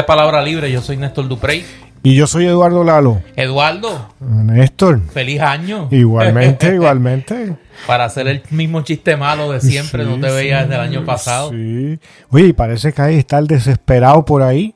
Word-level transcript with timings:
Esta 0.00 0.06
Palabra 0.06 0.40
Libre, 0.40 0.72
yo 0.72 0.80
soy 0.80 0.96
Néstor 0.96 1.28
Duprey. 1.28 1.62
Y 2.02 2.14
yo 2.14 2.26
soy 2.26 2.46
Eduardo 2.46 2.82
Lalo. 2.84 3.20
Eduardo, 3.36 4.08
Néstor. 4.18 4.98
feliz 5.12 5.42
año. 5.42 5.88
Igualmente, 5.90 6.68
igualmente. 6.74 7.54
Para 7.86 8.06
hacer 8.06 8.26
el 8.28 8.42
mismo 8.48 8.80
chiste 8.80 9.18
malo 9.18 9.52
de 9.52 9.60
siempre, 9.60 10.06
no 10.06 10.18
te 10.18 10.32
veías 10.32 10.62
sí, 10.62 10.68
desde 10.70 10.74
el 10.74 10.80
año 10.80 11.04
pasado. 11.04 11.50
Sí. 11.50 11.98
Oye, 12.30 12.54
parece 12.54 12.94
que 12.94 13.02
ahí 13.02 13.18
está 13.18 13.40
el 13.40 13.46
desesperado 13.46 14.24
por 14.24 14.42
ahí. 14.42 14.72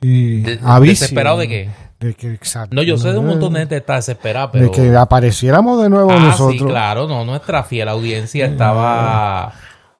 Y 0.00 0.40
De-. 0.40 0.58
¿Desesperado 0.80 1.38
de 1.38 1.46
qué? 1.46 1.68
De 2.00 2.14
que, 2.14 2.34
exacto. 2.34 2.74
No, 2.74 2.82
yo 2.82 2.98
sé 2.98 3.12
de 3.12 3.18
un 3.18 3.28
montón 3.28 3.52
de 3.52 3.60
gente 3.60 3.76
está 3.76 3.94
desesperada, 3.94 4.48
De 4.48 4.68
pero... 4.68 4.72
que 4.72 4.96
apareciéramos 4.96 5.80
de 5.80 5.90
nuevo 5.90 6.10
ah, 6.10 6.18
nosotros. 6.18 6.58
sí, 6.58 6.64
claro, 6.64 7.06
no, 7.06 7.24
nuestra 7.24 7.62
fiel 7.62 7.88
audiencia 7.88 8.46
estaba 8.46 9.52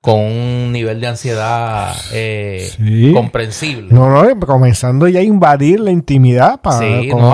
con 0.03 0.19
un 0.19 0.73
nivel 0.73 0.99
de 0.99 1.09
ansiedad 1.09 1.95
eh, 2.13 2.71
Sí. 2.75 3.13
comprensible. 3.13 3.89
No, 3.91 4.09
no, 4.09 4.41
comenzando 4.47 5.07
ya 5.09 5.21
a 5.21 5.23
invadir 5.23 5.79
la 5.79 5.91
intimidad 5.91 6.59
para, 6.63 6.79
Sí, 6.79 7.09
con, 7.11 7.21
no, 7.21 7.29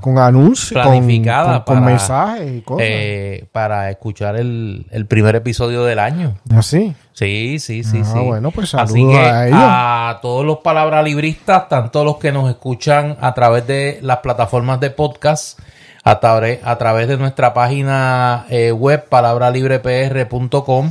con, 0.00 0.18
anuncios, 0.18 0.82
con- 0.82 0.90
planificadas 0.92 1.58
con, 1.58 1.64
con 1.64 1.74
para, 1.76 1.86
mensajes 1.86 2.52
y 2.56 2.60
cosas. 2.62 2.86
eh, 2.88 3.44
para 3.52 3.88
escuchar 3.90 4.34
el, 4.34 4.86
el 4.90 5.06
primer 5.06 5.36
episodio 5.36 5.84
del 5.84 6.00
año. 6.00 6.34
Así. 6.52 6.92
Sí, 7.12 7.60
sí, 7.60 7.84
sí, 7.84 8.00
Ah, 8.02 8.10
sí. 8.12 8.18
bueno, 8.18 8.50
pues 8.50 8.74
Así 8.74 9.06
que 9.06 9.16
a 9.16 9.46
ellos. 9.46 9.58
a 9.62 10.18
todos 10.20 10.44
los 10.44 10.58
palabralibristas, 10.58 11.68
tanto 11.68 12.02
los 12.04 12.16
que 12.16 12.32
nos 12.32 12.50
escuchan 12.50 13.16
a 13.20 13.32
través 13.32 13.64
de 13.68 14.00
las 14.02 14.16
plataformas 14.18 14.80
de 14.80 14.90
podcast, 14.90 15.60
a, 16.02 16.18
través- 16.18 16.58
a 16.64 16.76
través 16.78 17.06
de 17.06 17.16
nuestra 17.16 17.54
página 17.54 18.44
eh, 18.50 18.72
web 18.72 19.04
palabralibrepr.com, 19.08 20.90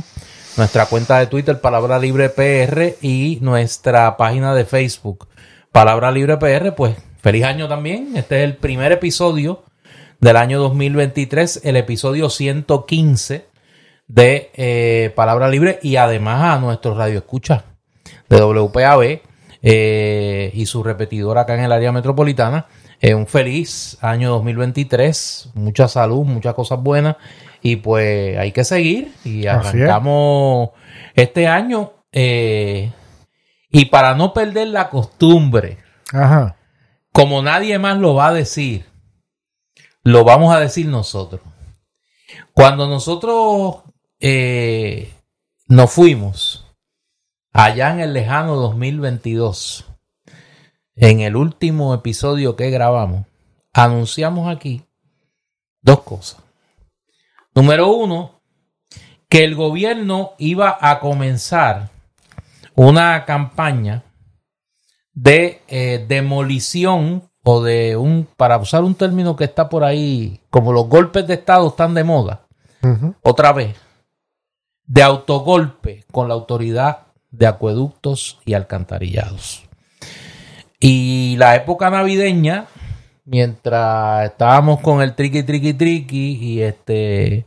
nuestra 0.56 0.86
cuenta 0.86 1.18
de 1.18 1.26
Twitter 1.26 1.60
Palabra 1.60 1.98
Libre 1.98 2.28
PR 2.28 2.94
y 3.02 3.38
nuestra 3.40 4.16
página 4.16 4.54
de 4.54 4.64
Facebook 4.64 5.28
Palabra 5.72 6.12
Libre 6.12 6.36
PR, 6.36 6.74
pues 6.76 6.96
feliz 7.20 7.44
año 7.44 7.66
también. 7.68 8.16
Este 8.16 8.38
es 8.38 8.44
el 8.44 8.56
primer 8.56 8.92
episodio 8.92 9.64
del 10.20 10.36
año 10.36 10.60
2023, 10.60 11.62
el 11.64 11.76
episodio 11.76 12.30
115 12.30 13.46
de 14.06 14.50
eh, 14.54 15.12
Palabra 15.16 15.48
Libre 15.48 15.80
y 15.82 15.96
además 15.96 16.56
a 16.56 16.60
nuestro 16.60 16.94
radio 16.94 17.18
escucha 17.18 17.64
de 18.28 18.40
WPAB 18.40 19.20
eh, 19.62 20.50
y 20.54 20.66
su 20.66 20.84
repetidor 20.84 21.38
acá 21.38 21.54
en 21.54 21.64
el 21.64 21.72
área 21.72 21.90
metropolitana. 21.90 22.66
Eh, 23.00 23.14
un 23.14 23.26
feliz 23.26 23.98
año 24.00 24.30
2023, 24.30 25.50
mucha 25.54 25.88
salud, 25.88 26.24
muchas 26.24 26.54
cosas 26.54 26.80
buenas 26.80 27.16
y 27.64 27.76
pues 27.76 28.36
hay 28.36 28.52
que 28.52 28.62
seguir 28.62 29.14
y 29.24 29.46
es. 29.46 29.52
arrancamos 29.52 30.70
este 31.14 31.48
año 31.48 31.94
eh, 32.12 32.92
y 33.70 33.86
para 33.86 34.14
no 34.14 34.34
perder 34.34 34.68
la 34.68 34.90
costumbre, 34.90 35.78
Ajá. 36.12 36.56
como 37.10 37.40
nadie 37.40 37.78
más 37.78 37.96
lo 37.96 38.14
va 38.14 38.28
a 38.28 38.32
decir, 38.34 38.84
lo 40.02 40.24
vamos 40.24 40.54
a 40.54 40.60
decir 40.60 40.86
nosotros. 40.86 41.40
Cuando 42.52 42.86
nosotros 42.86 43.76
eh, 44.20 45.14
nos 45.66 45.90
fuimos 45.90 46.66
allá 47.50 47.92
en 47.92 48.00
el 48.00 48.12
lejano 48.12 48.56
2022, 48.56 49.86
en 50.96 51.20
el 51.20 51.34
último 51.34 51.94
episodio 51.94 52.56
que 52.56 52.68
grabamos, 52.68 53.26
anunciamos 53.72 54.54
aquí 54.54 54.84
dos 55.80 56.02
cosas. 56.02 56.43
Número 57.54 57.92
uno, 57.92 58.40
que 59.28 59.44
el 59.44 59.54
gobierno 59.54 60.32
iba 60.38 60.76
a 60.80 61.00
comenzar 61.00 61.90
una 62.74 63.24
campaña 63.24 64.04
de 65.12 65.62
eh, 65.68 66.04
demolición 66.08 67.22
o 67.44 67.62
de 67.62 67.96
un, 67.96 68.26
para 68.36 68.58
usar 68.58 68.82
un 68.82 68.94
término 68.94 69.36
que 69.36 69.44
está 69.44 69.68
por 69.68 69.84
ahí, 69.84 70.40
como 70.50 70.72
los 70.72 70.88
golpes 70.88 71.26
de 71.26 71.34
Estado 71.34 71.68
están 71.68 71.94
de 71.94 72.04
moda, 72.04 72.46
otra 73.22 73.52
vez, 73.52 73.76
de 74.86 75.02
autogolpe 75.02 76.04
con 76.10 76.28
la 76.28 76.34
autoridad 76.34 77.06
de 77.30 77.46
acueductos 77.46 78.40
y 78.44 78.54
alcantarillados. 78.54 79.64
Y 80.80 81.36
la 81.38 81.56
época 81.56 81.88
navideña, 81.90 82.66
mientras 83.24 84.30
estábamos 84.30 84.80
con 84.80 85.02
el 85.02 85.14
triqui 85.14 85.42
triqui 85.42 85.74
triqui 85.74 86.38
y 86.40 86.62
este 86.62 87.46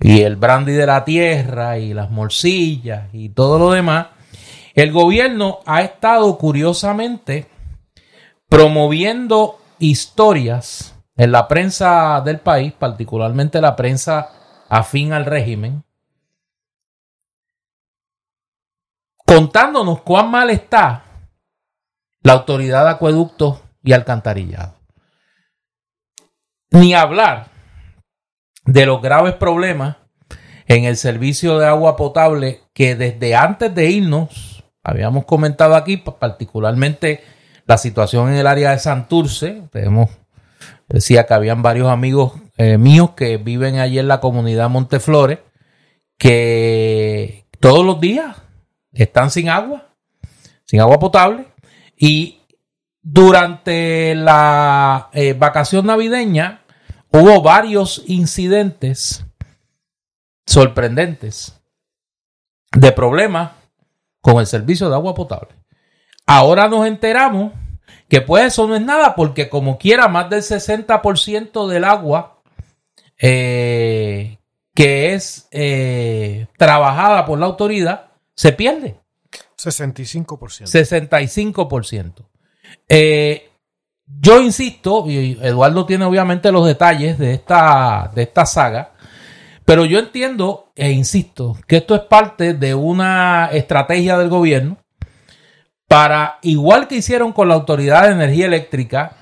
y 0.00 0.22
el 0.22 0.36
brandy 0.36 0.72
de 0.72 0.86
la 0.86 1.04
tierra 1.04 1.78
y 1.78 1.92
las 1.92 2.10
morcillas 2.10 3.10
y 3.12 3.28
todo 3.28 3.58
lo 3.58 3.70
demás, 3.70 4.08
el 4.74 4.92
gobierno 4.92 5.60
ha 5.66 5.82
estado 5.82 6.38
curiosamente 6.38 7.48
promoviendo 8.48 9.58
historias 9.78 10.94
en 11.16 11.32
la 11.32 11.46
prensa 11.48 12.22
del 12.22 12.40
país, 12.40 12.72
particularmente 12.72 13.60
la 13.60 13.76
prensa 13.76 14.30
afín 14.70 15.12
al 15.12 15.26
régimen, 15.26 15.84
contándonos 19.26 20.00
cuán 20.00 20.30
mal 20.30 20.48
está 20.48 21.04
la 22.22 22.32
autoridad 22.32 22.84
de 22.84 22.90
acueductos 22.90 23.60
y 23.82 23.92
alcantarillado. 23.92 24.79
Ni 26.70 26.94
hablar 26.94 27.48
de 28.64 28.86
los 28.86 29.02
graves 29.02 29.34
problemas 29.34 29.96
en 30.66 30.84
el 30.84 30.96
servicio 30.96 31.58
de 31.58 31.66
agua 31.66 31.96
potable 31.96 32.60
que 32.72 32.94
desde 32.94 33.34
antes 33.34 33.74
de 33.74 33.90
irnos, 33.90 34.64
habíamos 34.84 35.24
comentado 35.24 35.74
aquí, 35.74 35.96
pa- 35.96 36.18
particularmente 36.18 37.22
la 37.66 37.76
situación 37.76 38.28
en 38.28 38.36
el 38.36 38.46
área 38.46 38.70
de 38.70 38.78
Santurce, 38.78 39.62
decía 40.88 41.26
que 41.26 41.34
habían 41.34 41.62
varios 41.62 41.88
amigos 41.88 42.34
eh, 42.56 42.78
míos 42.78 43.10
que 43.16 43.36
viven 43.36 43.78
allí 43.78 43.98
en 43.98 44.08
la 44.08 44.20
comunidad 44.20 44.68
Monteflores, 44.70 45.38
que 46.18 47.46
todos 47.58 47.84
los 47.84 48.00
días 48.00 48.36
están 48.92 49.30
sin 49.30 49.48
agua, 49.48 49.88
sin 50.64 50.80
agua 50.80 50.98
potable, 50.98 51.46
y 51.96 52.40
durante 53.02 54.14
la 54.14 55.08
eh, 55.12 55.32
vacación 55.32 55.86
navideña 55.86 56.59
hubo 57.12 57.42
varios 57.42 58.02
incidentes 58.06 59.24
sorprendentes 60.46 61.60
de 62.72 62.92
problemas 62.92 63.52
con 64.20 64.38
el 64.38 64.46
servicio 64.46 64.88
de 64.88 64.94
agua 64.94 65.14
potable. 65.14 65.54
Ahora 66.26 66.68
nos 66.68 66.86
enteramos 66.86 67.52
que 68.08 68.20
pues 68.20 68.44
eso 68.44 68.66
no 68.66 68.74
es 68.74 68.82
nada 68.82 69.14
porque 69.14 69.48
como 69.48 69.78
quiera 69.78 70.08
más 70.08 70.28
del 70.30 70.42
60% 70.42 71.68
del 71.68 71.84
agua 71.84 72.40
eh, 73.18 74.38
que 74.74 75.14
es 75.14 75.48
eh, 75.50 76.46
trabajada 76.56 77.24
por 77.26 77.38
la 77.38 77.46
autoridad 77.46 78.10
se 78.34 78.52
pierde. 78.52 78.96
65%. 79.56 80.26
65%. 80.66 82.26
Eh, 82.88 83.49
yo 84.18 84.40
insisto, 84.40 85.04
y 85.06 85.38
Eduardo 85.40 85.86
tiene 85.86 86.04
obviamente 86.04 86.50
los 86.50 86.66
detalles 86.66 87.18
de 87.18 87.34
esta, 87.34 88.10
de 88.14 88.22
esta 88.22 88.44
saga, 88.46 88.92
pero 89.64 89.84
yo 89.84 89.98
entiendo 89.98 90.72
e 90.74 90.90
insisto 90.90 91.56
que 91.66 91.76
esto 91.76 91.94
es 91.94 92.02
parte 92.02 92.54
de 92.54 92.74
una 92.74 93.50
estrategia 93.52 94.18
del 94.18 94.28
gobierno 94.28 94.78
para, 95.86 96.38
igual 96.42 96.88
que 96.88 96.96
hicieron 96.96 97.32
con 97.32 97.48
la 97.48 97.54
Autoridad 97.54 98.06
de 98.06 98.12
Energía 98.12 98.46
Eléctrica, 98.46 99.12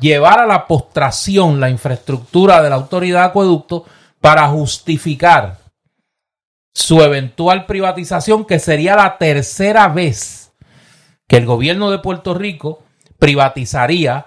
llevar 0.00 0.40
a 0.40 0.46
la 0.46 0.66
postración 0.66 1.60
la 1.60 1.70
infraestructura 1.70 2.62
de 2.62 2.70
la 2.70 2.76
Autoridad 2.76 3.20
de 3.20 3.26
Acueducto 3.26 3.84
para 4.20 4.48
justificar 4.48 5.58
su 6.74 7.00
eventual 7.00 7.64
privatización, 7.66 8.44
que 8.44 8.58
sería 8.58 8.96
la 8.96 9.18
tercera 9.18 9.88
vez 9.88 10.52
que 11.26 11.38
el 11.38 11.46
gobierno 11.46 11.90
de 11.90 11.98
Puerto 11.98 12.34
Rico 12.34 12.82
privatizaría 13.18 14.26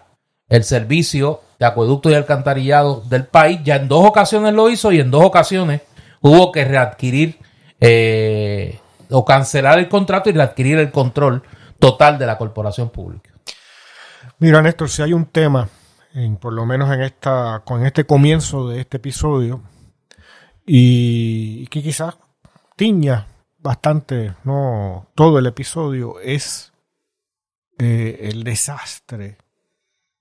el 0.50 0.64
servicio 0.64 1.42
de 1.60 1.66
acueducto 1.66 2.10
y 2.10 2.16
alcantarillado 2.16 3.02
del 3.02 3.26
país. 3.26 3.60
Ya 3.64 3.76
en 3.76 3.88
dos 3.88 4.06
ocasiones 4.06 4.54
lo 4.54 4.70
hizo 4.70 4.92
y 4.92 5.00
en 5.00 5.12
dos 5.12 5.24
ocasiones 5.24 5.82
hubo 6.22 6.52
que 6.52 6.66
readquirir 6.66 7.38
eh, 7.80 8.80
o 9.10 9.24
cancelar 9.24 9.80
el 9.80 9.88
contrato 9.88 10.30
y 10.30 10.34
readquirir 10.34 10.80
el 10.80 10.92
control 10.92 11.44
total 11.78 12.18
de 12.18 12.26
la 12.26 12.38
corporación 12.38 12.90
pública. 12.90 13.32
Mira, 14.40 14.62
Néstor, 14.62 14.90
si 14.90 15.02
hay 15.02 15.14
un 15.14 15.26
tema, 15.26 15.70
en, 16.14 16.38
por 16.38 16.54
lo 16.54 16.66
menos 16.66 16.92
en 16.92 17.02
esta, 17.02 17.62
con 17.66 17.86
este 17.86 18.06
comienzo 18.06 18.70
de 18.70 18.82
este 18.82 18.98
episodio, 18.98 19.62
y, 20.66 21.66
que 21.68 21.82
quizás 21.82 22.18
tiña 22.76 23.28
bastante, 23.58 24.34
no 24.44 25.08
todo 25.16 25.40
el 25.40 25.46
episodio, 25.48 26.20
es 26.20 26.72
eh, 27.80 28.30
el 28.32 28.44
desastre 28.44 29.38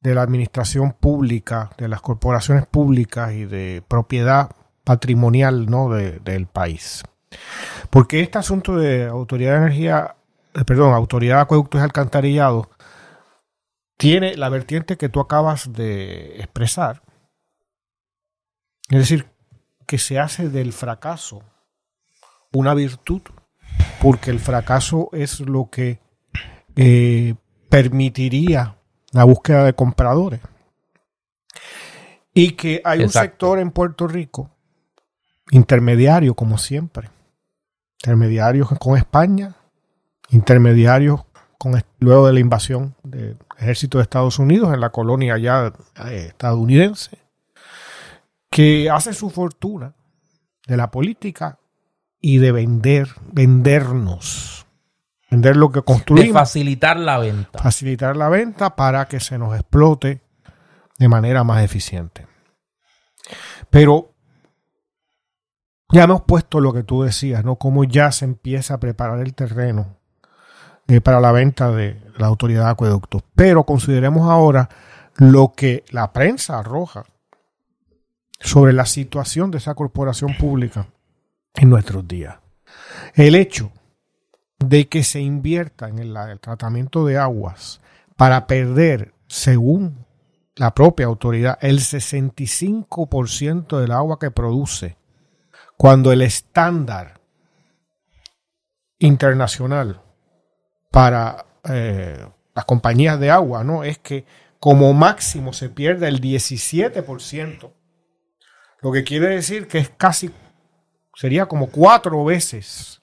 de 0.00 0.14
la 0.14 0.22
administración 0.22 0.92
pública, 0.92 1.70
de 1.76 1.88
las 1.88 2.00
corporaciones 2.00 2.66
públicas 2.66 3.32
y 3.32 3.44
de 3.44 3.82
propiedad 3.86 4.50
patrimonial 4.84 5.66
¿no? 5.66 5.88
de- 5.90 6.20
del 6.20 6.46
país. 6.46 7.02
Porque 7.90 8.20
este 8.20 8.38
asunto 8.38 8.76
de 8.76 9.06
autoridad 9.06 9.52
de 9.52 9.58
energía, 9.66 10.16
eh, 10.54 10.64
perdón, 10.64 10.94
autoridad 10.94 11.36
de 11.36 11.42
acueductos 11.42 11.80
y 11.80 11.84
alcantarillados, 11.84 12.68
tiene 13.96 14.36
la 14.36 14.48
vertiente 14.48 14.96
que 14.96 15.08
tú 15.08 15.20
acabas 15.20 15.72
de 15.72 16.36
expresar. 16.38 17.02
Es 18.90 18.98
decir, 18.98 19.26
que 19.86 19.98
se 19.98 20.18
hace 20.18 20.48
del 20.48 20.72
fracaso 20.72 21.42
una 22.52 22.72
virtud, 22.74 23.22
porque 24.00 24.30
el 24.30 24.38
fracaso 24.38 25.10
es 25.12 25.40
lo 25.40 25.68
que 25.70 26.00
eh, 26.76 27.34
permitiría 27.68 28.77
la 29.12 29.24
búsqueda 29.24 29.64
de 29.64 29.74
compradores. 29.74 30.40
Y 32.34 32.52
que 32.52 32.80
hay 32.84 33.02
un 33.02 33.10
sector 33.10 33.58
en 33.58 33.70
Puerto 33.70 34.06
Rico 34.06 34.50
intermediario, 35.50 36.34
como 36.34 36.58
siempre. 36.58 37.10
Intermediarios 38.00 38.68
con 38.78 38.96
España, 38.96 39.56
intermediarios 40.30 41.24
con, 41.58 41.82
luego 41.98 42.26
de 42.26 42.32
la 42.32 42.40
invasión 42.40 42.94
del 43.02 43.36
ejército 43.58 43.98
de 43.98 44.02
Estados 44.02 44.38
Unidos 44.38 44.72
en 44.72 44.80
la 44.80 44.90
colonia 44.90 45.36
ya 45.38 45.72
eh, 46.06 46.26
estadounidense, 46.28 47.18
que 48.50 48.88
hace 48.90 49.12
su 49.12 49.30
fortuna 49.30 49.94
de 50.66 50.76
la 50.76 50.90
política 50.90 51.58
y 52.20 52.38
de 52.38 52.52
vender, 52.52 53.08
vendernos, 53.32 54.57
vender 55.30 55.56
lo 55.56 55.70
que 55.70 55.82
construimos. 55.82 56.28
De 56.28 56.32
facilitar 56.32 56.96
la 56.98 57.18
venta. 57.18 57.58
Facilitar 57.58 58.16
la 58.16 58.28
venta 58.28 58.76
para 58.76 59.06
que 59.06 59.20
se 59.20 59.38
nos 59.38 59.54
explote 59.54 60.20
de 60.98 61.08
manera 61.08 61.44
más 61.44 61.62
eficiente. 61.62 62.26
Pero 63.70 64.14
ya 65.90 66.04
hemos 66.04 66.22
puesto 66.22 66.60
lo 66.60 66.72
que 66.72 66.82
tú 66.82 67.02
decías, 67.02 67.44
¿no? 67.44 67.56
Cómo 67.56 67.84
ya 67.84 68.12
se 68.12 68.24
empieza 68.24 68.74
a 68.74 68.80
preparar 68.80 69.20
el 69.20 69.34
terreno 69.34 69.96
eh, 70.86 71.00
para 71.00 71.20
la 71.20 71.32
venta 71.32 71.70
de 71.70 72.00
la 72.16 72.26
autoridad 72.26 72.64
de 72.64 72.70
acueductos. 72.70 73.22
Pero 73.34 73.64
consideremos 73.64 74.28
ahora 74.30 74.68
lo 75.16 75.52
que 75.52 75.84
la 75.90 76.12
prensa 76.12 76.58
arroja 76.58 77.04
sobre 78.40 78.72
la 78.72 78.86
situación 78.86 79.50
de 79.50 79.58
esa 79.58 79.74
corporación 79.74 80.36
pública 80.36 80.86
en 81.54 81.70
nuestros 81.70 82.06
días. 82.06 82.36
El 83.14 83.34
hecho 83.34 83.72
de 84.58 84.88
que 84.88 85.04
se 85.04 85.20
invierta 85.20 85.88
en 85.88 85.98
el, 85.98 86.16
tratamiento 86.40 87.06
de 87.06 87.18
aguas 87.18 87.80
para 88.16 88.46
perder, 88.46 89.14
según 89.26 90.04
la 90.56 90.74
propia 90.74 91.06
autoridad, 91.06 91.58
el 91.60 91.78
65% 91.78 93.78
del 93.78 93.92
agua 93.92 94.18
que 94.18 94.30
produce, 94.30 94.96
cuando 95.76 96.10
el 96.10 96.22
estándar 96.22 97.20
internacional 98.98 100.02
para 100.90 101.46
eh, 101.64 102.26
las 102.54 102.64
compañías 102.64 103.20
de 103.20 103.30
agua 103.30 103.62
no 103.62 103.84
es 103.84 103.98
que 103.98 104.24
como 104.58 104.92
máximo 104.92 105.52
se 105.52 105.68
pierde 105.68 106.08
el 106.08 106.20
17%, 106.20 107.72
lo 108.80 108.92
que 108.92 109.04
quiere 109.04 109.28
decir 109.28 109.68
que 109.68 109.78
es 109.78 109.90
casi 109.90 110.32
sería 111.14 111.46
como 111.46 111.70
cuatro 111.70 112.24
veces 112.24 112.97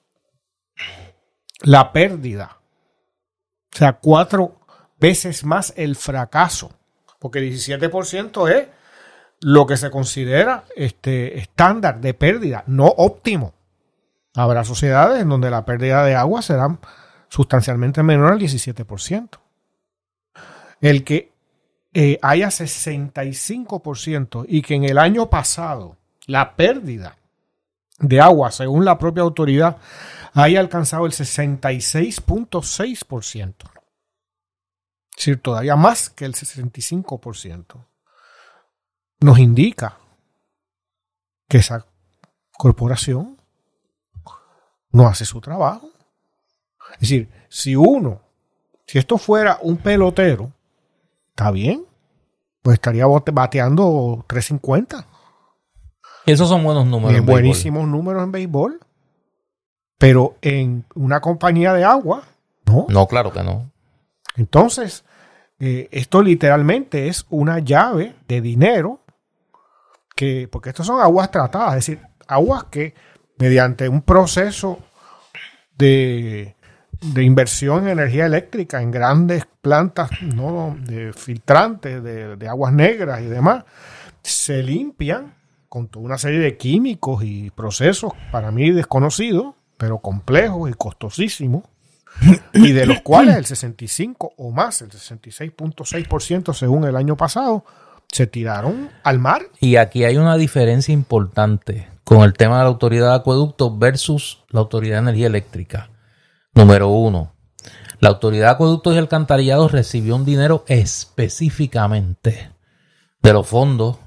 la 1.62 1.92
pérdida. 1.92 2.58
O 3.72 3.76
sea, 3.76 3.94
cuatro 3.94 4.60
veces 4.98 5.44
más 5.44 5.72
el 5.76 5.96
fracaso. 5.96 6.72
Porque 7.18 7.38
el 7.38 7.52
17% 7.52 8.50
es 8.50 8.68
lo 9.40 9.66
que 9.66 9.76
se 9.76 9.90
considera 9.90 10.64
este 10.76 11.38
estándar 11.38 12.00
de 12.00 12.14
pérdida, 12.14 12.64
no 12.66 12.86
óptimo. 12.86 13.54
Habrá 14.34 14.64
sociedades 14.64 15.22
en 15.22 15.28
donde 15.28 15.50
la 15.50 15.64
pérdida 15.64 16.04
de 16.04 16.14
agua 16.14 16.42
será 16.42 16.78
sustancialmente 17.28 18.02
menor 18.02 18.32
al 18.32 18.38
17%. 18.38 19.38
El 20.80 21.04
que 21.04 21.32
eh, 21.94 22.18
haya 22.20 22.48
65% 22.48 24.44
y 24.48 24.62
que 24.62 24.74
en 24.74 24.84
el 24.84 24.98
año 24.98 25.30
pasado 25.30 25.96
la 26.26 26.54
pérdida 26.54 27.16
de 27.98 28.20
agua, 28.20 28.50
según 28.50 28.84
la 28.84 28.98
propia 28.98 29.22
autoridad, 29.22 29.78
haya 30.42 30.60
alcanzado 30.60 31.06
el 31.06 31.12
66.6%. 31.12 33.54
Es 35.10 35.16
decir, 35.16 35.40
todavía 35.40 35.76
más 35.76 36.10
que 36.10 36.26
el 36.26 36.34
65%. 36.34 37.86
Nos 39.20 39.38
indica 39.38 39.98
que 41.48 41.56
esa 41.58 41.86
corporación 42.52 43.40
no 44.90 45.06
hace 45.06 45.24
su 45.24 45.40
trabajo. 45.40 45.88
Es 46.94 47.00
decir, 47.00 47.30
si 47.48 47.74
uno, 47.74 48.20
si 48.86 48.98
esto 48.98 49.16
fuera 49.16 49.58
un 49.62 49.78
pelotero, 49.78 50.52
está 51.30 51.50
bien, 51.50 51.86
pues 52.62 52.74
estaría 52.74 53.06
bateando 53.06 54.22
350 54.28 55.06
esos 56.26 56.48
son 56.48 56.64
buenos 56.64 56.86
números. 56.86 57.24
buenísimos 57.24 57.86
números 57.86 58.24
en 58.24 58.32
béisbol. 58.32 58.80
Pero 59.98 60.36
en 60.42 60.84
una 60.94 61.20
compañía 61.20 61.72
de 61.72 61.84
agua, 61.84 62.24
no. 62.66 62.86
No, 62.88 63.06
claro 63.06 63.32
que 63.32 63.42
no. 63.42 63.70
Entonces, 64.36 65.04
eh, 65.58 65.88
esto 65.90 66.22
literalmente 66.22 67.08
es 67.08 67.26
una 67.30 67.60
llave 67.60 68.14
de 68.28 68.40
dinero 68.40 69.00
que, 70.14 70.48
porque 70.50 70.70
estos 70.70 70.86
son 70.86 71.00
aguas 71.00 71.30
tratadas, 71.30 71.70
es 71.70 71.86
decir, 71.86 72.00
aguas 72.26 72.64
que 72.64 72.94
mediante 73.38 73.88
un 73.88 74.02
proceso 74.02 74.78
de, 75.76 76.56
de 77.00 77.22
inversión 77.22 77.84
en 77.84 77.98
energía 77.98 78.26
eléctrica 78.26 78.82
en 78.82 78.90
grandes 78.90 79.46
plantas 79.60 80.10
¿no? 80.22 80.76
de 80.80 81.12
filtrantes 81.12 82.02
de, 82.02 82.36
de 82.36 82.48
aguas 82.48 82.72
negras 82.72 83.20
y 83.20 83.26
demás, 83.26 83.64
se 84.22 84.62
limpian 84.62 85.34
con 85.68 85.88
toda 85.88 86.06
una 86.06 86.18
serie 86.18 86.40
de 86.40 86.56
químicos 86.56 87.22
y 87.22 87.50
procesos 87.50 88.12
para 88.32 88.50
mí 88.50 88.70
desconocidos, 88.70 89.55
pero 89.76 89.98
complejos 89.98 90.70
y 90.70 90.74
costosísimos, 90.74 91.64
y 92.54 92.72
de 92.72 92.86
los 92.86 93.00
cuales 93.02 93.36
el 93.36 93.44
65 93.44 94.34
o 94.38 94.50
más, 94.50 94.82
el 94.82 94.90
66.6% 94.90 96.54
según 96.54 96.84
el 96.84 96.96
año 96.96 97.16
pasado, 97.16 97.64
se 98.08 98.26
tiraron 98.26 98.90
al 99.02 99.18
mar. 99.18 99.42
Y 99.60 99.76
aquí 99.76 100.04
hay 100.04 100.16
una 100.16 100.36
diferencia 100.36 100.92
importante 100.92 101.88
con 102.04 102.22
el 102.22 102.34
tema 102.34 102.58
de 102.58 102.62
la 102.62 102.68
autoridad 102.68 103.10
de 103.10 103.16
acueductos 103.16 103.78
versus 103.78 104.44
la 104.50 104.60
autoridad 104.60 104.96
de 104.96 105.00
energía 105.00 105.26
eléctrica. 105.26 105.90
Número 106.54 106.88
uno, 106.88 107.34
la 108.00 108.10
autoridad 108.10 108.46
de 108.46 108.52
acueductos 108.52 108.94
y 108.94 108.98
alcantarillados 108.98 109.72
recibió 109.72 110.16
un 110.16 110.24
dinero 110.24 110.64
específicamente 110.68 112.52
de 113.22 113.32
los 113.32 113.46
fondos 113.46 113.98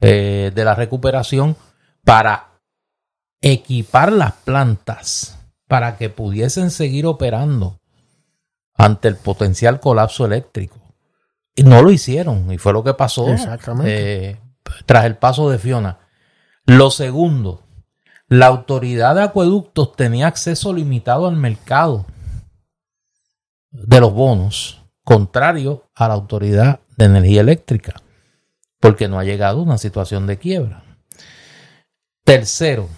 eh, 0.00 0.52
de 0.54 0.64
la 0.64 0.74
recuperación 0.74 1.56
para 2.04 2.55
equipar 3.40 4.12
las 4.12 4.32
plantas 4.32 5.38
para 5.68 5.96
que 5.96 6.10
pudiesen 6.10 6.70
seguir 6.70 7.06
operando 7.06 7.80
ante 8.74 9.08
el 9.08 9.16
potencial 9.16 9.80
colapso 9.80 10.24
eléctrico. 10.26 10.76
Y 11.54 11.62
no 11.62 11.82
lo 11.82 11.90
hicieron, 11.90 12.52
y 12.52 12.58
fue 12.58 12.72
lo 12.72 12.84
que 12.84 12.94
pasó 12.94 13.26
eh, 13.84 14.38
tras 14.84 15.04
el 15.06 15.16
paso 15.16 15.48
de 15.48 15.58
Fiona. 15.58 15.98
Lo 16.66 16.90
segundo, 16.90 17.62
la 18.28 18.46
autoridad 18.46 19.14
de 19.14 19.22
acueductos 19.22 19.96
tenía 19.96 20.26
acceso 20.26 20.72
limitado 20.74 21.26
al 21.26 21.36
mercado 21.36 22.06
de 23.70 24.00
los 24.00 24.12
bonos, 24.12 24.82
contrario 25.02 25.84
a 25.94 26.08
la 26.08 26.14
autoridad 26.14 26.80
de 26.96 27.06
energía 27.06 27.40
eléctrica 27.40 27.94
porque 28.80 29.08
no 29.08 29.18
ha 29.18 29.24
llegado 29.24 29.58
a 29.58 29.62
una 29.62 29.78
situación 29.78 30.26
de 30.26 30.38
quiebra. 30.38 30.84
Tercero, 32.24 32.88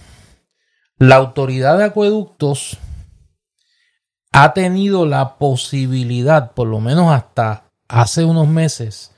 la 0.99 1.17
autoridad 1.17 1.79
de 1.79 1.85
acueductos 1.85 2.79
ha 4.33 4.53
tenido 4.53 5.07
la 5.07 5.39
posibilidad, 5.39 6.53
por 6.53 6.69
lo 6.69 6.81
menos 6.81 7.13
hasta 7.13 7.71
hace 7.89 8.25
unos 8.25 8.49
meses, 8.49 9.13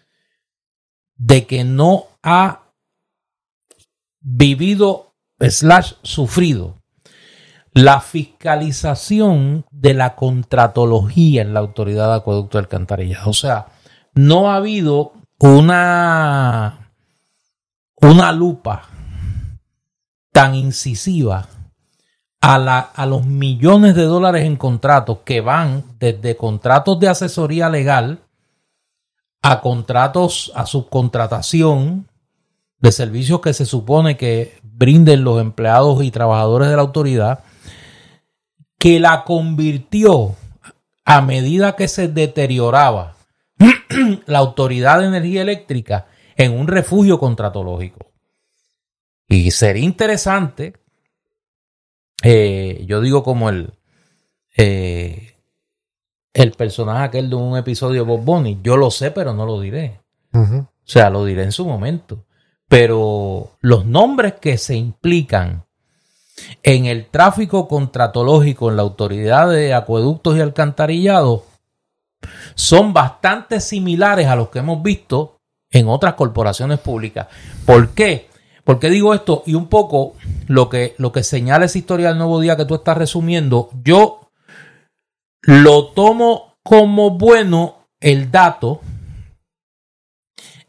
de 1.16 1.46
que 1.46 1.64
no 1.64 2.06
ha 2.22 2.62
vivido 4.20 5.14
slash 5.38 5.94
sufrido 6.02 6.76
la 7.72 8.00
fiscalización 8.00 9.64
de 9.70 9.94
la 9.94 10.16
contratología 10.16 11.42
en 11.42 11.54
la 11.54 11.60
autoridad 11.60 12.08
de 12.08 12.16
acueducto 12.16 12.58
del 12.58 12.66
alcantarillado. 12.66 13.30
O 13.30 13.34
sea, 13.34 13.66
no 14.12 14.50
ha 14.50 14.56
habido 14.56 15.12
una, 15.38 16.92
una 17.96 18.32
lupa 18.32 18.88
tan 20.32 20.54
incisiva 20.54 21.48
a, 22.40 22.58
la, 22.58 22.78
a 22.78 23.06
los 23.06 23.26
millones 23.26 23.94
de 23.94 24.04
dólares 24.04 24.44
en 24.44 24.56
contratos 24.56 25.18
que 25.24 25.40
van 25.40 25.84
desde 25.98 26.36
contratos 26.36 26.98
de 27.00 27.08
asesoría 27.08 27.68
legal 27.68 28.20
a 29.42 29.60
contratos 29.60 30.52
a 30.54 30.66
subcontratación 30.66 32.08
de 32.78 32.92
servicios 32.92 33.40
que 33.40 33.52
se 33.52 33.66
supone 33.66 34.16
que 34.16 34.58
brinden 34.62 35.24
los 35.24 35.40
empleados 35.40 36.02
y 36.02 36.10
trabajadores 36.10 36.68
de 36.68 36.76
la 36.76 36.82
autoridad, 36.82 37.40
que 38.78 38.98
la 38.98 39.24
convirtió 39.24 40.34
a 41.04 41.20
medida 41.20 41.76
que 41.76 41.88
se 41.88 42.08
deterioraba 42.08 43.16
la 44.26 44.38
Autoridad 44.38 45.00
de 45.00 45.06
Energía 45.06 45.42
Eléctrica 45.42 46.06
en 46.36 46.58
un 46.58 46.66
refugio 46.66 47.18
contratológico. 47.18 48.10
Y 49.28 49.50
sería 49.50 49.84
interesante, 49.84 50.74
eh, 52.22 52.84
yo 52.86 53.00
digo 53.00 53.22
como 53.22 53.48
el, 53.48 53.72
eh, 54.56 55.36
el 56.32 56.52
personaje 56.52 57.04
aquel 57.04 57.30
de 57.30 57.36
un 57.36 57.56
episodio 57.56 58.04
de 58.04 58.08
Bob 58.08 58.24
Bunny, 58.24 58.58
yo 58.62 58.76
lo 58.76 58.90
sé, 58.90 59.10
pero 59.10 59.32
no 59.34 59.46
lo 59.46 59.60
diré. 59.60 60.00
O 60.32 60.66
sea, 60.84 61.10
lo 61.10 61.24
diré 61.24 61.44
en 61.44 61.52
su 61.52 61.66
momento. 61.66 62.24
Pero 62.68 63.56
los 63.60 63.84
nombres 63.84 64.34
que 64.34 64.56
se 64.56 64.76
implican 64.76 65.64
en 66.62 66.86
el 66.86 67.06
tráfico 67.06 67.68
contratológico 67.68 68.70
en 68.70 68.76
la 68.76 68.82
autoridad 68.82 69.50
de 69.50 69.74
acueductos 69.74 70.36
y 70.36 70.40
alcantarillados 70.40 71.42
son 72.54 72.92
bastante 72.92 73.60
similares 73.60 74.26
a 74.26 74.36
los 74.36 74.50
que 74.50 74.60
hemos 74.60 74.82
visto 74.82 75.40
en 75.70 75.88
otras 75.88 76.14
corporaciones 76.14 76.78
públicas. 76.78 77.28
¿Por 77.66 77.90
qué? 77.90 78.29
Porque 78.64 78.90
digo 78.90 79.14
esto 79.14 79.42
y 79.46 79.54
un 79.54 79.68
poco 79.68 80.14
lo 80.46 80.68
que, 80.68 80.94
lo 80.98 81.12
que 81.12 81.22
señala 81.22 81.64
esa 81.64 81.78
historia 81.78 82.08
del 82.08 82.18
nuevo 82.18 82.40
día 82.40 82.56
que 82.56 82.64
tú 82.64 82.74
estás 82.74 82.96
resumiendo, 82.96 83.70
yo 83.82 84.30
lo 85.42 85.88
tomo 85.88 86.56
como 86.62 87.12
bueno 87.12 87.86
el 88.00 88.30
dato 88.30 88.80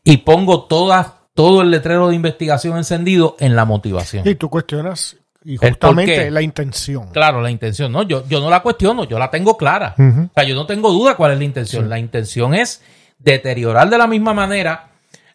y 0.03 0.17
pongo 0.17 0.63
todas, 0.63 1.13
todo 1.33 1.61
el 1.61 1.71
letrero 1.71 2.09
de 2.09 2.15
investigación 2.15 2.77
encendido 2.77 3.35
en 3.39 3.55
la 3.55 3.65
motivación. 3.65 4.27
Y 4.27 4.35
tú 4.35 4.49
cuestionas 4.49 5.17
y 5.43 5.57
justamente 5.57 6.29
la 6.29 6.41
intención. 6.41 7.07
Claro, 7.09 7.41
la 7.41 7.49
intención. 7.49 7.91
No, 7.91 8.03
yo, 8.03 8.27
yo 8.27 8.39
no 8.39 8.49
la 8.49 8.61
cuestiono, 8.61 9.05
yo 9.05 9.17
la 9.17 9.31
tengo 9.31 9.57
clara. 9.57 9.95
O 9.97 10.33
sea, 10.33 10.43
yo 10.43 10.55
no 10.55 10.65
tengo 10.65 10.91
duda 10.91 11.15
cuál 11.15 11.33
es 11.33 11.39
la 11.39 11.43
intención. 11.43 11.89
La 11.89 11.99
intención 11.99 12.53
es 12.53 12.81
deteriorar 13.17 13.89
de 13.89 13.97
la 13.97 14.07
misma 14.07 14.33
manera 14.33 14.90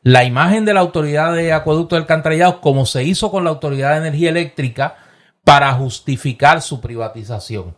la 0.06 0.22
imagen 0.22 0.64
de 0.64 0.72
la 0.72 0.78
autoridad 0.78 1.34
de 1.34 1.52
acueducto 1.52 1.96
del 1.96 2.04
alcantarillado 2.04 2.60
como 2.60 2.86
se 2.86 3.02
hizo 3.02 3.28
con 3.32 3.42
la 3.42 3.50
autoridad 3.50 3.90
de 3.90 4.06
energía 4.06 4.30
eléctrica 4.30 4.94
para 5.42 5.72
justificar 5.72 6.62
su 6.62 6.80
privatización. 6.80 7.76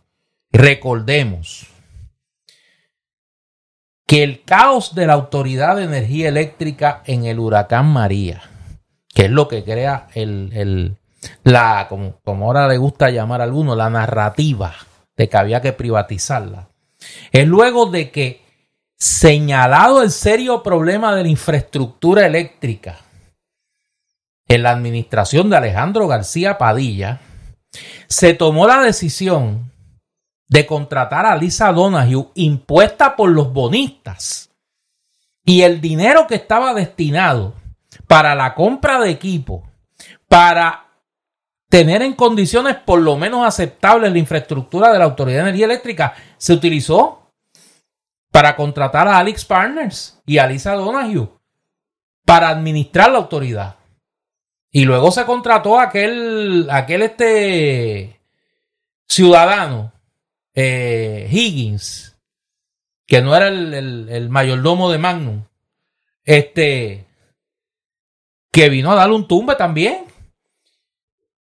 Recordemos 0.51 1.65
que 4.05 4.21
el 4.21 4.43
caos 4.43 4.93
de 4.93 5.07
la 5.07 5.13
autoridad 5.13 5.77
de 5.77 5.85
energía 5.85 6.29
eléctrica 6.29 7.01
en 7.07 7.25
el 7.25 7.39
huracán 7.39 7.87
María, 7.87 8.43
que 9.11 9.25
es 9.25 9.31
lo 9.31 9.47
que 9.47 9.63
crea 9.63 10.09
el, 10.13 10.97
la, 11.43 11.87
como, 11.89 12.19
como 12.23 12.45
ahora 12.45 12.67
le 12.67 12.77
gusta 12.77 13.09
llamar 13.09 13.41
a 13.41 13.45
algunos, 13.45 13.75
la 13.75 13.89
narrativa 13.89 14.75
de 15.17 15.27
que 15.27 15.37
había 15.37 15.61
que 15.61 15.73
privatizarla, 15.73 16.69
es 17.31 17.47
luego 17.47 17.87
de 17.87 18.11
que 18.11 18.48
señalado 18.99 20.03
el 20.03 20.11
serio 20.11 20.61
problema 20.61 21.15
de 21.15 21.23
la 21.23 21.29
infraestructura 21.29 22.25
eléctrica 22.27 22.97
en 24.47 24.63
la 24.63 24.71
administración 24.71 25.49
de 25.49 25.57
Alejandro 25.57 26.07
García 26.07 26.57
Padilla, 26.57 27.21
se 28.07 28.33
tomó 28.33 28.67
la 28.67 28.81
decisión 28.81 29.71
de 30.47 30.65
contratar 30.65 31.25
a 31.25 31.35
Lisa 31.35 31.71
Donahue 31.71 32.31
impuesta 32.33 33.15
por 33.15 33.29
los 33.29 33.53
bonistas 33.53 34.49
y 35.45 35.61
el 35.61 35.79
dinero 35.79 36.27
que 36.27 36.35
estaba 36.35 36.73
destinado 36.73 37.53
para 38.07 38.35
la 38.35 38.53
compra 38.53 38.99
de 38.99 39.11
equipo, 39.11 39.63
para 40.27 40.87
tener 41.69 42.01
en 42.01 42.13
condiciones 42.13 42.75
por 42.75 42.99
lo 42.99 43.15
menos 43.15 43.45
aceptables 43.45 44.11
la 44.11 44.17
infraestructura 44.17 44.91
de 44.91 44.97
la 44.97 45.05
Autoridad 45.05 45.37
de 45.37 45.43
Energía 45.43 45.65
Eléctrica, 45.65 46.13
se 46.37 46.53
utilizó 46.53 47.18
para 48.31 48.55
contratar 48.55 49.07
a 49.07 49.17
Alex 49.17 49.45
Partners 49.45 50.21
y 50.25 50.37
a 50.37 50.47
Lisa 50.47 50.73
Donahue 50.73 51.29
para 52.25 52.49
administrar 52.49 53.11
la 53.11 53.17
autoridad. 53.17 53.77
Y 54.71 54.85
luego 54.85 55.11
se 55.11 55.25
contrató 55.25 55.79
a 55.79 55.83
aquel, 55.83 56.67
aquel 56.69 57.01
este 57.01 58.21
ciudadano, 59.07 59.91
eh, 60.53 61.27
Higgins, 61.31 62.17
que 63.07 63.21
no 63.23 63.35
era 63.35 63.47
el, 63.47 64.29
mayordomo 64.29 64.91
de 64.91 64.99
Magnum, 64.99 65.43
este, 66.23 67.07
que 68.51 68.69
vino 68.69 68.91
a 68.91 68.95
darle 68.95 69.15
un 69.15 69.27
tumbe 69.27 69.55
también. 69.55 70.05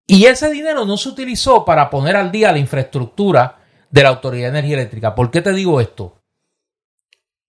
Y 0.08 0.26
ese 0.26 0.50
dinero 0.50 0.86
no 0.86 0.96
se 0.96 1.10
utilizó 1.10 1.66
para 1.66 1.90
poner 1.90 2.16
al 2.16 2.32
día 2.32 2.54
la 2.54 2.58
infraestructura 2.58 3.60
de 3.90 4.04
la 4.04 4.10
Autoridad 4.10 4.52
de 4.52 4.60
Energía 4.60 4.76
Eléctrica. 4.76 5.14
¿Por 5.14 5.32
qué 5.32 5.42
te 5.42 5.52
digo 5.52 5.82
esto? 5.82 6.21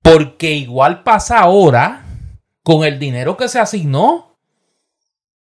Porque 0.03 0.53
igual 0.53 1.03
pasa 1.03 1.39
ahora 1.39 2.05
con 2.63 2.85
el 2.85 2.99
dinero 2.99 3.37
que 3.37 3.49
se 3.49 3.59
asignó 3.59 4.39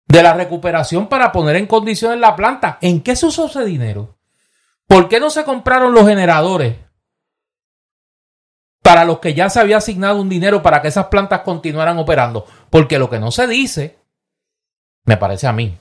de 0.07 0.23
la 0.23 0.33
recuperación 0.33 1.07
para 1.07 1.31
poner 1.31 1.55
en 1.55 1.67
condiciones 1.67 2.19
la 2.19 2.35
planta. 2.35 2.79
¿En 2.81 3.01
qué 3.01 3.15
se 3.15 3.27
usó 3.27 3.45
ese 3.45 3.63
dinero? 3.63 4.17
¿Por 4.87 5.07
qué 5.07 5.19
no 5.19 5.29
se 5.29 5.43
compraron 5.43 5.93
los 5.93 6.07
generadores 6.07 6.77
para 8.81 9.05
los 9.05 9.19
que 9.19 9.35
ya 9.35 9.51
se 9.51 9.59
había 9.59 9.77
asignado 9.77 10.19
un 10.19 10.29
dinero 10.29 10.63
para 10.63 10.81
que 10.81 10.87
esas 10.87 11.05
plantas 11.05 11.41
continuaran 11.41 11.99
operando? 11.99 12.47
Porque 12.71 12.97
lo 12.97 13.07
que 13.07 13.19
no 13.19 13.29
se 13.29 13.45
dice, 13.45 13.99
me 15.03 15.17
parece 15.17 15.45
a 15.45 15.53
mí, 15.53 15.77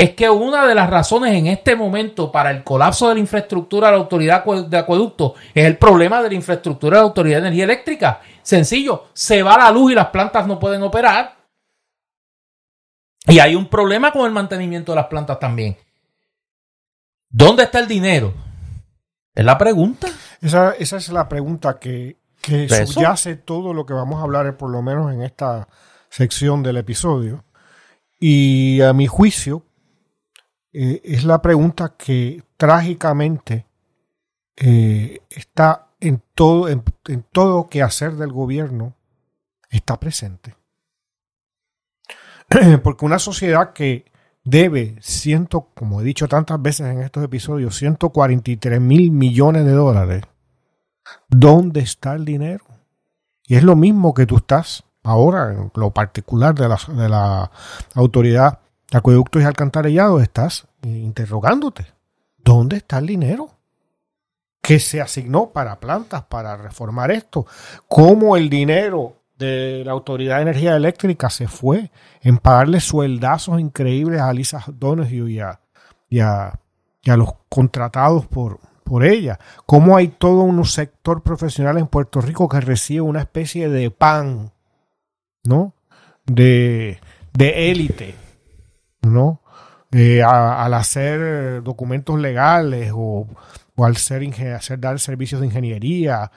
es 0.00 0.14
que 0.14 0.30
una 0.30 0.66
de 0.66 0.74
las 0.74 0.88
razones 0.88 1.34
en 1.34 1.46
este 1.46 1.76
momento 1.76 2.32
para 2.32 2.50
el 2.50 2.64
colapso 2.64 3.10
de 3.10 3.16
la 3.16 3.20
infraestructura 3.20 3.88
de 3.88 3.92
la 3.92 3.98
autoridad 3.98 4.42
de 4.46 4.78
acueducto 4.78 5.34
es 5.54 5.66
el 5.66 5.76
problema 5.76 6.22
de 6.22 6.30
la 6.30 6.34
infraestructura 6.36 6.96
de 6.96 7.02
la 7.02 7.06
autoridad 7.06 7.36
de 7.36 7.48
energía 7.48 7.64
eléctrica. 7.64 8.20
Sencillo, 8.40 9.08
se 9.12 9.42
va 9.42 9.58
la 9.58 9.70
luz 9.70 9.92
y 9.92 9.94
las 9.94 10.06
plantas 10.06 10.46
no 10.46 10.58
pueden 10.58 10.82
operar. 10.82 11.36
Y 13.26 13.40
hay 13.40 13.54
un 13.54 13.68
problema 13.68 14.10
con 14.10 14.24
el 14.24 14.32
mantenimiento 14.32 14.92
de 14.92 14.96
las 14.96 15.06
plantas 15.08 15.38
también. 15.38 15.76
¿Dónde 17.28 17.64
está 17.64 17.80
el 17.80 17.86
dinero? 17.86 18.32
Es 19.34 19.44
la 19.44 19.58
pregunta. 19.58 20.08
Esa, 20.40 20.72
es 20.78 21.08
la 21.10 21.28
pregunta 21.28 21.78
que, 21.78 22.16
que 22.40 22.66
subyace 22.86 23.36
todo 23.36 23.74
lo 23.74 23.84
que 23.84 23.92
vamos 23.92 24.18
a 24.18 24.22
hablar, 24.22 24.56
por 24.56 24.70
lo 24.70 24.80
menos 24.80 25.12
en 25.12 25.20
esta 25.20 25.68
sección 26.08 26.62
del 26.62 26.78
episodio. 26.78 27.44
Y 28.18 28.80
a 28.80 28.94
mi 28.94 29.06
juicio, 29.06 29.66
eh, 30.72 31.00
es 31.04 31.24
la 31.24 31.42
pregunta 31.42 31.94
que 31.96 32.42
trágicamente 32.56 33.66
eh, 34.56 35.20
está 35.30 35.88
en 36.00 36.22
todo, 36.34 36.68
en, 36.68 36.82
en 37.08 37.24
todo 37.30 37.68
que 37.68 37.82
hacer 37.82 38.14
del 38.14 38.32
gobierno, 38.32 38.94
está 39.68 39.98
presente. 39.98 40.54
Porque 42.82 43.04
una 43.04 43.18
sociedad 43.18 43.72
que 43.72 44.10
debe, 44.44 44.96
ciento, 45.00 45.68
como 45.74 46.00
he 46.00 46.04
dicho 46.04 46.28
tantas 46.28 46.60
veces 46.60 46.86
en 46.86 47.02
estos 47.02 47.24
episodios, 47.24 47.76
143 47.76 48.80
mil 48.80 49.10
millones 49.10 49.64
de 49.64 49.72
dólares, 49.72 50.22
¿dónde 51.28 51.80
está 51.80 52.14
el 52.14 52.24
dinero? 52.24 52.64
Y 53.44 53.56
es 53.56 53.64
lo 53.64 53.76
mismo 53.76 54.14
que 54.14 54.26
tú 54.26 54.36
estás 54.36 54.84
ahora, 55.02 55.52
en 55.52 55.72
lo 55.74 55.90
particular 55.90 56.54
de 56.54 56.68
la, 56.68 56.78
de 56.88 57.08
la 57.08 57.50
autoridad 57.94 58.60
acueductos 58.98 59.42
y 59.42 59.44
alcantarillados, 59.44 60.22
estás 60.22 60.66
interrogándote. 60.82 61.86
¿Dónde 62.38 62.78
está 62.78 62.98
el 62.98 63.06
dinero? 63.06 63.60
que 64.62 64.78
se 64.78 65.00
asignó 65.00 65.50
para 65.50 65.80
plantas, 65.80 66.22
para 66.24 66.56
reformar 66.56 67.10
esto? 67.10 67.46
¿Cómo 67.88 68.36
el 68.36 68.48
dinero 68.48 69.16
de 69.38 69.82
la 69.84 69.92
Autoridad 69.92 70.36
de 70.36 70.42
Energía 70.42 70.76
Eléctrica 70.76 71.30
se 71.30 71.48
fue 71.48 71.90
en 72.20 72.38
pagarle 72.38 72.80
sueldazos 72.80 73.58
increíbles 73.58 74.20
a 74.20 74.32
Lisa 74.32 74.62
Donahue 74.68 75.32
y 75.32 75.40
a, 75.40 75.60
y 76.08 76.20
a, 76.20 77.16
los 77.16 77.30
contratados 77.48 78.26
por, 78.26 78.60
por 78.84 79.04
ella? 79.04 79.38
¿Cómo 79.66 79.96
hay 79.96 80.08
todo 80.08 80.42
un 80.42 80.64
sector 80.64 81.22
profesional 81.22 81.78
en 81.78 81.86
Puerto 81.86 82.20
Rico 82.20 82.48
que 82.48 82.60
recibe 82.60 83.00
una 83.00 83.20
especie 83.20 83.68
de 83.68 83.90
pan, 83.90 84.52
¿no? 85.42 85.74
De, 86.26 87.00
de 87.32 87.70
élite 87.70 88.14
¿no? 89.02 89.42
Eh, 89.92 90.22
al 90.22 90.72
hacer 90.74 91.62
documentos 91.62 92.18
legales 92.20 92.92
o, 92.94 93.26
al 93.78 93.96
ser 93.96 94.22
hacer 94.54 94.78
dar 94.78 95.00
servicios 95.00 95.40
de 95.40 95.48
ingeniería 95.48 96.30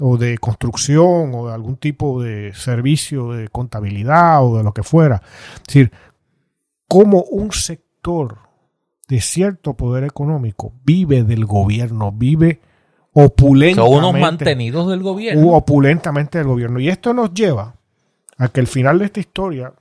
o 0.00 0.16
de 0.16 0.38
construcción 0.38 1.32
o 1.34 1.48
de 1.48 1.54
algún 1.54 1.76
tipo 1.76 2.20
de 2.22 2.52
servicio 2.54 3.32
de 3.32 3.48
contabilidad 3.48 4.44
o 4.44 4.58
de 4.58 4.64
lo 4.64 4.74
que 4.74 4.82
fuera. 4.82 5.22
Es 5.56 5.62
decir, 5.66 5.92
como 6.88 7.22
un 7.22 7.52
sector 7.52 8.38
de 9.08 9.20
cierto 9.20 9.74
poder 9.74 10.04
económico 10.04 10.72
vive 10.84 11.22
del 11.22 11.44
gobierno, 11.44 12.12
vive 12.12 12.60
opulentamente. 13.12 13.96
Son 13.96 14.04
unos 14.04 14.20
mantenidos 14.20 14.88
del 14.88 15.02
gobierno. 15.02 15.52
Opulentamente 15.52 16.38
del 16.38 16.48
gobierno. 16.48 16.80
Y 16.80 16.88
esto 16.88 17.14
nos 17.14 17.32
lleva 17.32 17.76
a 18.36 18.48
que 18.48 18.60
el 18.60 18.66
final 18.66 18.98
de 18.98 19.04
esta 19.06 19.20
historia, 19.20 19.72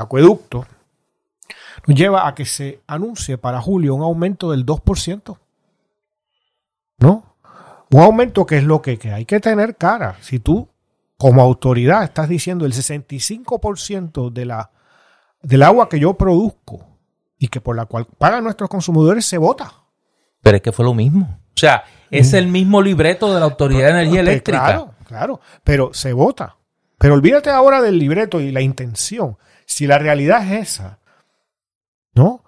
acueducto 0.00 0.66
nos 1.86 1.98
lleva 1.98 2.26
a 2.26 2.34
que 2.34 2.44
se 2.44 2.80
anuncie 2.86 3.38
para 3.38 3.60
julio 3.60 3.94
un 3.94 4.02
aumento 4.02 4.50
del 4.50 4.64
2%. 4.64 5.38
¿No? 6.98 7.36
Un 7.90 8.00
aumento 8.00 8.46
que 8.46 8.58
es 8.58 8.64
lo 8.64 8.80
que, 8.80 8.98
que 8.98 9.12
hay 9.12 9.24
que 9.24 9.40
tener 9.40 9.76
cara. 9.76 10.16
Si 10.20 10.38
tú, 10.38 10.68
como 11.18 11.42
autoridad, 11.42 12.04
estás 12.04 12.28
diciendo 12.28 12.64
el 12.64 12.72
65% 12.72 14.32
de 14.32 14.44
la, 14.46 14.70
del 15.42 15.62
agua 15.62 15.88
que 15.88 16.00
yo 16.00 16.14
produzco 16.14 16.86
y 17.38 17.48
que 17.48 17.60
por 17.60 17.76
la 17.76 17.86
cual 17.86 18.06
pagan 18.18 18.44
nuestros 18.44 18.70
consumidores 18.70 19.26
se 19.26 19.38
vota. 19.38 19.72
Pero 20.42 20.56
es 20.56 20.62
que 20.62 20.72
fue 20.72 20.84
lo 20.84 20.94
mismo. 20.94 21.40
O 21.56 21.58
sea, 21.58 21.84
es 22.10 22.32
el 22.32 22.48
mismo 22.48 22.82
libreto 22.82 23.32
de 23.32 23.40
la 23.40 23.46
Autoridad 23.46 23.86
de 23.86 23.90
Energía 23.90 24.20
Pues, 24.20 24.28
Eléctrica. 24.28 24.64
Claro, 24.64 24.94
claro, 25.06 25.40
pero 25.62 25.92
se 25.92 26.12
vota. 26.12 26.56
Pero 26.98 27.14
olvídate 27.14 27.50
ahora 27.50 27.80
del 27.82 27.98
libreto 27.98 28.40
y 28.40 28.50
la 28.50 28.60
intención. 28.60 29.36
Si 29.66 29.86
la 29.86 29.98
realidad 29.98 30.44
es 30.52 30.70
esa, 30.74 30.98
¿no? 32.14 32.42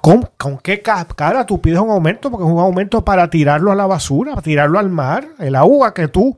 ¿Con, 0.00 0.22
con 0.38 0.58
qué 0.58 0.80
ca- 0.82 1.04
cara 1.06 1.44
tú 1.46 1.60
pides 1.60 1.78
un 1.78 1.90
aumento? 1.90 2.30
Porque 2.30 2.46
es 2.46 2.50
un 2.52 2.58
aumento 2.58 3.04
para 3.04 3.28
tirarlo 3.30 3.70
a 3.70 3.74
la 3.74 3.86
basura, 3.86 4.32
para 4.32 4.42
tirarlo 4.42 4.78
al 4.78 4.88
mar. 4.88 5.28
El 5.38 5.54
agua 5.54 5.92
que 5.94 6.08
tú 6.08 6.36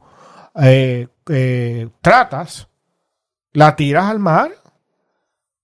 eh, 0.60 1.08
eh, 1.28 1.88
tratas, 2.00 2.68
la 3.52 3.76
tiras 3.76 4.06
al 4.06 4.18
mar 4.18 4.50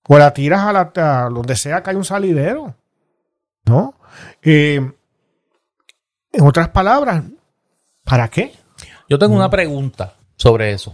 o 0.07 0.17
la 0.17 0.33
tiras 0.33 0.61
a, 0.61 0.71
la, 0.73 0.91
a 0.95 1.29
donde 1.29 1.55
sea 1.55 1.83
que 1.83 1.89
hay 1.91 1.95
un 1.97 2.05
salidero, 2.05 2.73
¿no? 3.65 3.93
Eh, 4.41 4.91
en 6.33 6.47
otras 6.47 6.69
palabras, 6.69 7.23
¿para 8.05 8.29
qué? 8.29 8.53
Yo 9.09 9.19
tengo 9.19 9.35
una 9.35 9.49
pregunta 9.49 10.15
sobre 10.37 10.71
eso. 10.71 10.93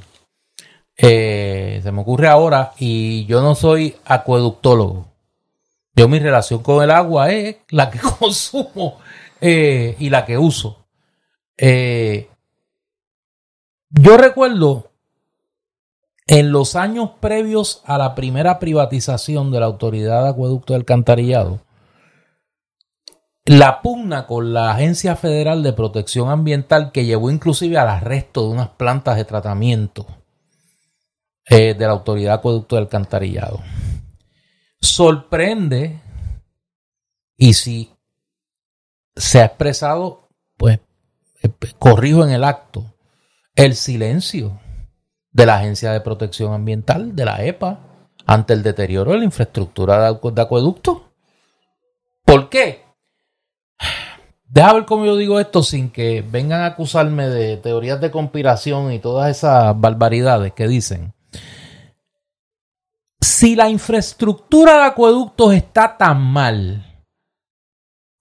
Eh, 0.97 1.79
se 1.83 1.91
me 1.91 2.01
ocurre 2.01 2.27
ahora 2.27 2.73
y 2.79 3.25
yo 3.25 3.41
no 3.41 3.53
soy 3.53 3.95
acueductólogo. 4.05 5.07
Yo 5.95 6.07
mi 6.07 6.19
relación 6.19 6.63
con 6.63 6.83
el 6.83 6.91
agua 6.91 7.31
es 7.31 7.57
la 7.69 7.89
que 7.89 7.99
consumo 8.19 8.99
eh, 9.39 9.95
y 9.99 10.09
la 10.09 10.25
que 10.25 10.37
uso. 10.37 10.85
Eh, 11.55 12.29
yo 13.89 14.17
recuerdo 14.17 14.91
en 16.25 16.51
los 16.51 16.75
años 16.75 17.11
previos 17.19 17.81
a 17.85 17.97
la 17.97 18.15
primera 18.15 18.59
privatización 18.59 19.51
de 19.51 19.59
la 19.59 19.67
Autoridad 19.67 20.23
de 20.23 20.29
Acueducto 20.29 20.73
y 20.73 20.75
Alcantarillado, 20.75 21.61
la 23.45 23.81
pugna 23.81 24.27
con 24.27 24.53
la 24.53 24.71
Agencia 24.71 25.15
Federal 25.15 25.63
de 25.63 25.71
Protección 25.71 26.29
Ambiental 26.29 26.91
que 26.91 27.05
llevó 27.05 27.31
inclusive 27.31 27.77
al 27.77 27.87
arresto 27.87 28.43
de 28.43 28.49
unas 28.49 28.69
plantas 28.69 29.15
de 29.15 29.23
tratamiento 29.23 30.05
eh, 31.49 31.73
de 31.73 31.85
la 31.85 31.91
Autoridad 31.91 32.31
de 32.31 32.35
Acueducto 32.35 32.75
y 32.75 32.79
Alcantarillado. 32.79 33.61
Sorprende 34.79 36.01
y 37.37 37.53
si 37.53 37.91
se 39.15 39.41
ha 39.41 39.45
expresado, 39.45 40.29
pues 40.57 40.79
eh, 41.41 41.49
corrijo 41.79 42.23
en 42.25 42.31
el 42.31 42.43
acto, 42.43 42.95
el 43.55 43.75
silencio 43.75 44.59
de 45.31 45.45
la 45.45 45.57
Agencia 45.57 45.91
de 45.91 46.01
Protección 46.01 46.53
Ambiental, 46.53 47.15
de 47.15 47.25
la 47.25 47.43
EPA, 47.43 47.79
ante 48.25 48.53
el 48.53 48.63
deterioro 48.63 49.11
de 49.11 49.19
la 49.19 49.23
infraestructura 49.23 50.11
de, 50.11 50.31
de 50.31 50.41
acueducto. 50.41 51.11
¿Por 52.25 52.49
qué? 52.49 52.83
Deja 54.49 54.73
ver 54.73 54.85
cómo 54.85 55.05
yo 55.05 55.15
digo 55.15 55.39
esto 55.39 55.61
sin 55.61 55.91
que 55.91 56.23
vengan 56.27 56.61
a 56.61 56.67
acusarme 56.67 57.29
de 57.29 57.57
teorías 57.57 58.01
de 58.01 58.11
conspiración 58.11 58.91
y 58.91 58.99
todas 58.99 59.29
esas 59.29 59.79
barbaridades 59.79 60.53
que 60.53 60.67
dicen. 60.67 61.13
Si 63.19 63.55
la 63.55 63.69
infraestructura 63.69 64.77
de 64.77 64.83
acueductos 64.85 65.53
está 65.53 65.97
tan 65.97 66.21
mal 66.21 67.03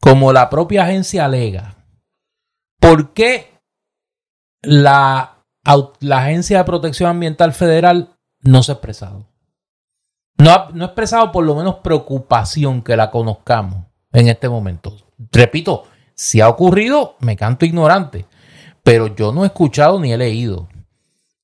como 0.01 0.33
la 0.33 0.49
propia 0.49 0.85
agencia 0.85 1.25
alega, 1.25 1.77
¿por 2.81 3.13
qué 3.13 3.61
la, 4.63 5.33
Agencia 6.11 6.59
de 6.59 6.65
Protección 6.65 7.11
Ambiental 7.11 7.53
Federal 7.53 8.17
no 8.41 8.63
se 8.63 8.73
ha 8.73 8.75
expresado? 8.75 9.27
No 10.39 10.51
ha, 10.51 10.71
no 10.73 10.85
ha 10.85 10.89
expresado 10.89 11.33
por 11.33 11.45
lo 11.45 11.55
menos 11.55 11.77
preocupación 11.77 12.83
que 12.83 12.97
la 12.97 13.11
conozcamos 13.11 13.87
en 14.13 14.29
este 14.29 14.49
momento. 14.49 14.97
Repito, 15.33 15.85
si 16.15 16.41
ha 16.41 16.49
ocurrido, 16.49 17.17
me 17.21 17.37
canto 17.37 17.67
ignorante, 17.67 18.27
pero 18.83 19.15
yo 19.15 19.33
no 19.33 19.45
he 19.45 19.49
escuchado 19.49 19.99
ni 20.01 20.13
he 20.13 20.19
leído 20.19 20.69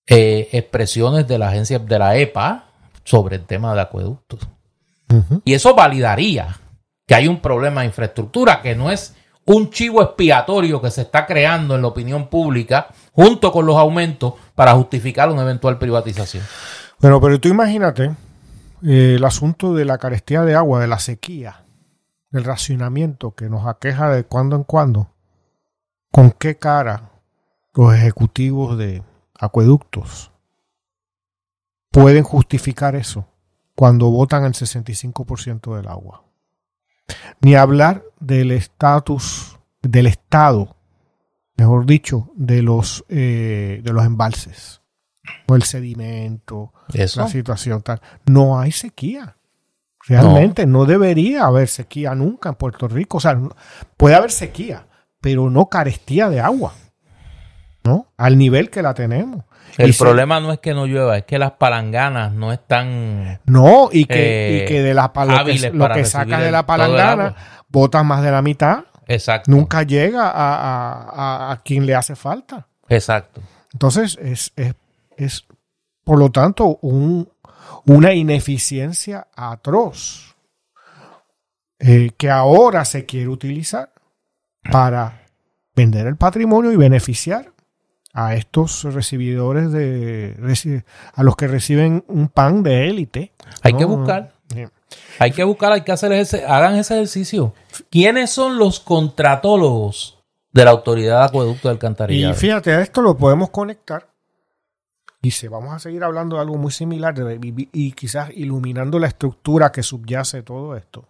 eh, 0.07 0.49
expresiones 0.53 1.27
de 1.29 1.39
la 1.39 1.49
agencia 1.49 1.79
de 1.79 1.99
la 1.99 2.17
EPA 2.17 2.72
sobre 3.05 3.37
el 3.37 3.45
tema 3.45 3.75
de 3.75 3.81
acueductos. 3.81 4.49
Y 5.45 5.53
eso 5.53 5.75
validaría 5.75 6.57
que 7.07 7.15
hay 7.15 7.29
un 7.29 7.41
problema 7.41 7.83
de 7.83 7.89
infraestructura, 7.89 8.63
que 8.63 8.75
no 8.75 8.91
es 8.91 9.15
un 9.45 9.71
chivo 9.71 10.03
expiatorio 10.03 10.81
que 10.81 10.91
se 10.91 11.03
está 11.03 11.27
creando 11.27 11.75
en 11.75 11.83
la 11.83 11.89
opinión 11.89 12.29
pública 12.29 12.89
junto 13.13 13.53
con 13.53 13.67
los 13.67 13.77
aumentos 13.77 14.35
para 14.55 14.73
justificar 14.73 15.31
una 15.31 15.43
eventual 15.43 15.79
privatización. 15.79 16.45
Bueno, 17.01 17.21
pero 17.21 17.41
tú 17.41 17.49
imagínate 17.49 18.15
eh, 18.85 19.15
el 19.17 19.25
asunto 19.25 19.75
de 19.75 19.85
la 19.85 19.99
carestía 19.99 20.43
de 20.43 20.55
agua, 20.55 20.81
de 20.81 20.87
la 20.87 20.99
sequía, 20.99 21.65
del 22.31 22.45
racionamiento 22.45 23.35
que 23.35 23.51
nos 23.51 23.67
aqueja 23.67 24.11
de 24.11 24.25
cuando 24.25 24.57
en 24.57 24.65
cuando. 24.65 25.11
¿Con 26.11 26.31
qué 26.31 26.57
cara 26.57 27.11
los 27.75 27.95
ejecutivos 27.95 28.79
de 28.79 29.03
acueductos 29.39 30.32
pueden 31.93 32.25
justificar 32.25 32.97
eso 32.97 33.29
cuando 33.77 34.11
votan 34.11 34.45
el 34.45 34.55
65% 34.55 35.77
del 35.77 35.87
agua? 35.89 36.25
Ni 37.41 37.55
hablar 37.55 38.03
del 38.19 38.51
estatus, 38.51 39.59
del 39.83 40.07
estado, 40.07 40.77
mejor 41.57 41.87
dicho, 41.87 42.31
de 42.35 42.63
los, 42.63 43.05
eh, 43.09 43.81
de 43.85 43.93
los 43.93 44.05
embalses 44.05 44.81
o 45.47 45.55
el 45.55 45.63
sedimento, 45.63 46.73
Eso. 46.93 47.21
la 47.21 47.29
situación 47.29 47.83
tal. 47.83 48.01
No 48.27 48.59
hay 48.59 48.73
sequía. 48.73 49.37
Realmente 50.05 50.67
no. 50.67 50.85
debería 50.85 51.45
haber 51.45 51.69
sequía 51.69 52.15
nunca 52.17 52.49
en 52.49 52.55
Puerto 52.57 52.89
Rico. 52.89 53.19
O 53.19 53.21
sea, 53.21 53.35
no- 53.35 53.55
puede 53.97 54.17
haber 54.17 54.33
sequía, 54.33 54.87
pero 55.21 55.49
no 55.49 55.67
carestía 55.67 56.29
de 56.29 56.41
agua. 56.41 56.73
¿No? 57.85 58.07
Al 58.17 58.39
nivel 58.39 58.71
que 58.71 58.83
la 58.83 58.95
tenemos. 58.95 59.45
El 59.79 59.95
se- 59.95 60.05
problema 60.05 60.39
no 60.41 60.53
es 60.53 60.59
que 60.61 60.75
no 60.75 60.87
llueva, 60.87 61.17
es 61.19 61.25
que 61.25 61.39
las 61.39 61.53
palanganas 61.53 62.33
no 62.33 62.53
están 62.53 63.41
No, 63.47 63.89
y 63.93 64.05
que, 64.05 64.59
eh, 64.61 64.65
y 64.65 64.69
que 64.69 64.83
de 64.83 64.95
la 64.95 65.05
lo 65.15 65.45
que, 65.45 65.71
lo 65.71 65.89
que 65.93 66.05
sacas 66.05 66.43
de 66.43 66.51
la 66.51 66.67
palangana, 66.67 67.35
botas 67.69 68.05
más 68.05 68.23
de 68.23 68.31
la 68.31 68.43
mitad, 68.43 68.85
exacto. 69.07 69.51
nunca 69.51 69.83
llega 69.83 70.29
a, 70.29 70.31
a- 70.31 71.49
a- 71.49 71.53
a 71.53 71.57
quien 71.63 71.87
le 71.87 71.95
hace 71.95 72.17
falta. 72.17 72.67
Exacto. 72.89 73.41
Entonces, 73.73 74.19
es, 74.21 74.53
es, 74.57 74.75
es, 75.17 75.47
por 76.05 76.19
lo 76.19 76.31
tanto, 76.31 76.79
un, 76.83 77.29
una 77.87 78.13
ineficiencia 78.13 79.29
atroz 79.35 80.37
eh, 81.79 82.11
que 82.17 82.31
ahora 82.31 82.85
se 82.85 83.07
quiere 83.07 83.29
utilizar 83.29 83.91
para 84.71 85.23
vender 85.75 86.07
el 86.07 86.17
patrimonio 86.17 86.71
y 86.73 86.77
beneficiar 86.77 87.52
a 88.13 88.35
estos 88.35 88.85
recibidores 88.85 89.73
de 89.73 90.85
a 91.15 91.23
los 91.23 91.37
que 91.37 91.47
reciben 91.49 92.05
un 92.09 92.29
pan 92.29 92.63
de 92.63 92.89
élite. 92.89 93.33
Hay 93.63 93.73
¿no? 93.73 93.79
que 93.79 93.85
buscar. 93.87 94.33
Sí. 94.53 94.65
Hay 95.19 95.31
que 95.33 95.45
buscar, 95.45 95.73
hay 95.73 95.81
que 95.83 95.93
hacer 95.93 96.13
ese, 96.13 96.45
hagan 96.45 96.77
ese 96.77 96.95
ejercicio. 96.95 97.55
¿Quiénes 97.91 98.31
son 98.31 98.59
los 98.59 98.81
contratólogos 98.81 100.19
de 100.53 100.65
la 100.67 100.71
autoridad 100.73 101.21
de 101.21 101.25
acueducto 101.27 101.69
de 101.69 101.73
Y 101.73 101.77
alcantarillado? 101.77 102.35
fíjate, 102.35 102.73
a 102.73 102.81
esto 102.83 103.01
lo 103.01 103.17
podemos 103.17 103.49
conectar. 103.51 104.09
Y 105.23 105.31
se 105.31 105.49
vamos 105.49 105.73
a 105.73 105.79
seguir 105.79 106.03
hablando 106.05 106.37
de 106.37 106.43
algo 106.43 106.59
muy 106.59 106.73
similar 106.73 107.15
de- 107.15 107.37
y, 107.41 107.69
y 107.73 107.93
quizás 107.93 108.31
iluminando 108.35 108.99
la 108.99 109.07
estructura 109.07 109.73
que 109.73 109.83
subyace 109.83 110.43
todo 110.43 110.77
esto. 110.77 111.09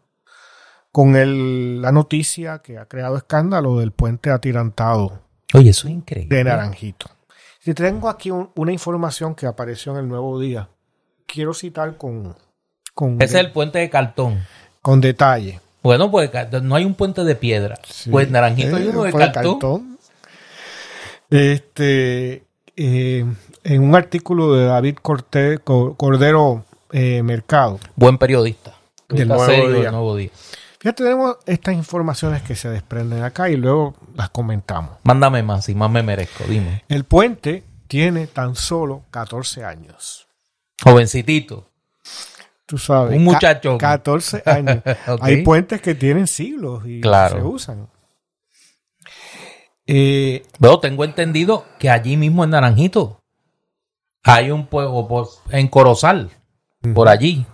Con 0.93 1.17
el- 1.17 1.81
la 1.83 1.91
noticia 1.91 2.59
que 2.61 2.79
ha 2.79 2.85
creado 2.87 3.17
escándalo 3.17 3.79
del 3.79 3.91
puente 3.91 4.31
atirantado 4.31 5.22
Oye, 5.55 5.71
eso 5.71 5.87
es 5.89 5.95
increíble. 5.95 6.37
de 6.37 6.45
Naranjito. 6.45 7.07
Si 7.61 7.75
tengo 7.75 8.09
aquí 8.09 8.31
un- 8.31 8.51
una 8.57 8.73
información 8.73 9.35
que 9.35 9.47
apareció 9.47 9.93
en 9.93 9.99
el 9.99 10.09
Nuevo 10.09 10.41
Día, 10.41 10.69
quiero 11.27 11.55
citar 11.55 11.97
con, 11.97 12.35
con, 12.95 13.15
Ese 13.23 13.39
es 13.39 13.45
el 13.45 13.53
puente 13.53 13.79
de 13.79 13.89
cartón. 13.91 14.43
con 14.81 15.01
detalle. 15.01 15.61
Bueno, 15.83 16.11
pues 16.11 16.31
no 16.63 16.75
hay 16.77 16.85
un 16.85 16.95
puente 16.95 17.25
de 17.25 17.35
piedra. 17.35 17.77
Pues 18.11 18.31
Naranjito 18.31 18.77
hay 18.77 18.85
Eh, 18.87 18.89
uno 18.91 19.03
de 19.05 19.11
fue 19.13 19.33
cartón. 19.33 19.99
Este, 21.31 22.45
eh, 22.77 23.25
en 23.65 23.83
un 23.83 23.95
artículo 23.95 24.55
de 24.55 24.67
David 24.67 24.97
Cordero 25.03 26.65
eh, 26.93 27.23
Mercado. 27.23 27.81
Buen 27.97 28.19
periodista. 28.19 28.75
Del 29.09 29.29
Nuevo 29.29 29.47
serio, 29.47 29.69
Día. 29.73 29.83
del 29.85 29.93
Nuevo 29.93 30.17
Día. 30.17 30.31
Fíjate, 30.83 31.05
tenemos 31.05 31.37
estas 31.47 31.75
informaciones 31.75 32.43
que 32.43 32.57
se 32.57 32.69
desprenden 32.69 33.23
acá 33.23 33.49
y 33.49 33.55
luego 33.57 33.95
las 34.17 34.31
comentamos. 34.31 34.97
Mándame 35.05 35.45
más 35.45 35.69
y 35.69 35.77
más 35.77 35.89
me 35.89 36.03
merezco, 36.03 36.43
dime. 36.49 36.83
El 36.89 37.05
puente 37.05 37.63
tiene 37.87 38.27
tan 38.27 38.57
solo 38.57 39.05
14 39.13 39.65
años. 39.65 40.27
Jovencitito. 40.83 41.69
Tú 42.67 42.79
sabes. 42.79 43.17
Un 43.17 43.23
muchachón. 43.23 43.79
14 43.79 44.43
años. 44.47 44.83
Hay 45.21 45.45
puentes 45.45 45.81
que 45.81 45.95
tienen 45.95 46.27
siglos 46.27 46.83
y 46.85 47.01
Claro. 47.01 47.37
se 47.37 47.43
usan. 47.45 47.89
Eh, 49.87 50.43
Pero 50.61 50.81
tengo 50.81 51.05
entendido 51.05 51.65
que 51.79 51.91
allí 51.91 52.17
mismo 52.17 52.43
en 52.43 52.51
Naranjito 52.51 53.21
hay 54.25 54.51
un 54.51 54.67
pueblo, 54.67 55.29
en 55.51 55.69
Corozal, 55.69 56.31
por 56.95 57.09
allí, 57.09 57.47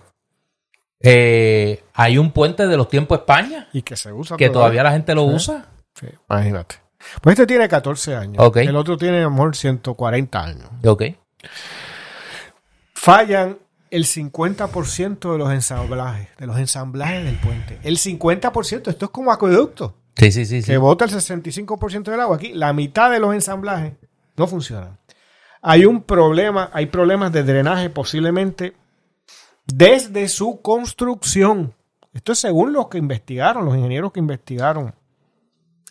eh, 1.01 1.83
hay 1.93 2.17
un 2.17 2.31
puente 2.31 2.67
de 2.67 2.77
los 2.77 2.89
tiempos 2.89 3.19
España 3.19 3.67
y 3.73 3.81
que 3.81 3.95
se 3.95 4.11
usa 4.11 4.37
que 4.37 4.49
todavía 4.49 4.83
la 4.83 4.91
gente 4.91 5.15
lo 5.15 5.23
usa. 5.23 5.67
Sí, 5.95 6.07
imagínate. 6.29 6.75
Pues 7.21 7.33
este 7.33 7.47
tiene 7.47 7.67
14 7.69 8.15
años. 8.15 8.35
Ok. 8.39 8.57
El 8.57 8.75
otro 8.75 8.97
tiene 8.97 9.19
a 9.19 9.23
lo 9.23 9.31
mejor 9.31 9.55
140 9.55 10.43
años. 10.43 10.69
Ok. 10.85 11.03
Fallan 12.93 13.57
el 13.91 14.05
50% 14.05 15.31
de 15.31 15.37
los 15.37 15.51
ensamblajes, 15.51 16.27
de 16.37 16.45
los 16.47 16.57
ensamblajes 16.57 17.23
del 17.23 17.37
puente. 17.37 17.79
El 17.83 17.97
50%, 17.97 18.87
esto 18.89 19.05
es 19.05 19.11
como 19.11 19.31
acueducto, 19.31 19.95
Sí, 20.15 20.31
sí, 20.31 20.45
sí. 20.45 20.61
sí. 20.61 20.71
que 20.71 20.77
bota 20.77 21.05
el 21.05 21.11
65% 21.11 22.03
del 22.11 22.19
agua. 22.19 22.35
Aquí, 22.35 22.53
la 22.53 22.73
mitad 22.73 23.09
de 23.09 23.19
los 23.19 23.33
ensamblajes 23.33 23.93
no 24.35 24.47
funcionan. 24.47 24.97
Hay 25.61 25.85
un 25.85 26.03
problema, 26.03 26.69
hay 26.73 26.85
problemas 26.87 27.31
de 27.31 27.43
drenaje 27.43 27.89
posiblemente 27.89 28.73
desde 29.73 30.27
su 30.27 30.61
construcción. 30.61 31.73
Esto 32.13 32.31
es 32.31 32.39
según 32.39 32.73
los 32.73 32.87
que 32.87 32.97
investigaron, 32.97 33.65
los 33.65 33.75
ingenieros 33.75 34.11
que 34.11 34.19
investigaron 34.19 34.95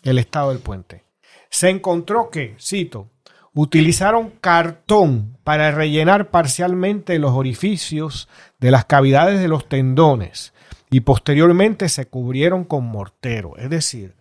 el 0.03 0.19
estado 0.19 0.49
del 0.49 0.59
puente. 0.59 1.03
Se 1.49 1.69
encontró 1.69 2.29
que, 2.29 2.55
cito, 2.59 3.07
utilizaron 3.53 4.31
cartón 4.41 5.37
para 5.43 5.71
rellenar 5.71 6.29
parcialmente 6.29 7.17
los 7.19 7.31
orificios 7.31 8.27
de 8.59 8.71
las 8.71 8.85
cavidades 8.85 9.39
de 9.39 9.47
los 9.47 9.67
tendones 9.67 10.53
y 10.91 11.01
posteriormente 11.01 11.89
se 11.89 12.07
cubrieron 12.07 12.63
con 12.63 12.85
mortero. 12.85 13.57
Es 13.57 13.69
decir, 13.69 14.15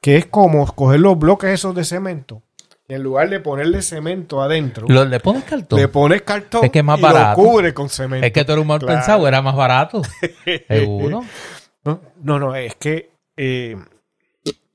que 0.00 0.16
es 0.16 0.26
como 0.26 0.66
coger 0.74 1.00
los 1.00 1.18
bloques 1.18 1.50
esos 1.50 1.74
de 1.74 1.84
cemento 1.84 2.42
en 2.88 3.02
lugar 3.02 3.30
de 3.30 3.40
ponerle 3.40 3.80
cemento 3.82 4.42
adentro, 4.42 4.86
Lo- 4.88 5.04
¿Le 5.04 5.18
pones 5.20 5.44
cartón? 5.44 5.78
le 5.80 5.88
pones 5.88 6.22
cartón 6.22 6.64
Es 6.64 6.70
que 6.70 6.80
es 6.80 6.84
más 6.84 6.98
y 6.98 7.02
barato. 7.02 7.40
lo 7.42 7.48
cubre 7.48 7.72
con 7.74 7.88
cemento. 7.88 8.26
es 8.26 8.32
que 8.32 8.44
tú 8.44 8.52
eres 8.52 8.62
un 8.62 8.68
mal 8.68 8.78
Claro. 8.78 8.94
pensado, 8.98 9.26
era 9.28 9.40
más 9.42 9.56
barato. 9.56 10.02
Seguro. 10.68 11.22
No, 11.84 12.00
no, 12.22 12.38
no, 12.38 12.54
es 12.54 12.74
que 12.76 13.10
eh, 13.36 13.76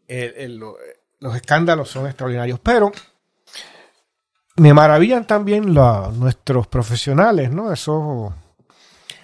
el- 0.08 0.34
el- 0.38 0.56
lo- 0.58 0.76
los 1.20 1.36
escándalos 1.36 1.90
son 1.90 2.08
extraordinarios, 2.08 2.60
pero 2.60 2.92
me 4.58 4.74
maravillan 4.74 5.26
también 5.26 5.74
la- 5.74 6.12
nuestros 6.14 6.68
profesionales, 6.68 7.52
¿no? 7.52 7.72
Eso, 7.72 8.34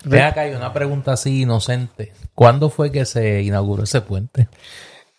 Ve 0.06 0.22
acá, 0.22 0.42
hay 0.42 0.54
una 0.54 0.72
pregunta 0.72 1.14
así 1.14 1.42
inocente. 1.42 2.14
¿Cuándo 2.36 2.70
fue 2.70 2.92
que 2.92 3.06
se 3.06 3.42
inauguró 3.42 3.84
ese 3.84 4.02
puente? 4.02 4.48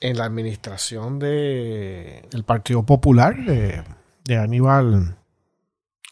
En 0.01 0.19
la 0.19 0.25
administración 0.25 1.19
de, 1.19 2.27
del 2.31 2.45
Partido 2.45 2.83
Popular 2.85 3.37
de, 3.37 3.83
de 4.25 4.37
Aníbal, 4.37 5.17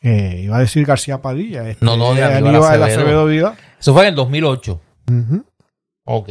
eh, 0.03 0.41
iba 0.45 0.57
a 0.57 0.61
decir 0.61 0.87
García 0.87 1.21
Padilla, 1.23 1.69
este, 1.69 1.85
No, 1.85 1.97
no, 1.97 2.15
de 2.15 2.23
Aníbal 2.25 2.57
Acevedo. 2.83 2.85
Acevedo 2.85 3.27
Vidal. 3.27 3.57
Eso 3.79 3.93
fue 3.93 4.03
en 4.03 4.09
el 4.09 4.15
2008. 4.15 4.81
Ujú. 5.11 5.45
Ok. 6.05 6.29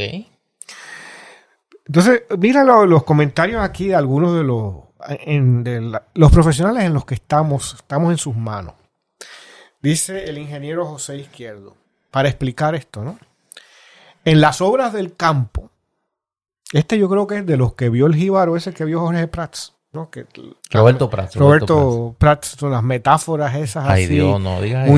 Entonces, 1.85 2.23
mira 2.37 2.63
lo- 2.63 2.85
los 2.85 3.03
comentarios 3.03 3.61
aquí 3.61 3.87
de 3.87 3.95
algunos 3.95 4.35
de 4.35 4.43
los, 4.43 4.75
en- 5.25 5.63
de 5.63 5.81
la- 5.81 6.03
los 6.13 6.31
profesionales 6.31 6.83
en 6.83 6.93
los 6.93 7.05
que 7.05 7.15
estamos, 7.15 7.73
estamos 7.75 8.11
en 8.11 8.17
sus 8.17 8.35
manos. 8.35 8.73
Dice 9.81 10.25
el 10.29 10.37
ingeniero 10.37 10.85
José 10.85 11.17
Izquierdo, 11.17 11.75
para 12.09 12.29
explicar 12.29 12.73
esto, 12.73 13.03
¿no? 13.03 13.19
En 14.23 14.39
las 14.39 14.61
obras 14.61 14.93
del 14.93 15.15
campo, 15.17 15.71
este 16.73 16.97
yo 16.97 17.07
creo 17.09 17.25
que 17.27 17.37
es 17.37 17.45
de 17.45 17.55
los 17.57 17.73
que 17.75 17.89
vio 17.89 18.05
el 18.07 18.15
jíbaro, 18.15 18.55
ese 18.57 18.73
que 18.73 18.83
vio 18.85 18.99
Jorge 18.99 19.27
Prats, 19.27 19.73
¿no? 19.91 20.09
Que, 20.09 20.25
Roberto 20.71 21.09
Prats. 21.09 21.35
Roberto, 21.35 22.15
Prats, 22.17 22.55
son 22.59 22.71
las 22.71 22.83
metáforas 22.83 23.55
esas 23.55 23.87
Ay, 23.87 24.03
así, 24.05 24.13
Dios, 24.15 24.41
no 24.41 24.61
digas 24.61 24.85
eso. 24.85 24.93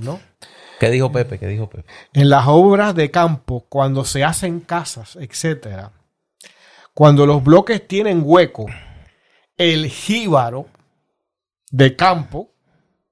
¿no? 0.00 0.18
¿Qué 0.80 0.90
dijo 0.90 1.12
Pepe? 1.12 1.38
¿Qué 1.38 1.46
dijo 1.46 1.68
Pepe? 1.68 1.88
en 2.12 2.28
las 2.28 2.44
obras 2.48 2.94
de 2.94 3.10
campo, 3.10 3.66
cuando 3.68 4.04
se 4.04 4.24
hacen 4.24 4.60
casas, 4.60 5.16
etcétera, 5.20 5.92
cuando 6.92 7.26
los 7.26 7.42
bloques 7.44 7.86
tienen 7.86 8.22
hueco, 8.24 8.66
el 9.56 9.86
jíbaro 9.86 10.66
de 11.70 11.96
campo, 11.96 12.50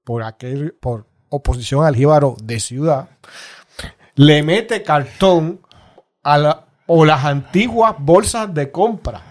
por 0.05 0.23
aquel, 0.23 0.73
por 0.75 1.07
oposición 1.29 1.85
al 1.85 1.95
jíbaro 1.97 2.37
de 2.43 2.61
ciudad, 2.61 3.09
le 4.15 4.43
mete 4.43 4.83
cartón 4.83 5.61
a 6.23 6.39
la- 6.39 6.67
o 6.95 7.05
las 7.07 7.25
antiguas 7.25 7.95
bolsas 7.99 8.53
de 8.53 8.71
compra 8.71 9.23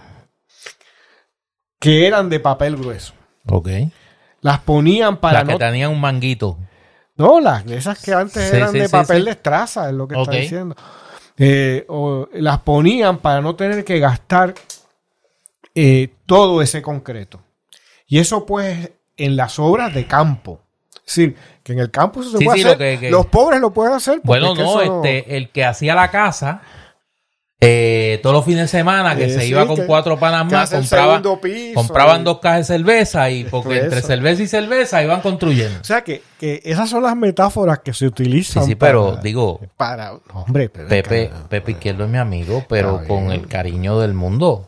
que 1.80 2.08
eran 2.08 2.30
de 2.30 2.40
papel 2.40 2.76
grueso. 2.76 3.14
Ok. 3.48 3.70
Las 4.42 4.60
ponían 4.60 5.18
para 5.18 5.40
Las 5.40 5.44
que 5.48 5.52
no 5.54 5.58
tenían 5.60 5.92
un 5.92 6.02
manguito. 6.02 6.58
No, 7.16 7.40
las 7.40 7.66
de 7.66 7.78
esas 7.78 8.02
que 8.02 8.14
antes 8.14 8.50
Sí, 8.50 8.56
eran 8.56 8.72
sí, 8.72 8.80
de 8.80 8.86
sí, 8.88 8.92
papel 8.92 9.26
de 9.26 9.32
estraza, 9.32 9.88
es 9.90 9.94
lo 9.96 10.08
que 10.08 10.16
Ok. 10.16 10.22
está 10.22 10.36
diciendo. 10.38 10.76
Eh, 11.38 11.86
o 11.90 12.28
las 12.34 12.60
ponían 12.62 13.18
para 13.20 13.42
no 13.42 13.56
tener 13.56 13.84
que 13.84 14.00
gastar 14.00 14.54
eh, 15.76 16.14
todo 16.26 16.62
ese 16.62 16.82
concreto. 16.82 17.42
Y 18.08 18.20
eso 18.20 18.46
pues 18.46 18.92
en 19.18 19.36
las 19.36 19.58
obras 19.60 19.94
de 19.94 20.06
campo. 20.08 20.62
Es 21.06 21.16
decir, 21.16 21.36
que 21.64 21.74
en 21.74 21.80
el 21.80 21.92
campo 21.92 22.22
eso 22.22 22.32
se 22.38 22.44
puede 22.44 22.58
sí, 22.60 22.64
hacer. 22.66 22.72
lo 22.74 22.78
que- 22.78 23.00
que- 23.00 23.12
Los 23.12 23.26
pobres 23.28 23.60
lo 23.60 23.72
pueden 23.72 23.94
hacer. 23.94 24.20
Bueno, 24.24 24.54
no, 24.56 24.62
eso 24.82 25.04
este, 25.04 25.38
el 25.38 25.50
que 25.50 25.66
hacía 25.66 25.94
la 25.96 26.10
casa, 26.12 26.62
eh, 27.64 28.20
todos 28.24 28.36
los 28.36 28.44
fines 28.46 28.62
de 28.64 28.68
semana, 28.68 29.16
que 29.16 29.26
Eh, 29.26 29.30
se 29.30 29.42
sí, 29.42 29.50
iba 29.50 29.68
con 29.68 29.76
que- 29.76 29.86
cuatro 29.86 30.18
panas 30.20 30.52
más, 30.52 30.72
compraba, 30.72 31.22
piso 31.40 31.74
compraban 31.76 32.22
y- 32.22 32.24
dos 32.24 32.40
cajas 32.40 32.68
de 32.68 32.76
cerveza 32.78 33.30
y 33.30 33.44
porque 33.52 33.76
Eso. 33.76 33.84
entre 33.86 34.02
cerveza 34.02 34.42
y 34.44 34.48
cerveza 34.48 35.04
iban 35.04 35.22
construyendo. 35.22 35.80
O 35.80 35.84
sea, 35.84 36.04
que, 36.04 36.24
que 36.40 36.60
esas 36.66 36.90
son 36.90 37.04
las 37.04 37.16
metáforas 37.16 37.80
que 37.80 37.94
se 37.94 38.00
Sí, 38.00 38.06
utilizan. 38.08 38.66
sí, 38.66 38.74
pero 38.74 39.12
para- 39.12 39.22
digo, 39.22 39.60
Para, 39.78 40.14
hombre, 40.34 40.70
pero- 40.70 40.88
Pepe, 40.90 41.30
Pepe 41.50 41.72
Izquierdo 41.74 42.06
es 42.06 42.10
mi 42.10 42.18
amigo, 42.18 42.66
pero 42.68 43.04
con 43.08 43.32
el 43.32 43.48
cariño 43.48 44.00
del 44.00 44.16
mundo. 44.16 44.68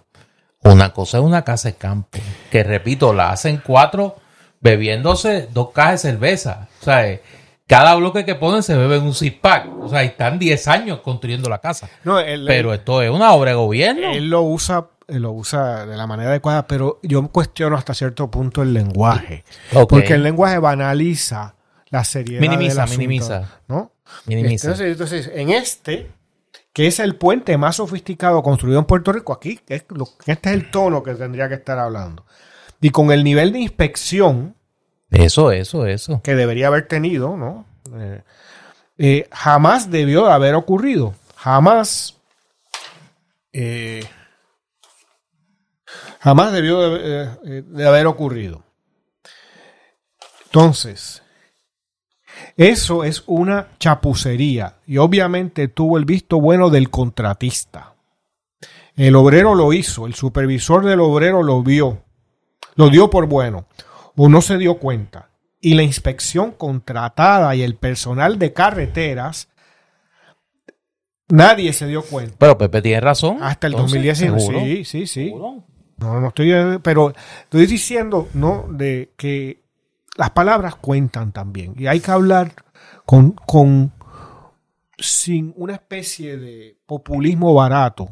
Una 0.62 0.94
cosa 0.94 1.18
es 1.18 1.24
una 1.24 1.42
casa 1.44 1.70
de 1.70 1.76
campo, 1.76 2.20
que 2.52 2.64
repito, 2.64 3.12
la 3.14 3.32
hacen 3.32 3.62
cuatro 3.66 4.18
bebiéndose 4.62 5.50
dos 5.52 5.72
cajas 5.72 6.04
de 6.04 6.12
cerveza. 6.12 6.68
O 6.80 6.84
sea, 6.86 7.20
cada 7.68 7.96
bloque 7.96 8.26
que 8.26 8.36
ponen 8.36 8.62
se 8.64 8.76
bebe 8.76 8.98
en 8.98 9.04
un 9.04 9.14
six 9.14 9.36
pack. 9.40 9.68
O 9.80 9.90
sea, 9.90 10.04
están 10.04 10.38
10 10.40 10.68
años 10.68 11.00
construyendo 11.02 11.50
la 11.50 11.60
casa. 11.60 11.90
No, 12.04 12.18
Pero 12.46 12.74
esto 12.74 13.02
es 13.02 13.10
una 13.10 13.32
obra 13.34 13.52
de 13.52 13.56
gobierno. 13.58 14.12
Él 14.12 14.30
lo 14.30 14.42
usa, 14.44 14.88
lo 15.08 15.32
usa 15.32 15.86
de 15.86 15.96
la 15.98 16.06
manera 16.08 16.30
adecuada, 16.30 16.68
pero 16.68 17.00
yo 17.04 17.26
cuestiono 17.30 17.76
hasta 17.78 17.94
cierto 17.94 18.30
punto 18.30 18.62
el 18.62 18.74
lenguaje. 18.74 19.44
Porque 19.88 20.14
el 20.16 20.24
lenguaje 20.24 20.58
banaliza 20.60 21.56
la 21.90 22.04
seriedad 22.04 22.42
Minimiza, 22.42 22.74
del 22.74 22.80
asunto, 22.82 22.98
minimiza. 23.00 23.50
¿no? 23.68 23.92
Minimiza. 24.26 24.68
Entonces, 24.68 24.92
entonces, 24.92 25.32
en 25.34 25.50
este, 25.52 26.12
que 26.74 26.88
es 26.88 27.00
el 27.00 27.16
puente 27.16 27.58
más 27.58 27.76
sofisticado 27.78 28.42
construido 28.44 28.80
en 28.80 28.86
Puerto 28.86 29.12
Rico, 29.14 29.32
aquí, 29.32 29.58
que 29.58 29.76
es 29.76 29.86
lo- 29.90 30.10
este 30.26 30.50
es 30.50 30.56
el 30.56 30.72
tono 30.72 31.02
que 31.04 31.14
tendría 31.16 31.48
que 31.48 31.56
estar 31.56 31.78
hablando. 31.80 32.26
Y 32.82 32.90
con 32.90 33.12
el 33.12 33.24
nivel 33.24 33.54
de 33.54 33.60
inspección 33.60 34.56
Eso, 35.14 35.52
eso, 35.52 35.86
eso. 35.86 36.22
que 36.24 36.36
debería 36.36 36.68
haber 36.68 36.88
tenido, 36.88 37.38
¿no? 37.38 37.66
Eh, 37.96 38.22
eh, 38.98 39.30
jamás 39.32 39.92
debió 39.92 40.26
de 40.26 40.32
haber 40.32 40.56
ocurrido. 40.56 41.14
Jamás. 41.36 42.18
eh, 43.52 44.04
jamás 46.20 46.52
debió 46.52 46.98
de, 46.98 47.62
de 47.62 47.88
haber 47.88 48.08
ocurrido. 48.08 48.64
Entonces, 50.46 51.22
eso 52.58 53.04
es 53.04 53.24
una 53.28 53.68
chapucería 53.80 54.78
y 54.88 54.98
obviamente 54.98 55.68
tuvo 55.68 55.98
el 56.00 56.06
visto 56.06 56.40
bueno 56.40 56.72
del 56.72 56.90
contratista. 56.90 57.94
El 58.96 59.16
obrero 59.16 59.54
lo 59.54 59.74
hizo, 59.74 60.08
el 60.08 60.16
supervisor 60.16 60.86
del 60.86 61.02
obrero 61.02 61.44
lo 61.44 61.62
vio, 61.62 62.04
lo 62.76 62.90
dio 62.90 63.10
por 63.10 63.28
bueno 63.28 63.68
o 64.16 64.30
no 64.30 64.42
se 64.42 64.58
dio 64.58 64.80
cuenta. 64.80 65.30
Y 65.60 65.76
la 65.76 65.84
inspección 65.84 66.52
contratada 66.52 67.56
y 67.56 67.62
el 67.62 67.76
personal 67.76 68.38
de 68.38 68.52
carreteras, 68.52 69.50
nadie 71.30 71.72
se 71.74 71.88
dio 71.88 72.04
cuenta. 72.04 72.36
Pero 72.38 72.58
Pepe 72.58 72.82
tiene 72.82 73.00
razón. 73.00 73.38
Hasta 73.42 73.68
el 73.68 73.74
Entonces, 73.74 74.04
2019. 74.04 74.40
¿seguro? 74.42 74.66
Sí, 74.66 74.86
sí, 74.86 75.08
sí. 75.08 75.26
¿Seguro? 75.28 75.64
No, 75.98 76.20
no 76.20 76.28
estoy, 76.28 76.52
pero 76.82 77.14
estoy 77.44 77.66
diciendo, 77.66 78.28
¿no? 78.34 78.68
De 78.70 79.14
que 79.16 79.64
las 80.18 80.32
palabras 80.32 80.76
cuentan 80.76 81.32
también. 81.32 81.76
Y 81.78 81.88
hay 81.88 82.02
que 82.02 82.12
hablar 82.12 82.52
con, 83.06 83.32
con 83.32 83.94
sin 84.98 85.54
una 85.58 85.74
especie 85.74 86.38
de 86.38 86.78
populismo 86.86 87.54
barato 87.54 88.10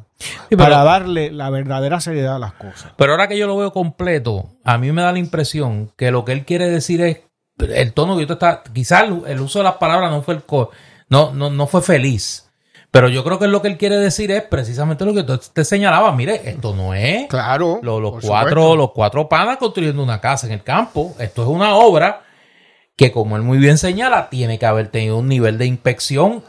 pero- 0.49 0.63
para 0.63 0.83
darle 0.83 1.31
la 1.31 1.49
verdadera 1.49 1.99
seriedad 2.01 2.35
a 2.35 2.39
las 2.39 2.53
cosas. 2.53 2.91
Pero 2.97 3.11
ahora 3.13 3.27
que 3.27 3.37
yo 3.37 3.47
lo 3.47 3.57
veo 3.57 3.71
completo, 3.71 4.49
a 4.63 4.77
mí 4.77 4.91
me 4.91 5.01
da 5.01 5.11
la 5.11 5.19
impresión 5.19 5.91
que 5.95 6.11
lo 6.11 6.25
que 6.25 6.31
él 6.31 6.45
quiere 6.45 6.69
decir 6.69 7.01
es 7.01 7.19
el 7.59 7.93
tono 7.93 8.15
que 8.15 8.21
yo 8.21 8.27
te 8.27 8.33
está. 8.33 8.63
Quizás 8.73 9.03
el, 9.27 9.39
uso 9.39 9.59
de 9.59 9.63
las 9.65 9.75
palabras 9.75 10.09
no 10.11 10.21
fue 10.23 10.33
el 10.35 10.43
co- 10.43 10.71
no, 11.09 11.33
no, 11.33 11.49
no 11.49 11.67
fue 11.67 11.81
feliz. 11.81 12.47
Pero 12.89 13.07
yo 13.07 13.23
creo 13.23 13.39
que 13.39 13.47
lo 13.47 13.61
que 13.61 13.69
él 13.69 13.77
quiere 13.77 13.97
decir 13.97 14.31
es 14.31 14.41
precisamente 14.43 15.05
lo 15.05 15.13
que 15.13 15.23
tú 15.23 15.39
te 15.53 15.63
señalabas. 15.63 16.13
Mire, 16.15 16.41
esto 16.49 16.75
no 16.75 16.93
es 16.93 17.27
Claro. 17.27 17.79
lo- 17.83 17.99
los, 18.01 18.11
cuatro, 18.25 18.49
supuesto. 18.49 18.75
los 18.75 18.91
cuatro 18.91 19.29
panas 19.29 19.57
construyendo 19.57 20.03
una 20.03 20.19
casa 20.19 20.47
en 20.47 20.53
el 20.53 20.63
campo. 20.63 21.15
Esto 21.19 21.43
es 21.43 21.47
una 21.47 21.75
obra 21.75 22.23
que, 22.97 23.11
como 23.11 23.37
él 23.37 23.43
muy 23.43 23.59
bien 23.59 23.77
señala, 23.77 24.29
tiene 24.29 24.59
que 24.59 24.65
haber 24.65 24.89
tenido 24.89 25.17
un 25.17 25.27
nivel 25.29 25.57
de 25.57 25.65
inspección 25.67 26.43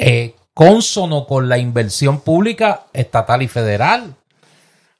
eh, 0.00 0.34
cónsono 0.54 1.26
con 1.26 1.48
la 1.48 1.58
inversión 1.58 2.20
pública 2.20 2.86
estatal 2.92 3.42
y 3.42 3.48
federal. 3.48 4.14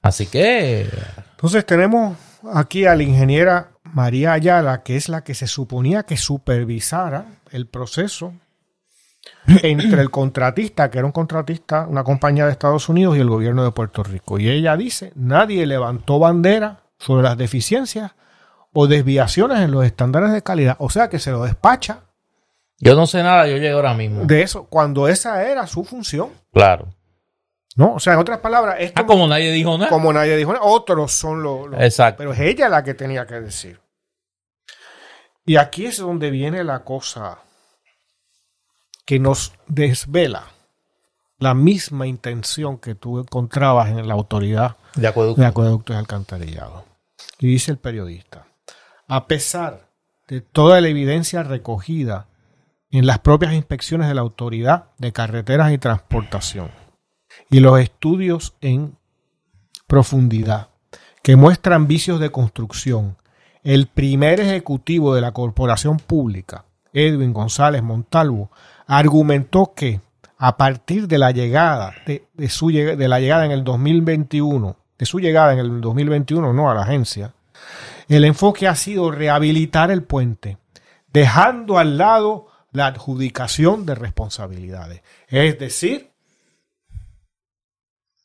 Así 0.02 0.26
que 0.26 0.88
Entonces 1.32 1.64
tenemos 1.64 2.16
aquí 2.52 2.84
a 2.84 2.94
la 2.94 3.02
ingeniera 3.02 3.70
María 3.82 4.32
Ayala, 4.32 4.82
que 4.82 4.96
es 4.96 5.08
la 5.08 5.24
que 5.24 5.34
se 5.34 5.46
suponía 5.46 6.02
que 6.02 6.16
supervisara 6.16 7.24
el 7.50 7.66
proceso 7.66 8.34
entre 9.46 10.02
el 10.02 10.10
contratista, 10.10 10.90
que 10.90 10.98
era 10.98 11.06
un 11.06 11.12
contratista, 11.12 11.86
una 11.88 12.04
compañía 12.04 12.44
de 12.44 12.52
Estados 12.52 12.88
Unidos 12.88 13.16
y 13.16 13.20
el 13.20 13.28
gobierno 13.28 13.64
de 13.64 13.72
Puerto 13.72 14.02
Rico. 14.02 14.38
Y 14.38 14.48
ella 14.48 14.76
dice, 14.76 15.12
nadie 15.14 15.66
levantó 15.66 16.18
bandera 16.18 16.80
sobre 16.98 17.22
las 17.22 17.38
deficiencias 17.38 18.12
o 18.72 18.86
desviaciones 18.86 19.60
en 19.60 19.70
los 19.70 19.84
estándares 19.84 20.32
de 20.32 20.42
calidad. 20.42 20.76
O 20.78 20.90
sea 20.90 21.08
que 21.08 21.18
se 21.18 21.30
lo 21.30 21.44
despacha 21.44 22.04
yo 22.80 22.94
no 22.96 23.06
sé 23.06 23.22
nada, 23.22 23.46
yo 23.46 23.56
llego 23.58 23.76
ahora 23.76 23.94
mismo. 23.94 24.24
de 24.24 24.42
eso, 24.42 24.64
cuando 24.64 25.06
esa 25.06 25.44
era 25.48 25.66
su 25.68 25.84
función. 25.84 26.30
Claro. 26.52 26.88
¿No? 27.76 27.94
O 27.94 28.00
sea, 28.00 28.14
en 28.14 28.18
otras 28.18 28.38
palabras, 28.40 28.76
es 28.80 28.90
Ah, 28.96 29.02
como, 29.02 29.08
como 29.12 29.26
nadie 29.28 29.52
dijo 29.52 29.78
nada. 29.78 29.88
como 29.88 30.12
nadie 30.12 30.36
dijo, 30.36 30.52
otros 30.60 31.12
son 31.12 31.42
los... 31.42 31.68
los- 31.70 31.80
Exacto. 31.80 32.18
Pero 32.18 32.32
es 32.32 32.40
ella 32.40 32.68
la 32.68 32.82
que 32.82 32.94
tenía 32.94 33.26
que 33.26 33.40
decir. 33.40 33.80
Y 35.46 35.56
aquí 35.56 35.86
es 35.86 35.98
donde 35.98 36.30
viene 36.30 36.64
la 36.64 36.80
cosa 36.84 37.38
que 39.04 39.18
nos 39.18 39.52
desvela 39.66 40.44
la 41.38 41.54
misma 41.54 42.06
intención 42.06 42.76
que 42.78 42.94
tú 42.94 43.18
encontrabas 43.18 43.88
en 43.88 44.06
la 44.06 44.14
autoridad 44.14 44.76
De 44.94 45.06
acueducto. 45.08 45.40
de 45.40 45.46
acueductos 45.46 45.94
y 45.96 45.98
alcantarillado. 45.98 46.84
Y 47.38 47.46
dice 47.46 47.70
el 47.72 47.78
periodista, 47.78 48.46
a 49.08 49.26
pesar 49.26 49.86
de 50.28 50.40
toda 50.42 50.80
la 50.82 50.88
evidencia 50.88 51.42
recogida 51.42 52.26
en 52.90 53.06
las 53.06 53.20
propias 53.20 53.54
inspecciones 53.54 54.08
de 54.08 54.14
la 54.14 54.20
autoridad 54.20 54.86
de 54.98 55.12
carreteras 55.12 55.72
y 55.72 55.78
transportación 55.78 56.70
y 57.48 57.60
los 57.60 57.78
estudios 57.78 58.54
en 58.60 58.96
profundidad 59.86 60.68
que 61.22 61.36
muestran 61.36 61.86
vicios 61.86 62.18
de 62.20 62.30
construcción, 62.30 63.16
el 63.62 63.86
primer 63.86 64.40
ejecutivo 64.40 65.14
de 65.14 65.20
la 65.20 65.32
corporación 65.32 65.98
pública, 65.98 66.64
Edwin 66.92 67.32
González 67.32 67.82
Montalvo, 67.82 68.50
argumentó 68.86 69.74
que 69.74 70.00
a 70.38 70.56
partir 70.56 71.06
de 71.06 71.18
la 71.18 71.30
llegada 71.30 71.92
de, 72.06 72.26
de 72.32 72.48
su 72.48 72.68
de 72.68 73.08
la 73.08 73.20
llegada 73.20 73.44
en 73.44 73.52
el 73.52 73.62
2021, 73.62 74.76
de 74.98 75.06
su 75.06 75.20
llegada 75.20 75.52
en 75.52 75.58
el 75.58 75.80
2021 75.80 76.52
no 76.52 76.70
a 76.70 76.74
la 76.74 76.82
agencia, 76.82 77.34
el 78.08 78.24
enfoque 78.24 78.66
ha 78.66 78.74
sido 78.74 79.10
rehabilitar 79.10 79.90
el 79.90 80.02
puente, 80.02 80.56
dejando 81.12 81.78
al 81.78 81.98
lado 81.98 82.49
la 82.72 82.86
adjudicación 82.86 83.84
de 83.86 83.94
responsabilidades, 83.94 85.02
es 85.28 85.58
decir, 85.58 86.10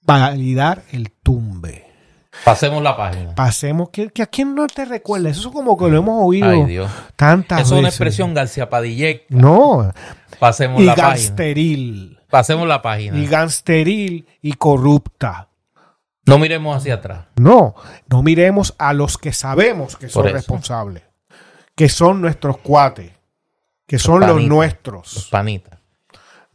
validar 0.03 0.83
el 0.91 1.11
tumbe. 1.11 1.83
Pasemos 2.43 2.83
la 2.83 2.97
página. 2.97 3.33
Pasemos, 3.33 3.89
que, 3.91 4.09
que 4.09 4.21
a 4.21 4.27
quién 4.27 4.53
no 4.55 4.67
te 4.67 4.83
recuerda, 4.83 5.29
eso 5.29 5.47
es 5.47 5.53
como 5.53 5.77
que 5.77 5.87
lo 5.87 5.97
hemos 5.97 6.21
oído 6.27 6.49
Ay, 6.49 6.65
Dios. 6.65 6.91
tantas 7.15 7.61
Eso 7.61 7.75
es 7.75 7.79
una 7.79 7.87
veces. 7.87 7.93
expresión 7.95 8.33
García 8.33 8.69
Padillec. 8.69 9.23
No, 9.29 9.91
Pasemos 10.37 10.81
y 10.81 10.85
la 10.85 10.95
página. 10.95 11.09
gansteril, 11.13 12.19
Pasemos 12.29 12.67
la 12.67 12.81
página. 12.81 13.17
y 13.17 13.25
gansteril 13.27 14.27
y 14.41 14.53
corrupta. 14.53 15.47
No 16.25 16.37
miremos 16.37 16.75
hacia 16.75 16.95
atrás. 16.95 17.25
No, 17.37 17.73
no 18.09 18.21
miremos 18.21 18.75
a 18.79 18.91
los 18.93 19.17
que 19.17 19.31
sabemos 19.31 19.95
que 19.95 20.09
son 20.09 20.25
eso. 20.25 20.35
responsables, 20.35 21.03
que 21.75 21.87
son 21.87 22.19
nuestros 22.19 22.57
cuates, 22.57 23.11
que 23.87 23.99
son 23.99 24.21
los 24.21 24.41
nuestros, 24.43 25.13
Los 25.15 25.27
panitas. 25.27 25.79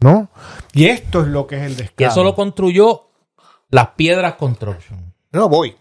¿no? 0.00 0.30
Y 0.72 0.86
esto 0.86 1.20
es 1.22 1.28
lo 1.28 1.46
que 1.46 1.56
es 1.56 1.62
el 1.62 1.76
Que 1.76 1.82
descaro. 1.82 2.10
eso 2.10 2.24
lo 2.24 2.34
construyó 2.34 3.10
las 3.70 3.88
piedras 3.90 4.34
construction. 4.34 5.14
No 5.32 5.48
voy. 5.48 5.76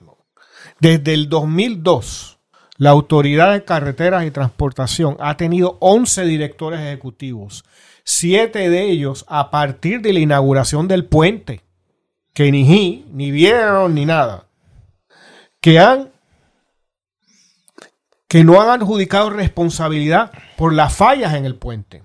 Desde 0.79 1.13
el 1.13 1.29
2002, 1.29 2.38
la 2.77 2.91
Autoridad 2.91 3.51
de 3.53 3.65
Carreteras 3.65 4.25
y 4.25 4.31
Transportación 4.31 5.17
ha 5.19 5.35
tenido 5.38 5.77
11 5.81 6.25
directores 6.25 6.79
ejecutivos, 6.79 7.65
siete 8.03 8.69
de 8.69 8.83
ellos 8.89 9.25
a 9.27 9.51
partir 9.51 10.01
de 10.01 10.13
la 10.13 10.19
inauguración 10.19 10.88
del 10.88 11.05
puente, 11.05 11.62
que 12.33 12.51
ni, 12.51 13.05
ni 13.12 13.31
vieron 13.31 13.95
ni 13.95 14.05
nada, 14.05 14.47
que 15.62 15.79
han 15.79 16.12
que 18.29 18.43
no 18.43 18.61
han 18.61 18.69
adjudicado 18.69 19.31
responsabilidad 19.31 20.31
por 20.55 20.71
las 20.71 20.95
fallas 20.95 21.33
en 21.33 21.45
el 21.45 21.55
puente. 21.55 22.03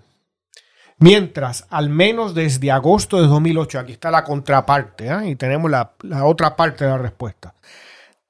Mientras, 0.99 1.67
al 1.69 1.91
menos 1.91 2.35
desde 2.35 2.73
agosto 2.73 3.21
de 3.21 3.29
2008, 3.29 3.79
aquí 3.79 3.93
está 3.93 4.11
la 4.11 4.25
contraparte, 4.25 5.09
¿eh? 5.09 5.29
y 5.29 5.37
tenemos 5.37 5.71
la, 5.71 5.93
la 6.01 6.25
otra 6.25 6.57
parte 6.57 6.85
de 6.85 6.91
la 6.91 6.99
respuesta. 6.99 7.55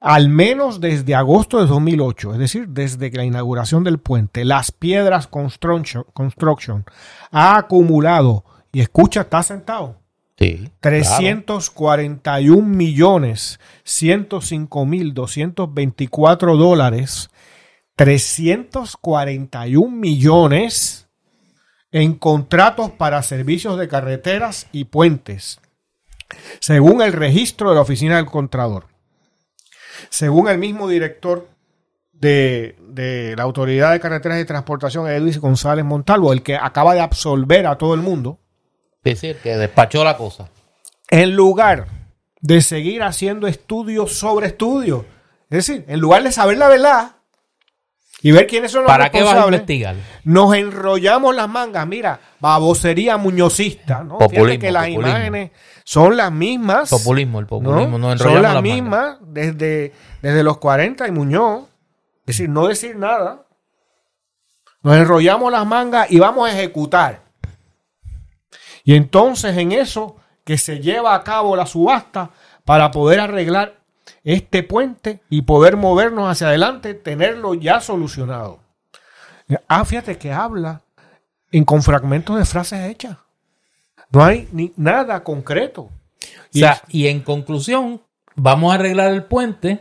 Al 0.01 0.29
menos 0.29 0.81
desde 0.81 1.15
agosto 1.15 1.61
de 1.61 1.67
2008, 1.67 2.33
es 2.33 2.39
decir, 2.39 2.69
desde 2.69 3.11
la 3.13 3.25
inauguración 3.25 3.85
del 3.85 3.99
puente, 3.99 4.45
Las 4.45 4.73
Piedras 4.73 5.29
Construction, 5.29 6.05
Construction 6.13 6.85
ha 7.31 7.57
acumulado, 7.57 8.45
y 8.73 8.81
escucha, 8.81 9.23
está 9.23 9.43
sentado, 9.45 10.01
Sí. 10.37 10.69
341 10.81 12.67
millones 12.67 13.61
105 13.85 14.85
mil 14.85 15.15
224 15.15 16.57
dólares 16.57 17.31
341 17.97 19.91
millones 19.91 21.09
en 21.93 22.15
contratos 22.15 22.91
para 22.91 23.23
servicios 23.23 23.79
de 23.79 23.89
carreteras 23.89 24.67
y 24.73 24.85
puentes 24.85 25.61
según 26.61 27.03
el 27.03 27.13
registro 27.13 27.69
de 27.71 27.77
la 27.77 27.83
oficina 27.83 28.17
del 28.17 28.27
Contralor 28.27 28.87
según 30.11 30.49
el 30.49 30.59
mismo 30.59 30.89
director 30.89 31.49
de, 32.13 32.77
de 32.81 33.35
la 33.37 33.45
autoridad 33.45 33.93
de 33.93 34.01
carreteras 34.01 34.41
y 34.41 34.45
transportación 34.45 35.09
Edwin 35.09 35.41
González 35.41 35.85
Montalvo 35.85 36.33
el 36.33 36.43
que 36.43 36.57
acaba 36.57 36.95
de 36.95 37.01
absolver 37.01 37.67
a 37.67 37.79
todo 37.79 37.95
el 37.95 38.01
mundo 38.01 38.41
Es 39.05 39.21
decir, 39.21 39.37
que 39.43 39.57
despachó 39.57 40.03
la 40.03 40.17
cosa. 40.17 40.51
en 41.11 41.37
lugar 41.37 41.87
de 42.45 42.61
seguir 42.61 43.03
haciendo 43.03 43.47
estudios 43.47 44.19
sobre 44.19 44.49
estudios. 44.49 45.07
Es 45.49 45.67
decir, 45.67 45.87
en 45.89 45.99
lugar 45.99 46.23
de 46.23 46.31
saber 46.31 46.59
la 46.59 46.69
verdad 46.69 47.14
y 48.25 48.33
ver 48.33 48.47
quiénes 48.47 48.73
son 48.73 48.85
los 48.85 48.89
¿Para 48.91 49.11
qué 49.11 49.19
vas 49.19 49.33
a 49.33 49.35
responsables, 49.35 49.61
investigar? 49.61 49.97
nos 50.25 50.55
enrollamos 50.55 51.35
las 51.35 51.47
mangas. 51.47 51.87
Mira, 51.87 52.19
babosería 52.41 53.19
muñozista, 53.19 54.03
¿no? 54.03 54.17
Fíjate 54.19 54.35
Populismo, 54.37 54.61
que 54.63 54.73
las 54.73 54.87
populismo. 54.87 55.09
imágenes 55.11 55.51
son 55.85 56.17
las 56.17 56.33
mismas. 56.33 56.89
Populismo, 56.89 57.39
el 57.41 57.47
populismo. 57.47 57.99
¿no? 57.99 58.09
Nos 58.09 58.19
Son 58.19 58.29
enrollamos 58.29 58.43
las 58.43 58.55
las 58.55 58.63
mismas 58.63 59.19
desde, 59.21 59.93
desde 60.23 60.43
los 60.43 60.57
40 60.57 61.07
y 61.07 61.11
Muñoz. 61.11 61.65
Es 62.21 62.27
decir, 62.39 62.49
no 62.49 62.67
decir 62.67 62.97
nada. 62.97 63.43
Nos 64.83 64.97
enrollamos 64.97 65.53
las 65.53 65.67
mangas 65.67 66.11
y 66.11 66.19
vamos 66.19 66.49
a 66.49 66.53
ejecutar. 66.59 67.21
Y 68.85 68.95
entonces 68.95 69.55
en 69.59 69.73
eso 69.73 70.17
que 70.45 70.57
se 70.57 70.81
lleva 70.81 71.15
a 71.15 71.23
cabo 71.25 71.57
la 71.57 71.67
subasta 71.67 72.31
para 72.65 72.91
poder 72.91 73.21
arreglar 73.21 73.84
este 74.25 74.63
puente 74.63 75.21
y 75.31 75.43
poder 75.43 75.77
movernos 75.77 76.29
hacia 76.31 76.49
adelante, 76.49 76.95
tenerlo 76.95 77.55
ya 77.55 77.81
solucionado. 77.81 78.61
Ah, 79.69 79.85
fíjate 79.85 80.17
que 80.19 80.33
habla 80.33 80.81
en 81.53 81.65
con 81.65 81.83
fragmentos 81.83 82.39
de 82.39 82.45
frases 82.45 82.91
hechas. 82.91 83.19
No 84.11 84.25
hay 84.25 84.49
ni 84.53 84.73
nada 84.77 85.23
concreto. 85.23 85.83
O 85.83 85.91
Y 86.53 86.61
sea, 86.61 86.83
y 86.89 87.09
en 87.09 87.21
conclusión, 87.21 88.01
vamos 88.35 88.73
a 88.73 88.77
arreglar 88.77 89.13
el 89.13 89.25
puente. 89.25 89.81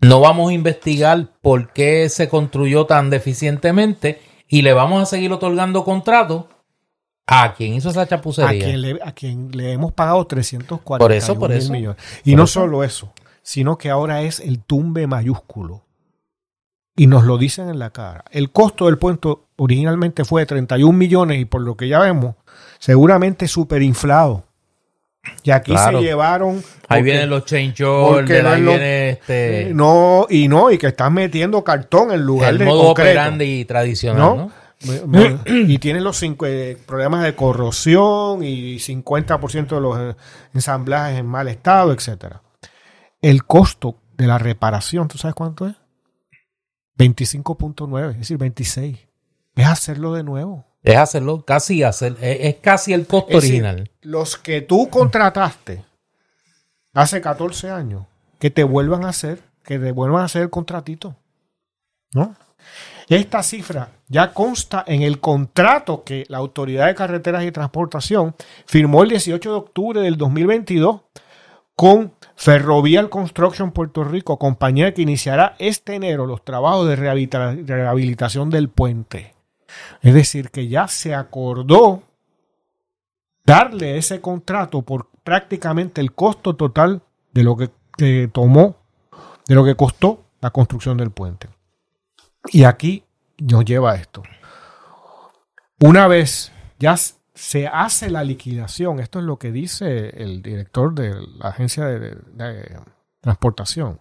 No 0.00 0.20
vamos 0.20 0.50
a 0.50 0.54
investigar 0.54 1.28
por 1.40 1.72
qué 1.72 2.08
se 2.08 2.28
construyó 2.28 2.86
tan 2.86 3.08
deficientemente 3.08 4.20
y 4.48 4.62
le 4.62 4.72
vamos 4.72 5.00
a 5.02 5.06
seguir 5.06 5.32
otorgando 5.32 5.84
contratos 5.84 6.46
a 7.26 7.54
quien 7.54 7.74
hizo 7.74 7.88
esa 7.90 8.02
a 8.02 8.06
chapucería. 8.08 8.64
quien, 8.64 8.80
le, 8.82 8.98
a 9.02 9.12
quien 9.12 9.50
le 9.52 9.72
hemos 9.72 9.92
pagado 9.92 10.26
340 10.26 10.98
Por 11.02 11.12
eso, 11.12 11.38
por 11.38 11.52
eso. 11.52 11.72
millones. 11.72 12.02
Y 12.24 12.32
Por 12.32 12.38
no 12.38 12.44
eso. 12.44 12.60
solo 12.60 12.82
eso, 12.84 13.12
sino 13.42 13.78
que 13.78 13.90
ahora 13.90 14.22
es 14.22 14.40
el 14.40 14.60
tumbe 14.60 15.06
mayúsculo. 15.06 15.84
Y 16.94 17.06
nos 17.06 17.24
lo 17.24 17.38
dicen 17.38 17.68
en 17.68 17.78
la 17.78 17.90
cara. 17.90 18.24
El 18.30 18.50
costo 18.50 18.86
del 18.86 18.98
puente 18.98 19.34
originalmente 19.56 20.24
fue 20.24 20.42
de 20.42 20.46
31 20.46 20.92
millones 20.96 21.40
y 21.40 21.44
por 21.46 21.62
lo 21.62 21.76
que 21.76 21.88
ya 21.88 21.98
vemos, 22.00 22.36
seguramente 22.78 23.48
superinflado. 23.48 24.44
Y 25.42 25.52
aquí 25.52 25.70
Claro. 25.70 26.00
se 26.00 26.04
llevaron... 26.04 26.62
ahí 26.88 27.02
vienen 27.02 27.30
los 27.30 27.44
orders, 27.44 28.42
no 28.42 28.50
ahí 28.50 28.62
viene 28.62 29.08
este, 29.10 29.68
eh, 29.68 29.74
no, 29.74 30.26
y 30.28 30.48
no, 30.48 30.70
y 30.70 30.78
que 30.78 30.88
están 30.88 31.14
metiendo 31.14 31.62
cartón 31.62 32.10
en 32.12 32.22
lugar 32.22 32.50
el 32.50 32.58
de 32.58 32.64
modo 32.66 32.88
concreto. 32.88 33.10
operandi 33.10 33.64
tradicional, 33.64 34.18
¿no? 34.18 34.50
¿no? 35.06 35.40
y 35.46 35.78
tienen 35.78 36.02
los 36.02 36.16
cinco, 36.18 36.44
eh, 36.46 36.76
problemas 36.86 37.22
de 37.22 37.34
corrosión 37.36 38.42
y 38.42 38.78
50% 38.80 39.68
de 39.68 39.80
los 39.80 39.98
eh, 39.98 40.16
ensamblajes 40.54 41.18
en 41.20 41.26
mal 41.26 41.46
estado, 41.48 41.92
etcétera. 41.92 42.42
El 43.22 43.44
costo 43.44 43.96
de 44.16 44.26
la 44.26 44.38
reparación, 44.38 45.08
¿tú 45.08 45.16
sabes 45.16 45.34
cuánto 45.34 45.66
es? 45.66 45.76
25.9, 46.98 48.10
es 48.10 48.18
decir, 48.18 48.36
26. 48.36 48.98
Es 49.54 49.66
hacerlo 49.66 50.12
de 50.12 50.24
nuevo. 50.24 50.66
Es 50.82 50.96
hacerlo 50.96 51.44
casi 51.44 51.84
hacer, 51.84 52.16
es, 52.20 52.56
casi 52.56 52.92
el 52.92 53.06
costo 53.06 53.36
original. 53.36 53.90
los 54.00 54.36
que 54.36 54.62
tú 54.62 54.90
contrataste 54.90 55.84
hace 56.92 57.20
14 57.20 57.70
años, 57.70 58.06
que 58.40 58.50
te 58.50 58.64
vuelvan 58.64 59.04
a 59.04 59.10
hacer, 59.10 59.40
que 59.62 59.78
te 59.78 59.92
vuelvan 59.92 60.22
a 60.22 60.24
hacer 60.24 60.42
el 60.42 60.50
contratito. 60.50 61.14
¿No? 62.12 62.34
Esta 63.08 63.42
cifra 63.42 63.90
ya 64.08 64.32
consta 64.32 64.84
en 64.86 65.02
el 65.02 65.20
contrato 65.20 66.02
que 66.02 66.24
la 66.28 66.38
Autoridad 66.38 66.86
de 66.86 66.94
Carreteras 66.94 67.44
y 67.44 67.52
Transportación 67.52 68.34
firmó 68.66 69.02
el 69.02 69.10
18 69.10 69.50
de 69.50 69.56
octubre 69.56 70.00
del 70.00 70.16
2022 70.16 71.02
con 71.76 72.12
Ferrovial 72.42 73.08
Construction 73.08 73.70
Puerto 73.70 74.02
Rico, 74.02 74.36
compañía 74.36 74.92
que 74.92 75.02
iniciará 75.02 75.54
este 75.60 75.94
enero 75.94 76.26
los 76.26 76.44
trabajos 76.44 76.88
de 76.88 76.96
rehabilitación 76.96 78.50
del 78.50 78.68
puente. 78.68 79.36
Es 80.00 80.12
decir, 80.12 80.50
que 80.50 80.66
ya 80.66 80.88
se 80.88 81.14
acordó 81.14 82.02
darle 83.46 83.96
ese 83.96 84.20
contrato 84.20 84.82
por 84.82 85.08
prácticamente 85.22 86.00
el 86.00 86.14
costo 86.14 86.56
total 86.56 87.02
de 87.32 87.44
lo 87.44 87.56
que, 87.56 87.70
tomó, 88.32 88.74
de 89.46 89.54
lo 89.54 89.64
que 89.64 89.76
costó 89.76 90.24
la 90.40 90.50
construcción 90.50 90.96
del 90.96 91.12
puente. 91.12 91.48
Y 92.50 92.64
aquí 92.64 93.04
nos 93.38 93.64
lleva 93.64 93.94
esto. 93.94 94.24
Una 95.78 96.08
vez 96.08 96.50
ya 96.80 96.96
se 97.34 97.66
hace 97.66 98.10
la 98.10 98.24
liquidación, 98.24 99.00
esto 99.00 99.18
es 99.18 99.24
lo 99.24 99.38
que 99.38 99.52
dice 99.52 100.10
el 100.22 100.42
director 100.42 100.94
de 100.94 101.14
la 101.38 101.48
agencia 101.48 101.86
de, 101.86 102.16
transportación. 103.20 104.00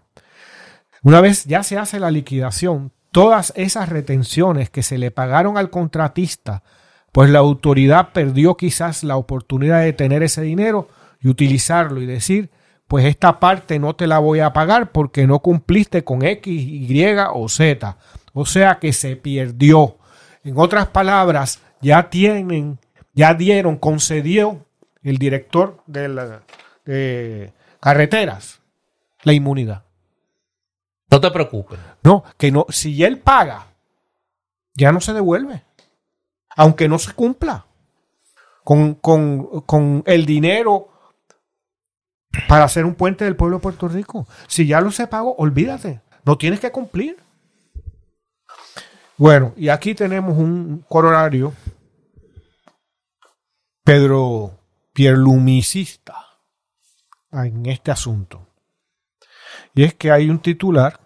Una 1.03 1.21
vez 1.21 1.45
ya 1.45 1.63
se 1.63 1.77
hace 1.77 1.99
la 1.99 2.11
liquidación, 2.11 2.91
todas 3.11 3.53
esas 3.55 3.89
retenciones 3.89 4.69
que 4.69 4.83
se 4.83 4.97
le 4.97 5.11
pagaron 5.11 5.57
al 5.57 5.69
contratista, 5.69 6.63
pues 7.11 7.29
la 7.29 7.39
autoridad 7.39 8.13
perdió 8.13 8.55
quizás 8.55 9.03
la 9.03 9.17
oportunidad 9.17 9.81
de 9.81 9.93
tener 9.93 10.23
ese 10.23 10.41
dinero 10.41 10.89
y 11.19 11.27
utilizarlo 11.27 12.01
y 12.01 12.05
decir, 12.05 12.51
pues 12.87 13.05
esta 13.05 13.39
parte 13.39 13.79
no 13.79 13.95
te 13.95 14.07
la 14.07 14.19
voy 14.19 14.39
a 14.39 14.53
pagar 14.53 14.91
porque 14.91 15.27
no 15.27 15.39
cumpliste 15.39 16.03
con 16.03 16.23
X, 16.23 16.61
Y 16.61 17.05
o 17.31 17.47
Z. 17.47 17.97
O 18.33 18.45
sea 18.45 18.79
que 18.79 18.91
se 18.91 19.15
perdió. 19.15 19.97
En 20.43 20.57
otras 20.57 20.87
palabras, 20.87 21.61
ya 21.81 22.09
tienen, 22.09 22.79
ya 23.13 23.33
dieron, 23.33 23.77
concedió 23.77 24.65
el 25.03 25.17
director 25.17 25.81
de, 25.87 26.07
la, 26.07 26.43
de 26.85 27.53
carreteras 27.79 28.61
la 29.23 29.33
inmunidad. 29.33 29.83
No 31.09 31.19
te 31.19 31.29
preocupes. 31.31 31.79
No, 32.03 32.23
que 32.37 32.51
no, 32.51 32.65
si 32.69 33.03
él 33.03 33.19
paga, 33.19 33.67
ya 34.73 34.91
no 34.91 35.01
se 35.01 35.13
devuelve. 35.13 35.63
Aunque 36.55 36.87
no 36.87 36.99
se 36.99 37.13
cumpla 37.13 37.65
con, 38.63 38.95
con, 38.95 39.61
con 39.61 40.03
el 40.05 40.25
dinero 40.25 40.89
para 42.47 42.63
hacer 42.63 42.85
un 42.85 42.95
puente 42.95 43.25
del 43.25 43.35
pueblo 43.35 43.57
de 43.57 43.63
Puerto 43.63 43.87
Rico. 43.87 44.27
Si 44.47 44.65
ya 44.65 44.81
lo 44.81 44.91
se 44.91 45.07
pagó, 45.07 45.35
olvídate. 45.35 46.01
No 46.23 46.37
tienes 46.37 46.59
que 46.59 46.71
cumplir. 46.71 47.17
Bueno, 49.17 49.53
y 49.55 49.69
aquí 49.69 49.93
tenemos 49.93 50.37
un 50.37 50.85
corolario. 50.87 51.53
Pedro 53.83 54.59
Pierlumicista 54.93 56.15
en 57.31 57.65
este 57.65 57.91
asunto. 57.91 58.47
Y 59.73 59.83
es 59.83 59.93
que 59.93 60.11
hay 60.11 60.29
un 60.29 60.39
titular 60.39 60.99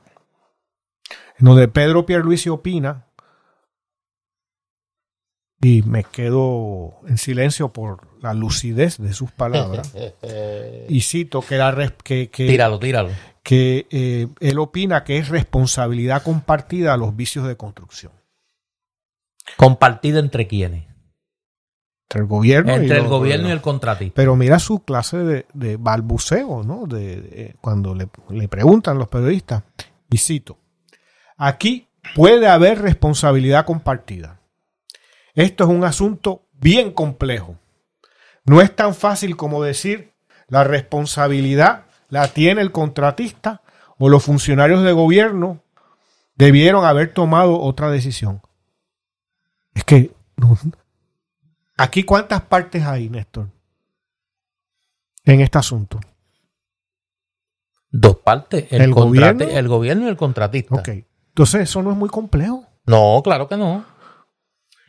en 1.38 1.45
donde 1.45 1.67
Pedro 1.67 2.05
Pierluisi 2.05 2.49
opina 2.49 3.07
y 5.61 5.81
me 5.83 6.03
quedo 6.03 6.99
en 7.07 7.17
silencio 7.17 7.73
por 7.73 8.07
la 8.21 8.33
lucidez 8.33 8.97
de 8.97 9.13
sus 9.13 9.31
palabras. 9.31 9.93
y 10.89 11.01
cito 11.01 11.41
que, 11.41 11.57
la, 11.57 11.93
que, 12.03 12.29
que, 12.29 12.47
tíralo, 12.47 12.79
tíralo. 12.79 13.09
que 13.43 13.88
eh, 13.89 14.27
él 14.39 14.59
opina 14.59 15.03
que 15.03 15.17
es 15.17 15.29
responsabilidad 15.29 16.23
compartida 16.23 16.97
los 16.97 17.15
vicios 17.15 17.47
de 17.47 17.57
construcción. 17.57 18.11
¿Compartida 19.57 20.19
entre 20.19 20.47
quiénes? 20.47 20.94
Entre 22.07 22.21
el 22.21 22.27
gobierno, 22.27 22.73
entre 22.73 22.97
y, 22.97 22.99
el 22.99 23.07
gobierno 23.07 23.49
y 23.49 23.51
el 23.51 23.61
contratista. 23.61 24.13
Pero 24.15 24.35
mira 24.35 24.59
su 24.59 24.83
clase 24.83 25.17
de, 25.17 25.45
de 25.53 25.77
balbuceo, 25.77 26.63
¿no? 26.63 26.85
De, 26.85 27.55
cuando 27.61 27.95
le, 27.95 28.09
le 28.29 28.47
preguntan 28.47 28.99
los 28.99 29.07
periodistas, 29.07 29.63
y 30.09 30.17
cito, 30.17 30.59
aquí 31.35 31.87
puede 32.13 32.47
haber 32.47 32.81
responsabilidad 32.81 33.65
compartida. 33.65 34.39
Esto 35.33 35.63
es 35.63 35.69
un 35.69 35.83
asunto 35.83 36.43
bien 36.53 36.91
complejo. 36.91 37.57
No 38.45 38.61
es 38.61 38.75
tan 38.75 38.93
fácil 38.93 39.35
como 39.35 39.63
decir 39.63 40.13
la 40.47 40.63
responsabilidad 40.63 41.85
la 42.09 42.27
tiene 42.27 42.61
el 42.61 42.71
contratista 42.71 43.61
o 43.97 44.09
los 44.09 44.23
funcionarios 44.23 44.83
de 44.83 44.91
gobierno 44.91 45.63
debieron 46.35 46.85
haber 46.85 47.13
tomado 47.13 47.59
otra 47.59 47.89
decisión. 47.89 48.41
Es 49.73 49.83
que 49.83 50.11
aquí 51.77 52.03
cuántas 52.03 52.41
partes 52.41 52.83
hay, 52.83 53.09
Néstor, 53.09 53.49
en 55.23 55.41
este 55.41 55.57
asunto. 55.57 55.99
Dos 57.89 58.17
partes, 58.17 58.67
el, 58.71 58.93
gobierno, 58.93 59.45
el 59.45 59.67
gobierno 59.67 60.05
y 60.05 60.09
el 60.09 60.17
contratista. 60.17 60.75
Ok, 60.75 60.89
entonces 61.29 61.61
eso 61.61 61.81
no 61.81 61.91
es 61.91 61.97
muy 61.97 62.09
complejo. 62.09 62.65
No, 62.85 63.21
claro 63.23 63.47
que 63.47 63.57
no. 63.57 63.85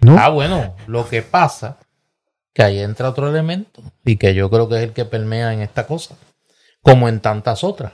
Ah, 0.08 0.28
bueno, 0.28 0.76
lo 0.86 1.08
que 1.08 1.22
pasa 1.22 1.78
que 2.52 2.62
ahí 2.62 2.78
entra 2.80 3.10
otro 3.10 3.28
elemento 3.28 3.82
y 4.04 4.16
que 4.16 4.34
yo 4.34 4.48
creo 4.50 4.68
que 4.68 4.76
es 4.76 4.82
el 4.82 4.92
que 4.92 5.04
permea 5.04 5.52
en 5.52 5.60
esta 5.60 5.86
cosa, 5.86 6.16
como 6.82 7.08
en 7.08 7.20
tantas 7.20 7.62
otras. 7.64 7.92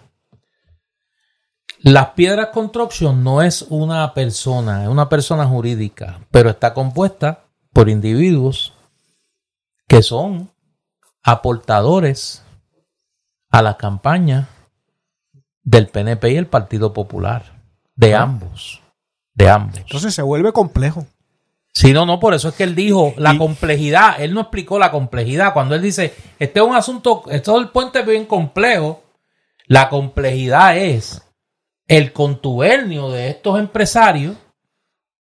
Las 1.80 2.10
piedras 2.10 2.50
construction 2.50 3.24
no 3.24 3.42
es 3.42 3.62
una 3.62 4.14
persona, 4.14 4.84
es 4.84 4.88
una 4.88 5.08
persona 5.08 5.46
jurídica, 5.46 6.20
pero 6.30 6.50
está 6.50 6.74
compuesta 6.74 7.46
por 7.72 7.88
individuos 7.88 8.74
que 9.92 10.02
son 10.02 10.50
aportadores 11.22 12.42
a 13.50 13.60
la 13.60 13.76
campaña 13.76 14.48
del 15.62 15.88
PNP 15.88 16.30
y 16.30 16.36
el 16.38 16.46
Partido 16.46 16.94
Popular, 16.94 17.60
de 17.94 18.14
ah. 18.14 18.22
ambos, 18.22 18.80
de 19.34 19.50
ambos. 19.50 19.76
Entonces 19.76 20.14
se 20.14 20.22
vuelve 20.22 20.50
complejo. 20.54 21.04
Sí, 21.74 21.92
no, 21.92 22.06
no, 22.06 22.18
por 22.20 22.32
eso 22.32 22.48
es 22.48 22.54
que 22.54 22.64
él 22.64 22.74
dijo 22.74 23.12
la 23.18 23.36
complejidad. 23.36 24.18
Él 24.18 24.32
no 24.32 24.40
explicó 24.40 24.78
la 24.78 24.90
complejidad. 24.90 25.52
Cuando 25.52 25.74
él 25.74 25.82
dice, 25.82 26.14
este 26.38 26.60
es 26.60 26.66
un 26.66 26.74
asunto, 26.74 27.24
esto 27.28 27.58
del 27.58 27.68
puente 27.68 28.00
es 28.00 28.06
bien 28.06 28.24
complejo, 28.24 29.02
la 29.66 29.90
complejidad 29.90 30.74
es 30.78 31.20
el 31.86 32.14
contubernio 32.14 33.10
de 33.10 33.28
estos 33.28 33.58
empresarios 33.58 34.38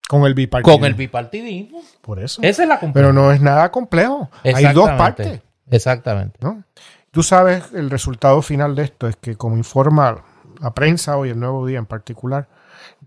con 0.09 0.25
el 0.25 0.35
bipartidismo. 0.35 0.79
Con 0.79 0.87
el 0.87 0.95
bipartidismo. 0.95 1.83
Por 2.01 2.23
eso. 2.23 2.43
Esa 2.43 2.63
es 2.63 2.69
la 2.69 2.79
complejidad. 2.79 3.11
Pero 3.11 3.13
no 3.13 3.33
es 3.33 3.41
nada 3.41 3.71
complejo. 3.71 4.31
Hay 4.43 4.73
dos 4.73 4.91
partes. 4.91 5.41
Exactamente. 5.71 6.39
¿no? 6.41 6.65
Tú 7.11 7.23
sabes, 7.23 7.73
el 7.73 7.91
resultado 7.91 8.43
final 8.43 8.75
de 8.75 8.85
esto 8.85 9.09
es 9.09 9.17
que, 9.17 9.37
como 9.37 9.57
informa 9.57 10.25
la 10.61 10.75
prensa 10.75 11.17
hoy, 11.17 11.31
el 11.31 11.41
Nuevo 11.41 11.67
Día 11.67 11.79
en 11.79 11.87
particular, 11.87 12.49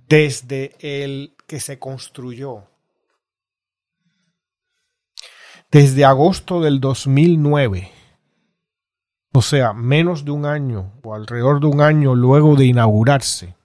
desde 0.08 0.76
el 0.80 1.36
que 1.46 1.60
se 1.60 1.80
construyó 1.80 2.64
desde 5.72 6.06
agosto 6.06 6.62
del 6.62 6.80
2009, 6.80 7.92
o 9.34 9.42
sea, 9.42 9.74
menos 9.74 10.24
de 10.24 10.32
un 10.32 10.46
año 10.46 10.94
o 11.04 11.14
alrededor 11.14 11.60
de 11.60 11.68
un 11.68 11.82
año 11.82 12.16
luego 12.16 12.56
de 12.56 12.66
inaugurarse, 12.66 13.56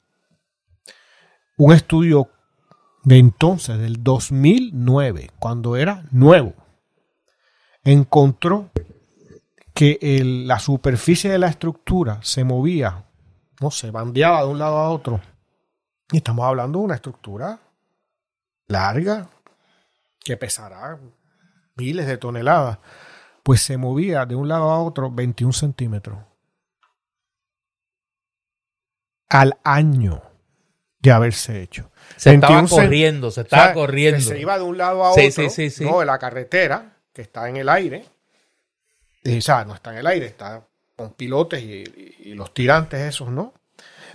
un 1.57 1.73
estudio 1.73 2.29
de 3.05 3.19
entonces, 3.19 3.79
del 3.79 4.03
2009, 4.03 5.31
cuando 5.39 5.77
era 5.77 6.05
nuevo, 6.11 6.55
encontró 7.85 8.71
que 9.75 9.99
la 10.47 10.59
superficie 10.59 11.31
de 11.31 11.39
la 11.39 11.49
estructura 11.49 12.21
se 12.23 12.45
movía, 12.45 13.05
no 13.61 13.71
se 13.71 13.91
bandeaba 13.91 14.43
de 14.43 14.49
un 14.49 14.59
lado 14.59 14.79
a 14.79 14.91
otro. 14.91 15.21
Y 16.11 16.19
estamos 16.19 16.45
hablando 16.45 16.79
de 16.79 16.85
una 16.85 16.95
estructura 16.95 17.59
larga 18.69 19.29
que 20.21 20.37
pesará 20.37 21.01
miles 21.75 22.07
de 22.07 22.19
toneladas, 22.19 22.79
pues 23.43 23.63
se 23.63 23.77
movía 23.77 24.27
de 24.27 24.37
un 24.37 24.47
lado 24.47 24.71
a 24.71 24.83
otro 24.83 25.11
21 25.11 25.53
centímetros 25.53 26.19
al 29.29 29.59
año. 29.65 30.23
de 31.01 31.11
haberse 31.11 31.61
hecho. 31.63 31.91
Se 32.17 32.35
estaba 32.35 32.57
21 32.57 32.69
cen- 32.69 32.85
corriendo, 32.85 33.31
se 33.31 33.41
O 33.41 33.43
estaba 33.45 33.65
sea, 33.65 33.75
corriendo. 33.75 34.21
se 34.21 34.39
iba 34.41 34.57
de 34.59 34.65
un 34.65 34.79
lado 34.79 35.05
a 35.05 35.13
Sí, 35.15 35.29
otro, 35.29 35.45
sí, 35.45 35.51
sí, 35.51 35.71
sí. 35.71 35.85
no, 35.85 36.01
de 36.01 36.07
la 36.07 36.19
carretera, 36.19 36.93
que 37.13 37.23
está 37.23 37.49
en 37.49 37.57
el 37.57 37.69
aire. 37.69 38.05
Y, 39.25 39.39
o 39.39 39.43
sea, 39.43 39.65
no 39.65 39.75
está 39.75 39.93
en 39.93 39.99
el 39.99 40.07
aire, 40.07 40.27
está 40.27 40.63
con 40.97 41.13
pilotes 41.15 41.63
y, 41.63 41.83
y- 41.85 42.17
y 42.31 42.35
los 42.35 42.53
tirantes 42.55 43.01
esos, 43.01 43.29
¿no? 43.31 43.53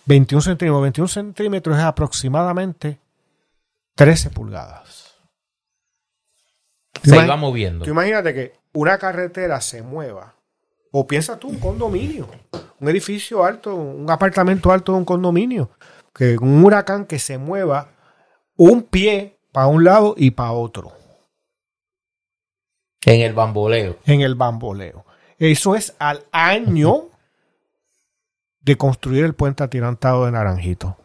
21 0.05 0.41
centímetros. 0.41 0.81
21 0.83 1.07
centímetros 1.07 1.77
es 1.77 1.83
aproximadamente 1.83 2.97
13 3.95 4.29
pulgadas. 4.29 5.15
Se 7.03 7.15
iba 7.15 7.35
moviendo. 7.35 7.85
Tú 7.85 7.91
imagínate 7.91 8.33
que 8.33 8.53
una 8.73 8.97
carretera 8.97 9.61
se 9.61 9.81
mueva. 9.81 10.33
O 10.91 11.05
piensa 11.05 11.37
tú 11.37 11.49
un 11.49 11.59
condominio, 11.59 12.27
un 12.79 12.89
edificio 12.89 13.43
alto, 13.43 13.75
un 13.75 14.09
apartamento 14.09 14.71
alto 14.71 14.93
de 14.93 14.97
un 14.99 15.05
condominio. 15.05 15.69
Que 16.17 16.37
un 16.37 16.63
huracán 16.65 17.05
que 17.05 17.19
se 17.19 17.37
mueva 17.37 17.91
un 18.57 18.83
pie 18.83 19.37
para 19.51 19.67
un 19.67 19.83
lado 19.83 20.15
y 20.17 20.31
para 20.31 20.51
otro 20.51 20.91
En 23.05 23.21
el 23.21 23.33
bamboleo. 23.33 23.97
en 24.05 24.21
el 24.21 24.35
bamboleo. 24.35 25.05
Eso 25.37 25.75
es 25.75 25.95
al 25.99 26.25
año 26.31 27.09
de 28.61 28.75
construir 28.75 29.23
el 29.23 29.35
puente 29.35 29.63
atirantado 29.63 30.25
de 30.25 30.31
Naranjito. 30.31 30.97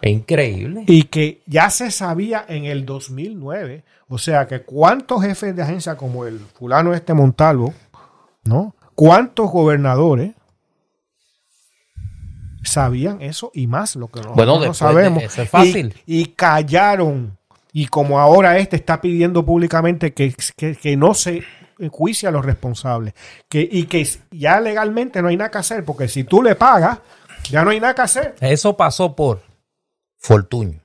Increíble. 0.00 0.84
Y 0.88 1.04
que 1.04 1.42
ya 1.46 1.70
se 1.70 1.90
sabía 1.90 2.44
en 2.48 2.64
el 2.64 2.84
2009. 2.84 3.84
O 4.08 4.18
sea 4.18 4.46
que 4.48 4.62
cuántos 4.62 5.22
jefes 5.22 5.54
de 5.54 5.62
agencia 5.62 5.96
como 5.96 6.24
el 6.26 6.40
fulano 6.40 6.94
este 6.94 7.14
Montalvo, 7.14 7.72
¿no? 8.44 8.74
¿Cuántos 8.94 9.50
gobernadores 9.50 10.34
sabían 12.64 13.20
eso 13.22 13.50
y 13.54 13.66
más 13.66 13.96
lo 13.96 14.08
que 14.08 14.20
nosotros 14.20 14.36
Bueno, 14.36 14.58
no 14.64 14.74
sabemos? 14.74 15.22
eso 15.22 15.42
es 15.42 15.50
fácil. 15.50 15.94
Y, 16.06 16.20
y 16.22 16.26
callaron. 16.26 17.36
Y 17.72 17.86
como 17.86 18.20
ahora 18.20 18.58
este 18.58 18.76
está 18.76 19.00
pidiendo 19.00 19.44
públicamente 19.44 20.12
que, 20.12 20.34
que, 20.56 20.76
que 20.76 20.96
no 20.96 21.14
se 21.14 21.42
enjuicie 21.78 22.28
a 22.28 22.32
los 22.32 22.44
responsables. 22.44 23.14
Que, 23.48 23.66
y 23.70 23.84
que 23.86 24.06
ya 24.30 24.60
legalmente 24.60 25.22
no 25.22 25.28
hay 25.28 25.36
nada 25.36 25.50
que 25.50 25.58
hacer, 25.58 25.84
porque 25.84 26.06
si 26.08 26.24
tú 26.24 26.42
le 26.42 26.54
pagas, 26.54 26.98
ya 27.50 27.64
no 27.64 27.70
hay 27.70 27.80
nada 27.80 27.94
que 27.94 28.02
hacer. 28.02 28.34
Eso 28.40 28.76
pasó 28.76 29.16
por 29.16 29.42
Fortuño. 30.18 30.80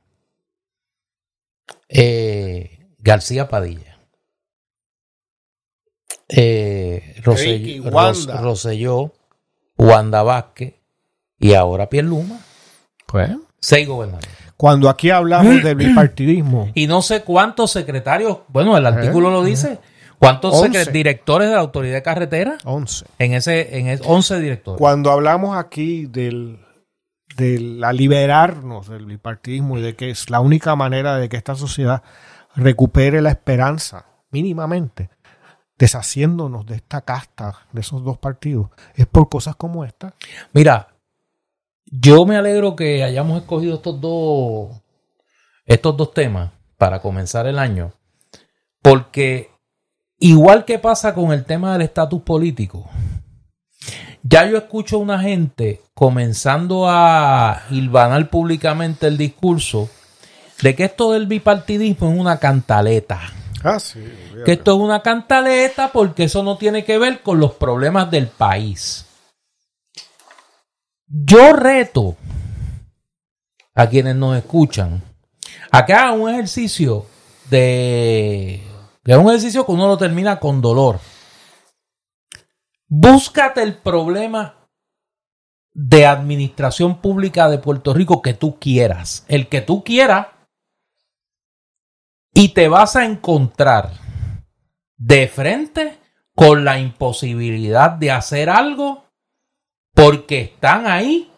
Eh, 1.89 2.87
García 2.99 3.47
Padilla. 3.49 3.97
Eh, 6.29 7.15
Rosselló, 7.23 7.57
Ricky, 7.57 7.79
Wanda. 7.79 8.33
Ros- 8.35 8.41
Rosselló, 8.41 9.13
Wanda 9.77 10.23
Vázquez 10.23 10.75
y 11.39 11.53
ahora 11.53 11.89
Pierluma. 11.89 12.39
Pues. 13.05 13.31
Seis 13.59 13.87
gobernadores. 13.87 14.29
Cuando 14.55 14.89
aquí 14.89 15.09
hablamos 15.11 15.63
del 15.63 15.75
bipartidismo, 15.75 16.71
Y 16.73 16.87
no 16.87 17.01
sé 17.01 17.23
cuántos 17.23 17.71
secretarios, 17.71 18.39
bueno, 18.47 18.75
el 18.77 18.85
artículo 18.85 19.29
lo 19.29 19.43
dice, 19.43 19.79
cuántos 20.19 20.55
Eh, 20.55 20.65
Once. 20.65 20.91
directores 20.91 21.47
de 21.49 21.55
la 21.55 21.61
autoridad 21.61 21.93
de 21.95 22.01
carretera 22.03 22.57
11. 22.65 23.05
en 23.19 23.33
ese, 23.33 23.77
en 23.77 23.87
ese 23.87 24.03
11 24.05 24.39
directores. 24.39 24.79
Cuando 24.79 25.11
hablamos 25.11 25.55
aquí 25.55 26.07
del, 26.07 26.59
de 27.35 27.59
la 27.59 27.93
liberarnos 27.93 28.89
del 28.89 29.05
bipartidismo 29.05 29.77
y 29.77 29.81
de 29.81 29.95
que 29.95 30.09
es 30.09 30.29
la 30.31 30.39
única 30.39 30.75
manera 30.75 31.17
de 31.17 31.29
que 31.29 31.37
esta 31.37 31.53
sociedad 31.55 32.01
recupere 32.55 33.21
la 33.21 33.29
esperanza, 33.29 34.05
mínimamente, 34.31 35.11
deshaciéndonos 35.77 36.65
de 36.65 36.75
esta 36.77 37.01
casta, 37.01 37.67
de 37.71 37.81
esos 37.81 38.03
dos 38.03 38.17
partidos, 38.17 38.69
es 38.95 39.05
por 39.05 39.29
cosas 39.29 39.55
como 39.55 39.85
esta. 39.85 40.15
Mira, 40.53 40.87
yo 41.89 42.25
me 42.25 42.35
alegro 42.35 42.75
que 42.75 43.03
hayamos 43.03 43.41
escogido 43.41 43.75
estos 43.75 43.99
dos, 44.01 44.81
estos 45.65 45.95
dos 45.95 46.13
temas 46.13 46.51
para 46.77 47.01
comenzar 47.01 47.47
el 47.47 47.59
año, 47.59 47.93
porque 48.81 49.49
igual 50.19 50.65
que 50.65 50.79
pasa 50.79 51.13
con 51.13 51.31
el 51.31 51.45
tema 51.45 51.73
del 51.73 51.83
estatus 51.83 52.21
político, 52.21 52.89
ya 54.23 54.45
yo 54.45 54.57
escucho 54.57 54.97
a 54.97 54.99
una 54.99 55.19
gente 55.19 55.81
comenzando 55.93 56.89
a 56.89 57.63
hilvanar 57.69 58.29
públicamente 58.29 59.07
el 59.07 59.17
discurso 59.17 59.89
de 60.61 60.75
que 60.75 60.85
esto 60.85 61.13
del 61.13 61.27
bipartidismo 61.27 62.11
es 62.11 62.19
una 62.19 62.37
cantaleta. 62.37 63.21
Ah, 63.63 63.79
sí. 63.79 64.03
Que 64.45 64.53
esto 64.53 64.75
es 64.75 64.79
una 64.79 65.01
cantaleta 65.01 65.91
porque 65.91 66.25
eso 66.25 66.43
no 66.43 66.57
tiene 66.57 66.83
que 66.83 66.97
ver 66.97 67.21
con 67.21 67.39
los 67.39 67.53
problemas 67.53 68.11
del 68.11 68.27
país. 68.27 69.06
Yo 71.25 71.53
reto 71.53 72.15
a 73.73 73.89
quienes 73.89 74.15
nos 74.15 74.37
escuchan 74.37 75.01
a 75.71 75.85
que 75.85 75.93
hagan 75.93 76.21
un 76.21 76.29
ejercicio 76.29 77.07
de. 77.49 78.61
es 79.03 79.17
un 79.17 79.27
ejercicio 79.27 79.65
que 79.65 79.71
uno 79.71 79.87
lo 79.87 79.97
termina 79.97 80.39
con 80.39 80.61
dolor. 80.61 80.99
Búscate 82.87 83.63
el 83.63 83.77
problema 83.77 84.69
de 85.73 86.05
administración 86.05 87.01
pública 87.01 87.49
de 87.49 87.57
Puerto 87.57 87.93
Rico 87.93 88.21
que 88.21 88.35
tú 88.35 88.59
quieras. 88.59 89.25
El 89.27 89.47
que 89.47 89.61
tú 89.61 89.83
quieras. 89.83 90.27
Y 92.33 92.49
te 92.49 92.67
vas 92.67 92.95
a 92.95 93.05
encontrar 93.05 93.91
de 94.97 95.27
frente 95.27 95.97
con 96.35 96.63
la 96.63 96.79
imposibilidad 96.79 97.91
de 97.91 98.11
hacer 98.11 98.51
algo 98.51 99.06
porque 99.97 100.41
están 100.41 100.85
ahí 100.85 101.33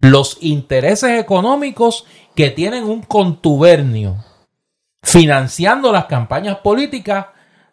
los 0.00 0.38
intereses 0.40 1.20
económicos 1.20 2.04
que 2.34 2.50
tienen 2.50 2.82
un 2.82 3.02
contubernio 3.02 4.16
financiando 5.00 5.92
las 5.92 6.06
campañas 6.06 6.58
políticas 6.58 7.26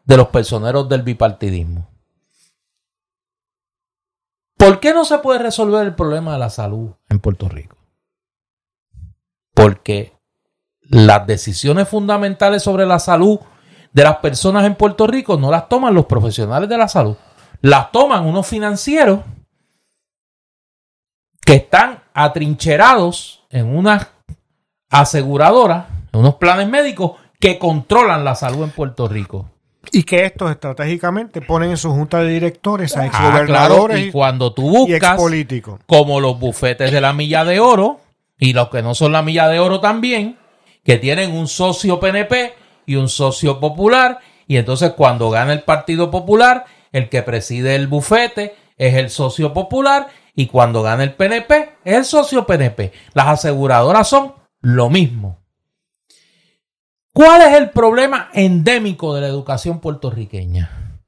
de 0.06 0.18
los 0.18 0.28
personeros 0.28 0.88
del 0.88 1.02
bipartidismo. 1.02 1.90
¿Por 4.58 4.80
qué 4.80 4.94
no 4.94 5.06
se 5.06 5.18
puede 5.18 5.40
resolver 5.40 5.88
el 5.88 5.96
problema 5.96 6.34
de 6.34 6.40
la 6.40 6.52
salud 6.52 6.92
en 7.10 7.20
Puerto 7.20 7.50
Rico? 7.50 7.78
Porque 9.56 10.14
las 10.84 11.26
decisiones 11.26 11.90
fundamentales 11.90 12.62
sobre 12.62 12.86
la 12.86 13.00
salud 13.00 13.40
de 13.92 14.04
las 14.04 14.18
personas 14.18 14.66
en 14.66 14.76
Puerto 14.76 15.08
Rico 15.08 15.36
no 15.38 15.50
las 15.50 15.68
toman 15.68 15.96
los 15.96 16.06
profesionales 16.06 16.70
de 16.70 16.78
la 16.78 16.88
salud, 16.88 17.16
las 17.62 17.92
toman 17.92 18.28
unos 18.28 18.46
financieros 18.46 19.22
que 21.46 21.56
están 21.56 22.04
atrincherados 22.14 23.44
en 23.50 23.76
unas 23.76 24.08
aseguradoras, 24.90 25.86
en 26.14 26.20
unos 26.20 26.36
planes 26.36 26.68
médicos 26.68 27.14
que 27.40 27.58
controlan 27.58 28.24
la 28.24 28.36
salud 28.36 28.64
en 28.64 28.72
Puerto 28.72 29.08
Rico. 29.08 29.50
Y 29.92 30.04
que 30.04 30.26
estos 30.26 30.52
estratégicamente 30.52 31.42
ponen 31.42 31.72
en 31.72 31.78
su 31.78 31.90
junta 31.90 32.22
de 32.22 32.30
directores 32.30 32.96
a 32.96 33.02
Ah, 33.02 33.06
exgobernadores 33.08 33.96
claro, 33.96 33.98
y 33.98 34.10
y, 34.10 34.12
cuando 34.12 34.54
tú 34.54 34.70
buscas 34.70 35.20
como 35.88 36.20
los 36.20 36.40
bufetes 36.40 36.92
de 36.92 37.02
la 37.02 37.14
milla 37.14 37.44
de 37.44 37.60
oro 37.60 38.00
y 38.38 38.54
los 38.54 38.70
que 38.70 38.84
no 38.84 38.94
son 38.94 39.12
la 39.12 39.24
milla 39.24 39.48
de 39.48 39.60
oro 39.60 39.80
también, 39.80 40.38
que 40.84 40.98
tienen 40.98 41.32
un 41.32 41.48
socio 41.48 42.00
PNP 42.00 42.54
y 42.86 42.96
un 42.96 43.10
socio 43.10 43.60
popular, 43.60 44.20
y 44.48 44.58
entonces 44.58 44.92
cuando 44.92 45.30
gana 45.30 45.54
el 45.54 45.64
Partido 45.64 46.12
Popular, 46.12 46.66
el 46.92 47.10
que 47.10 47.24
preside 47.24 47.76
el 47.76 47.88
bufete 47.88 48.56
es 48.78 48.96
el 48.96 49.10
socio 49.10 49.54
popular, 49.54 50.08
y 50.36 50.48
cuando 50.48 50.82
gana 50.82 51.04
el 51.04 51.14
PNP 51.14 51.78
es 51.84 51.98
el 51.98 52.06
socio 52.06 52.46
PNP. 52.46 52.92
Las 53.14 53.28
aseguradoras 53.28 54.08
son 54.08 54.34
lo 54.62 54.90
mismo. 54.90 55.40
¿Cuál 57.14 57.42
es 57.42 57.54
el 57.54 57.72
problema 57.72 58.30
endémico 58.34 59.14
de 59.14 59.22
la 59.22 59.28
educación 59.28 59.80
puertorriqueña? 59.80 61.00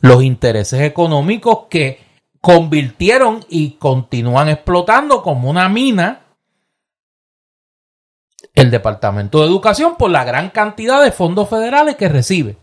Los 0.00 0.22
intereses 0.22 0.82
económicos 0.82 1.66
que 1.70 1.98
convirtieron 2.40 3.44
y 3.48 3.72
continúan 3.72 4.48
explotando 4.50 5.22
como 5.22 5.48
una 5.48 5.68
mina 5.68 6.26
el 8.54 8.70
Departamento 8.70 9.40
de 9.40 9.46
Educación 9.46 9.96
por 9.96 10.10
la 10.10 10.24
gran 10.24 10.50
cantidad 10.50 11.02
de 11.02 11.12
fondos 11.12 11.48
federales 11.48 11.96
que 11.96 12.08
recibe. 12.08 12.58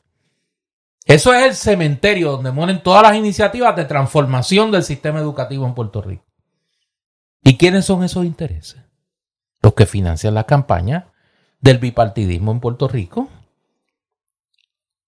Eso 1.05 1.33
es 1.33 1.43
el 1.43 1.55
cementerio 1.55 2.31
donde 2.31 2.51
mueren 2.51 2.81
todas 2.81 3.03
las 3.03 3.15
iniciativas 3.15 3.75
de 3.75 3.85
transformación 3.85 4.71
del 4.71 4.83
sistema 4.83 5.19
educativo 5.19 5.65
en 5.65 5.73
Puerto 5.73 6.01
Rico. 6.01 6.23
¿Y 7.43 7.57
quiénes 7.57 7.85
son 7.85 8.03
esos 8.03 8.25
intereses? 8.25 8.81
Los 9.61 9.73
que 9.73 9.85
financian 9.85 10.33
la 10.33 10.45
campaña 10.45 11.11
del 11.59 11.77
bipartidismo 11.77 12.51
en 12.51 12.59
Puerto 12.59 12.87
Rico. 12.87 13.29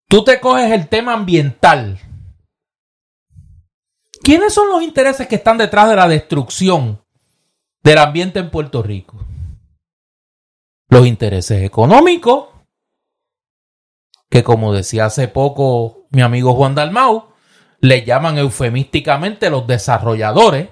Tú 0.08 0.24
te 0.24 0.40
coges 0.40 0.72
el 0.72 0.88
tema 0.88 1.14
ambiental. 1.14 2.00
¿Quiénes 4.24 4.54
son 4.54 4.70
los 4.70 4.82
intereses 4.82 5.28
que 5.28 5.36
están 5.36 5.58
detrás 5.58 5.90
de 5.90 5.96
la 5.96 6.08
destrucción 6.08 7.04
del 7.84 7.98
ambiente 7.98 8.40
en 8.40 8.50
Puerto 8.50 8.82
Rico? 8.82 9.26
Los 10.90 11.06
intereses 11.06 11.64
económicos, 11.64 12.55
que 14.36 14.44
como 14.44 14.74
decía 14.74 15.06
hace 15.06 15.30
poco 15.30 16.08
mi 16.10 16.22
amigo 16.22 16.56
Juan 16.56 16.76
Dalmau, 16.76 17.28
le 17.80 18.04
llaman 18.04 18.38
eufemísticamente 18.38 19.50
los 19.50 19.66
desarrolladores. 19.66 20.68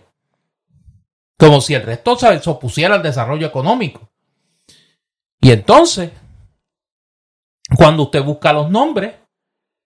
Como 1.39 1.61
si 1.61 1.73
el 1.73 1.83
resto 1.83 2.17
se 2.17 2.49
opusiera 2.49 2.95
al 2.95 3.01
desarrollo 3.01 3.47
económico. 3.47 4.09
Y 5.39 5.51
entonces, 5.51 6.11
cuando 7.77 8.03
usted 8.03 8.21
busca 8.21 8.51
los 8.51 8.69
nombres 8.69 9.13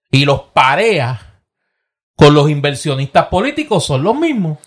y 0.10 0.26
los 0.26 0.42
parea 0.56 1.44
con 2.16 2.34
los 2.34 2.50
inversionistas 2.50 3.28
políticos, 3.28 3.86
son 3.86 4.02
los 4.02 4.16
mismos. 4.16 4.58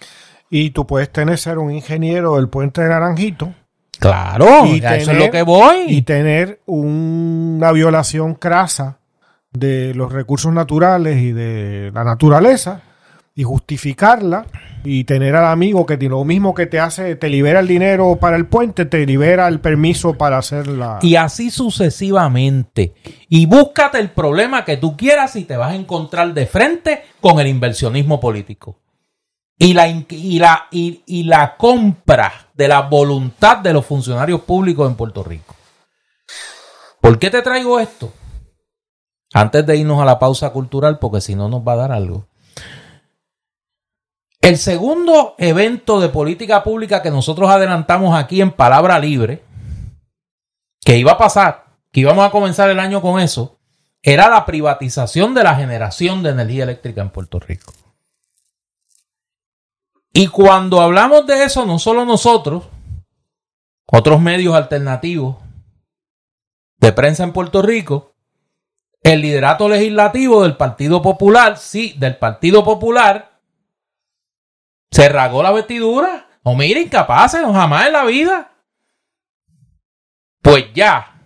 Y 0.51 0.71
tú 0.71 0.87
puedes 0.87 1.11
tener 1.11 1.37
ser 1.37 1.59
un 1.59 1.73
ingeniero 1.73 2.37
del 2.37 2.49
puente 2.49 2.83
de 2.83 2.91
Naranjito. 2.91 3.53
Claro, 3.99 4.67
y 4.67 4.77
eso 4.79 5.11
es 5.11 5.19
lo 5.19 5.33
que 5.33 5.43
voy. 5.43 5.87
Y 5.89 6.03
tener 6.03 6.63
una 6.65 7.73
violación 7.73 8.37
crasa 8.37 9.00
de 9.53 9.95
los 9.95 10.13
recursos 10.13 10.53
naturales 10.53 11.19
y 11.19 11.33
de 11.33 11.91
la 11.93 12.05
naturaleza 12.05 12.83
y 13.35 13.43
justificarla 13.43 14.47
y 14.85 15.05
tener 15.05 15.37
al 15.37 15.47
amigo 15.47 15.87
que 15.87 15.97
lo 15.97 16.25
mismo 16.25 16.55
que 16.55 16.67
te 16.67 16.81
hace, 16.81 17.17
te 17.17 17.29
libera 17.29 17.61
el 17.61 17.69
dinero 17.69 18.17
para 18.17 18.37
el 18.37 18.47
puente, 18.47 18.85
te 18.87 19.07
libera 19.07 19.49
el 19.49 19.61
permiso 19.61 20.15
para 20.15 20.39
hacerla. 20.39 20.99
Y 21.03 21.17
así 21.17 21.51
sucesivamente. 21.51 22.95
Y 23.29 23.47
búscate 23.47 23.99
el 23.99 24.11
problema 24.11 24.65
que 24.65 24.77
tú 24.77 24.97
quieras 24.97 25.37
y 25.37 25.45
te 25.45 25.57
vas 25.57 25.73
a 25.73 25.77
encontrar 25.77 26.35
de 26.35 26.47
frente 26.47 27.05
con 27.21 27.41
el 27.41 27.47
inversionismo 27.47 28.21
político. 28.21 28.79
Y 29.59 29.75
la, 29.75 29.89
y 29.89 30.39
la, 30.39 30.69
y 30.71 31.23
la 31.25 31.57
compra 31.57 32.33
de 32.55 32.67
la 32.67 32.81
voluntad 32.83 33.59
de 33.59 33.75
los 33.75 33.85
funcionarios 33.85 34.41
públicos 34.41 34.89
en 34.89 34.97
Puerto 34.97 35.23
Rico. 35.23 35.55
¿Por 37.01 37.19
qué 37.19 37.31
te 37.31 37.43
traigo 37.43 37.79
esto? 37.79 38.13
Antes 39.33 39.65
de 39.67 39.77
irnos 39.77 40.01
a 40.01 40.05
la 40.05 40.19
pausa 40.19 40.51
cultural, 40.51 40.99
porque 40.99 41.21
si 41.21 41.35
no 41.35 41.49
nos 41.49 41.67
va 41.67 41.75
a 41.75 41.77
dar 41.77 41.93
algo. 41.93 42.27
El 44.41 44.57
segundo 44.57 45.35
evento 45.39 46.01
de 46.01 46.09
política 46.09 46.65
pública 46.65 47.03
que 47.03 47.11
nosotros 47.11 47.51
adelantamos 47.51 48.19
aquí 48.19 48.41
en 48.41 48.51
Palabra 48.51 48.99
Libre, 48.99 49.45
que 50.83 50.97
iba 50.97 51.13
a 51.13 51.19
pasar, 51.19 51.67
que 51.93 52.01
íbamos 52.01 52.27
a 52.27 52.31
comenzar 52.31 52.71
el 52.71 52.81
año 52.81 53.03
con 53.03 53.21
eso, 53.21 53.59
era 54.03 54.31
la 54.31 54.47
privatización 54.47 55.35
de 55.35 55.45
la 55.45 55.55
generación 55.55 56.23
de 56.23 56.31
energía 56.31 56.65
eléctrica 56.65 57.03
en 57.03 57.11
Puerto 57.11 57.39
Rico. 57.39 57.73
Y 60.13 60.29
cuando 60.29 60.81
hablamos 60.81 61.27
de 61.27 61.45
eso, 61.45 61.67
no 61.67 61.79
solo 61.79 62.05
nosotros, 62.05 62.65
otros 63.87 64.21
medios 64.21 64.55
alternativos 64.55 65.37
de 66.79 66.93
prensa 66.93 67.25
en 67.25 67.33
Puerto 67.33 67.61
Rico, 67.61 68.10
el 69.03 69.21
liderato 69.21 69.69
legislativo 69.69 70.43
del 70.43 70.57
Partido 70.57 71.01
Popular, 71.03 71.57
sí, 71.57 71.95
del 71.99 72.17
Partido 72.17 72.65
Popular, 72.65 73.39
se 74.91 75.09
rasgó 75.09 75.43
la 75.43 75.53
vestidura. 75.53 76.27
O 76.43 76.55
miren, 76.55 76.85
incapaces, 76.85 77.43
no 77.43 77.53
jamás 77.53 77.87
en 77.87 77.93
la 77.93 78.05
vida. 78.05 78.53
Pues 80.43 80.73
ya, 80.75 81.21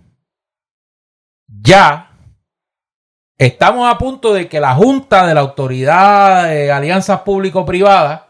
ya, 1.46 2.10
estamos 3.38 3.90
a 3.90 3.96
punto 3.96 4.34
de 4.34 4.48
que 4.48 4.58
la 4.58 4.74
Junta 4.74 5.24
de 5.26 5.34
la 5.34 5.40
Autoridad 5.40 6.48
de 6.48 6.72
Alianzas 6.72 7.20
Público-Privadas, 7.20 8.22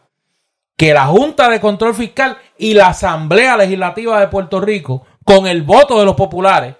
que 0.76 0.92
la 0.92 1.06
Junta 1.06 1.48
de 1.48 1.60
Control 1.60 1.94
Fiscal 1.94 2.36
y 2.58 2.74
la 2.74 2.88
Asamblea 2.88 3.56
Legislativa 3.56 4.20
de 4.20 4.28
Puerto 4.28 4.60
Rico, 4.60 5.06
con 5.24 5.46
el 5.46 5.62
voto 5.62 5.98
de 5.98 6.04
los 6.04 6.16
populares 6.16 6.76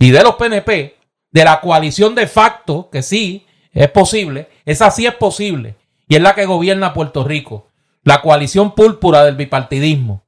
y 0.00 0.10
de 0.10 0.22
los 0.22 0.34
PNP, 0.34 0.97
de 1.38 1.44
la 1.44 1.60
coalición 1.60 2.16
de 2.16 2.26
facto, 2.26 2.90
que 2.90 3.00
sí 3.00 3.46
es 3.70 3.88
posible, 3.92 4.48
esa 4.64 4.90
sí 4.90 5.06
es 5.06 5.14
posible, 5.14 5.76
y 6.08 6.16
es 6.16 6.20
la 6.20 6.34
que 6.34 6.46
gobierna 6.46 6.92
Puerto 6.92 7.22
Rico, 7.22 7.68
la 8.02 8.22
coalición 8.22 8.74
púrpura 8.74 9.22
del 9.22 9.36
bipartidismo. 9.36 10.24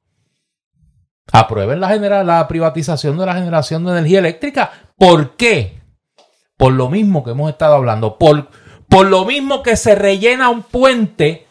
Aprueben 1.33 1.81
la, 1.81 2.23
la 2.23 2.47
privatización 2.47 3.17
de 3.17 3.25
la 3.25 3.33
generación 3.33 3.83
de 3.83 3.91
energía 3.91 4.19
eléctrica. 4.19 4.71
¿Por 4.97 5.35
qué? 5.35 5.81
Por 6.55 6.71
lo 6.71 6.87
mismo 6.89 7.25
que 7.25 7.31
hemos 7.31 7.49
estado 7.49 7.75
hablando, 7.75 8.17
por, 8.17 8.47
por 8.87 9.07
lo 9.07 9.25
mismo 9.25 9.61
que 9.63 9.75
se 9.75 9.95
rellena 9.95 10.47
un 10.47 10.63
puente 10.63 11.45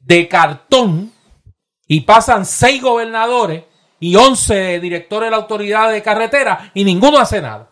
de 0.00 0.28
cartón 0.28 1.12
y 1.86 2.02
pasan 2.02 2.44
seis 2.44 2.82
gobernadores 2.82 3.64
y 4.00 4.16
once 4.16 4.78
directores 4.80 5.28
de 5.28 5.30
la 5.30 5.38
autoridad 5.38 5.90
de 5.90 6.02
carretera 6.02 6.72
y 6.74 6.84
ninguno 6.84 7.18
hace 7.18 7.40
nada. 7.40 7.70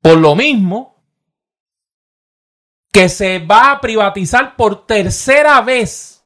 Por 0.00 0.18
lo 0.18 0.34
mismo 0.34 0.96
que 2.92 3.08
se 3.08 3.38
va 3.38 3.72
a 3.72 3.80
privatizar 3.80 4.56
por 4.56 4.86
tercera 4.86 5.60
vez 5.60 6.18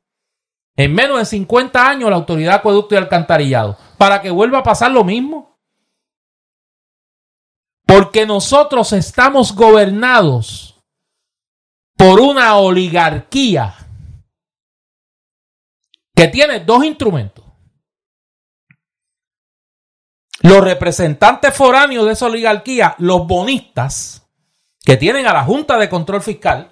en 0.76 0.94
menos 0.94 1.18
de 1.18 1.24
50 1.26 1.88
años 1.88 2.10
la 2.10 2.16
autoridad 2.16 2.52
de 2.52 2.58
acueducto 2.58 2.94
y 2.94 2.98
alcantarillado, 2.98 3.76
para 3.98 4.22
que 4.22 4.30
vuelva 4.30 4.58
a 4.58 4.62
pasar 4.62 4.90
lo 4.90 5.04
mismo. 5.04 5.58
Porque 7.86 8.24
nosotros 8.24 8.92
estamos 8.92 9.54
gobernados 9.54 10.80
por 11.96 12.20
una 12.20 12.56
oligarquía 12.56 13.74
que 16.14 16.28
tiene 16.28 16.60
dos 16.60 16.84
instrumentos. 16.84 17.41
Los 20.42 20.62
representantes 20.62 21.54
foráneos 21.54 22.04
de 22.06 22.12
esa 22.12 22.26
oligarquía, 22.26 22.96
los 22.98 23.26
bonistas, 23.26 24.26
que 24.84 24.96
tienen 24.96 25.26
a 25.26 25.32
la 25.32 25.44
Junta 25.44 25.78
de 25.78 25.88
Control 25.88 26.20
Fiscal, 26.20 26.70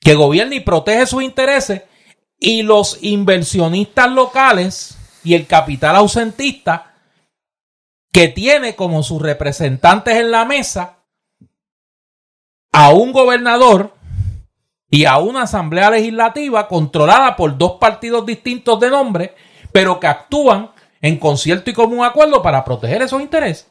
que 0.00 0.14
gobierna 0.14 0.54
y 0.54 0.60
protege 0.60 1.06
sus 1.06 1.22
intereses, 1.22 1.82
y 2.38 2.62
los 2.62 2.98
inversionistas 3.02 4.10
locales 4.10 4.98
y 5.24 5.34
el 5.34 5.46
capital 5.46 5.96
ausentista, 5.96 6.94
que 8.12 8.28
tiene 8.28 8.76
como 8.76 9.02
sus 9.02 9.20
representantes 9.20 10.14
en 10.14 10.30
la 10.30 10.44
mesa 10.44 10.98
a 12.70 12.90
un 12.90 13.12
gobernador 13.12 13.94
y 14.88 15.06
a 15.06 15.18
una 15.18 15.42
asamblea 15.42 15.90
legislativa 15.90 16.68
controlada 16.68 17.34
por 17.34 17.58
dos 17.58 17.72
partidos 17.80 18.24
distintos 18.24 18.78
de 18.78 18.90
nombre, 18.90 19.34
pero 19.72 19.98
que 19.98 20.06
actúan 20.06 20.70
en 21.04 21.18
concierto 21.18 21.68
y 21.68 21.74
común 21.74 22.02
acuerdo 22.02 22.40
para 22.40 22.64
proteger 22.64 23.02
esos 23.02 23.20
intereses. 23.20 23.70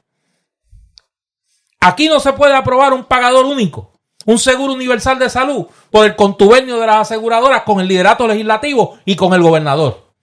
Aquí 1.79 2.07
no 2.07 2.19
se 2.19 2.31
puede 2.33 2.55
aprobar 2.55 2.93
un 2.93 3.05
pagador 3.05 3.45
único, 3.45 3.99
un 4.27 4.37
seguro 4.37 4.73
universal 4.73 5.17
de 5.17 5.31
salud 5.31 5.65
por 5.89 6.05
el 6.05 6.15
contubernio 6.15 6.79
de 6.79 6.85
las 6.85 6.97
aseguradoras 6.97 7.63
con 7.63 7.79
el 7.79 7.87
liderato 7.87 8.27
legislativo 8.27 8.99
y 9.03 9.15
con 9.15 9.33
el 9.33 9.41
gobernador. 9.41 10.13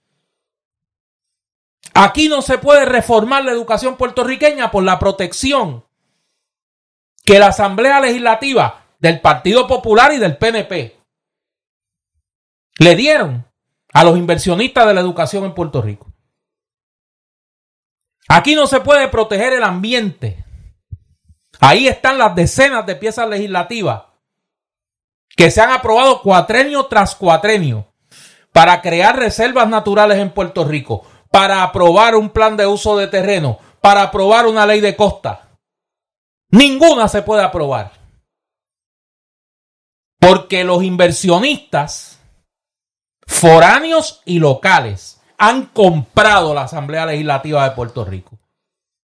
Aquí 1.93 2.29
no 2.29 2.41
se 2.41 2.57
puede 2.57 2.85
reformar 2.85 3.43
la 3.43 3.51
educación 3.51 3.97
puertorriqueña 3.97 4.71
por 4.71 4.83
la 4.83 4.97
protección 4.97 5.83
que 7.25 7.39
la 7.39 7.47
Asamblea 7.47 7.99
Legislativa 7.99 8.85
del 8.99 9.19
Partido 9.19 9.67
Popular 9.67 10.13
y 10.13 10.17
del 10.17 10.37
PNP 10.37 10.95
le 12.79 12.95
dieron 12.95 13.45
a 13.91 14.05
los 14.05 14.17
inversionistas 14.17 14.87
de 14.87 14.93
la 14.93 15.01
educación 15.01 15.43
en 15.43 15.53
Puerto 15.53 15.81
Rico. 15.81 16.10
Aquí 18.27 18.55
no 18.55 18.67
se 18.67 18.79
puede 18.79 19.07
proteger 19.07 19.53
el 19.53 19.63
ambiente. 19.63 20.43
Ahí 21.59 21.87
están 21.87 22.17
las 22.17 22.33
decenas 22.35 22.85
de 22.85 22.95
piezas 22.95 23.27
legislativas 23.29 24.03
que 25.35 25.51
se 25.51 25.61
han 25.61 25.71
aprobado 25.71 26.21
cuatrenio 26.21 26.85
tras 26.87 27.15
cuatrenio 27.15 27.93
para 28.51 28.81
crear 28.81 29.17
reservas 29.17 29.67
naturales 29.67 30.17
en 30.17 30.31
Puerto 30.31 30.65
Rico, 30.65 31.05
para 31.31 31.63
aprobar 31.63 32.15
un 32.15 32.31
plan 32.31 32.57
de 32.57 32.67
uso 32.67 32.97
de 32.97 33.07
terreno, 33.07 33.59
para 33.79 34.01
aprobar 34.03 34.45
una 34.45 34.65
ley 34.65 34.81
de 34.81 34.95
costa. 34.95 35.57
Ninguna 36.49 37.07
se 37.07 37.21
puede 37.21 37.43
aprobar. 37.43 37.93
Porque 40.19 40.63
los 40.63 40.83
inversionistas 40.83 42.19
foráneos 43.25 44.21
y 44.25 44.39
locales 44.39 45.20
han 45.41 45.65
comprado 45.65 46.53
la 46.53 46.61
Asamblea 46.61 47.07
Legislativa 47.07 47.67
de 47.67 47.71
Puerto 47.75 48.05
Rico, 48.05 48.37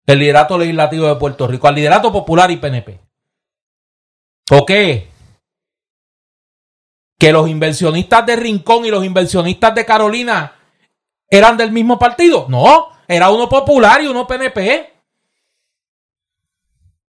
el 0.06 0.20
liderato 0.20 0.56
legislativo 0.56 1.08
de 1.08 1.16
Puerto 1.16 1.48
Rico, 1.48 1.68
al 1.68 1.74
liderato 1.74 2.12
popular 2.12 2.52
y 2.52 2.58
PNP. 2.58 3.00
¿O 4.52 4.64
qué? 4.64 5.10
Que 7.18 7.32
los 7.32 7.50
inversionistas 7.50 8.24
de 8.28 8.36
Rincón 8.36 8.86
y 8.86 8.92
los 8.92 9.04
inversionistas 9.04 9.74
de 9.74 9.84
Carolina 9.84 10.54
eran 11.28 11.58
del 11.58 11.72
mismo 11.72 11.98
partido. 11.98 12.46
No, 12.50 12.90
era 13.08 13.32
uno 13.32 13.50
popular 13.50 14.04
y 14.04 14.08
uno 14.08 14.28
PNP. 14.28 14.94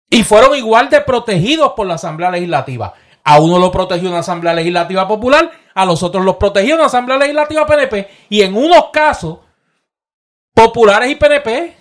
Y 0.09 0.23
fueron 0.23 0.55
igual 0.55 0.89
de 0.89 1.01
protegidos 1.01 1.73
por 1.73 1.85
la 1.85 1.95
Asamblea 1.95 2.31
Legislativa. 2.31 2.93
A 3.25 3.41
uno 3.41 3.59
lo 3.59 3.71
protegió 3.71 4.07
una 4.07 4.19
Asamblea 4.19 4.53
Legislativa 4.53 5.05
Popular, 5.05 5.51
a 5.77 5.85
los 5.85 6.01
otros 6.01 6.25
los 6.25 6.37
protegió 6.37 6.75
una 6.75 6.85
Asamblea 6.85 7.17
Legislativa 7.17 7.65
PNP 7.65 8.09
y 8.29 8.41
en 8.41 8.55
unos 8.55 8.89
casos 8.91 9.39
populares 10.53 11.11
y 11.11 11.15
PNP. 11.15 11.77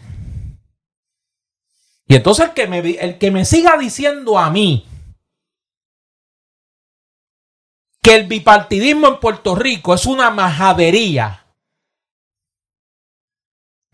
Y 2.08 2.14
entonces 2.14 2.46
el 2.46 2.52
que 2.52 2.66
me, 2.66 2.78
el 2.78 3.18
que 3.18 3.30
me 3.30 3.44
siga 3.44 3.76
diciendo 3.78 4.38
a 4.38 4.50
mí 4.50 4.86
que 8.02 8.14
el 8.14 8.26
bipartidismo 8.26 9.08
en 9.08 9.18
Puerto 9.18 9.54
Rico 9.54 9.94
es 9.94 10.04
una 10.04 10.30
majadería 10.30 11.46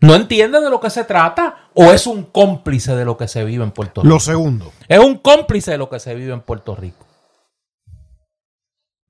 no 0.03 0.15
entiende 0.15 0.59
de 0.59 0.69
lo 0.69 0.81
que 0.81 0.89
se 0.89 1.05
trata 1.05 1.69
o 1.75 1.85
es 1.85 2.07
un 2.07 2.23
cómplice 2.23 2.93
de 2.93 3.05
lo 3.05 3.15
que 3.15 3.29
se 3.29 3.45
vive 3.45 3.63
en 3.63 3.71
Puerto 3.71 4.01
Rico. 4.01 4.13
Lo 4.13 4.19
segundo. 4.19 4.73
Es 4.89 4.99
un 4.99 5.19
cómplice 5.19 5.71
de 5.71 5.77
lo 5.77 5.89
que 5.89 5.97
se 5.97 6.13
vive 6.13 6.33
en 6.33 6.41
Puerto 6.41 6.75
Rico. 6.75 7.05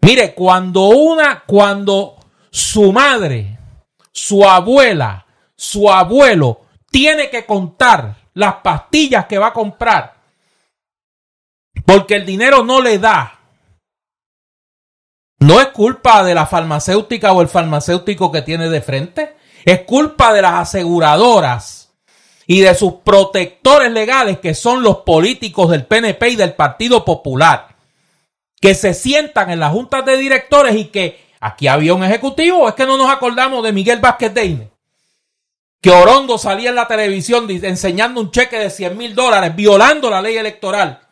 Mire, 0.04 0.34
cuando 0.34 0.88
una, 0.88 1.44
cuando 1.48 2.18
su 2.52 2.92
madre, 2.92 3.58
su 4.12 4.44
abuela, 4.44 5.26
su 5.56 5.90
abuelo 5.90 6.66
tiene 6.92 7.30
que 7.30 7.46
contar 7.46 8.18
las 8.34 8.56
pastillas 8.56 9.28
que 9.28 9.38
va 9.38 9.48
a 9.48 9.54
comprar 9.54 10.14
porque 11.86 12.16
el 12.16 12.26
dinero 12.26 12.66
no 12.66 12.82
le 12.82 13.00
da. 13.00 13.40
No 15.40 15.62
es 15.62 15.68
culpa 15.68 16.24
de 16.24 16.36
la 16.36 16.46
farmacéutica 16.48 17.32
o 17.32 17.42
el 17.42 17.48
farmacéutico 17.48 18.30
que 18.32 18.42
tiene 18.42 18.70
de 18.70 18.82
frente. 18.82 19.38
Es 19.64 19.82
culpa 19.82 20.34
de 20.34 20.42
las 20.42 20.54
aseguradoras 20.54 21.94
y 22.46 22.60
de 22.60 22.76
sus 22.76 22.96
protectores 23.06 23.92
legales 23.92 24.40
que 24.40 24.54
son 24.54 24.84
los 24.84 24.98
políticos 24.98 25.70
del 25.72 25.86
PNP 25.86 26.30
y 26.30 26.36
del 26.36 26.56
Partido 26.56 27.06
Popular 27.06 27.73
que 28.64 28.76
se 28.76 28.94
sientan 28.94 29.52
en 29.52 29.60
las 29.60 29.74
juntas 29.74 30.06
de 30.06 30.16
directores 30.16 30.74
y 30.74 30.86
que 30.86 31.22
aquí 31.42 31.68
había 31.68 31.94
un 31.94 32.02
ejecutivo, 32.02 32.70
es 32.70 32.76
que 32.76 32.86
no 32.86 32.98
nos 32.98 33.10
acordamos 33.10 33.62
de 33.62 33.74
Miguel 33.74 34.00
Vázquez 34.00 34.34
Deine, 34.34 34.72
que 35.82 35.90
Orondo 35.90 36.38
salía 36.38 36.70
en 36.70 36.78
la 36.78 36.88
televisión 36.88 37.46
enseñando 37.50 38.22
un 38.22 38.32
cheque 38.32 38.58
de 38.58 38.70
100 38.70 38.98
mil 38.98 39.14
dólares, 39.14 39.54
violando 39.54 40.10
la 40.10 40.22
ley 40.22 40.38
electoral 40.38 41.06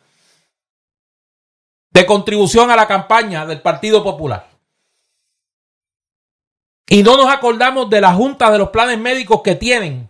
de 1.90 2.06
contribución 2.06 2.70
a 2.70 2.76
la 2.76 2.88
campaña 2.88 3.44
del 3.44 3.60
Partido 3.60 4.02
Popular. 4.02 4.48
Y 6.88 7.02
no 7.02 7.18
nos 7.18 7.28
acordamos 7.28 7.90
de 7.90 8.00
la 8.00 8.14
junta 8.14 8.50
de 8.50 8.60
los 8.60 8.70
planes 8.70 8.98
médicos 8.98 9.42
que 9.42 9.56
tienen 9.56 10.08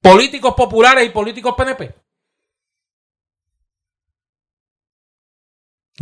políticos 0.00 0.54
populares 0.56 1.06
y 1.06 1.10
políticos 1.10 1.54
PNP. 1.56 2.01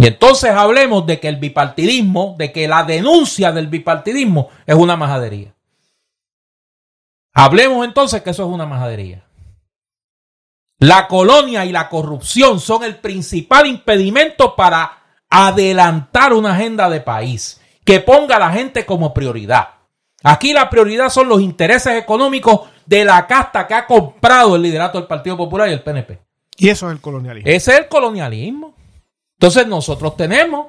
Y 0.00 0.06
entonces 0.06 0.50
hablemos 0.50 1.04
de 1.04 1.20
que 1.20 1.28
el 1.28 1.36
bipartidismo, 1.36 2.34
de 2.38 2.50
que 2.50 2.66
la 2.66 2.84
denuncia 2.84 3.52
del 3.52 3.66
bipartidismo 3.66 4.48
es 4.64 4.74
una 4.74 4.96
majadería. 4.96 5.54
Hablemos 7.34 7.84
entonces 7.84 8.22
que 8.22 8.30
eso 8.30 8.44
es 8.44 8.48
una 8.48 8.64
majadería. 8.64 9.22
La 10.78 11.06
colonia 11.06 11.66
y 11.66 11.72
la 11.72 11.90
corrupción 11.90 12.60
son 12.60 12.82
el 12.82 12.96
principal 12.96 13.66
impedimento 13.66 14.56
para 14.56 15.02
adelantar 15.28 16.32
una 16.32 16.54
agenda 16.54 16.88
de 16.88 17.02
país 17.02 17.60
que 17.84 18.00
ponga 18.00 18.36
a 18.36 18.40
la 18.40 18.52
gente 18.52 18.86
como 18.86 19.12
prioridad. 19.12 19.68
Aquí 20.24 20.54
la 20.54 20.70
prioridad 20.70 21.10
son 21.10 21.28
los 21.28 21.42
intereses 21.42 22.00
económicos 22.00 22.70
de 22.86 23.04
la 23.04 23.26
casta 23.26 23.66
que 23.66 23.74
ha 23.74 23.86
comprado 23.86 24.56
el 24.56 24.62
liderato 24.62 24.96
del 24.96 25.06
Partido 25.06 25.36
Popular 25.36 25.68
y 25.68 25.74
el 25.74 25.82
PNP. 25.82 26.18
Y 26.56 26.70
eso 26.70 26.86
es 26.86 26.94
el 26.94 27.02
colonialismo. 27.02 27.50
Ese 27.50 27.72
es 27.72 27.78
el 27.80 27.88
colonialismo. 27.88 28.79
Entonces 29.40 29.66
nosotros 29.66 30.18
tenemos 30.18 30.66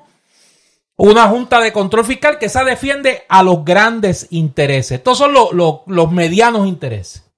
una 0.96 1.28
junta 1.28 1.60
de 1.60 1.74
control 1.74 2.06
fiscal 2.06 2.40
que 2.40 2.48
se 2.48 2.64
defiende 2.64 3.24
a 3.28 3.44
los 3.44 3.66
grandes 3.66 4.28
intereses. 4.30 4.92
Estos 4.92 5.18
son 5.18 5.34
los, 5.34 6.12
medianos 6.14 6.66
intereses. 6.66 7.30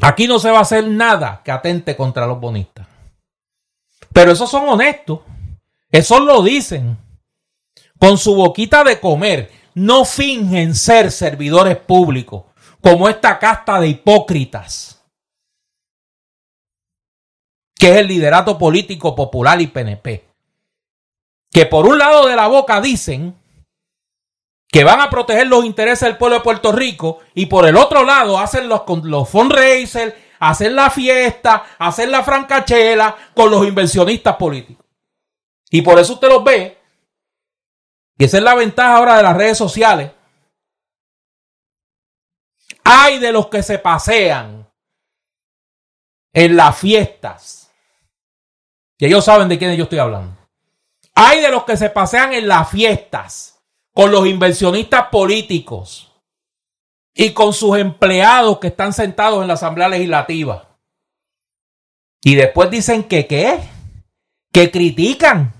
Aquí 0.00 0.26
no 0.26 0.38
se 0.38 0.50
va 0.50 0.60
a 0.60 0.62
hacer 0.62 0.88
nada 0.88 1.42
que 1.44 1.50
atente 1.50 1.94
contra 1.94 2.26
los 2.26 2.40
bonistas. 2.40 2.86
Pero 4.10 4.32
esos 4.32 4.50
son 4.50 4.66
honestos. 4.70 5.20
Esos 5.92 6.22
lo 6.22 6.42
dicen. 6.42 6.96
Con 7.98 8.16
su 8.16 8.34
boquita 8.36 8.84
de 8.84 8.98
comer. 8.98 9.52
No 9.74 10.06
fingen 10.06 10.74
ser 10.74 11.12
servidores 11.12 11.76
públicos. 11.76 12.44
Como 12.80 13.06
esta 13.06 13.38
casta 13.38 13.78
de 13.80 13.88
hipócritas 13.88 14.97
que 17.78 17.90
es 17.90 17.96
el 17.96 18.08
liderato 18.08 18.58
político 18.58 19.14
popular 19.14 19.60
y 19.60 19.68
PNP. 19.68 20.28
Que 21.50 21.66
por 21.66 21.86
un 21.86 21.98
lado 21.98 22.26
de 22.26 22.34
la 22.36 22.48
boca 22.48 22.80
dicen 22.80 23.36
que 24.70 24.84
van 24.84 25.00
a 25.00 25.08
proteger 25.08 25.46
los 25.46 25.64
intereses 25.64 26.06
del 26.06 26.18
pueblo 26.18 26.36
de 26.36 26.42
Puerto 26.42 26.72
Rico 26.72 27.20
y 27.34 27.46
por 27.46 27.66
el 27.66 27.76
otro 27.76 28.04
lado 28.04 28.38
hacen 28.38 28.68
los, 28.68 28.82
los 29.04 29.28
fundraisers, 29.28 30.14
hacen 30.40 30.76
la 30.76 30.90
fiesta, 30.90 31.64
hacen 31.78 32.10
la 32.10 32.22
francachela 32.22 33.16
con 33.34 33.50
los 33.50 33.66
inversionistas 33.66 34.36
políticos. 34.36 34.84
Y 35.70 35.80
por 35.82 35.98
eso 35.98 36.14
usted 36.14 36.28
los 36.28 36.44
ve. 36.44 36.78
Y 38.18 38.24
esa 38.24 38.38
es 38.38 38.42
la 38.42 38.54
ventaja 38.54 38.96
ahora 38.96 39.16
de 39.16 39.22
las 39.22 39.36
redes 39.36 39.56
sociales. 39.56 40.10
Hay 42.84 43.18
de 43.18 43.32
los 43.32 43.46
que 43.46 43.62
se 43.62 43.78
pasean 43.78 44.68
en 46.32 46.56
las 46.56 46.76
fiestas 46.76 47.57
que 48.98 49.06
ellos 49.06 49.24
saben 49.24 49.48
de 49.48 49.58
quién 49.58 49.74
yo 49.76 49.84
estoy 49.84 50.00
hablando. 50.00 50.36
Hay 51.14 51.40
de 51.40 51.50
los 51.50 51.64
que 51.64 51.76
se 51.76 51.88
pasean 51.88 52.32
en 52.32 52.48
las 52.48 52.68
fiestas 52.68 53.62
con 53.92 54.10
los 54.10 54.26
inversionistas 54.26 55.06
políticos 55.10 56.12
y 57.14 57.32
con 57.32 57.52
sus 57.52 57.78
empleados 57.78 58.58
que 58.58 58.68
están 58.68 58.92
sentados 58.92 59.40
en 59.42 59.48
la 59.48 59.54
Asamblea 59.54 59.88
Legislativa. 59.88 60.76
Y 62.22 62.34
después 62.34 62.70
dicen 62.70 63.04
que 63.04 63.26
qué, 63.26 63.60
que 64.52 64.70
critican 64.70 65.54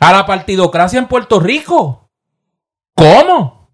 a 0.00 0.12
la 0.12 0.26
partidocracia 0.26 0.98
en 0.98 1.08
Puerto 1.08 1.40
Rico. 1.40 2.10
¿Cómo? 2.94 3.70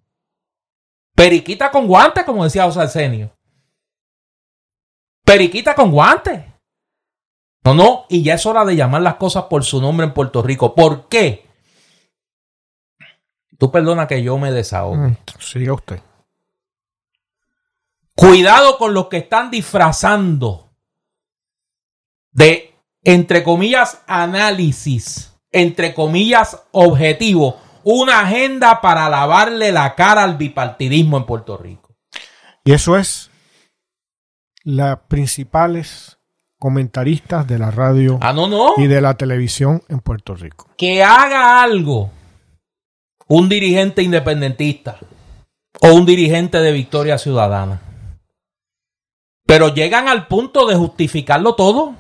Periquita 1.15 1.71
con 1.71 1.87
guantes, 1.87 2.25
como 2.25 2.45
decía 2.45 2.65
José 2.65 2.81
Arsenio. 2.81 3.31
Periquita 5.25 5.75
con 5.75 5.91
guantes. 5.91 6.45
No, 7.65 7.75
no, 7.75 8.07
y 8.09 8.23
ya 8.23 8.35
es 8.35 8.47
hora 8.47 8.65
de 8.65 8.77
llamar 8.77 9.03
las 9.03 9.17
cosas 9.17 9.45
por 9.45 9.65
su 9.65 9.81
nombre 9.81 10.07
en 10.07 10.15
Puerto 10.15 10.43
Rico. 10.43 10.75
¿Por 10.75 11.09
qué? 11.09 11.47
Tú 13.59 13.71
perdona 13.71 14.07
que 14.07 14.23
yo 14.23 14.39
me 14.39 14.53
desahogue. 14.53 14.97
Mm, 14.97 15.17
siga 15.41 15.73
usted. 15.73 16.01
Cuidado 18.15 18.79
con 18.79 18.95
los 18.95 19.09
que 19.09 19.19
están 19.19 19.51
disfrazando 19.51 20.71
de, 22.33 22.75
entre 23.03 23.43
comillas, 23.43 24.03
análisis, 24.07 25.35
entre 25.51 25.95
comillas, 25.95 26.63
objetivo, 26.73 27.61
una 27.85 28.21
agenda 28.21 28.81
para 28.81 29.09
lavarle 29.09 29.73
la 29.73 29.95
cara 29.95 30.25
al 30.25 30.37
bipartidismo 30.37 31.17
en 31.17 31.27
Puerto 31.27 31.57
Rico. 31.57 31.97
Y 32.65 32.73
eso 32.73 32.97
es 32.97 33.31
las 34.63 34.99
principales 35.09 36.18
comentaristas 36.59 37.47
de 37.47 37.59
la 37.59 37.71
radio 37.71 38.19
ah, 38.21 38.33
no, 38.33 38.49
no. 38.49 38.75
y 38.77 38.87
de 38.87 39.01
la 39.01 39.15
televisión 39.15 39.83
en 39.89 40.01
Puerto 40.01 40.35
Rico. 40.35 40.69
Que 40.77 41.03
haga 41.03 41.63
algo 41.63 42.11
un 43.29 43.49
dirigente 43.49 44.03
independentista 44.03 44.99
o 45.81 45.93
un 45.93 46.05
dirigente 46.05 46.59
de 46.59 46.73
Victoria 46.73 47.19
Ciudadana. 47.19 47.81
Pero 49.47 49.73
llegan 49.73 50.09
al 50.09 50.27
punto 50.27 50.67
de 50.67 50.75
justificarlo 50.75 51.55
todo. 51.55 51.95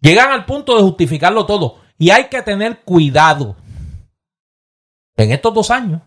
Llegan 0.00 0.30
al 0.30 0.46
punto 0.46 0.76
de 0.76 0.82
justificarlo 0.82 1.46
todo. 1.46 1.80
Y 1.98 2.10
hay 2.10 2.28
que 2.28 2.42
tener 2.42 2.80
cuidado 2.80 3.56
en 5.16 5.32
estos 5.32 5.52
dos 5.52 5.70
años 5.70 6.02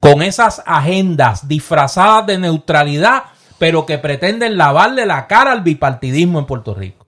con 0.00 0.22
esas 0.22 0.62
agendas 0.66 1.48
disfrazadas 1.48 2.26
de 2.26 2.38
neutralidad 2.38 3.24
pero 3.64 3.86
que 3.86 3.96
pretenden 3.96 4.58
lavarle 4.58 5.06
la 5.06 5.26
cara 5.26 5.50
al 5.50 5.62
bipartidismo 5.62 6.38
en 6.38 6.44
Puerto 6.44 6.74
Rico. 6.74 7.06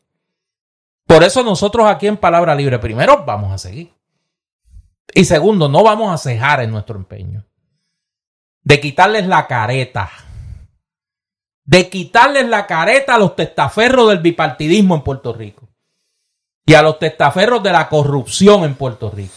Por 1.06 1.22
eso 1.22 1.42
nosotros 1.42 1.86
aquí 1.86 2.06
en 2.06 2.16
Palabra 2.16 2.54
Libre, 2.54 2.78
primero, 2.78 3.26
vamos 3.26 3.52
a 3.52 3.58
seguir. 3.58 3.92
Y 5.12 5.26
segundo, 5.26 5.68
no 5.68 5.82
vamos 5.82 6.10
a 6.10 6.16
cejar 6.16 6.62
en 6.62 6.70
nuestro 6.70 6.96
empeño. 6.96 7.44
De 8.62 8.80
quitarles 8.80 9.26
la 9.26 9.46
careta. 9.46 10.10
De 11.62 11.90
quitarles 11.90 12.48
la 12.48 12.66
careta 12.66 13.16
a 13.16 13.18
los 13.18 13.36
testaferros 13.36 14.08
del 14.08 14.20
bipartidismo 14.20 14.94
en 14.94 15.02
Puerto 15.02 15.34
Rico. 15.34 15.68
Y 16.64 16.72
a 16.72 16.80
los 16.80 16.98
testaferros 16.98 17.62
de 17.62 17.72
la 17.72 17.86
corrupción 17.90 18.64
en 18.64 18.76
Puerto 18.76 19.10
Rico. 19.10 19.34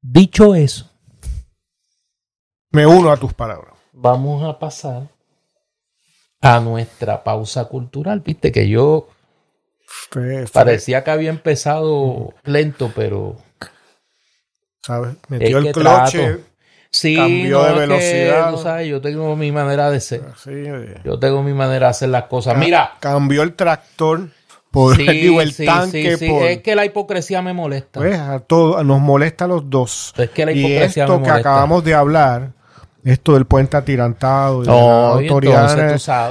Dicho 0.00 0.54
eso. 0.54 0.90
Me 2.70 2.86
uno 2.86 3.12
a 3.12 3.18
tus 3.18 3.34
palabras 3.34 3.73
vamos 3.94 4.42
a 4.44 4.58
pasar 4.58 5.04
a 6.40 6.60
nuestra 6.60 7.24
pausa 7.24 7.66
cultural. 7.66 8.20
Viste 8.20 8.52
que 8.52 8.68
yo 8.68 9.08
parecía 10.52 11.04
que 11.04 11.10
había 11.10 11.30
empezado 11.30 12.34
lento, 12.44 12.92
pero. 12.94 13.36
¿Sabes? 14.82 15.16
Metió 15.28 15.58
el 15.58 15.72
cloche. 15.72 16.40
Sí, 16.90 17.16
cambió 17.16 17.64
de 17.64 17.72
velocidad. 17.72 18.80
yo 18.82 19.00
tengo 19.00 19.34
mi 19.34 19.50
manera 19.50 19.90
de 19.90 20.00
ser. 20.00 20.22
yo 21.04 21.18
tengo 21.18 21.42
mi 21.42 21.54
manera 21.54 21.86
de 21.86 21.90
hacer 21.90 22.08
las 22.10 22.24
cosas. 22.24 22.56
Mira. 22.56 22.92
Cambió 23.00 23.42
el 23.42 23.54
tractor. 23.54 24.28
Por, 24.70 24.96
digo, 24.96 25.40
el 25.40 25.54
tanque. 25.54 26.18
Es 26.50 26.60
que 26.60 26.74
la 26.74 26.84
hipocresía 26.84 27.40
me 27.42 27.52
molesta. 27.52 28.00
Pues 28.00 28.18
a 28.18 28.40
todos, 28.40 28.84
nos 28.84 29.00
molesta 29.00 29.44
a 29.44 29.48
los 29.48 29.70
dos. 29.70 30.12
Es 30.16 30.30
que 30.30 30.44
la 30.44 30.52
hipocresía 30.52 31.04
y 31.04 31.06
esto 31.06 31.22
que 31.22 31.30
acabamos 31.30 31.84
de 31.84 31.94
hablar 31.94 32.50
esto 33.04 33.34
del 33.34 33.44
puente 33.44 33.76
atirantado 33.76 34.62
de 34.62 35.26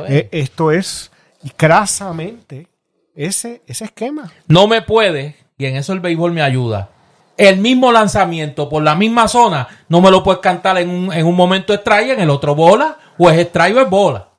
eh, 0.10 0.30
esto 0.32 0.72
es 0.72 1.12
crasamente 1.56 2.68
ese, 3.16 3.62
ese 3.68 3.86
esquema. 3.86 4.32
No 4.48 4.68
me 4.68 4.82
puede, 4.82 5.36
y 5.58 5.66
en 5.66 5.76
eso 5.76 5.94
el 5.94 6.00
béisbol 6.00 6.32
me 6.32 6.42
ayuda. 6.42 6.90
El 7.38 7.58
mismo 7.58 7.92
lanzamiento 7.92 8.70
por 8.70 8.84
la 8.84 8.96
misma 8.96 9.28
zona, 9.28 9.68
no 9.88 10.02
me 10.02 10.12
lo 10.12 10.24
puedes 10.24 10.42
cantar 10.42 10.78
en 10.78 10.90
un, 10.90 11.14
en 11.14 11.26
un 11.26 11.36
momento 11.36 11.74
strike, 11.74 12.12
en 12.12 12.22
el 12.22 12.30
otro 12.30 12.56
bola, 12.56 12.98
o 13.18 13.30
es 13.30 13.38
strike 13.48 13.78
o 13.78 13.82
es 13.82 13.90
bola. 13.90 14.30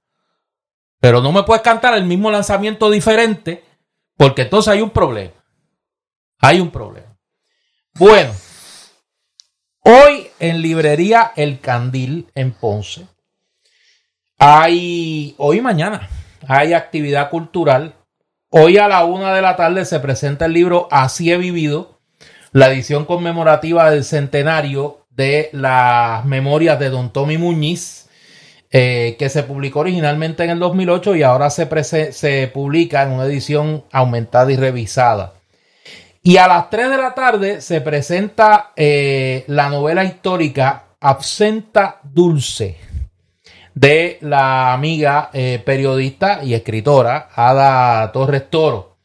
Pero 1.01 1.21
no 1.21 1.33
me 1.33 1.43
puedes 1.43 1.63
cantar 1.63 1.95
el 1.95 2.05
mismo 2.05 2.31
lanzamiento 2.31 2.91
diferente, 2.91 3.65
porque 4.17 4.43
entonces 4.43 4.73
hay 4.73 4.81
un 4.81 4.91
problema. 4.91 5.35
Hay 6.41 6.61
un 6.61 6.71
problema. 6.71 7.17
Bueno, 7.95 8.33
hoy 9.85 10.27
en 10.41 10.61
librería 10.61 11.33
El 11.37 11.61
Candil 11.61 12.27
en 12.35 12.51
Ponce, 12.51 13.07
hay, 14.39 15.35
hoy 15.39 15.59
y 15.59 15.61
mañana, 15.61 16.09
hay 16.49 16.73
actividad 16.73 17.31
cultural 17.31 17.95
Hoy 18.57 18.79
a 18.79 18.87
la 18.87 19.05
una 19.05 19.35
de 19.35 19.43
la 19.43 19.57
tarde 19.57 19.85
se 19.85 19.99
presenta 19.99 20.45
el 20.45 20.53
libro 20.53 20.87
Así 20.93 21.33
he 21.33 21.37
vivido, 21.39 21.99
la 22.53 22.69
edición 22.69 23.05
conmemorativa 23.05 23.91
del 23.91 24.05
centenario 24.05 25.09
de 25.11 25.51
las 25.51 26.25
memorias 26.25 26.79
de 26.79 26.89
Don 26.89 27.13
Tommy 27.13 27.37
Muñiz, 27.37 28.09
eh, 28.71 29.17
que 29.19 29.29
se 29.29 29.43
publicó 29.43 29.81
originalmente 29.81 30.45
en 30.45 30.51
el 30.51 30.61
2008 30.61 31.17
y 31.17 31.25
ahora 31.25 31.51
se, 31.51 32.13
se 32.13 32.47
publica 32.47 33.03
en 33.03 33.11
una 33.11 33.25
edición 33.25 33.87
aumentada 33.91 34.53
y 34.53 34.57
revisada. 34.57 35.33
Y 36.27 36.39
a 36.39 36.49
las 36.49 36.71
3 36.71 36.89
de 36.89 36.97
la 36.97 37.13
tarde 37.13 37.61
se 37.61 37.83
presenta 37.83 38.73
eh, 38.77 39.45
la 39.47 39.69
novela 39.69 40.05
histórica 40.05 40.85
Absenta 40.99 42.01
Dulce 42.03 42.79
de 43.75 44.17
la 44.23 44.73
amiga 44.73 45.29
eh, 45.35 45.63
periodista 45.63 46.43
y 46.43 46.55
escritora 46.55 47.29
Ada 47.35 48.11
Torres 48.11 48.49
Toro. 48.49 48.97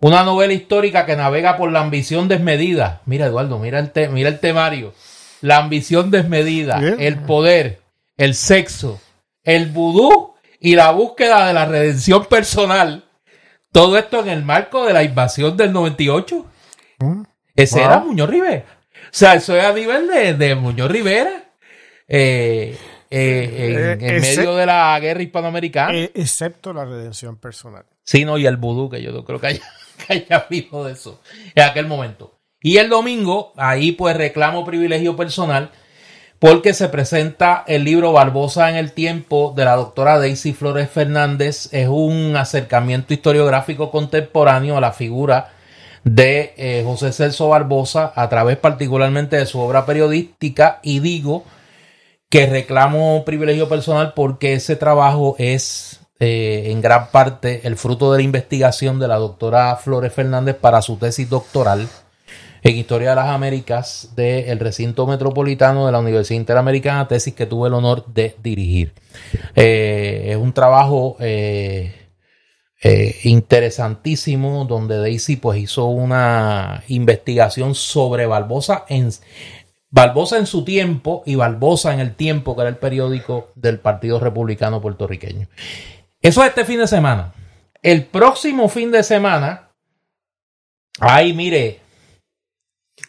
Una 0.00 0.24
novela 0.24 0.52
histórica 0.52 1.06
que 1.06 1.14
navega 1.14 1.56
por 1.56 1.70
la 1.70 1.80
ambición 1.80 2.26
desmedida. 2.26 3.02
Mira, 3.06 3.26
Eduardo, 3.26 3.60
mira 3.60 3.78
el, 3.78 4.10
mira 4.10 4.28
el 4.28 4.40
temario. 4.40 4.94
La 5.42 5.58
ambición 5.58 6.10
desmedida, 6.10 6.80
el 6.98 7.20
poder, 7.20 7.82
el 8.16 8.34
sexo, 8.34 9.00
el 9.44 9.66
vudú 9.70 10.34
y 10.58 10.74
la 10.74 10.90
búsqueda 10.90 11.46
de 11.46 11.52
la 11.52 11.66
redención 11.66 12.24
personal. 12.24 13.04
Todo 13.70 13.96
esto 13.96 14.18
en 14.20 14.28
el 14.28 14.42
marco 14.42 14.84
de 14.84 14.92
la 14.92 15.04
invasión 15.04 15.56
del 15.56 15.72
98. 15.72 16.46
Mm. 17.04 17.22
Ese 17.56 17.82
era 17.82 18.00
Muñoz 18.00 18.28
Rivera. 18.28 18.64
O 18.92 19.16
sea, 19.16 19.34
eso 19.34 19.56
es 19.56 19.64
a 19.64 19.72
nivel 19.72 20.08
de, 20.08 20.34
de 20.34 20.54
Muñoz 20.54 20.90
Rivera. 20.90 21.44
Eh, 22.08 22.76
eh, 23.10 23.96
en, 24.00 24.16
eh, 24.16 24.20
medio 24.20 24.56
de 24.56 24.66
la 24.66 24.98
guerra 25.00 25.22
hispanoamericana. 25.22 25.96
Excepto 26.14 26.72
la 26.72 26.84
redención 26.84 27.36
personal. 27.36 27.84
Sí, 28.02 28.24
no, 28.24 28.38
y 28.38 28.46
el 28.46 28.56
vudú, 28.56 28.90
que 28.90 29.02
yo 29.02 29.12
no 29.12 29.24
creo 29.24 29.40
que 29.40 29.46
haya, 29.46 29.62
que 30.06 30.12
haya 30.14 30.46
de 30.50 30.92
eso 30.92 31.20
en 31.54 31.62
aquel 31.62 31.86
momento. 31.86 32.38
Y 32.60 32.78
el 32.78 32.88
domingo, 32.88 33.52
ahí 33.56 33.92
pues 33.92 34.16
reclamo 34.16 34.64
privilegio 34.64 35.16
personal, 35.16 35.70
porque 36.38 36.74
se 36.74 36.88
presenta 36.88 37.62
el 37.66 37.84
libro 37.84 38.12
Barbosa 38.12 38.68
en 38.68 38.76
el 38.76 38.92
tiempo 38.92 39.52
de 39.56 39.64
la 39.64 39.76
doctora 39.76 40.18
Daisy 40.18 40.52
Flores 40.52 40.90
Fernández. 40.90 41.68
Es 41.72 41.88
un 41.88 42.34
acercamiento 42.36 43.14
historiográfico 43.14 43.90
contemporáneo 43.90 44.76
a 44.76 44.80
la 44.80 44.92
figura 44.92 45.53
de 46.04 46.82
José 46.84 47.12
Celso 47.12 47.48
Barbosa 47.48 48.12
a 48.14 48.28
través 48.28 48.56
particularmente 48.58 49.36
de 49.36 49.46
su 49.46 49.58
obra 49.58 49.86
periodística 49.86 50.80
y 50.82 51.00
digo 51.00 51.44
que 52.28 52.46
reclamo 52.46 53.24
privilegio 53.24 53.68
personal 53.68 54.12
porque 54.14 54.54
ese 54.54 54.76
trabajo 54.76 55.36
es 55.38 56.00
eh, 56.20 56.70
en 56.70 56.80
gran 56.80 57.10
parte 57.10 57.60
el 57.64 57.76
fruto 57.76 58.12
de 58.12 58.18
la 58.18 58.24
investigación 58.24 58.98
de 58.98 59.08
la 59.08 59.16
doctora 59.16 59.76
Flores 59.76 60.12
Fernández 60.12 60.56
para 60.56 60.80
su 60.80 60.96
tesis 60.96 61.28
doctoral 61.28 61.88
en 62.62 62.76
Historia 62.76 63.10
de 63.10 63.16
las 63.16 63.28
Américas 63.28 64.10
del 64.16 64.58
recinto 64.58 65.06
metropolitano 65.06 65.86
de 65.86 65.92
la 65.92 65.98
Universidad 65.98 66.40
Interamericana, 66.40 67.06
tesis 67.06 67.34
que 67.34 67.46
tuve 67.46 67.68
el 67.68 67.74
honor 67.74 68.06
de 68.06 68.34
dirigir. 68.42 68.94
Eh, 69.54 70.28
es 70.30 70.36
un 70.36 70.52
trabajo 70.54 71.16
eh, 71.20 72.03
interesantísimo 73.22 74.66
donde 74.66 74.98
Daisy 74.98 75.36
pues 75.36 75.58
hizo 75.58 75.86
una 75.86 76.84
investigación 76.88 77.74
sobre 77.74 78.26
Barbosa 78.26 78.84
en, 78.88 79.10
Barbosa 79.94 80.38
en 80.38 80.46
su 80.46 80.64
tiempo 80.64 81.22
y 81.24 81.36
Barbosa 81.36 81.94
en 81.94 82.00
el 82.00 82.16
tiempo, 82.16 82.54
que 82.54 82.62
era 82.62 82.70
el 82.70 82.76
periódico 82.76 83.52
del 83.54 83.78
Partido 83.78 84.18
Republicano 84.18 84.80
Puertorriqueño. 84.80 85.48
Eso 86.20 86.42
es 86.42 86.48
este 86.48 86.64
fin 86.64 86.80
de 86.80 86.88
semana. 86.88 87.32
El 87.80 88.04
próximo 88.04 88.68
fin 88.68 88.90
de 88.90 89.02
semana, 89.02 89.70
ay, 90.98 91.32
mire, 91.32 91.80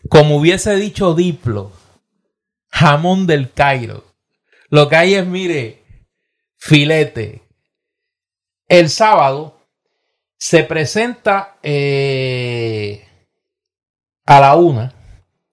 como 0.09 0.37
hubiese 0.37 0.75
dicho 0.75 1.15
Diplo, 1.15 1.71
jamón 2.69 3.25
del 3.25 3.51
Cairo. 3.51 4.03
Lo 4.69 4.87
que 4.87 4.95
hay 4.95 5.15
es, 5.15 5.25
mire, 5.25 5.81
filete. 6.57 7.41
El 8.67 8.89
sábado 8.89 9.54
se 10.45 10.63
presenta 10.63 11.55
eh, 11.63 13.03
a 14.25 14.39
la 14.39 14.55
una 14.55 14.93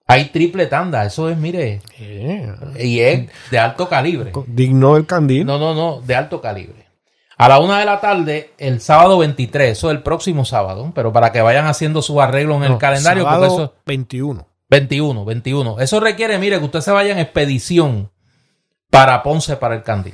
hay 0.05 0.25
triple 0.25 0.67
tanda, 0.67 1.05
eso 1.05 1.29
es, 1.29 1.37
mire. 1.37 1.81
Y 2.77 2.99
es 2.99 3.29
de 3.49 3.57
alto 3.57 3.89
calibre. 3.89 4.31
Digno 4.45 4.93
del 4.93 5.07
candil. 5.07 5.45
No, 5.45 5.57
no, 5.57 5.73
no, 5.73 6.01
de 6.01 6.15
alto 6.15 6.39
calibre. 6.41 6.85
A 7.37 7.49
la 7.49 7.59
una 7.59 7.79
de 7.79 7.85
la 7.85 7.99
tarde, 7.99 8.51
el 8.59 8.79
sábado 8.81 9.17
23, 9.17 9.71
eso 9.71 9.89
es 9.89 9.95
el 9.97 10.03
próximo 10.03 10.45
sábado, 10.45 10.91
pero 10.93 11.11
para 11.11 11.31
que 11.31 11.41
vayan 11.41 11.65
haciendo 11.65 12.03
su 12.03 12.21
arreglo 12.21 12.57
en 12.57 12.71
el 12.71 12.77
calendario. 12.77 13.23
Sábado 13.23 13.47
porque 13.47 13.63
eso, 13.63 13.73
21. 13.87 14.47
21, 14.69 15.25
21. 15.25 15.79
Eso 15.79 15.99
requiere, 15.99 16.37
mire, 16.37 16.59
que 16.59 16.65
usted 16.65 16.81
se 16.81 16.91
vaya 16.91 17.13
en 17.13 17.19
expedición 17.19 18.11
para 18.91 19.23
Ponce, 19.23 19.55
para 19.55 19.73
el 19.73 19.81
Candil. 19.81 20.13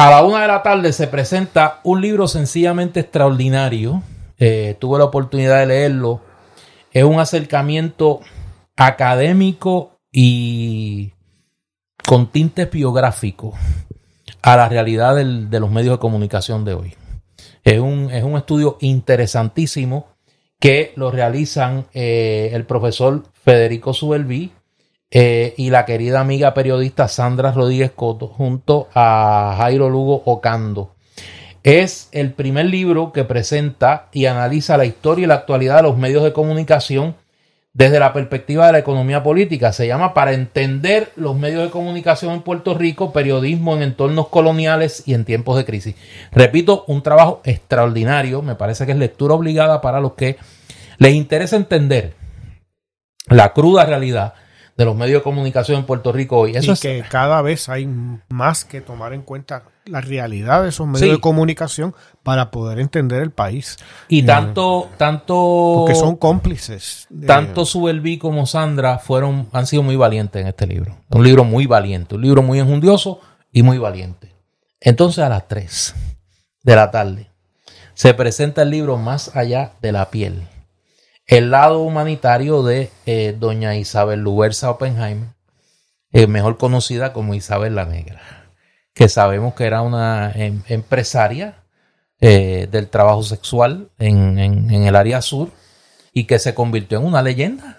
A 0.00 0.08
la 0.08 0.22
una 0.22 0.40
de 0.40 0.48
la 0.48 0.62
tarde 0.62 0.94
se 0.94 1.08
presenta 1.08 1.80
un 1.84 2.00
libro 2.00 2.26
sencillamente 2.26 3.00
extraordinario. 3.00 4.02
Eh, 4.38 4.74
tuve 4.80 4.96
la 4.96 5.04
oportunidad 5.04 5.58
de 5.58 5.66
leerlo. 5.66 6.22
Es 6.90 7.04
un 7.04 7.20
acercamiento 7.20 8.20
académico 8.78 10.00
y 10.10 11.12
con 12.02 12.32
tintes 12.32 12.70
biográficos 12.70 13.56
a 14.40 14.56
la 14.56 14.70
realidad 14.70 15.16
de 15.16 15.60
los 15.60 15.70
medios 15.70 15.96
de 15.96 16.00
comunicación 16.00 16.64
de 16.64 16.72
hoy. 16.72 16.94
Es 17.62 17.78
un, 17.78 18.08
es 18.10 18.24
un 18.24 18.38
estudio 18.38 18.78
interesantísimo 18.80 20.16
que 20.58 20.94
lo 20.96 21.10
realizan 21.10 21.88
eh, 21.92 22.52
el 22.54 22.64
profesor 22.64 23.24
Federico 23.34 23.92
Subelví 23.92 24.50
eh, 25.10 25.54
y 25.56 25.70
la 25.70 25.86
querida 25.86 26.20
amiga 26.20 26.54
periodista 26.54 27.08
Sandra 27.08 27.50
Rodríguez 27.50 27.90
Coto 27.90 28.28
junto 28.28 28.88
a 28.94 29.54
Jairo 29.58 29.90
Lugo 29.90 30.22
Ocando. 30.24 30.94
Es 31.62 32.08
el 32.12 32.32
primer 32.32 32.66
libro 32.66 33.12
que 33.12 33.24
presenta 33.24 34.08
y 34.12 34.26
analiza 34.26 34.76
la 34.76 34.86
historia 34.86 35.24
y 35.24 35.26
la 35.26 35.34
actualidad 35.34 35.76
de 35.76 35.82
los 35.82 35.98
medios 35.98 36.22
de 36.22 36.32
comunicación 36.32 37.16
desde 37.72 38.00
la 38.00 38.12
perspectiva 38.12 38.66
de 38.66 38.72
la 38.72 38.78
economía 38.78 39.22
política. 39.22 39.72
Se 39.72 39.86
llama 39.86 40.14
Para 40.14 40.32
entender 40.32 41.12
los 41.16 41.36
medios 41.36 41.62
de 41.62 41.70
comunicación 41.70 42.32
en 42.32 42.42
Puerto 42.42 42.74
Rico, 42.74 43.12
periodismo 43.12 43.76
en 43.76 43.82
entornos 43.82 44.28
coloniales 44.28 45.02
y 45.06 45.14
en 45.14 45.24
tiempos 45.24 45.56
de 45.56 45.64
crisis. 45.64 45.94
Repito, 46.32 46.84
un 46.86 47.02
trabajo 47.02 47.40
extraordinario. 47.44 48.42
Me 48.42 48.54
parece 48.54 48.86
que 48.86 48.92
es 48.92 48.98
lectura 48.98 49.34
obligada 49.34 49.80
para 49.80 50.00
los 50.00 50.14
que 50.14 50.38
les 50.98 51.14
interesa 51.14 51.56
entender 51.56 52.14
la 53.28 53.52
cruda 53.52 53.84
realidad 53.84 54.34
de 54.80 54.86
los 54.86 54.96
medios 54.96 55.20
de 55.20 55.22
comunicación 55.22 55.80
en 55.80 55.84
Puerto 55.84 56.10
Rico 56.10 56.38
hoy. 56.38 56.56
Eso 56.56 56.72
y 56.72 56.76
que 56.76 57.04
cada 57.06 57.42
vez 57.42 57.68
hay 57.68 57.86
más 58.30 58.64
que 58.64 58.80
tomar 58.80 59.12
en 59.12 59.20
cuenta 59.20 59.64
la 59.84 60.00
realidad 60.00 60.62
de 60.62 60.70
esos 60.70 60.86
medios 60.86 61.16
de 61.16 61.20
comunicación 61.20 61.94
para 62.22 62.50
poder 62.50 62.80
entender 62.80 63.20
el 63.20 63.30
país. 63.30 63.76
Y 64.08 64.22
tanto, 64.22 64.88
tanto. 64.96 65.74
Porque 65.80 65.94
son 65.94 66.16
cómplices. 66.16 67.06
Tanto 67.26 67.66
Subelví 67.66 68.16
como 68.16 68.46
Sandra 68.46 68.96
fueron, 68.96 69.50
han 69.52 69.66
sido 69.66 69.82
muy 69.82 69.96
valientes 69.96 70.40
en 70.40 70.48
este 70.48 70.66
libro. 70.66 70.96
Un 71.10 71.24
libro 71.24 71.44
muy 71.44 71.66
valiente, 71.66 72.14
un 72.14 72.22
libro 72.22 72.40
muy 72.42 72.58
enjundioso 72.58 73.20
y 73.52 73.62
muy 73.62 73.76
valiente. 73.76 74.34
Entonces 74.80 75.22
a 75.22 75.28
las 75.28 75.46
3 75.46 75.94
de 76.62 76.74
la 76.74 76.90
tarde 76.90 77.28
se 77.92 78.14
presenta 78.14 78.62
el 78.62 78.70
libro 78.70 78.96
Más 78.96 79.36
allá 79.36 79.72
de 79.82 79.92
la 79.92 80.08
piel 80.08 80.48
el 81.30 81.52
lado 81.52 81.80
humanitario 81.82 82.64
de 82.64 82.90
eh, 83.06 83.36
doña 83.38 83.76
Isabel 83.76 84.20
Luberza 84.20 84.68
Oppenheimer, 84.68 85.28
eh, 86.10 86.26
mejor 86.26 86.58
conocida 86.58 87.12
como 87.12 87.34
Isabel 87.34 87.76
la 87.76 87.84
Negra, 87.84 88.20
que 88.94 89.08
sabemos 89.08 89.54
que 89.54 89.64
era 89.64 89.82
una 89.82 90.32
em, 90.34 90.62
empresaria 90.68 91.62
eh, 92.20 92.66
del 92.70 92.88
trabajo 92.88 93.22
sexual 93.22 93.90
en, 93.98 94.38
el 94.38 94.96
área 94.96 95.22
sur 95.22 95.50
y 96.12 96.24
que 96.24 96.40
se 96.40 96.52
convirtió 96.52 96.98
en 96.98 97.06
una 97.06 97.22
leyenda 97.22 97.78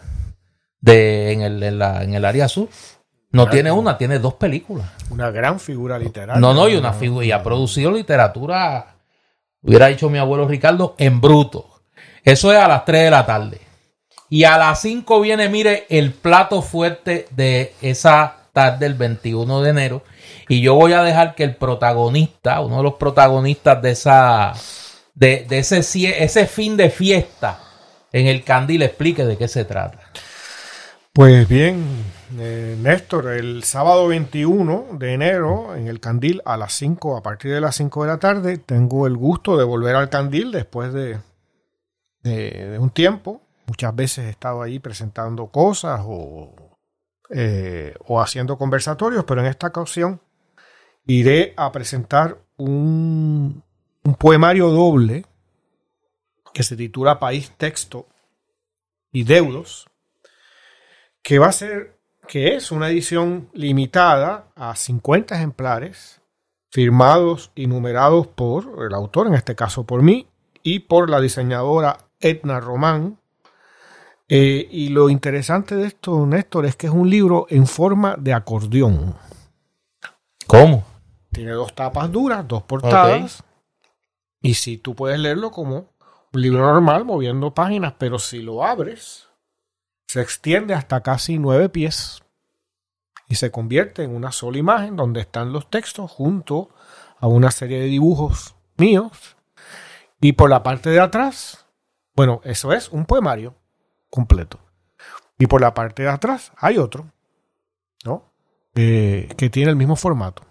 de, 0.79 1.33
en, 1.33 1.41
el, 1.41 1.61
en 1.61 2.13
el 2.13 2.23
área 2.23 2.47
sur. 2.47 2.69
No 3.31 3.49
tiene 3.49 3.71
una, 3.71 3.97
tiene 3.97 4.19
dos 4.19 4.35
películas. 4.35 4.89
Una 5.09 5.29
gran 5.29 5.59
figura 5.59 5.99
literaria. 5.99 6.39
No, 6.39 6.53
no, 6.53 6.69
y 6.69 6.75
una 6.75 6.93
figura. 6.93 7.25
Y 7.25 7.31
ha 7.31 7.43
producido 7.43 7.91
literatura, 7.91 8.95
hubiera 9.61 9.87
dicho 9.87 10.09
mi 10.09 10.19
abuelo 10.19 10.47
Ricardo, 10.47 10.95
en 10.97 11.19
bruto. 11.19 11.70
Eso 12.23 12.51
es 12.51 12.59
a 12.59 12.67
las 12.67 12.85
3 12.85 13.03
de 13.05 13.11
la 13.11 13.25
tarde. 13.25 13.61
Y 14.29 14.43
a 14.43 14.57
las 14.57 14.81
5 14.81 15.19
viene, 15.21 15.49
mire, 15.49 15.85
el 15.89 16.13
plato 16.13 16.61
fuerte 16.61 17.27
de 17.31 17.73
esa 17.81 18.37
tarde, 18.53 18.85
el 18.85 18.93
21 18.93 19.61
de 19.61 19.69
enero. 19.69 20.03
Y 20.47 20.61
yo 20.61 20.75
voy 20.75 20.93
a 20.93 21.03
dejar 21.03 21.35
que 21.35 21.43
el 21.43 21.55
protagonista, 21.55 22.61
uno 22.61 22.77
de 22.77 22.83
los 22.83 22.93
protagonistas 22.95 23.81
de 23.81 23.91
esa, 23.91 24.53
de, 25.13 25.45
de 25.49 25.59
ese, 25.59 25.79
ese 25.79 26.47
fin 26.47 26.77
de 26.77 26.89
fiesta 26.89 27.59
en 28.13 28.27
el 28.27 28.43
Candil, 28.43 28.83
explique 28.83 29.25
de 29.25 29.37
qué 29.37 29.47
se 29.47 29.65
trata. 29.65 29.99
Pues 31.13 31.45
bien, 31.49 31.83
eh, 32.39 32.77
Néstor, 32.79 33.31
el 33.33 33.65
sábado 33.65 34.07
21 34.07 34.91
de 34.93 35.13
enero 35.13 35.75
en 35.75 35.87
el 35.87 35.99
Candil 35.99 36.41
a 36.45 36.55
las 36.55 36.71
5, 36.73 37.17
a 37.17 37.21
partir 37.21 37.51
de 37.51 37.59
las 37.59 37.75
5 37.75 38.03
de 38.03 38.09
la 38.09 38.17
tarde, 38.17 38.57
tengo 38.57 39.07
el 39.07 39.17
gusto 39.17 39.57
de 39.57 39.65
volver 39.65 39.97
al 39.97 40.09
Candil 40.09 40.53
después 40.53 40.93
de, 40.93 41.17
de, 42.23 42.77
un 42.79 42.89
tiempo. 42.89 43.41
Muchas 43.67 43.95
veces 43.95 44.25
he 44.25 44.29
estado 44.29 44.61
ahí 44.61 44.79
presentando 44.79 45.47
cosas 45.47 46.01
o, 46.03 46.53
eh, 47.29 47.95
o 48.05 48.21
haciendo 48.21 48.57
conversatorios, 48.57 49.23
pero 49.25 49.41
en 49.41 49.47
esta 49.47 49.67
ocasión 49.67 50.21
iré 51.05 51.53
a 51.57 51.71
presentar 51.71 52.37
un, 52.57 53.63
un 54.03 54.15
poemario 54.15 54.69
doble 54.69 55.25
que 56.53 56.63
se 56.63 56.75
titula 56.75 57.19
País, 57.19 57.53
Texto 57.57 58.07
y 59.11 59.23
Deudos 59.23 59.87
que 61.23 61.39
va 61.39 61.47
a 61.47 61.51
ser, 61.51 61.99
que 62.27 62.55
es 62.55 62.71
una 62.71 62.89
edición 62.89 63.49
limitada 63.53 64.51
a 64.55 64.75
50 64.75 65.35
ejemplares, 65.35 66.21
firmados 66.69 67.51
y 67.55 67.67
numerados 67.67 68.27
por 68.27 68.85
el 68.85 68.93
autor, 68.93 69.27
en 69.27 69.33
este 69.33 69.55
caso 69.55 69.85
por 69.85 70.01
mí, 70.01 70.27
y 70.63 70.79
por 70.79 71.09
la 71.09 71.19
diseñadora 71.19 71.97
Edna 72.21 72.59
Román. 72.59 73.17
Eh, 74.29 74.67
y 74.71 74.89
lo 74.89 75.09
interesante 75.09 75.75
de 75.75 75.87
esto, 75.87 76.25
Néstor, 76.25 76.65
es 76.65 76.75
que 76.75 76.87
es 76.87 76.93
un 76.93 77.09
libro 77.09 77.47
en 77.49 77.67
forma 77.67 78.15
de 78.17 78.33
acordeón. 78.33 79.15
¿Cómo? 80.47 80.85
Tiene 81.31 81.51
dos 81.51 81.73
tapas 81.75 82.11
duras, 82.11 82.47
dos 82.47 82.63
portadas. 82.63 83.43
Y 84.41 84.53
si 84.53 84.77
tú 84.77 84.95
puedes 84.95 85.19
leerlo 85.19 85.51
como 85.51 85.89
un 86.33 86.41
libro 86.41 86.61
normal, 86.61 87.05
moviendo 87.05 87.53
páginas, 87.53 87.93
pero 87.97 88.19
si 88.19 88.41
lo 88.41 88.63
abres, 88.63 89.27
se 90.07 90.21
extiende 90.21 90.73
hasta 90.73 91.01
casi 91.01 91.37
nueve 91.37 91.69
pies 91.69 92.21
y 93.27 93.35
se 93.35 93.51
convierte 93.51 94.03
en 94.03 94.13
una 94.13 94.31
sola 94.31 94.57
imagen 94.57 94.97
donde 94.97 95.21
están 95.21 95.53
los 95.53 95.69
textos 95.69 96.11
junto 96.11 96.69
a 97.19 97.27
una 97.27 97.51
serie 97.51 97.79
de 97.79 97.85
dibujos 97.85 98.55
míos 98.77 99.37
y 100.19 100.33
por 100.33 100.49
la 100.49 100.63
parte 100.63 100.89
de 100.89 100.99
atrás, 100.99 101.60
bueno, 102.21 102.39
eso 102.43 102.71
es 102.71 102.89
un 102.89 103.05
poemario 103.05 103.55
completo. 104.11 104.59
Y 105.39 105.47
por 105.47 105.59
la 105.59 105.73
parte 105.73 106.03
de 106.03 106.09
atrás 106.09 106.51
hay 106.55 106.77
otro, 106.77 107.07
¿no? 108.05 108.31
Eh, 108.75 109.27
que 109.37 109.49
tiene 109.49 109.71
el 109.71 109.75
mismo 109.75 109.95
formato. 109.95 110.43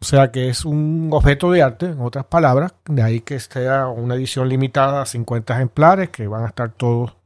O 0.00 0.04
sea 0.04 0.32
que 0.32 0.48
es 0.48 0.64
un 0.64 1.10
objeto 1.12 1.52
de 1.52 1.62
arte, 1.62 1.86
en 1.86 2.00
otras 2.00 2.24
palabras, 2.24 2.74
de 2.86 3.04
ahí 3.04 3.20
que 3.20 3.38
sea 3.38 3.86
una 3.86 4.16
edición 4.16 4.48
limitada 4.48 5.02
a 5.02 5.06
50 5.06 5.54
ejemplares, 5.54 6.10
que 6.10 6.26
van 6.26 6.42
a 6.42 6.48
estar 6.48 6.72
todos 6.72 7.16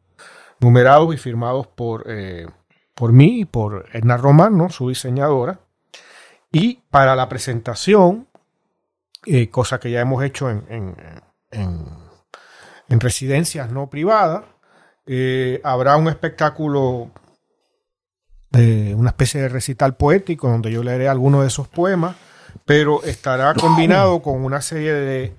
numerados 0.60 1.14
y 1.14 1.16
firmados 1.16 1.66
por, 1.66 2.04
eh, 2.06 2.46
por 2.94 3.12
mí 3.12 3.40
y 3.40 3.44
por 3.46 3.86
Edna 3.94 4.18
Román, 4.18 4.68
su 4.68 4.90
diseñadora. 4.90 5.60
Y 6.52 6.82
para 6.90 7.16
la 7.16 7.30
presentación, 7.30 8.28
eh, 9.24 9.48
cosa 9.48 9.80
que 9.80 9.90
ya 9.90 10.02
hemos 10.02 10.22
hecho 10.22 10.50
en, 10.50 10.66
en, 10.68 10.96
en, 11.50 12.03
residencias 12.88 13.70
no 13.70 13.88
privadas, 13.88 14.44
eh, 15.06 15.60
habrá 15.64 15.96
un 15.96 16.08
espectáculo, 16.08 17.10
de 18.50 18.94
una 18.94 19.10
especie 19.10 19.40
de 19.42 19.48
recital 19.48 19.96
poético 19.96 20.48
donde 20.48 20.70
yo 20.70 20.82
leeré 20.82 21.08
algunos 21.08 21.42
de 21.42 21.48
esos 21.48 21.68
poemas, 21.68 22.16
pero 22.64 23.02
estará 23.02 23.52
combinado 23.54 24.22
con 24.22 24.44
una 24.44 24.62
serie 24.62 24.92
de 24.92 25.34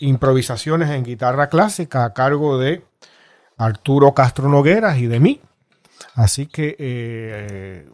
improvisaciones 0.00 0.90
en 0.90 1.04
guitarra 1.04 1.48
clásica 1.48 2.04
a 2.04 2.12
cargo 2.12 2.58
de 2.58 2.84
Arturo 3.56 4.14
Castro 4.14 4.48
Nogueras 4.48 4.98
y 4.98 5.06
de 5.06 5.20
mí. 5.20 5.40
Así 6.14 6.46
que 6.46 6.76
eh, 6.78 7.88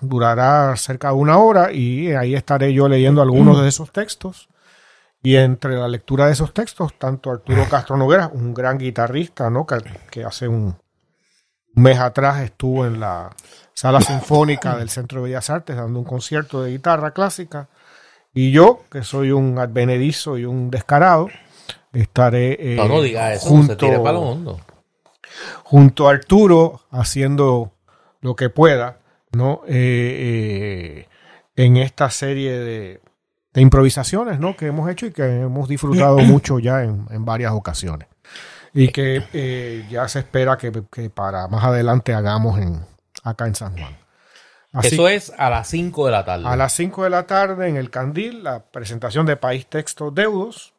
durará 0.00 0.76
cerca 0.76 1.08
de 1.08 1.14
una 1.14 1.38
hora 1.38 1.72
y 1.72 2.12
ahí 2.12 2.34
estaré 2.34 2.72
yo 2.72 2.88
leyendo 2.88 3.22
algunos 3.22 3.60
de 3.62 3.68
esos 3.68 3.92
textos. 3.92 4.48
Y 5.22 5.36
entre 5.36 5.76
la 5.76 5.88
lectura 5.88 6.26
de 6.26 6.32
esos 6.32 6.54
textos, 6.54 6.94
tanto 6.96 7.30
Arturo 7.30 7.68
Castro 7.68 7.96
Nogueras, 7.96 8.30
un 8.32 8.54
gran 8.54 8.78
guitarrista, 8.78 9.50
¿no? 9.50 9.66
que, 10.10 10.24
hace 10.24 10.46
un, 10.46 10.76
mes 11.74 11.98
atrás 11.98 12.42
estuvo 12.42 12.86
en 12.86 13.00
la 13.00 13.30
sala 13.72 14.00
sinfónica 14.00 14.76
del 14.76 14.90
Centro 14.90 15.20
de 15.20 15.28
Bellas 15.28 15.50
Artes 15.50 15.76
dando 15.76 15.98
un 15.98 16.04
concierto 16.04 16.62
de 16.62 16.72
guitarra 16.72 17.12
clásica, 17.12 17.68
y 18.34 18.52
yo, 18.52 18.82
que 18.90 19.02
soy 19.02 19.32
un 19.32 19.58
advenedizo 19.58 20.38
y 20.38 20.44
un 20.44 20.70
descarado, 20.70 21.28
estaré 21.92 22.76
no, 22.76 22.86
no 22.86 23.02
diga 23.02 23.32
eso, 23.32 23.48
junto, 23.48 23.78
se 23.78 23.98
para 23.98 24.12
lo 24.12 24.20
hondo. 24.20 24.60
junto 25.64 26.08
a 26.08 26.12
Arturo 26.12 26.82
haciendo 26.90 27.72
lo 28.20 28.36
que 28.36 28.50
pueda, 28.50 28.98
¿no? 29.32 29.62
Eh, 29.66 31.06
eh, 31.06 31.08
en 31.56 31.76
esta 31.76 32.10
serie 32.10 32.52
de, 32.52 33.00
de, 33.58 33.62
improvisaciones, 33.62 34.38
¿no? 34.38 34.56
Que 34.56 34.66
hemos 34.66 34.90
hecho 34.90 35.06
y 35.06 35.12
que 35.12 35.22
hemos 35.22 35.68
disfrutado 35.68 36.18
mucho 36.18 36.58
ya 36.58 36.82
en, 36.82 37.06
en, 37.10 37.24
varias 37.24 37.52
ocasiones. 37.52 38.08
Y 38.74 38.88
que 38.88 39.22
eh, 39.32 39.86
ya 39.90 40.08
se 40.08 40.20
espera 40.20 40.56
que, 40.56 40.72
que, 40.90 41.10
para 41.10 41.48
más 41.48 41.64
adelante 41.64 42.14
hagamos 42.14 42.58
en, 42.58 42.80
acá 43.24 43.46
en 43.46 43.54
San 43.54 43.76
Juan. 43.76 43.96
Eso 44.82 45.08
es 45.08 45.32
a 45.36 45.48
las 45.50 45.68
5 45.68 46.06
de 46.06 46.12
la 46.12 46.24
tarde. 46.24 46.46
A 46.46 46.56
las 46.56 46.72
5 46.74 47.04
de 47.04 47.10
la 47.10 47.26
tarde 47.26 47.68
en 47.68 47.76
el 47.76 47.90
Candil, 47.90 48.44
la 48.44 48.60
presentación 48.60 49.24
de 49.26 49.36
País 49.36 49.66
Texto 49.66 50.10
Deudos, 50.10 50.74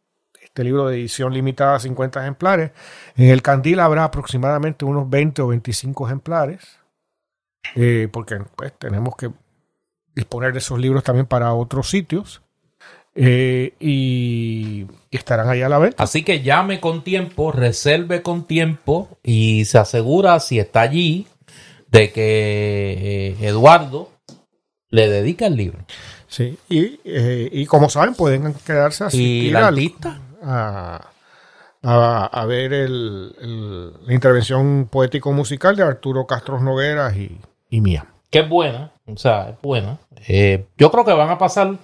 este 0.60 0.64
libro 0.64 0.88
de 0.88 0.98
edición 0.98 1.34
limitada 1.34 1.76
a 1.76 1.80
50 1.80 2.22
ejemplares. 2.22 2.72
En 3.16 3.30
el 3.30 3.42
Candil 3.42 3.80
habrá 3.80 4.04
aproximadamente 4.04 4.86
unos 4.86 5.10
20 5.10 5.42
o 5.42 5.48
25 5.48 6.08
ejemplares, 6.08 6.80
eh, 7.76 8.08
porque 8.12 8.40
pues, 8.56 8.74
tenemos 8.78 9.16
que 9.16 9.32
disponer 10.16 10.54
de 10.54 10.60
esos 10.60 10.80
libros 10.80 11.04
también 11.04 11.26
para 11.26 11.54
otros 11.54 11.90
sitios. 11.90 12.42
Eh, 13.22 13.74
y, 13.80 14.86
estarán 15.12 15.50
ahí 15.50 15.62
a 15.62 15.70
la 15.70 15.80
venta. 15.80 16.04
Así 16.04 16.24
que 16.24 16.42
llame 16.42 16.80
con 16.80 17.04
tiempo, 17.04 17.52
reserve 17.52 18.22
con 18.22 18.46
tiempo 18.46 19.10
y 19.24 19.66
se 19.66 19.78
asegura 19.78 20.40
si 20.40 20.60
está 20.60 20.82
allí 20.82 21.28
de 21.88 22.12
que 22.12 23.36
eh, 23.42 23.48
Eduardo 23.48 24.12
le 24.90 25.10
dedica 25.10 25.48
el 25.48 25.56
libro. 25.56 25.80
Sí, 26.28 26.58
y, 26.70 27.00
y 27.04 27.66
como 27.66 27.90
saben, 27.90 28.14
pueden 28.14 28.54
quedarse 28.66 29.04
así. 29.04 29.48
¿Y 29.48 29.52
la 29.52 29.72
lista? 29.72 30.22
a, 31.84 32.26
a, 32.26 32.46
ver 32.46 32.74
el, 32.74 33.94
la 34.06 34.14
intervención 34.14 34.88
poético-musical 34.92 35.76
de 35.76 35.84
Arturo 35.84 36.26
Castro 36.26 36.60
Nogueras 36.60 37.16
y, 37.16 37.40
y, 37.70 37.82
mía. 37.82 38.06
Que 38.30 38.40
es 38.40 38.50
buena, 38.50 38.92
o 39.08 39.18
sea, 39.18 39.50
es 39.50 39.62
buena. 39.62 39.98
Eh, 40.28 40.66
yo 40.78 40.92
creo 40.92 41.06
que 41.06 41.14
van 41.14 41.30
a 41.30 41.38
pasar, 41.38 41.76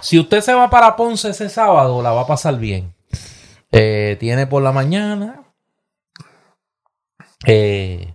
si 0.00 0.18
usted 0.18 0.40
se 0.40 0.54
va 0.54 0.70
para 0.70 0.96
Ponce 0.96 1.30
ese 1.30 1.48
sábado, 1.48 2.02
la 2.02 2.10
va 2.12 2.22
a 2.22 2.26
pasar 2.26 2.58
bien. 2.58 2.92
Eh, 3.72 4.16
tiene 4.18 4.46
por 4.46 4.62
la 4.62 4.72
mañana 4.72 5.42
eh, 7.46 8.14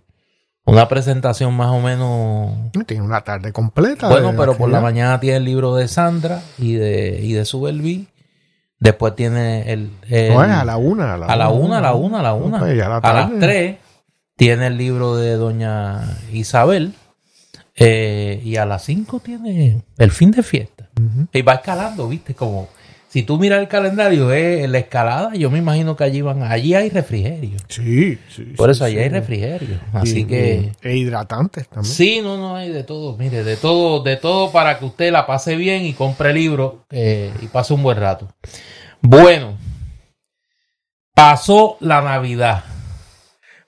una 0.65 0.87
presentación 0.87 1.55
más 1.55 1.71
o 1.71 1.79
menos. 1.79 2.51
Tiene 2.85 3.03
una 3.03 3.21
tarde 3.21 3.53
completa. 3.53 4.09
Bueno, 4.09 4.33
pero 4.37 4.57
por 4.57 4.69
la 4.69 4.81
mañana 4.81 5.19
tiene 5.19 5.37
el 5.37 5.45
libro 5.45 5.75
de 5.75 5.87
Sandra 5.87 6.41
y 6.57 6.73
de, 6.73 7.19
y 7.21 7.33
de. 7.33 8.05
Después 8.79 9.15
tiene 9.15 9.71
el. 9.71 9.91
a 10.11 10.65
la 10.65 10.77
una. 10.77 11.13
A 11.13 11.17
la, 11.17 11.49
una, 11.49 11.77
a 11.77 11.81
la 11.81 11.93
una, 11.93 12.19
a 12.19 12.23
la 12.23 12.33
una. 12.33 12.59
A, 12.59 13.13
las 13.13 13.39
tres 13.39 13.77
tiene 14.35 14.67
el 14.67 14.77
libro 14.77 15.15
de 15.15 15.35
Doña 15.35 16.01
Isabel. 16.31 16.93
Eh, 17.77 18.41
y 18.43 18.55
a 18.55 18.65
las 18.65 18.83
cinco 18.83 19.19
tiene 19.19 19.83
el 19.97 20.11
fin 20.11 20.31
de 20.31 20.43
fiesta. 20.43 20.84
Y 21.33 21.41
va 21.41 21.55
escalando, 21.55 22.07
¿viste? 22.07 22.33
Como 22.33 22.69
si 23.15 23.23
tú 23.23 23.39
miras 23.39 23.61
el 23.61 23.69
calendario, 23.69 24.33
es 24.33 24.69
la 24.69 24.77
escalada. 24.77 25.33
Yo 25.35 25.49
me 25.49 25.59
imagino 25.59 25.95
que 25.95 26.03
allí 26.03 26.19
van. 26.19 26.43
Allí 26.43 26.75
hay 26.75 26.89
refrigerio. 26.89 27.57
Sí, 27.69 28.19
sí. 28.27 28.43
Por 28.57 28.69
eso 28.69 28.83
allí 28.83 28.97
hay 28.97 29.07
refrigerio. 29.07 29.79
Así 29.93 30.25
que. 30.25 30.73
E 30.81 30.97
hidratantes 30.97 31.69
también. 31.69 31.93
Sí, 31.93 32.19
no, 32.21 32.35
no, 32.35 32.57
hay 32.57 32.73
de 32.73 32.83
todo. 32.83 33.15
Mire, 33.15 33.45
de 33.45 33.55
todo, 33.55 34.03
de 34.03 34.17
todo 34.17 34.51
para 34.51 34.77
que 34.77 34.83
usted 34.83 35.13
la 35.13 35.25
pase 35.25 35.55
bien 35.55 35.85
y 35.85 35.93
compre 35.93 36.33
libro 36.33 36.83
eh, 36.89 37.31
y 37.41 37.47
pase 37.47 37.73
un 37.73 37.83
buen 37.83 37.97
rato. 37.97 38.27
Bueno, 38.99 39.57
pasó 41.13 41.77
la 41.79 42.01
Navidad. 42.01 42.65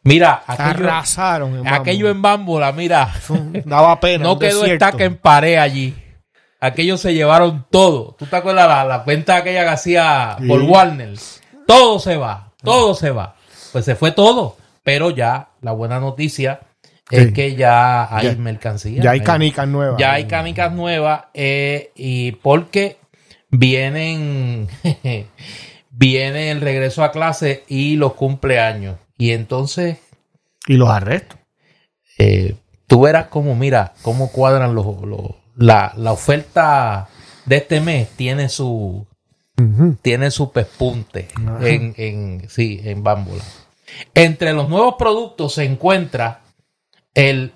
Mira, 0.03 0.43
aquello, 0.45 0.89
Arrasaron. 0.89 1.59
en 1.59 1.67
aquello 1.69 2.09
en 2.09 2.21
Bámbola, 2.21 2.73
mira. 2.73 3.13
Daba 3.63 3.97
pena. 4.01 4.25
no 4.25 4.37
quedó 4.37 4.65
estaca 4.65 5.05
en 5.05 5.15
pared 5.15 5.55
allí. 5.55 5.95
Aquellos 6.59 7.01
se 7.01 7.13
llevaron 7.13 7.65
todo. 7.69 8.15
¿Tú 8.17 8.25
te 8.25 8.35
acuerdas 8.35 8.67
la, 8.67 8.83
la 8.85 8.97
venta 8.99 9.35
aquella 9.37 9.63
que 9.63 9.69
hacía 9.69 10.35
Sí. 10.39 10.47
por 10.47 10.61
Warner? 10.63 11.13
Todo 11.67 11.99
se 11.99 12.17
va, 12.17 12.51
todo 12.63 12.95
se 12.95 13.11
va. 13.11 13.35
Pues 13.71 13.85
se 13.85 13.95
fue 13.95 14.11
todo. 14.11 14.55
Pero 14.83 15.09
ya 15.11 15.49
la 15.61 15.71
buena 15.73 15.99
noticia 15.99 16.61
es 17.11 17.27
Sí. 17.27 17.33
que 17.33 17.55
ya 17.55 18.13
hay 18.15 18.27
Ya- 18.29 18.35
mercancía. 18.35 19.03
Ya 19.03 19.11
hay 19.11 19.19
Eh, 19.19 19.23
canicas 19.23 19.67
nuevas. 19.67 19.99
Ya 19.99 20.13
hay 20.13 20.25
canicas 20.25 20.71
nuevas 20.73 21.25
eh, 21.33 21.91
y 21.95 22.31
porque 22.33 22.97
vienen 23.49 24.67
viene 25.91 26.51
el 26.51 26.61
regreso 26.61 27.03
a 27.03 27.11
clase 27.11 27.63
y 27.67 27.95
los 27.95 28.13
cumpleaños. 28.13 28.97
Y 29.17 29.31
entonces 29.31 29.97
Y 30.67 30.73
los 30.75 30.89
arrestos. 30.89 31.37
eh, 32.17 32.55
tú 32.87 33.01
verás 33.01 33.27
cómo, 33.27 33.55
mira, 33.55 33.93
cómo 34.01 34.31
cuadran 34.31 34.73
los, 34.75 34.85
los- 35.01 35.35
la, 35.57 35.93
la 35.97 36.11
oferta 36.11 37.09
de 37.45 37.57
este 37.57 37.81
mes 37.81 38.09
tiene 38.15 38.49
su 38.49 39.05
tiene 40.03 40.29
su 40.29 40.51
pespunte 40.51 41.27
en, 41.61 41.95
en 41.97 42.47
sí, 42.47 42.79
en 42.83 43.01
Bámbola. 43.01 43.43
Entre 44.13 44.53
los 44.53 44.69
nuevos 44.69 44.95
productos 44.99 45.55
se 45.55 45.63
encuentra 45.63 46.41
el 47.15 47.51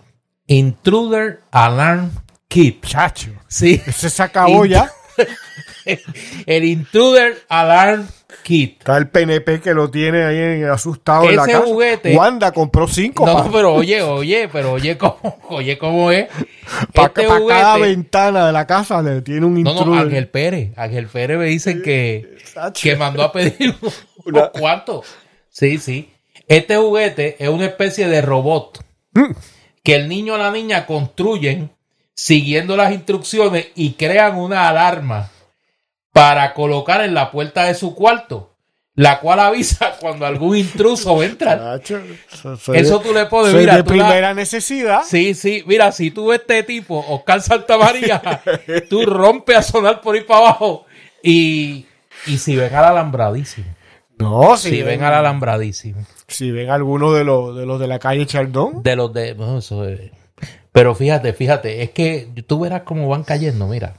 Intruder 0.48 1.42
Alarm 1.52 2.10
Kit. 2.48 2.84
Chacho. 2.86 3.32
Sí, 3.48 3.78
se 3.78 4.24
acabó 4.24 4.66
ya. 4.66 4.92
el 6.46 6.64
Intruder 6.64 7.38
Alarm 7.50 8.08
Kit. 8.44 8.80
Está 8.80 8.98
el 8.98 9.10
PNP 9.10 9.60
que 9.62 9.74
lo 9.74 9.90
tiene 9.92 10.24
ahí 10.24 10.64
asustado 10.64 11.30
en 11.30 11.36
la 11.36 11.46
casa. 11.46 11.64
juguete- 11.66 12.16
Wanda 12.16 12.52
compró 12.52 12.88
cinco 12.88 13.26
No, 13.26 13.34
para 13.36 13.52
pero 13.52 13.74
oye, 13.74 14.02
oye, 14.02 14.50
pero 14.52 14.72
oye 14.74 14.98
cómo, 14.98 15.40
oye 15.50 15.78
cómo 15.78 16.12
es. 16.12 16.28
Este 16.94 17.26
cada 17.26 17.40
juguete- 17.40 17.82
ventana 17.82 18.48
de 18.48 18.54
la 18.54 18.66
casa 18.66 19.02
le 19.02 19.22
tiene 19.22 19.46
un 19.46 19.62
No, 19.62 19.72
intruder. 19.72 19.88
no, 19.88 20.02
Ángel 20.02 20.28
Pérez. 20.30 20.72
Ángel 20.78 21.08
Pérez 21.08 21.38
me 21.38 21.46
dicen 21.46 21.82
que, 21.82 22.38
que 22.82 22.96
mandó 22.96 23.24
a 23.24 23.32
pedir 23.32 23.76
Una- 24.26 24.40
unos 24.40 24.50
cuantos. 24.52 25.08
Sí, 25.50 25.78
sí. 25.78 26.12
Este 26.48 26.78
juguete 26.78 27.36
es 27.40 27.50
una 27.50 27.66
especie 27.66 28.08
de 28.08 28.22
robot 28.22 28.84
Mm. 29.14 29.34
que 29.84 29.96
el 29.96 30.08
niño 30.08 30.36
o 30.36 30.38
la 30.38 30.52
niña 30.52 30.86
construyen 30.86 31.70
siguiendo 32.24 32.78
las 32.78 32.92
instrucciones 32.92 33.70
y 33.76 33.94
crean 33.94 34.38
una 34.38 34.70
alarma 34.70 35.30
para 36.14 36.54
colocar 36.54 37.02
en 37.04 37.16
la 37.16 37.32
puerta 37.32 37.64
de 37.66 37.74
su 37.74 37.96
cuarto, 37.96 38.54
la 38.94 39.20
cual 39.20 39.40
avisa 39.40 39.96
cuando 40.00 40.26
algún 40.28 40.56
intruso 40.58 41.16
va 41.18 41.24
a 41.24 41.26
entrar. 41.26 41.80
Chacho, 41.82 42.02
eso, 42.74 43.00
tú 43.00 43.12
le 43.14 43.26
pones, 43.26 43.52
soy 43.54 43.62
mira, 43.62 43.78
de 43.78 43.84
tú 43.84 43.96
la- 43.96 44.06
primera 44.08 44.34
necesidad. 44.36 45.02
Sí, 45.04 45.34
sí, 45.34 45.64
mira, 45.66 45.92
si 45.92 46.12
tú 46.12 46.28
ves 46.28 46.42
este 46.42 46.62
tipo, 46.64 47.04
Oscar 47.10 47.42
Santamaría, 47.42 48.22
tú 48.90 49.04
rompes 49.06 49.58
a 49.58 49.64
sonar 49.64 50.00
por 50.02 50.14
ahí 50.16 50.22
para 50.22 50.42
abajo 50.42 50.86
y, 51.24 51.88
y 52.28 52.38
si 52.38 52.56
ven 52.56 52.76
al 52.76 52.86
alambradísimo, 52.86 53.68
No, 54.20 54.58
si, 54.58 54.70
si 54.70 54.84
ven 54.84 55.02
al 55.02 55.16
alambradísimo, 55.16 56.06
si 56.28 56.52
ven 56.52 56.70
alguno 56.70 57.14
de 57.14 57.24
los 57.24 57.56
de 57.58 57.66
los 57.66 57.80
de 57.80 57.88
la 57.88 57.98
calle 57.98 58.28
Chardón. 58.28 58.84
de 58.84 58.96
los 58.96 59.12
de... 59.12 59.36
eso 59.58 59.88
es- 59.88 60.12
pero 60.72 60.96
fíjate, 60.96 61.34
fíjate, 61.34 61.82
es 61.84 61.92
que 61.92 62.28
tú 62.48 62.60
verás 62.62 62.84
cómo 62.84 63.08
van 63.10 63.24
cayendo, 63.24 63.68
mira. 63.68 63.96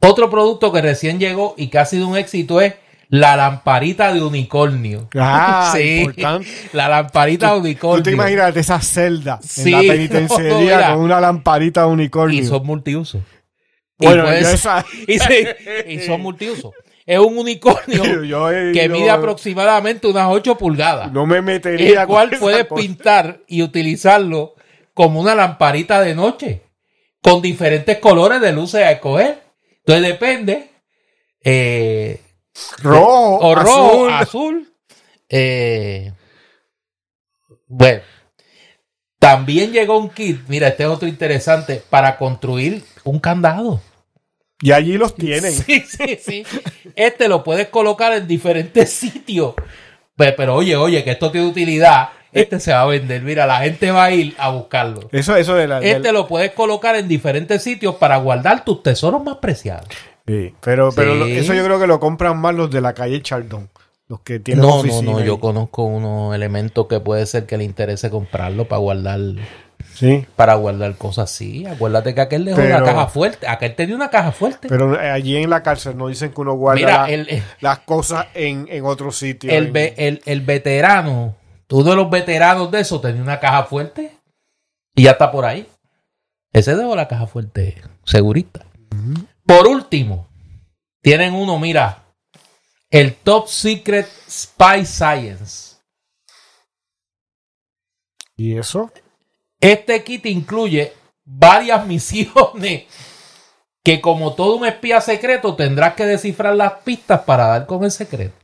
Otro 0.00 0.28
producto 0.30 0.72
que 0.72 0.82
recién 0.82 1.18
llegó 1.18 1.54
y 1.56 1.68
que 1.68 1.78
ha 1.78 1.86
sido 1.86 2.06
un 2.08 2.16
éxito 2.16 2.60
es 2.60 2.74
la 3.08 3.36
lamparita 3.36 4.12
de 4.12 4.22
unicornio. 4.22 5.08
Ah, 5.14 5.72
Sí, 5.76 6.00
importante. 6.00 6.48
la 6.72 6.88
lamparita 6.88 7.52
de 7.52 7.58
unicornio. 7.60 7.98
Tú 7.98 8.10
te 8.10 8.12
imaginas 8.12 8.54
esa 8.56 8.80
celda 8.80 9.40
Sí, 9.42 9.72
en 9.72 9.86
la 9.86 9.92
penitenciaría 9.94 10.80
no, 10.90 10.94
con 10.96 11.04
una 11.04 11.20
lamparita 11.20 11.82
de 11.82 11.86
unicornio. 11.88 12.40
Y 12.42 12.44
son 12.44 12.66
multiusos. 12.66 13.22
Bueno, 13.98 14.24
y, 14.24 14.44
ser- 14.44 14.54
esa- 14.54 14.84
y 15.06 15.18
se- 15.18 15.84
y 15.88 16.00
son 16.00 16.20
multiusos. 16.20 16.72
Es 17.06 17.18
un 17.18 17.36
unicornio 17.36 18.22
Yo 18.24 18.50
he 18.50 18.72
que 18.72 18.88
mide 18.88 19.10
aproximadamente 19.10 20.06
unas 20.06 20.26
8 20.28 20.56
pulgadas. 20.56 21.12
No 21.12 21.26
me 21.26 21.40
metería 21.42 22.02
el 22.02 22.06
cual 22.08 22.30
puedes 22.40 22.66
pintar 22.66 23.40
y 23.46 23.62
utilizarlo 23.62 24.54
como 24.94 25.20
una 25.20 25.34
lamparita 25.34 26.00
de 26.00 26.14
noche 26.14 26.62
con 27.20 27.42
diferentes 27.42 27.98
colores 27.98 28.40
de 28.40 28.52
luces 28.52 28.82
a 28.82 28.92
escoger. 28.92 29.42
Entonces 29.78 30.02
depende. 30.06 30.70
eh, 31.42 32.20
rojo, 32.82 33.38
o 33.38 33.54
rojo, 33.54 34.08
azul. 34.08 34.12
azul. 34.12 34.72
eh, 35.28 36.12
bueno. 37.66 38.02
También 39.18 39.72
llegó 39.72 39.96
un 39.98 40.10
kit, 40.10 40.40
mira, 40.48 40.68
este 40.68 40.82
es 40.82 40.88
otro 40.90 41.08
interesante, 41.08 41.82
para 41.88 42.18
construir 42.18 42.84
un 43.04 43.18
candado. 43.18 43.80
Y 44.60 44.72
allí 44.72 44.98
los 44.98 45.14
tienen. 45.14 45.52
Sí, 45.52 45.80
sí, 45.80 46.18
sí. 46.22 46.44
Este 46.94 47.28
lo 47.28 47.42
puedes 47.42 47.68
colocar 47.68 48.12
en 48.12 48.26
diferentes 48.28 48.90
sitios. 48.90 49.54
Pe- 50.14 50.32
Pero, 50.32 50.54
oye, 50.56 50.76
oye, 50.76 51.02
que 51.02 51.12
esto 51.12 51.30
tiene 51.30 51.46
utilidad. 51.48 52.10
Este 52.34 52.60
se 52.60 52.72
va 52.72 52.82
a 52.82 52.86
vender. 52.86 53.22
Mira, 53.22 53.46
la 53.46 53.60
gente 53.60 53.90
va 53.90 54.04
a 54.04 54.10
ir 54.12 54.34
a 54.38 54.50
buscarlo. 54.50 55.08
Eso, 55.12 55.36
eso 55.36 55.54
de 55.54 55.66
la. 55.68 55.78
Este 55.80 56.12
lo 56.12 56.26
puedes 56.26 56.50
colocar 56.52 56.96
en 56.96 57.08
diferentes 57.08 57.62
sitios 57.62 57.94
para 57.94 58.16
guardar 58.18 58.64
tus 58.64 58.82
tesoros 58.82 59.22
más 59.24 59.36
preciados. 59.36 59.86
Sí, 60.26 60.54
pero, 60.60 60.90
pero 60.94 61.26
Sí. 61.26 61.36
eso 61.38 61.54
yo 61.54 61.64
creo 61.64 61.78
que 61.78 61.86
lo 61.86 62.00
compran 62.00 62.38
más 62.38 62.54
los 62.54 62.70
de 62.70 62.80
la 62.80 62.92
calle 62.94 63.22
Chardón. 63.22 63.68
Los 64.08 64.20
que 64.20 64.38
tienen 64.38 64.60
No, 64.62 64.68
no, 64.68 64.74
oficina 64.80 65.12
no. 65.12 65.20
Yo 65.24 65.40
conozco 65.40 65.84
unos 65.84 66.34
elementos 66.34 66.86
que 66.88 67.00
puede 67.00 67.24
ser 67.26 67.46
que 67.46 67.56
le 67.56 67.64
interese 67.64 68.10
comprarlo 68.10 68.66
para 68.66 68.80
guardar, 68.80 69.18
Sí, 69.94 70.26
para 70.36 70.54
guardar 70.54 70.96
cosas 70.96 71.30
así. 71.30 71.64
Acuérdate 71.66 72.14
que 72.14 72.20
aquel 72.20 72.44
dejó 72.44 72.56
Pero- 72.58 72.76
una 72.78 72.84
caja 72.84 73.06
fuerte. 73.06 73.46
Aquel 73.46 73.74
tenía 73.74 73.94
una 73.96 74.10
caja 74.10 74.32
fuerte. 74.32 74.68
pero 74.68 75.00
eh, 75.00 75.10
allí 75.10 75.36
en 75.36 75.48
la 75.50 75.62
cárcel 75.62 75.96
nos 75.96 76.08
dicen 76.08 76.32
que 76.32 76.40
uno 76.40 76.54
guarda 76.54 76.80
Mira, 76.80 77.02
la- 77.02 77.10
el- 77.10 77.28
el- 77.30 77.42
las 77.60 77.78
cosas 77.80 78.26
en, 78.34 78.66
en 78.70 78.84
otro 78.84 79.12
sitio. 79.12 79.50
el, 79.52 79.66
en- 79.68 79.72
ve- 79.72 79.94
el, 79.96 80.20
el 80.26 80.40
veterano, 80.40 81.34
uno 81.70 81.90
de 81.90 81.96
los 81.96 82.10
veteranos 82.10 82.70
de 82.70 82.80
eso 82.80 83.00
tenía 83.00 83.22
una 83.22 83.40
caja 83.40 83.64
fuerte 83.64 84.16
y 84.94 85.04
ya 85.04 85.12
está 85.12 85.30
por 85.30 85.44
ahí. 85.44 85.68
Ese 86.52 86.76
dejó 86.76 86.94
la 86.94 87.08
caja 87.08 87.26
fuerte 87.26 87.82
segurita. 88.04 88.66
Por 89.44 89.66
último, 89.66 90.28
tienen 91.02 91.34
uno, 91.34 91.58
mira, 91.58 92.04
el 92.90 93.14
Top 93.16 93.48
Secret 93.48 94.06
Spy 94.28 94.86
Science. 94.86 95.76
¿Y 98.36 98.56
eso? 98.56 98.92
Este 99.60 100.04
kit 100.04 100.26
incluye 100.26 100.92
varias 101.24 101.86
misiones 101.88 102.84
que 103.82 104.00
como 104.00 104.34
todo 104.34 104.56
un 104.56 104.66
espía 104.66 105.00
secreto 105.00 105.56
tendrás 105.56 105.94
que 105.94 106.06
descifrar 106.06 106.56
las 106.56 106.72
pistas 106.84 107.20
para 107.22 107.48
dar 107.48 107.66
con 107.66 107.84
el 107.84 107.90
secreto. 107.90 108.34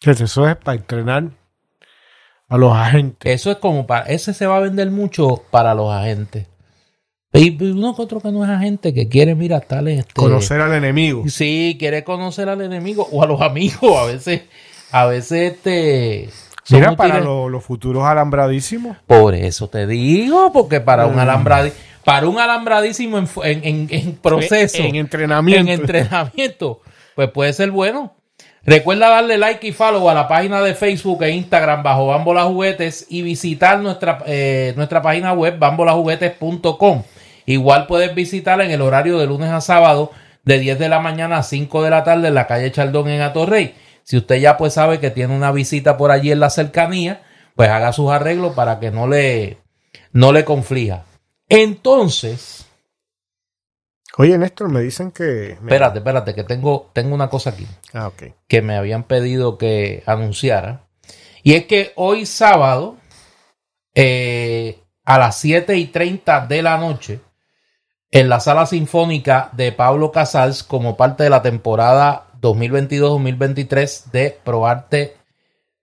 Fíjate, 0.00 0.24
Eso 0.24 0.48
es 0.48 0.56
para 0.56 0.78
entrenar 0.78 1.30
a 2.48 2.56
los 2.58 2.74
agentes. 2.76 3.32
Eso 3.34 3.50
es 3.50 3.56
como 3.58 3.86
para. 3.86 4.06
Ese 4.06 4.32
se 4.34 4.46
va 4.46 4.56
a 4.56 4.60
vender 4.60 4.90
mucho 4.90 5.42
para 5.50 5.74
los 5.74 5.92
agentes. 5.92 6.46
Y 7.32 7.62
uno 7.62 7.94
que 7.94 8.02
otro 8.02 8.20
que 8.20 8.30
no 8.30 8.44
es 8.44 8.50
agente 8.50 8.94
que 8.94 9.08
quiere, 9.08 9.34
mira, 9.34 9.60
tal 9.60 9.88
este. 9.88 10.14
Conocer 10.14 10.60
al 10.60 10.72
enemigo. 10.72 11.24
Sí, 11.28 11.76
quiere 11.78 12.02
conocer 12.04 12.48
al 12.48 12.62
enemigo 12.62 13.06
o 13.12 13.22
a 13.22 13.26
los 13.26 13.40
amigos. 13.42 13.96
A 13.98 14.04
veces, 14.06 14.42
a 14.92 15.06
veces 15.06 15.52
este. 15.52 16.30
Mira, 16.70 16.96
para 16.96 17.20
lo- 17.20 17.48
los 17.48 17.62
futuros 17.64 18.04
alambradísimos. 18.04 18.96
Por 19.06 19.34
eso 19.34 19.68
te 19.68 19.86
digo, 19.86 20.50
porque 20.52 20.80
para 20.80 21.06
un 21.06 21.16
Mm. 21.16 21.18
alambradi- 21.20 21.72
para 22.04 22.26
un 22.28 22.38
alambradísimo 22.38 23.18
en, 23.18 23.28
en, 23.44 23.64
en- 23.64 23.88
en 23.90 24.12
proceso, 24.16 24.82
en 24.82 24.94
entrenamiento. 24.96 25.60
en 25.72 25.80
entrenamiento, 25.80 26.80
pues 27.14 27.30
puede 27.30 27.52
ser 27.52 27.70
bueno. 27.70 28.14
Recuerda 28.66 29.10
darle 29.10 29.38
like 29.38 29.64
y 29.64 29.70
follow 29.70 30.10
a 30.10 30.14
la 30.14 30.26
página 30.26 30.60
de 30.60 30.74
Facebook 30.74 31.22
e 31.22 31.30
Instagram 31.30 31.84
bajo 31.84 32.08
Bambola 32.08 32.42
Juguetes 32.44 33.06
y 33.08 33.22
visitar 33.22 33.78
nuestra, 33.78 34.18
eh, 34.26 34.72
nuestra 34.76 35.00
página 35.00 35.32
web 35.34 35.56
bambolajuguetes.com. 35.56 37.04
Igual 37.46 37.86
puedes 37.86 38.12
visitar 38.16 38.60
en 38.60 38.72
el 38.72 38.82
horario 38.82 39.18
de 39.18 39.26
lunes 39.28 39.50
a 39.50 39.60
sábado 39.60 40.10
de 40.44 40.58
10 40.58 40.80
de 40.80 40.88
la 40.88 40.98
mañana 40.98 41.38
a 41.38 41.42
5 41.44 41.84
de 41.84 41.90
la 41.90 42.02
tarde 42.02 42.26
en 42.26 42.34
la 42.34 42.48
calle 42.48 42.72
Chaldón 42.72 43.08
en 43.08 43.20
Atorrey. 43.20 43.76
Si 44.02 44.16
usted 44.16 44.40
ya 44.40 44.56
pues 44.56 44.74
sabe 44.74 44.98
que 44.98 45.10
tiene 45.10 45.36
una 45.36 45.52
visita 45.52 45.96
por 45.96 46.10
allí 46.10 46.32
en 46.32 46.40
la 46.40 46.50
cercanía, 46.50 47.22
pues 47.54 47.68
haga 47.68 47.92
sus 47.92 48.10
arreglos 48.10 48.54
para 48.54 48.80
que 48.80 48.90
no 48.90 49.06
le, 49.06 49.58
no 50.10 50.32
le 50.32 50.44
conflija. 50.44 51.04
Entonces, 51.48 52.65
Oye, 54.18 54.38
Néstor, 54.38 54.70
me 54.70 54.80
dicen 54.80 55.10
que. 55.10 55.52
espérate, 55.52 55.98
espérate, 55.98 56.34
que 56.34 56.44
tengo, 56.44 56.90
tengo 56.94 57.14
una 57.14 57.28
cosa 57.28 57.50
aquí. 57.50 57.66
Ah, 57.92 58.08
ok. 58.08 58.22
que 58.48 58.62
me 58.62 58.76
habían 58.76 59.04
pedido 59.04 59.58
que 59.58 60.02
anunciara. 60.06 60.86
Y 61.42 61.54
es 61.54 61.66
que 61.66 61.92
hoy 61.96 62.24
sábado, 62.24 62.96
eh, 63.94 64.80
a 65.04 65.18
las 65.18 65.36
7 65.38 65.76
y 65.76 65.86
30 65.86 66.46
de 66.46 66.62
la 66.62 66.78
noche, 66.78 67.20
en 68.10 68.28
la 68.28 68.40
sala 68.40 68.64
sinfónica 68.66 69.50
de 69.52 69.72
Pablo 69.72 70.12
Casals, 70.12 70.62
como 70.62 70.96
parte 70.96 71.24
de 71.24 71.30
la 71.30 71.42
temporada 71.42 72.28
2022-2023 72.40 74.10
de 74.10 74.38
ProArte 74.42 75.16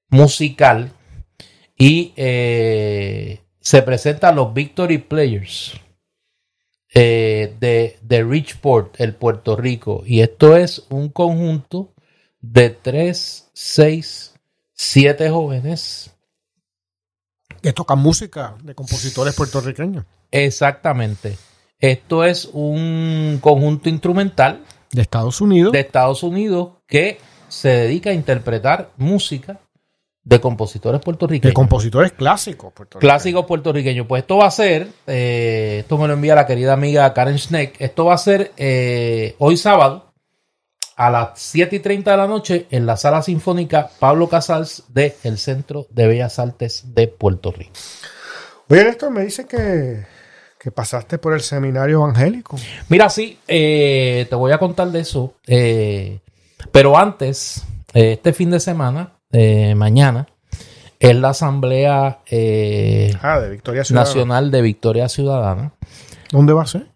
Musical, 0.10 0.92
y 1.78 2.14
eh, 2.16 3.42
se 3.60 3.82
presentan 3.84 4.36
los 4.36 4.54
Victory 4.54 4.98
Players 4.98 5.83
eh, 6.94 7.56
de, 7.60 7.98
de 8.02 8.24
Richport, 8.24 9.00
el 9.00 9.16
Puerto 9.16 9.56
Rico. 9.56 10.04
Y 10.06 10.22
esto 10.22 10.56
es 10.56 10.86
un 10.89 11.10
conjunto 11.10 11.94
de 12.39 12.70
3, 12.70 13.50
6, 13.54 14.34
7 14.74 15.30
jóvenes 15.30 16.12
que 17.62 17.72
tocan 17.72 18.00
música 18.00 18.56
de 18.62 18.76
compositores 18.76 19.34
puertorriqueños. 19.36 20.06
Exactamente. 20.30 21.38
Esto 21.80 22.24
es 22.24 22.50
un 22.52 23.39
conjunto 23.41 23.89
instrumental 23.89 24.64
de 24.91 25.02
Estados 25.02 25.41
Unidos. 25.41 25.72
De 25.72 25.80
Estados 25.80 26.24
Unidos 26.24 26.74
que 26.86 27.20
se 27.48 27.70
dedica 27.70 28.10
a 28.10 28.14
interpretar 28.14 28.91
música 28.98 29.62
de 30.24 30.40
compositores 30.40 31.02
puertorriqueños. 31.02 31.52
De 31.52 31.54
compositores 31.54 32.14
clásicos 32.14 32.72
puertorriqueños. 32.74 33.12
Clásicos 33.12 33.46
puertorriqueños. 33.46 34.08
Pues 34.08 34.22
esto 34.22 34.38
va 34.38 34.48
a 34.48 34.52
ser, 34.52 34.88
eh, 35.08 35.78
esto 35.82 35.98
me 35.98 36.08
lo 36.08 36.14
envía 36.14 36.36
la 36.36 36.48
querida 36.48 36.74
amiga 36.74 37.14
Karen 37.14 37.38
Schneck, 37.38 37.80
esto 37.80 38.06
va 38.06 38.14
a 38.14 38.18
ser 38.18 38.52
eh, 38.58 39.36
hoy 39.40 39.58
sábado 39.58 40.14
a 40.96 41.10
las 41.10 41.40
7 41.40 41.76
y 41.76 41.80
30 41.80 42.12
de 42.12 42.18
la 42.18 42.28
noche 42.28 42.68
en 42.70 42.86
la 42.86 42.96
sala 42.96 43.22
sinfónica 43.22 43.90
Pablo 44.00 44.30
Casals 44.30 44.84
de 44.90 45.16
el 45.24 45.38
Centro 45.38 45.88
de 45.90 46.08
Bellas 46.08 46.40
Artes 46.40 46.94
de 46.94 47.08
Puerto 47.08 47.52
Rico. 47.52 47.74
Oye, 48.70 48.84
Néstor, 48.86 49.12
me 49.12 49.26
dice 49.26 49.46
que, 49.46 50.06
pasaste 50.72 51.18
por 51.18 51.34
el 51.34 51.42
seminario 51.42 51.98
evangélico. 51.98 52.58
Mira, 52.88 53.10
sí, 53.10 53.38
eh, 53.48 54.26
te 54.30 54.36
voy 54.36 54.54
a 54.54 54.58
contar 54.58 54.90
de 54.90 55.02
eso. 55.02 55.34
Pero 56.72 56.98
antes, 56.98 57.64
este 57.94 58.32
fin 58.32 58.50
de 58.52 58.62
semana, 58.62 59.12
mañana, 59.76 60.28
es 61.00 61.16
la 61.16 61.30
Asamblea 61.30 62.20
ah, 62.22 63.40
de 63.40 63.50
Victoria 63.50 63.84
Nacional 63.90 64.52
de 64.52 64.62
Victoria 64.62 65.10
Ciudadana. 65.10 65.74
¿Dónde 66.32 66.54
va 66.54 66.64
a 66.64 66.68
ser? 66.68 66.88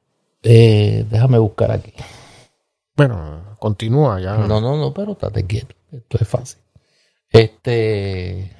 déjame 0.44 1.38
buscar 1.40 1.72
aquí. 1.72 1.94
Bueno, 2.96 3.48
Continúa 3.60 4.20
ya. 4.20 4.36
No, 4.36 4.62
no, 4.62 4.78
no, 4.78 4.94
pero 4.94 5.14
estate 5.14 5.46
quieto. 5.46 5.76
Esto 5.92 6.18
es 6.20 6.28
fácil. 6.28 6.60
Este. 7.30 8.56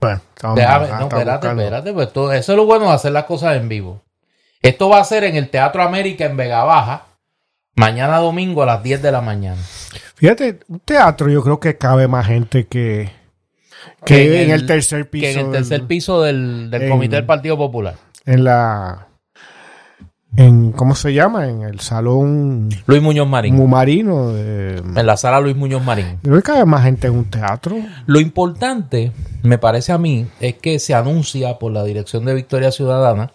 Bueno, 0.00 0.22
no, 0.42 0.56
espérate, 1.06 1.48
espérate. 1.48 1.92
Pues 1.92 2.08
eso 2.08 2.52
es 2.52 2.56
lo 2.56 2.64
bueno 2.64 2.86
de 2.86 2.92
hacer 2.92 3.12
las 3.12 3.24
cosas 3.24 3.56
en 3.56 3.68
vivo. 3.68 4.02
Esto 4.62 4.88
va 4.88 5.00
a 5.00 5.04
ser 5.04 5.24
en 5.24 5.36
el 5.36 5.50
Teatro 5.50 5.82
América 5.82 6.24
en 6.24 6.36
Vega 6.36 6.64
Baja, 6.64 7.06
mañana 7.76 8.18
domingo 8.18 8.62
a 8.62 8.66
las 8.66 8.82
10 8.82 9.02
de 9.02 9.12
la 9.12 9.20
mañana. 9.20 9.60
Fíjate, 10.14 10.60
un 10.68 10.80
teatro 10.80 11.28
yo 11.30 11.42
creo 11.42 11.60
que 11.60 11.76
cabe 11.76 12.08
más 12.08 12.26
gente 12.26 12.66
que, 12.66 13.10
que, 14.04 14.42
en, 14.42 14.50
el, 14.50 14.66
tercer 14.66 15.08
piso. 15.08 15.22
Que 15.22 15.32
en 15.32 15.46
el 15.46 15.52
tercer 15.52 15.86
piso 15.86 16.22
del, 16.22 16.70
del 16.70 16.88
Comité 16.88 17.16
del 17.16 17.26
Partido 17.26 17.56
Popular. 17.56 17.94
En 18.26 18.44
la 18.44 19.08
en 20.36 20.70
¿cómo 20.72 20.94
se 20.94 21.12
llama? 21.12 21.48
En 21.48 21.62
el 21.62 21.80
salón 21.80 22.68
Luis 22.86 23.02
Muñoz 23.02 23.28
Marín. 23.28 23.68
Marino. 23.68 24.30
en 24.36 25.06
la 25.06 25.16
sala 25.16 25.40
Luis 25.40 25.56
Muñoz 25.56 25.84
Marín. 25.84 26.18
Creo 26.22 26.42
que 26.42 26.52
hay 26.52 26.64
más 26.64 26.84
gente 26.84 27.08
en 27.08 27.14
un 27.14 27.24
teatro. 27.24 27.76
Lo 28.06 28.20
importante, 28.20 29.12
me 29.42 29.58
parece 29.58 29.92
a 29.92 29.98
mí, 29.98 30.26
es 30.40 30.54
que 30.54 30.78
se 30.78 30.94
anuncia 30.94 31.58
por 31.58 31.72
la 31.72 31.82
dirección 31.82 32.24
de 32.24 32.34
Victoria 32.34 32.70
Ciudadana 32.70 33.32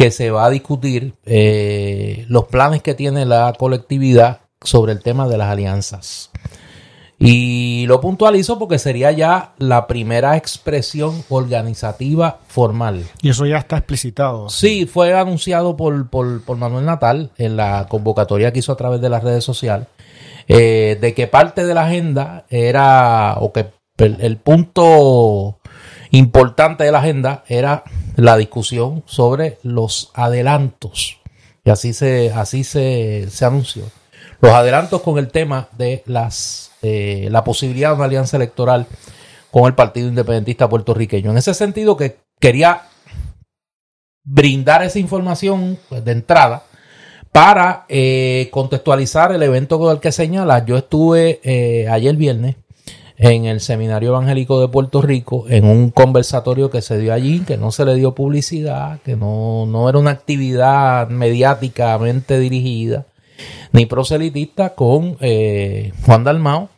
que 0.00 0.10
se 0.10 0.30
va 0.30 0.46
a 0.46 0.50
discutir 0.50 1.12
eh, 1.26 2.24
los 2.26 2.46
planes 2.46 2.80
que 2.80 2.94
tiene 2.94 3.26
la 3.26 3.52
colectividad 3.58 4.40
sobre 4.62 4.92
el 4.92 5.02
tema 5.02 5.28
de 5.28 5.36
las 5.36 5.50
alianzas. 5.50 6.30
Y 7.18 7.84
lo 7.86 8.00
puntualizo 8.00 8.58
porque 8.58 8.78
sería 8.78 9.12
ya 9.12 9.52
la 9.58 9.86
primera 9.86 10.38
expresión 10.38 11.22
organizativa 11.28 12.38
formal. 12.48 13.04
Y 13.20 13.28
eso 13.28 13.44
ya 13.44 13.58
está 13.58 13.76
explicitado. 13.76 14.48
Sí, 14.48 14.86
fue 14.86 15.12
anunciado 15.12 15.76
por, 15.76 16.08
por, 16.08 16.56
Manuel 16.56 16.86
Natal 16.86 17.32
en 17.36 17.58
la 17.58 17.86
convocatoria 17.86 18.54
que 18.54 18.60
hizo 18.60 18.72
a 18.72 18.78
través 18.78 19.02
de 19.02 19.10
las 19.10 19.22
redes 19.22 19.44
sociales, 19.44 19.86
eh, 20.48 20.96
de 20.98 21.12
que 21.12 21.26
parte 21.26 21.66
de 21.66 21.74
la 21.74 21.84
agenda 21.84 22.46
era, 22.48 23.36
o 23.38 23.52
que 23.52 23.66
el, 23.98 24.38
punto 24.38 25.59
importante 26.10 26.84
de 26.84 26.92
la 26.92 26.98
agenda 26.98 27.44
era 27.48 27.84
la 28.16 28.36
discusión 28.36 29.02
sobre 29.06 29.58
los 29.62 30.10
adelantos. 30.14 31.18
Y 31.64 31.70
así 31.70 31.92
se, 31.92 32.32
así 32.32 32.64
se, 32.64 33.28
se 33.30 33.44
anunció. 33.44 33.84
Los 34.40 34.52
adelantos 34.52 35.02
con 35.02 35.18
el 35.18 35.28
tema 35.28 35.68
de 35.76 36.02
las 36.06 36.70
eh, 36.82 37.28
la 37.30 37.44
posibilidad 37.44 37.90
de 37.90 37.96
una 37.96 38.06
alianza 38.06 38.38
electoral 38.38 38.86
con 39.50 39.66
el 39.66 39.74
Partido 39.74 40.08
Independentista 40.08 40.68
puertorriqueño. 40.68 41.30
En 41.30 41.36
ese 41.36 41.52
sentido 41.52 41.96
que 41.96 42.20
quería 42.38 42.82
brindar 44.24 44.82
esa 44.82 44.98
información 44.98 45.78
pues, 45.88 46.02
de 46.02 46.12
entrada 46.12 46.62
para 47.32 47.84
eh, 47.88 48.48
contextualizar 48.50 49.32
el 49.32 49.42
evento 49.42 49.78
con 49.78 49.92
el 49.92 50.00
que 50.00 50.10
señala. 50.10 50.64
Yo 50.64 50.78
estuve 50.78 51.40
eh, 51.42 51.86
ayer 51.88 52.16
viernes 52.16 52.56
en 53.22 53.44
el 53.44 53.60
Seminario 53.60 54.08
Evangélico 54.08 54.62
de 54.62 54.68
Puerto 54.68 55.02
Rico, 55.02 55.44
en 55.50 55.66
un 55.66 55.90
conversatorio 55.90 56.70
que 56.70 56.80
se 56.80 56.98
dio 56.98 57.12
allí, 57.12 57.40
que 57.40 57.58
no 57.58 57.70
se 57.70 57.84
le 57.84 57.94
dio 57.94 58.14
publicidad, 58.14 58.98
que 59.02 59.14
no, 59.14 59.66
no 59.66 59.90
era 59.90 59.98
una 59.98 60.12
actividad 60.12 61.10
mediáticamente 61.10 62.38
dirigida, 62.38 63.04
ni 63.72 63.84
proselitista 63.84 64.74
con 64.74 65.18
eh, 65.20 65.92
Juan 66.06 66.24
Dalmao 66.24 66.70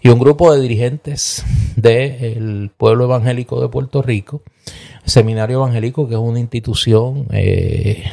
y 0.00 0.08
un 0.08 0.18
grupo 0.18 0.54
de 0.54 0.62
dirigentes 0.62 1.44
del 1.76 2.70
pueblo 2.74 3.04
evangélico 3.04 3.60
de 3.60 3.68
Puerto 3.68 4.00
Rico, 4.00 4.40
Seminario 5.04 5.58
Evangélico, 5.58 6.08
que 6.08 6.14
es 6.14 6.20
una 6.20 6.40
institución 6.40 7.26
eh, 7.32 8.04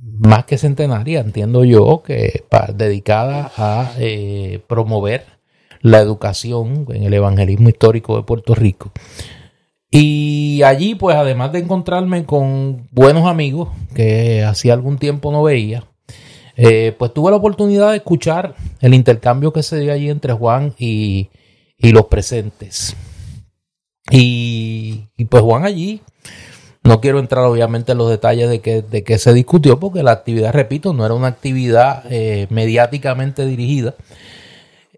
más 0.00 0.46
que 0.46 0.56
centenaria, 0.56 1.20
entiendo 1.20 1.64
yo, 1.64 2.02
que 2.02 2.44
dedicada 2.74 3.52
a 3.58 3.92
eh, 3.98 4.62
promover 4.66 5.39
la 5.80 5.98
educación 5.98 6.86
en 6.90 7.04
el 7.04 7.14
evangelismo 7.14 7.68
histórico 7.68 8.16
de 8.16 8.22
Puerto 8.22 8.54
Rico. 8.54 8.92
Y 9.90 10.62
allí, 10.62 10.94
pues, 10.94 11.16
además 11.16 11.52
de 11.52 11.58
encontrarme 11.60 12.24
con 12.24 12.88
buenos 12.92 13.26
amigos 13.26 13.70
que 13.94 14.44
hacía 14.44 14.72
algún 14.72 14.98
tiempo 14.98 15.32
no 15.32 15.42
veía, 15.42 15.84
eh, 16.56 16.94
pues 16.96 17.12
tuve 17.12 17.30
la 17.30 17.38
oportunidad 17.38 17.90
de 17.90 17.96
escuchar 17.96 18.54
el 18.80 18.94
intercambio 18.94 19.52
que 19.52 19.62
se 19.62 19.80
dio 19.80 19.92
allí 19.92 20.10
entre 20.10 20.32
Juan 20.32 20.74
y, 20.78 21.30
los 21.78 22.06
presentes. 22.06 22.94
Y, 24.10 25.06
pues 25.28 25.42
Juan 25.42 25.64
allí, 25.64 26.02
no 26.84 27.00
quiero 27.00 27.18
entrar 27.18 27.44
obviamente 27.46 27.92
en 27.92 27.98
los 27.98 28.10
detalles 28.10 28.48
de 28.48 28.60
qué 28.60 28.82
de 28.82 29.18
se 29.18 29.32
discutió, 29.34 29.80
porque 29.80 30.02
la 30.02 30.12
actividad, 30.12 30.52
repito, 30.52 30.92
no 30.92 31.04
era 31.04 31.14
una 31.14 31.28
actividad 31.28 32.04
eh, 32.10 32.46
mediáticamente 32.50 33.44
dirigida. 33.44 33.94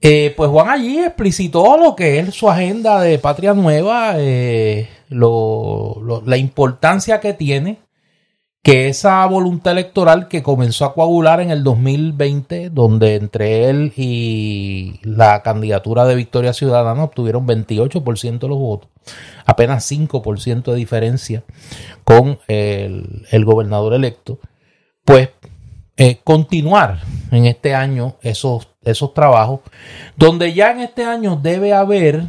Eh, 0.03 0.35
pues 0.37 0.51
Juan 0.51 0.69
allí 0.69 0.99
explicitó 0.99 1.79
lo 1.79 1.95
que 1.95 2.19
es 2.19 2.35
su 2.35 2.51
agenda 2.51 3.01
de 3.01 3.19
Patria 3.21 3.55
Nueva, 3.55 4.17
la 4.17 4.87
importancia 6.37 7.21
que 7.21 7.33
tiene 7.35 7.79
que 8.63 8.89
esa 8.89 9.27
voluntad 9.27 9.73
electoral 9.73 10.29
que 10.29 10.43
comenzó 10.43 10.85
a 10.85 10.95
coagular 10.95 11.41
en 11.41 11.51
el 11.51 11.65
2020, 11.65 12.71
donde 12.71 13.17
entre 13.17 13.69
él 13.69 13.93
y 13.97 15.01
la 15.03 15.43
candidatura 15.43 16.05
de 16.05 16.15
Victoria 16.15 16.53
Ciudadana 16.53 17.03
obtuvieron 17.03 17.47
28% 17.47 18.39
de 18.39 18.49
los 18.49 18.59
votos, 18.59 18.89
apenas 19.47 19.91
5% 19.91 20.71
de 20.71 20.77
diferencia 20.77 21.43
con 22.05 22.39
el, 22.47 23.45
gobernador 23.45 23.95
electo, 23.95 24.39
pues 25.05 25.31
eh, 25.97 26.21
continuar 26.25 27.01
en 27.31 27.47
este 27.47 27.75
año 27.75 28.17
esos, 28.23 28.69
esos 28.83 29.15
trabajos, 29.15 29.61
donde 30.17 30.55
ya 30.55 30.71
en 30.71 30.81
este 30.81 31.05
año 31.05 31.39
debe 31.41 31.73
haber 31.73 32.25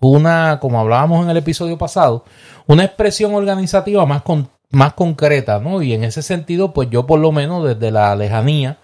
una, 0.00 0.58
como 0.60 0.80
hablábamos 0.80 1.24
en 1.24 1.30
el 1.30 1.36
episodio 1.36 1.78
pasado, 1.78 2.24
una 2.66 2.84
expresión 2.84 3.34
organizativa 3.34 4.04
más, 4.06 4.22
con, 4.22 4.50
más 4.70 4.94
concreta, 4.94 5.58
¿no? 5.60 5.82
Y 5.82 5.92
en 5.94 6.04
ese 6.04 6.22
sentido, 6.22 6.72
pues 6.72 6.90
yo 6.90 7.06
por 7.06 7.20
lo 7.20 7.32
menos 7.32 7.64
desde 7.64 7.90
la 7.90 8.14
lejanía 8.16 8.78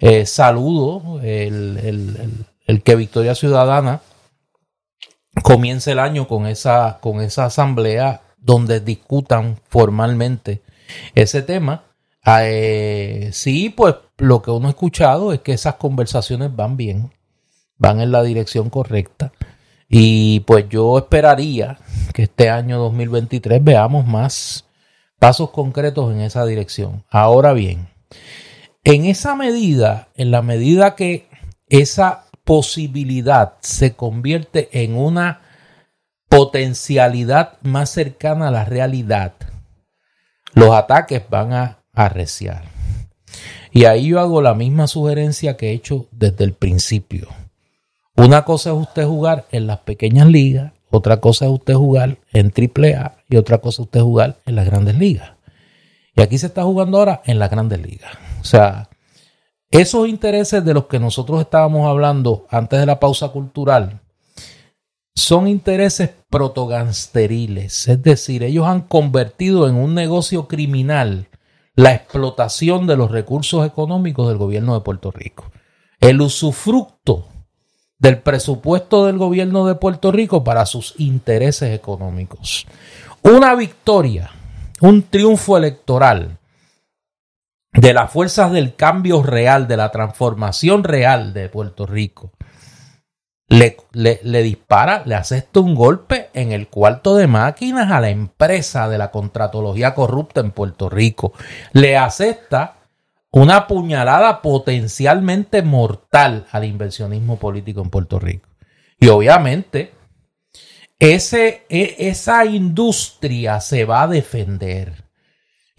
eh, 0.00 0.26
saludo 0.26 1.20
el, 1.22 2.82
que 2.84 2.96
Victoria 2.96 3.34
Ciudadana 3.34 4.00
comience 5.42 5.92
el 5.92 5.98
año 5.98 6.26
con 6.26 6.46
esa, 6.46 6.98
con 7.00 7.20
esa 7.20 7.44
asamblea 7.44 8.22
donde 8.36 8.80
discutan 8.80 9.60
formalmente 9.68 10.62
ese 11.14 11.42
tema. 11.42 11.84
Ah, 12.24 12.42
eh, 12.44 13.30
sí, 13.32 13.70
pues 13.70 13.96
lo 14.18 14.42
que 14.42 14.52
uno 14.52 14.68
ha 14.68 14.70
escuchado 14.70 15.32
es 15.32 15.40
que 15.40 15.52
esas 15.52 15.74
conversaciones 15.74 16.54
van 16.54 16.76
bien, 16.76 17.12
van 17.78 18.00
en 18.00 18.12
la 18.12 18.22
dirección 18.22 18.70
correcta. 18.70 19.32
Y 19.88 20.40
pues 20.40 20.68
yo 20.68 20.96
esperaría 20.98 21.78
que 22.14 22.22
este 22.24 22.48
año 22.48 22.78
2023 22.78 23.62
veamos 23.62 24.06
más 24.06 24.66
pasos 25.18 25.50
concretos 25.50 26.12
en 26.12 26.20
esa 26.20 26.46
dirección. 26.46 27.04
Ahora 27.10 27.52
bien, 27.52 27.88
en 28.84 29.04
esa 29.04 29.34
medida, 29.34 30.08
en 30.14 30.30
la 30.30 30.42
medida 30.42 30.94
que 30.94 31.28
esa 31.68 32.26
posibilidad 32.44 33.54
se 33.60 33.94
convierte 33.94 34.68
en 34.84 34.96
una 34.96 35.42
potencialidad 36.28 37.58
más 37.62 37.90
cercana 37.90 38.48
a 38.48 38.52
la 38.52 38.64
realidad, 38.64 39.34
los 40.54 40.70
ataques 40.70 41.22
van 41.28 41.52
a 41.52 41.81
arreciar. 41.92 42.64
Y 43.70 43.86
ahí 43.86 44.08
yo 44.08 44.20
hago 44.20 44.42
la 44.42 44.54
misma 44.54 44.86
sugerencia 44.86 45.56
que 45.56 45.70
he 45.70 45.72
hecho 45.72 46.06
desde 46.10 46.44
el 46.44 46.52
principio. 46.52 47.28
Una 48.16 48.44
cosa 48.44 48.70
es 48.70 48.76
usted 48.76 49.06
jugar 49.06 49.46
en 49.50 49.66
las 49.66 49.78
pequeñas 49.78 50.26
ligas, 50.26 50.72
otra 50.90 51.20
cosa 51.20 51.46
es 51.46 51.50
usted 51.50 51.74
jugar 51.74 52.18
en 52.32 52.52
AAA 52.54 53.16
y 53.30 53.36
otra 53.36 53.58
cosa 53.58 53.82
es 53.82 53.86
usted 53.86 54.00
jugar 54.00 54.36
en 54.44 54.56
las 54.56 54.66
grandes 54.66 54.96
ligas. 54.96 55.32
Y 56.14 56.20
aquí 56.20 56.36
se 56.36 56.46
está 56.46 56.62
jugando 56.64 56.98
ahora 56.98 57.22
en 57.24 57.38
las 57.38 57.50
grandes 57.50 57.80
ligas. 57.80 58.12
O 58.40 58.44
sea, 58.44 58.90
esos 59.70 60.06
intereses 60.06 60.62
de 60.62 60.74
los 60.74 60.84
que 60.84 60.98
nosotros 60.98 61.40
estábamos 61.40 61.88
hablando 61.88 62.46
antes 62.50 62.78
de 62.78 62.84
la 62.84 63.00
pausa 63.00 63.28
cultural 63.28 64.00
son 65.14 65.48
intereses 65.48 66.10
protogansteriles. 66.28 67.88
Es 67.88 68.02
decir, 68.02 68.42
ellos 68.42 68.66
han 68.66 68.82
convertido 68.82 69.66
en 69.68 69.76
un 69.76 69.94
negocio 69.94 70.46
criminal 70.46 71.28
la 71.74 71.94
explotación 71.94 72.86
de 72.86 72.96
los 72.96 73.10
recursos 73.10 73.66
económicos 73.66 74.28
del 74.28 74.38
gobierno 74.38 74.74
de 74.74 74.80
Puerto 74.80 75.10
Rico. 75.10 75.50
El 76.00 76.20
usufructo 76.20 77.28
del 77.98 78.18
presupuesto 78.18 79.06
del 79.06 79.16
gobierno 79.16 79.66
de 79.66 79.76
Puerto 79.76 80.10
Rico 80.10 80.42
para 80.42 80.66
sus 80.66 80.94
intereses 80.98 81.74
económicos. 81.74 82.66
Una 83.22 83.54
victoria, 83.54 84.30
un 84.80 85.04
triunfo 85.04 85.56
electoral 85.56 86.38
de 87.72 87.94
las 87.94 88.10
fuerzas 88.10 88.52
del 88.52 88.74
cambio 88.74 89.22
real, 89.22 89.68
de 89.68 89.76
la 89.76 89.90
transformación 89.90 90.84
real 90.84 91.32
de 91.32 91.48
Puerto 91.48 91.86
Rico, 91.86 92.32
le, 93.52 93.76
le, 94.22 94.42
dispara, 94.42 95.02
le 95.04 95.14
asesta 95.14 95.60
un 95.60 95.74
golpe 95.74 96.30
en 96.32 96.52
el 96.52 96.68
cuarto 96.68 97.16
de 97.16 97.26
máquinas 97.26 97.90
a 97.90 98.00
la 98.00 98.08
empresa 98.08 98.88
de 98.88 98.96
la 98.96 99.10
contratología 99.10 99.94
corrupta 99.94 100.40
en 100.40 100.52
Puerto 100.52 100.88
Rico. 100.88 101.34
Le 101.72 101.98
asesta 101.98 102.76
una 103.30 103.66
puñalada 103.66 104.40
potencialmente 104.40 105.62
mortal 105.62 106.46
al 106.50 106.64
inversionismo 106.64 107.38
político 107.38 107.82
en 107.82 107.90
Puerto 107.90 108.18
Rico. 108.18 108.48
Y 108.98 109.08
obviamente, 109.08 109.92
ese, 110.98 111.66
e, 111.68 111.96
esa 111.98 112.46
industria 112.46 113.60
se 113.60 113.84
va 113.84 114.02
a 114.02 114.08
defender 114.08 115.04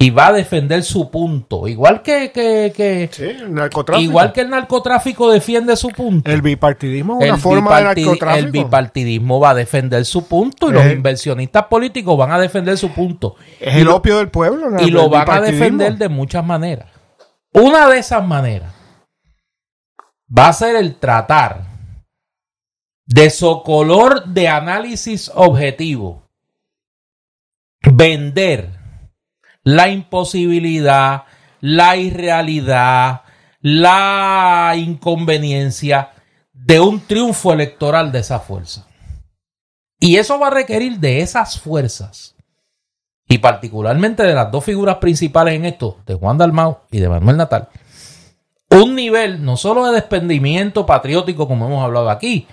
y 0.04 0.10
va 0.10 0.28
a 0.28 0.34
defender 0.34 0.84
su 0.84 1.10
punto. 1.10 1.66
Igual 1.66 2.02
que, 2.02 2.30
que, 2.34 3.10
el 3.18 3.54
narcotráfico. 3.54 4.04
Igual 4.04 4.34
que 4.34 4.42
el 4.42 4.50
narcotráfico 4.50 5.32
defiende 5.32 5.78
su 5.78 5.88
punto. 5.88 6.30
El 6.30 6.42
bipartidismo 6.42 7.22
es 7.22 7.30
una 7.30 7.38
forma 7.38 7.78
de 7.78 7.84
narcotráfico. 7.86 8.46
El 8.46 8.52
bipartidismo 8.52 9.40
va 9.40 9.52
a 9.52 9.54
defender 9.54 10.04
su 10.04 10.28
punto 10.28 10.70
y 10.70 10.74
los 10.74 10.86
inversionistas 10.88 11.68
políticos 11.68 12.18
van 12.18 12.34
a 12.34 12.38
defender 12.38 12.78
su 12.78 12.92
punto. 12.92 13.38
Es 13.62 13.78
el 13.78 13.88
opio 13.88 14.18
del 14.18 14.28
pueblo. 14.28 14.78
Y 14.82 14.92
lo 14.92 15.08
van 15.08 15.30
a 15.30 15.40
defender 15.40 15.98
de 15.98 16.10
muchas 16.10 16.46
maneras. 16.46 16.90
Una 17.54 17.88
de 17.88 18.00
esas 18.00 18.28
maneras 18.28 18.74
va 20.38 20.50
a 20.50 20.54
ser 20.54 20.76
el 20.76 20.96
tratar 20.96 21.64
de 23.06 23.30
socolor 23.30 24.26
de 24.26 24.50
análisis 24.50 25.32
objetivo. 25.34 26.28
Vender 27.90 28.83
la 29.64 29.90
imposibilidad, 29.90 31.24
la 31.62 31.96
irrealidad, 31.96 33.22
la 33.62 34.74
inconveniencia 34.76 36.12
de 36.52 36.80
un 36.80 37.00
triunfo 37.00 37.54
electoral 37.54 38.12
de 38.12 38.20
esa 38.20 38.40
fuerza. 38.40 38.88
Y 40.00 40.18
eso 40.18 40.38
va 40.38 40.48
a 40.48 40.52
requerir 40.52 41.00
de 41.00 41.22
esas 41.22 41.60
fuerzas, 41.60 42.36
y 43.28 43.38
particularmente 43.38 44.24
de 44.24 44.34
las 44.34 44.52
dos 44.52 44.66
figuras 44.66 44.98
principales 44.98 45.56
en 45.56 45.66
esto, 45.66 46.00
de 46.06 46.16
Juan 46.16 46.38
Dalmau 46.38 46.80
y 46.92 47.00
de 47.00 47.08
Manuel 47.08 47.38
Natal, 47.38 47.70
un 48.70 48.96
nivel 48.96 49.46
no 49.46 49.56
solo 49.56 49.86
de 49.86 49.94
desprendimiento 49.94 50.86
patriótico, 50.86 51.48
como 51.48 51.68
hemos 51.68 51.84
hablado 51.84 52.10
aquí, 52.10 52.48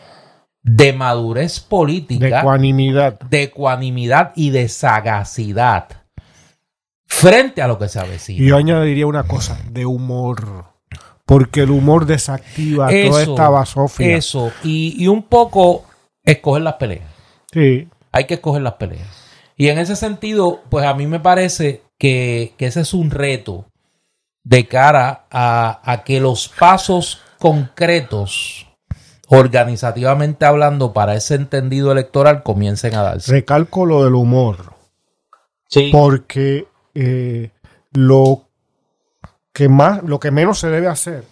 de 0.63 0.93
madurez 0.93 1.59
política, 1.59 2.27
de 2.27 2.39
ecuanimidad, 2.39 3.19
de 3.19 3.43
ecuanimidad 3.43 4.33
y 4.37 4.51
de 4.51 4.69
sagacidad 4.69 6.00
frente 7.11 7.61
a 7.61 7.69
lo 7.69 7.79
que 7.79 7.89
se 7.89 7.99
avecina. 7.99 8.43
Y 8.43 8.49
yo 8.49 8.57
añadiría 8.57 9.07
una 9.07 9.25
cosa, 9.25 9.59
de 9.71 9.85
humor. 9.85 10.65
Porque 11.27 11.63
el 11.63 11.71
humor 11.71 12.07
desactiva 12.07 12.89
toda 12.89 13.23
esta 13.23 13.49
basofia. 13.49 14.17
Eso, 14.17 14.53
y, 14.65 15.07
un 15.07 15.25
poco 15.25 15.85
escoger 16.25 16.63
las 16.63 16.75
peleas. 16.75 17.09
Sí. 17.53 17.89
Hay 18.13 18.25
que 18.25 18.35
escoger 18.35 18.63
las 18.63 18.75
peleas. 18.75 19.07
Y 19.57 19.69
en 19.69 19.79
ese 19.79 19.97
sentido, 19.97 20.63
pues 20.71 20.87
a 20.87 20.95
mí 20.95 21.07
me 21.07 21.21
parece 21.21 21.83
que, 21.99 22.55
ese 22.59 22.81
es 22.81 22.95
un 22.95 23.11
reto 23.11 23.67
de 24.43 24.67
cara 24.67 25.27
a, 25.31 25.81
a 25.85 26.03
que 26.03 26.21
los 26.21 26.49
pasos 26.49 27.21
concretos 27.39 28.67
organizativamente 29.29 30.47
hablando 30.47 30.93
para 30.93 31.15
ese 31.15 31.35
entendido 31.35 31.93
electoral 31.93 32.43
comiencen 32.43 32.95
a 32.95 33.03
darse. 33.03 33.31
Recalco 33.31 33.87
lo 33.87 34.05
del 34.05 34.15
humor. 34.15 34.75
Sí. 35.69 35.91
Porque 35.93 36.67
eh, 36.95 37.51
lo 37.93 38.49
que 39.53 39.69
más, 39.69 40.03
lo 40.03 40.21
que 40.21 40.31
menos 40.31 40.59
se 40.59 40.69
debe 40.69 40.87
hacer 40.87 41.25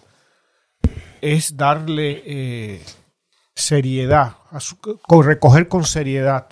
es 1.21 1.57
darle 1.57 2.23
eh, 2.25 2.83
seriedad, 3.55 4.33
recoger 5.09 5.67
con 5.67 5.83
seriedad, 5.83 6.47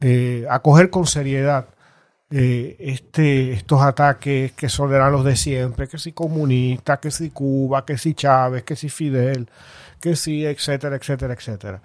eh, 0.00 0.46
acoger 0.48 0.90
con 0.90 1.06
seriedad 1.06 1.68
este, 2.30 3.52
estos 3.52 3.82
ataques 3.82 4.52
que 4.52 4.70
son 4.70 4.90
los 4.90 5.22
de 5.22 5.36
siempre, 5.36 5.86
que 5.86 5.98
si 5.98 6.12
comunista, 6.12 6.98
que 6.98 7.10
si 7.10 7.28
Cuba, 7.28 7.84
que 7.84 7.98
si 7.98 8.14
Chávez, 8.14 8.62
que 8.62 8.74
si 8.74 8.88
Fidel, 8.88 9.50
que 10.00 10.16
si, 10.16 10.46
etcétera, 10.46 10.96
etcétera, 10.96 11.34
etcétera. 11.34 11.82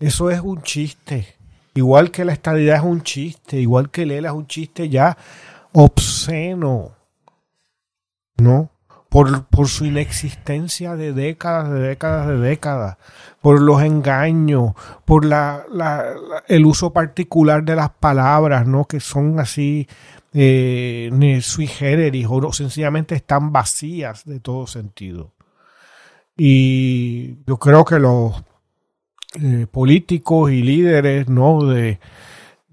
Eso 0.00 0.30
es 0.30 0.40
un 0.40 0.62
chiste. 0.62 1.36
Igual 1.74 2.10
que 2.10 2.24
la 2.24 2.32
estadidad 2.32 2.76
es 2.76 2.82
un 2.82 3.02
chiste, 3.02 3.58
igual 3.58 3.90
que 3.90 4.06
Lela 4.06 4.28
es 4.28 4.34
un 4.34 4.46
chiste 4.46 4.88
ya 4.88 5.16
obsceno, 5.72 6.92
¿no? 8.36 8.70
Por, 9.08 9.46
por, 9.46 9.66
su 9.66 9.86
inexistencia 9.86 10.94
de 10.94 11.12
décadas, 11.12 11.70
de 11.70 11.80
décadas, 11.80 12.28
de 12.28 12.38
décadas, 12.38 12.96
por 13.40 13.60
los 13.60 13.82
engaños, 13.82 14.74
por 15.04 15.24
la, 15.24 15.64
el 16.46 16.64
uso 16.64 16.92
particular 16.92 17.64
de 17.64 17.74
las 17.74 17.90
palabras, 17.90 18.68
¿no? 18.68 18.84
Que 18.84 19.00
son 19.00 19.40
así 19.40 19.88
eh, 20.32 21.40
sui 21.42 21.66
generis 21.66 22.26
o 22.30 22.52
sencillamente 22.52 23.16
están 23.16 23.50
vacías 23.50 24.24
de 24.24 24.38
todo 24.38 24.68
sentido. 24.68 25.32
Y 26.36 27.44
yo 27.46 27.58
creo 27.58 27.84
que 27.84 27.98
los 27.98 28.42
eh, 29.42 29.66
políticos 29.70 30.52
y 30.52 30.62
líderes, 30.62 31.28
¿no? 31.28 31.64
De, 31.64 31.98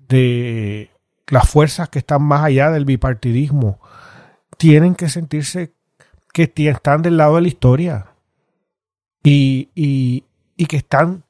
de 0.07 0.91
las 1.30 1.49
fuerzas 1.49 1.90
que 1.90 1.99
están 1.99 2.24
más 2.24 2.44
allá 2.44 2.72
del 2.72 2.86
bipartidismo 2.86 3.80
tienen 4.58 4.95
que 4.95 5.10
sentirse 5.10 5.74
que 6.34 6.52
están 6.56 7.02
del 7.02 7.18
lado 7.18 7.36
de 7.36 7.41
la 7.41 7.48
historia 7.48 8.08
y, 9.24 9.70
y, 9.76 10.66
que 10.66 10.78
están 10.78 11.24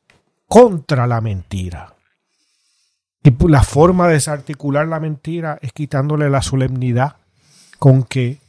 contra 0.47 1.07
la 1.07 1.21
mentira. 1.21 1.95
Y 3.23 3.31
la 3.47 3.63
forma 3.63 4.07
de 4.07 4.13
desarticular 4.13 4.87
la 4.87 4.99
mentira 4.99 5.57
es 5.61 5.73
quitándole 5.73 6.29
la 6.29 6.41
solemnidad 6.41 7.15
con 7.79 8.03
que 8.03 8.39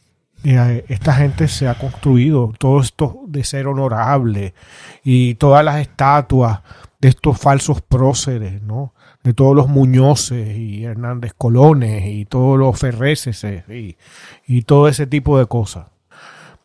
eh, 0.45 0.85
esta 0.89 1.15
gente 1.15 1.49
se 1.49 1.69
ha 1.69 1.79
construido, 1.79 2.53
todo 2.59 2.81
esto 2.81 3.23
de 3.27 3.45
ser 3.45 3.66
honorable 3.66 4.55
y 5.03 5.35
todas 5.35 5.65
las 5.65 5.81
estatuas 5.81 6.61
de 7.01 7.09
estos 7.09 7.39
falsos 7.39 7.83
próceres, 7.83 8.62
¿no? 8.62 8.95
De 9.28 9.34
todos 9.34 9.55
los 9.55 9.68
Muñoces 9.68 10.56
y 10.56 10.84
Hernández 10.84 11.34
Colones 11.36 12.06
y 12.06 12.24
todos 12.24 12.59
los 12.59 12.78
Ferreces 12.78 13.44
y, 13.68 13.98
y 14.46 14.62
todo 14.62 14.88
ese 14.88 15.06
tipo 15.06 15.38
de 15.38 15.44
cosas. 15.44 15.88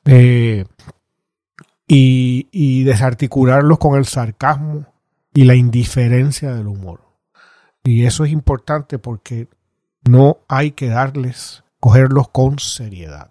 Eh, 0.05 0.63
y, 1.89 2.47
y 2.53 2.85
desarticularlos 2.85 3.79
con 3.79 3.97
el 3.97 4.05
sarcasmo 4.05 4.85
y 5.33 5.43
la 5.43 5.55
indiferencia 5.55 6.53
del 6.53 6.67
humor. 6.67 7.01
Y 7.83 8.05
eso 8.05 8.23
es 8.23 8.31
importante 8.31 8.97
porque 8.97 9.49
no 10.05 10.37
hay 10.47 10.71
que 10.71 10.87
darles, 10.87 11.65
cogerlos 11.81 12.29
con 12.29 12.59
seriedad. 12.59 13.29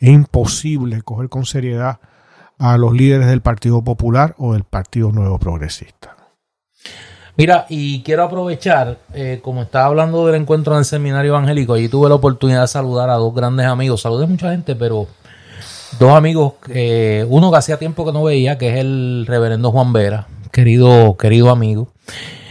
Es 0.00 0.08
imposible 0.08 1.02
coger 1.02 1.28
con 1.28 1.44
seriedad 1.46 2.00
a 2.58 2.76
los 2.78 2.92
líderes 2.92 3.28
del 3.28 3.42
Partido 3.42 3.84
Popular 3.84 4.34
o 4.38 4.54
del 4.54 4.64
Partido 4.64 5.12
Nuevo 5.12 5.38
Progresista. 5.38 6.11
Mira, 7.34 7.64
y 7.70 8.02
quiero 8.02 8.24
aprovechar, 8.24 8.98
eh, 9.14 9.40
como 9.42 9.62
estaba 9.62 9.86
hablando 9.86 10.26
del 10.26 10.34
encuentro 10.34 10.74
en 10.74 10.80
el 10.80 10.84
seminario 10.84 11.30
evangélico, 11.30 11.74
allí 11.74 11.88
tuve 11.88 12.10
la 12.10 12.16
oportunidad 12.16 12.60
de 12.62 12.68
saludar 12.68 13.08
a 13.08 13.14
dos 13.14 13.34
grandes 13.34 13.66
amigos. 13.66 14.02
Saludé 14.02 14.24
a 14.24 14.28
mucha 14.28 14.50
gente, 14.50 14.76
pero 14.76 15.06
dos 15.98 16.12
amigos, 16.12 16.54
eh, 16.68 17.24
uno 17.28 17.50
que 17.50 17.56
hacía 17.56 17.78
tiempo 17.78 18.04
que 18.04 18.12
no 18.12 18.22
veía, 18.22 18.58
que 18.58 18.68
es 18.68 18.76
el 18.76 19.24
reverendo 19.26 19.72
Juan 19.72 19.94
Vera, 19.94 20.26
querido, 20.50 21.16
querido 21.16 21.48
amigo. 21.48 21.88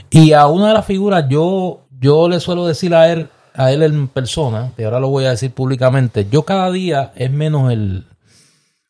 Y 0.10 0.34
a 0.34 0.48
una 0.48 0.70
de 0.70 0.74
las 0.74 0.86
figuras, 0.86 1.26
yo, 1.30 1.82
yo 2.00 2.28
le 2.28 2.40
suelo 2.40 2.66
decir 2.66 2.96
a 2.96 3.12
él, 3.12 3.30
a 3.54 3.72
él 3.72 3.84
en 3.84 4.08
persona, 4.08 4.72
que 4.76 4.86
ahora 4.86 5.00
lo 5.00 5.10
voy 5.10 5.26
a 5.26 5.30
decir 5.30 5.52
públicamente, 5.52 6.28
yo 6.30 6.44
cada 6.44 6.72
día 6.72 7.12
es 7.16 7.32
menos 7.32 7.72
el, 7.72 8.06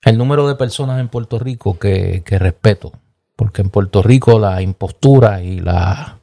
el 0.04 0.18
número 0.18 0.48
de 0.48 0.56
personas 0.56 1.02
en 1.02 1.10
Puerto 1.10 1.38
Rico 1.38 1.78
que, 1.78 2.24
que 2.26 2.40
respeto. 2.40 2.94
Porque 3.42 3.64
en 3.64 3.72
Puerto 3.72 4.04
Rico 4.04 4.38
la 4.38 4.62
impostura 4.62 5.42
y 5.42 5.60
la, 5.62 6.20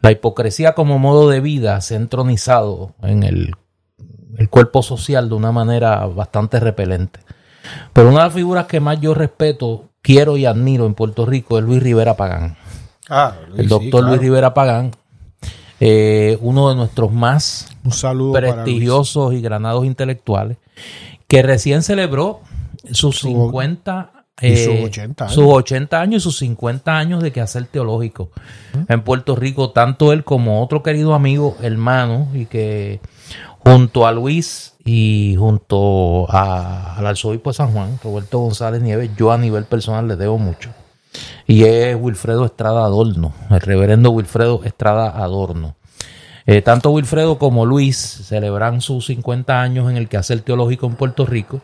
la 0.00 0.10
hipocresía 0.10 0.72
como 0.72 0.98
modo 0.98 1.28
de 1.28 1.40
vida 1.40 1.82
se 1.82 1.92
ha 1.92 1.98
entronizado 1.98 2.94
en 3.02 3.24
el, 3.24 3.54
el 4.38 4.48
cuerpo 4.48 4.82
social 4.82 5.28
de 5.28 5.34
una 5.34 5.52
manera 5.52 6.06
bastante 6.06 6.60
repelente. 6.60 7.20
Pero 7.92 8.08
una 8.08 8.20
de 8.20 8.24
las 8.24 8.32
figuras 8.32 8.64
que 8.64 8.80
más 8.80 8.98
yo 9.02 9.12
respeto, 9.12 9.90
quiero 10.00 10.38
y 10.38 10.46
admiro 10.46 10.86
en 10.86 10.94
Puerto 10.94 11.26
Rico 11.26 11.58
es 11.58 11.64
Luis 11.64 11.82
Rivera 11.82 12.16
Pagán. 12.16 12.56
Ah, 13.10 13.34
el 13.54 13.68
doctor 13.68 14.04
Luis 14.04 14.18
Rivera 14.18 14.54
Pagán, 14.54 14.92
eh, 15.78 16.38
uno 16.40 16.70
de 16.70 16.74
nuestros 16.74 17.12
más 17.12 17.68
prestigiosos 18.32 19.34
y 19.34 19.42
granados 19.42 19.84
intelectuales, 19.84 20.56
que 21.28 21.42
recién 21.42 21.82
celebró 21.82 22.40
sus 22.92 23.18
Su- 23.18 23.28
50 23.28 24.13
sus 24.40 24.48
eh, 24.74 24.82
80 24.84 25.24
años. 25.24 25.34
sus 25.34 25.44
80 25.46 26.00
años 26.00 26.22
y 26.22 26.24
sus 26.24 26.38
50 26.38 26.96
años 26.96 27.22
de 27.22 27.32
quehacer 27.32 27.66
teológico 27.66 28.30
en 28.88 29.02
Puerto 29.02 29.36
Rico, 29.36 29.70
tanto 29.70 30.12
él 30.12 30.24
como 30.24 30.62
otro 30.62 30.82
querido 30.82 31.14
amigo, 31.14 31.56
hermano, 31.62 32.28
y 32.34 32.46
que 32.46 33.00
junto 33.60 34.06
a 34.06 34.12
Luis 34.12 34.74
y 34.84 35.36
junto 35.38 36.26
a- 36.30 36.96
al 36.96 37.06
arzobispo 37.06 37.50
de 37.50 37.54
San 37.54 37.72
Juan, 37.72 37.98
Roberto 38.02 38.38
González 38.40 38.82
Nieves, 38.82 39.10
yo 39.16 39.30
a 39.32 39.38
nivel 39.38 39.64
personal 39.64 40.06
le 40.08 40.16
debo 40.16 40.36
mucho. 40.38 40.70
Y 41.46 41.64
es 41.64 41.96
Wilfredo 41.98 42.44
Estrada 42.44 42.84
Adorno, 42.84 43.32
el 43.50 43.60
reverendo 43.60 44.10
Wilfredo 44.10 44.62
Estrada 44.64 45.10
Adorno. 45.22 45.76
Eh, 46.46 46.60
tanto 46.60 46.90
Wilfredo 46.90 47.38
como 47.38 47.64
Luis 47.64 47.96
celebran 47.96 48.80
sus 48.82 49.06
50 49.06 49.62
años 49.62 49.88
en 49.90 49.96
el 49.96 50.08
quehacer 50.08 50.40
teológico 50.40 50.86
en 50.86 50.96
Puerto 50.96 51.24
Rico. 51.24 51.60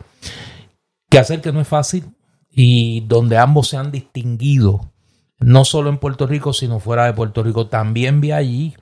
Quehacer 1.09 1.41
que 1.41 1.51
no 1.51 1.59
es 1.61 1.67
fácil 1.67 2.05
y 2.51 3.01
donde 3.01 3.37
ambos 3.37 3.69
se 3.69 3.77
han 3.77 3.91
distinguido, 3.91 4.91
no 5.39 5.65
solo 5.65 5.89
en 5.89 5.97
Puerto 5.97 6.27
Rico, 6.27 6.53
sino 6.53 6.79
fuera 6.79 7.05
de 7.05 7.13
Puerto 7.13 7.43
Rico. 7.43 7.67
También 7.67 8.21
vi 8.21 8.31
allí 8.31 8.75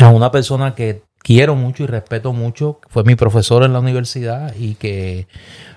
a 0.00 0.08
una 0.10 0.30
persona 0.30 0.74
que 0.74 1.02
quiero 1.18 1.56
mucho 1.56 1.82
y 1.82 1.86
respeto 1.86 2.32
mucho, 2.32 2.80
fue 2.88 3.04
mi 3.04 3.14
profesor 3.16 3.64
en 3.64 3.72
la 3.72 3.80
universidad 3.80 4.54
y 4.58 4.74
que 4.74 5.26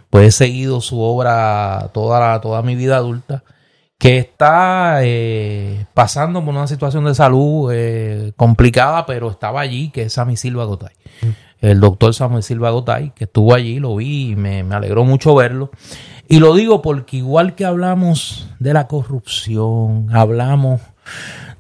pues 0.09 0.27
he 0.27 0.31
seguido 0.31 0.81
su 0.81 0.99
obra 1.01 1.89
toda, 1.93 2.19
la- 2.19 2.41
toda 2.41 2.61
mi 2.61 2.75
vida 2.75 2.97
adulta, 2.97 3.43
que 3.97 4.17
está 4.17 4.99
eh, 5.03 5.85
pasando 5.93 6.43
por 6.43 6.53
una 6.55 6.67
situación 6.67 7.03
de 7.05 7.13
salud 7.15 7.71
eh, 7.73 8.31
complicada, 8.37 9.05
pero 9.05 9.29
estaba 9.29 9.61
allí, 9.61 9.89
que 9.89 10.03
es 10.03 10.13
Sammy 10.13 10.37
Silva 10.37 10.63
Gotay. 10.65 10.93
El 11.61 11.79
doctor 11.79 12.13
Samuel 12.13 12.43
Silva 12.43 12.69
Gotay, 12.69 13.11
que 13.11 13.25
estuvo 13.25 13.53
allí, 13.53 13.79
lo 13.79 13.95
vi 13.97 14.31
y 14.31 14.35
me, 14.35 14.63
me 14.63 14.75
alegró 14.75 15.03
mucho 15.03 15.35
verlo. 15.35 15.71
Y 16.27 16.39
lo 16.39 16.55
digo 16.55 16.81
porque 16.81 17.17
igual 17.17 17.55
que 17.55 17.65
hablamos 17.65 18.49
de 18.59 18.73
la 18.73 18.87
corrupción, 18.87 20.07
hablamos 20.15 20.81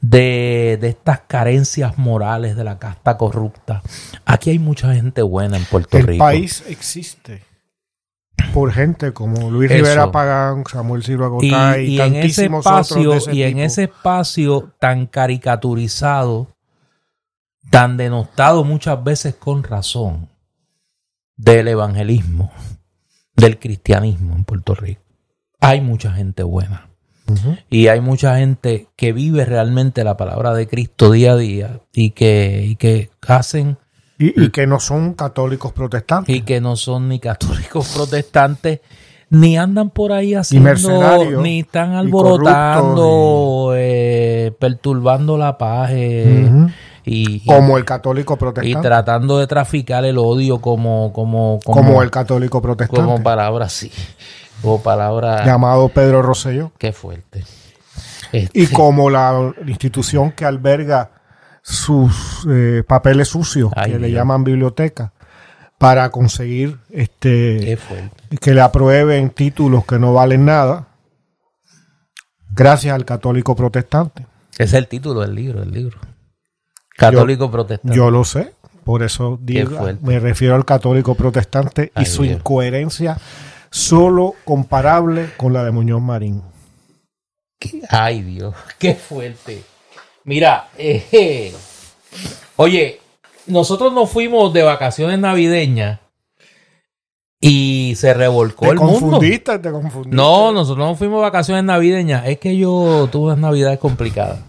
de, 0.01 0.77
de 0.79 0.89
estas 0.89 1.21
carencias 1.21 1.97
morales 1.97 2.55
de 2.55 2.63
la 2.63 2.79
casta 2.79 3.17
corrupta, 3.17 3.81
aquí 4.25 4.51
hay 4.51 4.59
mucha 4.59 4.93
gente 4.93 5.21
buena 5.21 5.57
en 5.57 5.65
Puerto 5.65 5.97
El 5.97 6.07
Rico. 6.07 6.23
país 6.23 6.63
existe 6.67 7.43
por 8.53 8.71
gente 8.71 9.11
como 9.11 9.51
Luis 9.51 9.69
Eso. 9.69 9.83
Rivera 9.83 10.11
Pagán, 10.11 10.63
Samuel 10.65 11.03
Silva 11.03 11.27
y, 11.27 11.29
Gotay 11.29 11.85
y, 11.85 11.95
y 11.95 12.01
en 12.01 12.15
ese 12.15 12.19
tantísimos 12.19 12.65
otros 12.65 12.91
espacio 12.91 13.11
de 13.11 13.17
ese 13.17 13.35
y 13.35 13.43
en 13.43 13.59
ese 13.59 13.83
espacio 13.83 14.71
tan 14.79 15.05
caricaturizado 15.07 16.47
tan 17.69 17.97
denostado 17.97 18.63
muchas 18.63 19.03
veces 19.03 19.35
con 19.35 19.63
razón 19.63 20.29
del 21.35 21.67
evangelismo 21.67 22.51
del 23.35 23.57
cristianismo 23.57 24.35
en 24.35 24.43
Puerto 24.43 24.75
Rico. 24.75 25.01
Hay 25.61 25.81
mucha 25.81 26.11
gente 26.11 26.43
buena. 26.43 26.87
Y 27.69 27.89
hay 27.89 28.01
mucha 28.01 28.37
gente 28.37 28.87
que 28.95 29.13
vive 29.13 29.45
realmente 29.45 30.03
la 30.03 30.17
palabra 30.17 30.55
de 30.55 30.67
Cristo 30.67 31.11
día 31.11 31.33
a 31.33 31.37
día 31.37 31.79
y 31.93 32.09
que, 32.09 32.65
y 32.65 32.75
que 32.75 33.11
hacen 33.27 33.77
y, 34.17 34.45
y 34.45 34.49
que 34.49 34.65
no 34.65 34.79
son 34.79 35.13
católicos 35.13 35.71
protestantes. 35.71 36.35
y 36.35 36.41
que 36.41 36.59
no 36.59 36.75
son 36.75 37.07
ni 37.07 37.19
católicos 37.19 37.87
protestantes 37.95 38.81
ni 39.29 39.57
andan 39.57 39.91
por 39.91 40.11
ahí 40.11 40.33
haciendo 40.33 41.41
ni 41.41 41.59
están 41.59 41.93
y 41.93 41.97
alborotando 41.97 43.73
eh, 43.75 44.51
perturbando 44.59 45.37
la 45.37 45.57
paz 45.57 45.91
eh, 45.93 46.49
y- 47.11 47.45
como 47.45 47.77
el 47.77 47.85
católico 47.85 48.35
y 48.35 48.37
protestante. 48.37 48.87
tratando 48.87 49.37
de 49.39 49.47
traficar 49.47 50.05
el 50.05 50.17
odio 50.17 50.59
como 50.61 51.11
como 51.13 51.59
como, 51.63 51.81
como 51.81 52.03
el 52.03 52.11
católico 52.11 52.61
protestante. 52.61 53.01
como 53.03 53.23
palabra 53.23 53.65
así 53.65 53.91
o 54.63 54.79
palabra 54.81 55.45
llamado 55.45 55.89
Pedro 55.89 56.21
Rosselló. 56.21 56.71
qué 56.77 56.91
fuerte 56.91 57.43
Este, 58.31 58.59
Y 58.61 58.67
como 58.67 59.09
la 59.09 59.53
institución 59.65 60.31
que 60.33 60.45
alberga 60.45 61.11
sus 61.61 62.45
eh, 62.49 62.83
papeles 62.87 63.27
sucios, 63.27 63.71
Ay, 63.75 63.91
que 63.93 63.99
le 63.99 64.11
llaman 64.11 64.43
biblioteca, 64.43 65.13
para 65.77 66.09
conseguir 66.11 66.77
este 66.89 67.77
que 68.41 68.53
le 68.53 68.61
aprueben 68.61 69.29
títulos 69.31 69.85
que 69.85 69.97
no 69.99 70.13
valen 70.13 70.45
nada, 70.45 70.87
gracias 72.53 72.93
al 72.93 73.05
católico 73.05 73.55
protestante. 73.55 74.25
ese 74.53 74.63
es 74.63 74.73
el 74.73 74.87
título 74.87 75.21
del 75.21 75.35
libro 75.35 75.63
el 75.63 75.71
libro 75.71 75.97
católico 76.99 77.49
protestante 77.49 77.95
Yo 77.97 78.11
lo 78.11 78.23
sé, 78.23 78.53
por 78.83 79.03
eso 79.03 79.37
digo, 79.41 79.79
me 80.01 80.19
refiero 80.19 80.55
al 80.55 80.65
católico 80.65 81.15
protestante 81.15 81.91
Ay, 81.95 82.03
y 82.03 82.05
su 82.05 82.23
Dios. 82.23 82.37
incoherencia 82.37 83.17
solo 83.71 84.33
comparable 84.45 85.29
con 85.37 85.53
la 85.53 85.63
de 85.63 85.71
Muñoz 85.71 86.01
Marín. 86.01 86.41
Ay, 87.89 88.21
Dios, 88.21 88.55
qué 88.79 88.95
fuerte. 88.95 89.63
Mira, 90.23 90.69
eh, 90.77 91.53
oye, 92.55 92.99
nosotros 93.47 93.93
nos 93.93 94.09
fuimos 94.09 94.53
de 94.53 94.63
vacaciones 94.63 95.17
navideñas 95.19 95.99
y 97.41 97.93
se 97.95 98.13
revolcó 98.13 98.65
Te 98.65 98.71
el 98.71 98.77
mundo. 98.79 98.99
confundiste, 98.99 99.59
te 99.59 99.71
confundiste. 99.71 100.15
No, 100.15 100.51
nosotros 100.51 100.85
no 100.87 100.95
fuimos 100.95 101.19
de 101.19 101.23
vacaciones 101.23 101.63
navideñas. 101.63 102.27
Es 102.27 102.37
que 102.39 102.57
yo 102.57 103.07
tuve 103.11 103.27
unas 103.27 103.39
navidades 103.39 103.79
complicadas. 103.79 104.39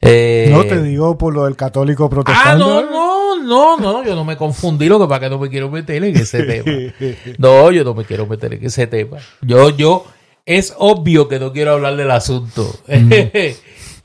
Eh, 0.00 0.48
No 0.52 0.64
te 0.64 0.80
digo 0.82 1.18
por 1.18 1.34
lo 1.34 1.44
del 1.44 1.56
católico 1.56 2.08
protestante. 2.08 2.50
Ah, 2.50 2.54
no, 2.56 2.82
no, 2.82 3.42
no, 3.42 3.76
no, 3.78 4.04
yo 4.04 4.14
no 4.14 4.24
me 4.24 4.36
confundí, 4.36 4.88
lo 4.88 5.00
que 5.00 5.06
para 5.08 5.20
que 5.20 5.30
no 5.30 5.38
me 5.38 5.48
quiero 5.48 5.70
meter 5.70 6.02
en 6.04 6.16
ese 6.16 6.42
tema. 6.44 6.92
No, 7.38 7.70
yo 7.72 7.82
no 7.84 7.94
me 7.94 8.04
quiero 8.04 8.26
meter 8.26 8.54
en 8.54 8.64
ese 8.64 8.86
tema. 8.86 9.18
Yo, 9.42 9.70
yo, 9.70 10.04
es 10.46 10.74
obvio 10.78 11.26
que 11.28 11.38
no 11.40 11.52
quiero 11.52 11.72
hablar 11.72 11.96
del 11.96 12.10
asunto. 12.10 12.70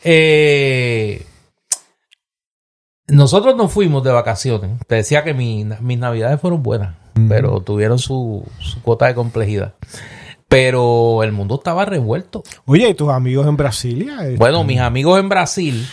Eh, 0.06 1.26
nosotros 3.07 3.56
nos 3.56 3.72
fuimos 3.72 4.03
de 4.03 4.11
vacaciones. 4.11 4.72
Te 4.88 4.95
decía 4.95 5.24
que 5.24 5.34
mi- 5.34 5.65
mis 5.80 5.98
navidades 5.98 6.41
fueron 6.41 6.61
buenas, 6.61 6.95
pero 7.30 7.61
tuvieron 7.61 7.99
su, 7.99 8.45
su 8.60 8.82
cuota 8.82 9.07
de 9.07 9.15
complejidad. 9.15 9.76
Pero 10.53 11.23
el 11.23 11.31
mundo 11.31 11.55
estaba 11.55 11.84
revuelto. 11.84 12.43
Oye, 12.65 12.88
¿y 12.89 12.93
tus 12.93 13.09
amigos 13.09 13.47
en 13.47 13.57
Brasilia? 13.57 14.17
Eh, 14.27 14.35
Bueno, 14.38 14.63
mis 14.63 14.80
amigos 14.80 15.19
en 15.19 15.27
Brasil. 15.27 15.84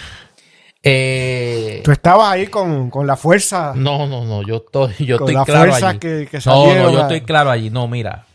eh, 0.82 1.80
Tú 1.82 1.90
estabas 1.92 2.32
ahí 2.32 2.46
con, 2.48 2.90
con 2.90 3.06
la 3.06 3.16
fuerza, 3.16 3.72
no, 3.74 4.06
no, 4.06 4.26
no, 4.26 4.42
yo 4.42 4.56
estoy, 4.56 4.92
yo 5.06 5.16
con 5.16 5.28
estoy 5.28 5.34
la 5.34 5.44
claro 5.46 5.70
fuerza 5.70 5.88
allí. 5.88 5.98
que, 5.98 6.28
que 6.30 6.38
No, 6.44 6.66
no, 6.74 6.90
yo 6.92 7.00
estoy 7.00 7.22
claro 7.22 7.50
allí. 7.50 7.70
No, 7.70 7.88
mira. 7.88 8.26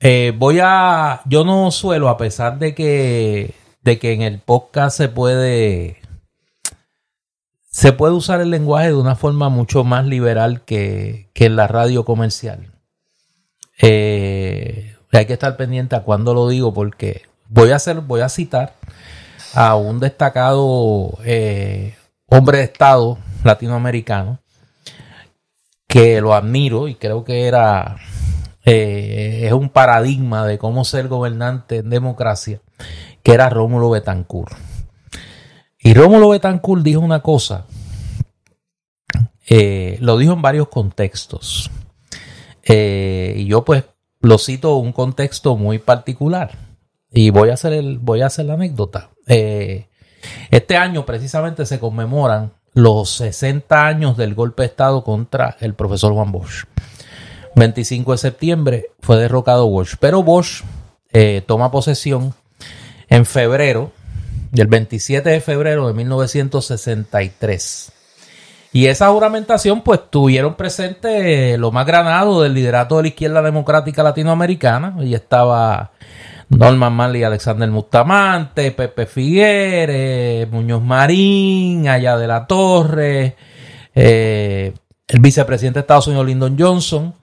Eh, 0.00 0.32
voy 0.36 0.58
a. 0.60 1.20
Yo 1.26 1.44
no 1.44 1.70
suelo, 1.70 2.08
a 2.08 2.16
pesar 2.16 2.58
de 2.58 2.74
que. 2.74 3.54
De 3.82 4.00
que 4.00 4.14
en 4.14 4.22
el 4.22 4.40
podcast 4.40 4.96
se 4.96 5.08
puede. 5.08 5.98
Se 7.70 7.92
puede 7.92 8.14
usar 8.14 8.40
el 8.40 8.50
lenguaje 8.50 8.88
de 8.88 8.94
una 8.96 9.14
forma 9.14 9.48
mucho 9.48 9.84
más 9.84 10.06
liberal 10.06 10.62
que, 10.64 11.28
que 11.34 11.44
en 11.44 11.54
la 11.54 11.68
radio 11.68 12.04
comercial. 12.04 12.72
Eh, 13.80 14.15
hay 15.12 15.26
que 15.26 15.34
estar 15.34 15.56
pendiente 15.56 15.96
a 15.96 16.02
cuando 16.02 16.34
lo 16.34 16.48
digo, 16.48 16.72
porque 16.74 17.22
voy 17.48 17.70
a 17.70 17.76
hacer, 17.76 18.00
voy 18.00 18.20
a 18.20 18.28
citar 18.28 18.74
a 19.54 19.76
un 19.76 20.00
destacado 20.00 21.18
eh, 21.24 21.94
hombre 22.26 22.58
de 22.58 22.64
Estado 22.64 23.18
latinoamericano 23.44 24.40
que 25.86 26.20
lo 26.20 26.34
admiro 26.34 26.88
y 26.88 26.96
creo 26.96 27.24
que 27.24 27.46
era 27.46 27.96
eh, 28.64 29.42
es 29.46 29.52
un 29.52 29.70
paradigma 29.70 30.44
de 30.44 30.58
cómo 30.58 30.84
ser 30.84 31.08
gobernante 31.08 31.76
en 31.78 31.90
democracia, 31.90 32.60
que 33.22 33.32
era 33.32 33.48
Rómulo 33.48 33.90
Betancourt. 33.90 34.52
Y 35.78 35.94
Rómulo 35.94 36.30
Betancourt 36.30 36.82
dijo 36.82 37.00
una 37.00 37.22
cosa, 37.22 37.66
eh, 39.48 39.96
lo 40.00 40.18
dijo 40.18 40.32
en 40.32 40.42
varios 40.42 40.68
contextos, 40.68 41.70
y 42.68 43.46
yo 43.46 43.64
pues 43.64 43.84
lo 44.26 44.38
cito 44.38 44.76
un 44.76 44.92
contexto 44.92 45.56
muy 45.56 45.78
particular. 45.78 46.50
Y 47.10 47.30
voy 47.30 47.50
a 47.50 47.54
hacer, 47.54 47.72
el, 47.72 47.98
voy 47.98 48.22
a 48.22 48.26
hacer 48.26 48.46
la 48.46 48.54
anécdota. 48.54 49.10
Eh, 49.26 49.86
este 50.50 50.76
año 50.76 51.06
precisamente 51.06 51.64
se 51.64 51.78
conmemoran 51.78 52.52
los 52.74 53.10
60 53.10 53.86
años 53.86 54.16
del 54.16 54.34
golpe 54.34 54.64
de 54.64 54.68
Estado 54.68 55.04
contra 55.04 55.56
el 55.60 55.74
profesor 55.74 56.12
Juan 56.12 56.32
Bosch. 56.32 56.64
25 57.54 58.12
de 58.12 58.18
septiembre 58.18 58.90
fue 59.00 59.16
derrocado 59.16 59.68
Bosch, 59.68 59.94
pero 59.98 60.22
Bosch 60.22 60.62
eh, 61.12 61.42
toma 61.46 61.70
posesión 61.70 62.34
en 63.08 63.24
febrero, 63.24 63.92
del 64.50 64.66
27 64.66 65.30
de 65.30 65.40
febrero 65.40 65.86
de 65.86 65.94
1963. 65.94 67.92
Y 68.72 68.86
esa 68.86 69.08
juramentación, 69.08 69.82
pues 69.82 70.00
tuvieron 70.10 70.54
presente 70.54 71.56
lo 71.56 71.72
más 71.72 71.86
granado 71.86 72.42
del 72.42 72.54
liderato 72.54 72.96
de 72.96 73.02
la 73.02 73.08
izquierda 73.08 73.42
democrática 73.42 74.02
latinoamericana. 74.02 74.96
Y 75.00 75.14
estaba 75.14 75.92
Norman 76.48 76.92
Manley, 76.92 77.24
Alexander 77.24 77.70
Mustamante, 77.70 78.70
Pepe 78.72 79.06
Figueres, 79.06 80.50
Muñoz 80.50 80.82
Marín, 80.82 81.88
Allá 81.88 82.16
de 82.16 82.26
la 82.26 82.46
Torre, 82.46 83.36
eh, 83.94 84.74
el 85.08 85.20
vicepresidente 85.20 85.78
de 85.78 85.80
Estados 85.80 86.08
Unidos, 86.08 86.26
Lyndon 86.26 86.56
Johnson. 86.58 87.14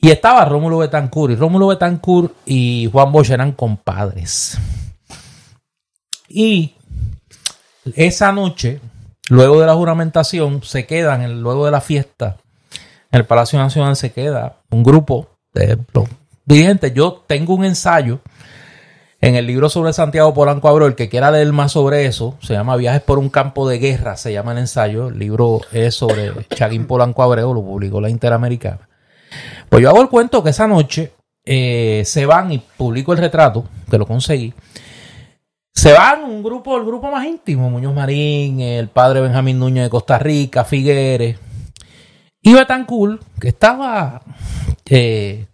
Y 0.00 0.10
estaba 0.10 0.44
Rómulo 0.44 0.78
Betancourt. 0.78 1.32
Y 1.32 1.36
Rómulo 1.36 1.68
Betancourt 1.68 2.32
y 2.46 2.88
Juan 2.90 3.12
Bosch 3.12 3.30
eran 3.30 3.52
compadres. 3.52 4.56
Y 6.28 6.74
esa 7.96 8.32
noche, 8.32 8.80
luego 9.28 9.60
de 9.60 9.66
la 9.66 9.74
juramentación, 9.74 10.62
se 10.62 10.86
quedan, 10.86 11.42
luego 11.42 11.64
de 11.64 11.70
la 11.70 11.80
fiesta, 11.80 12.36
en 13.10 13.20
el 13.20 13.26
Palacio 13.26 13.58
Nacional 13.58 13.96
se 13.96 14.12
queda 14.12 14.56
un 14.70 14.82
grupo 14.82 15.28
de 15.54 15.78
dirigentes. 16.44 16.92
Yo 16.94 17.24
tengo 17.26 17.54
un 17.54 17.64
ensayo 17.64 18.20
en 19.20 19.34
el 19.34 19.46
libro 19.46 19.68
sobre 19.68 19.92
Santiago 19.92 20.32
Polanco 20.32 20.68
Abreu, 20.68 20.86
el 20.86 20.94
que 20.94 21.08
quiera 21.08 21.30
leer 21.30 21.52
más 21.52 21.72
sobre 21.72 22.06
eso, 22.06 22.36
se 22.40 22.52
llama 22.52 22.76
Viajes 22.76 23.02
por 23.02 23.18
un 23.18 23.30
campo 23.30 23.68
de 23.68 23.78
guerra, 23.78 24.16
se 24.16 24.32
llama 24.32 24.52
el 24.52 24.58
ensayo. 24.58 25.08
El 25.08 25.18
libro 25.18 25.60
es 25.72 25.94
sobre 25.96 26.32
Chaguín 26.54 26.86
Polanco 26.86 27.22
Abreu, 27.22 27.52
lo 27.52 27.62
publicó 27.62 28.00
la 28.00 28.10
Interamericana. 28.10 28.88
Pues 29.68 29.82
yo 29.82 29.88
hago 29.88 30.00
el 30.02 30.08
cuento 30.08 30.42
que 30.42 30.50
esa 30.50 30.68
noche 30.68 31.12
eh, 31.44 32.02
se 32.04 32.26
van 32.26 32.52
y 32.52 32.58
publico 32.58 33.12
el 33.12 33.18
retrato, 33.18 33.64
que 33.90 33.98
lo 33.98 34.06
conseguí. 34.06 34.54
Se 35.78 35.92
van 35.92 36.24
un 36.24 36.42
grupo, 36.42 36.76
el 36.76 36.84
grupo 36.84 37.08
más 37.08 37.24
íntimo, 37.24 37.70
Muñoz 37.70 37.94
Marín, 37.94 38.58
el 38.58 38.88
padre 38.88 39.20
Benjamín 39.20 39.60
Núñez 39.60 39.84
de 39.84 39.90
Costa 39.90 40.18
Rica, 40.18 40.64
Figueres, 40.64 41.38
y 42.42 42.52
Betancourt, 42.52 43.22
que 43.38 43.46
estaba 43.46 44.20
eh, 44.86 45.46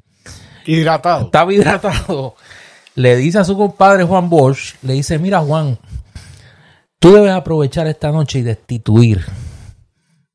hidratado. 0.65 1.27
Estaba 1.27 1.53
hidratado. 1.53 2.37
Le 2.95 3.17
dice 3.17 3.41
a 3.41 3.45
su 3.45 3.55
compadre 3.55 4.05
Juan 4.05 4.31
Bosch, 4.31 4.77
le 4.81 4.95
dice, 4.95 5.19
mira 5.19 5.41
Juan, 5.41 5.79
tú 6.99 7.13
debes 7.13 7.33
aprovechar 7.33 7.87
esta 7.87 8.11
noche 8.11 8.39
y 8.39 8.43
destituir 8.43 9.27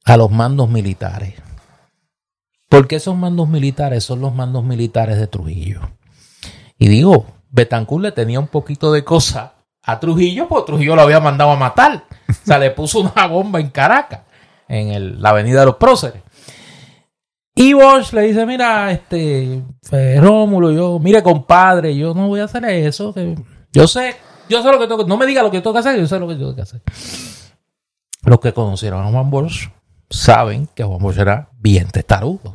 a 0.06 0.18
los 0.18 0.30
mandos 0.30 0.70
militares. 0.70 1.34
Porque 2.68 2.98
esos 2.98 3.18
mandos 3.18 3.50
militares 3.50 4.04
son 4.04 4.22
los 4.22 4.36
mandos 4.36 4.64
militares 4.64 5.18
de 5.18 5.26
Trujillo. 5.26 5.82
Y 6.78 6.90
digo, 6.90 7.26
Betancourt 7.50 8.04
le 8.04 8.12
tenía 8.12 8.40
un 8.40 8.50
poquito 8.50 8.92
de 8.92 9.04
cosa 9.04 9.56
a 9.84 10.00
Trujillo, 10.00 10.48
porque 10.48 10.72
Trujillo 10.72 10.96
lo 10.96 11.02
había 11.02 11.20
mandado 11.20 11.52
a 11.52 11.56
matar. 11.56 12.06
O 12.30 12.46
sea, 12.46 12.60
le 12.60 12.72
puso 12.72 13.00
una 13.00 13.28
bomba 13.28 13.60
en 13.60 13.70
Caracas, 13.70 14.22
en 14.68 15.22
la 15.22 15.30
avenida 15.30 15.62
de 15.62 15.66
los 15.68 15.76
próceres. 15.76 16.22
Y 17.56 17.74
Bosch 17.74 18.14
le 18.14 18.22
dice, 18.22 18.46
mira, 18.46 18.92
este, 18.92 19.62
pues, 19.90 20.22
Rómulo, 20.22 20.72
yo, 20.72 20.98
mire, 21.00 21.22
compadre, 21.22 21.96
yo 21.96 22.14
no 22.14 22.28
voy 22.28 22.40
a 22.40 22.46
hacer 22.46 22.64
eso. 22.66 23.14
yo 23.74 23.88
sé, 23.88 24.16
yo 24.48 24.64
sé 24.64 24.72
lo 24.72 24.80
que 24.80 24.88
tengo 24.88 25.04
que, 25.04 25.10
no 25.10 25.18
me 25.18 25.26
diga 25.26 25.44
lo 25.44 25.52
que 25.52 25.60
tengo 25.60 25.74
que 25.74 25.80
hacer, 25.80 26.00
yo 26.00 26.08
sé 26.08 26.20
lo 26.20 26.28
que 26.28 26.36
tengo 26.36 26.56
que 26.56 26.62
hacer. 26.62 26.82
Los 28.24 28.40
que 28.40 28.54
conocieron 28.54 29.06
a 29.06 29.12
Juan 29.12 29.30
Bosch 29.30 29.70
saben 30.10 30.70
que 30.74 30.84
Juan 30.84 31.00
Bosch 31.00 31.18
era 31.18 31.50
bien 31.58 31.90
testarudo, 31.90 32.54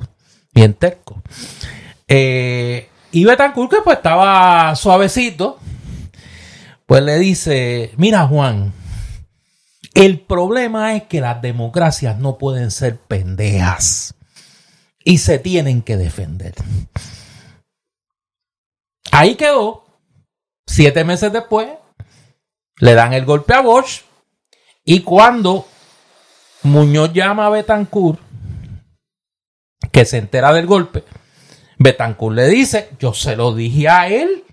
bien 0.55 0.73
terco. 0.75 1.23
Eh, 2.09 2.89
y 3.13 3.25
Betancourt, 3.25 3.71
que 3.71 3.83
pues 3.83 3.99
estaba 3.99 4.75
suavecito, 4.75 5.59
pues 6.87 7.03
le 7.03 7.19
dice, 7.19 7.93
mira 7.97 8.27
Juan, 8.27 8.73
el 9.95 10.21
problema 10.21 10.97
es 10.97 11.05
que 11.05 11.21
las 11.21 11.41
democracias 11.41 12.19
no 12.19 12.37
pueden 12.37 12.71
ser 12.71 12.99
pendejas 12.99 14.15
y 15.05 15.19
se 15.19 15.39
tienen 15.39 15.83
que 15.83 15.97
defender. 15.97 16.55
Ahí 19.13 19.37
quedó. 19.37 19.85
Siete 20.67 21.05
meses 21.05 21.33
después, 21.33 21.69
le 22.79 22.95
dan 22.95 23.13
el 23.13 23.25
golpe 23.25 23.55
a 23.55 23.61
Bosch 23.61 24.03
y 24.85 25.01
cuando 25.01 25.67
Muñoz 26.63 27.13
llama 27.13 27.47
a 27.47 27.51
Betancourt, 27.51 28.19
que 29.93 30.05
se 30.07 30.17
entera 30.17 30.53
del 30.53 30.67
golpe, 30.67 31.05
Betancourt 31.79 32.35
le 32.35 32.49
dice, 32.49 32.91
yo 32.99 33.13
se 33.13 33.37
lo 33.37 33.55
dije 33.55 33.89
a 33.89 34.09
él 34.09 34.45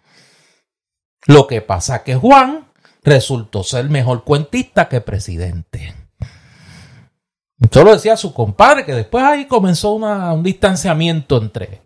lo 1.27 1.48
que 1.48 1.61
pasa 1.61 2.03
que 2.03 2.15
Juan 2.15 2.68
resultó 3.03 3.64
ser 3.64 3.89
mejor 3.89 4.23
cuentista 4.23 4.88
que 4.88 5.02
presidente. 5.02 5.95
Esto 7.60 7.84
lo 7.84 7.93
decía 7.93 8.18
su 8.18 8.34
compadre, 8.34 8.85
que 8.85 8.93
después 8.93 9.23
ahí 9.23 9.45
comenzó 9.45 9.93
un 9.93 10.41
distanciamiento 10.41 11.38
entre, 11.38 11.81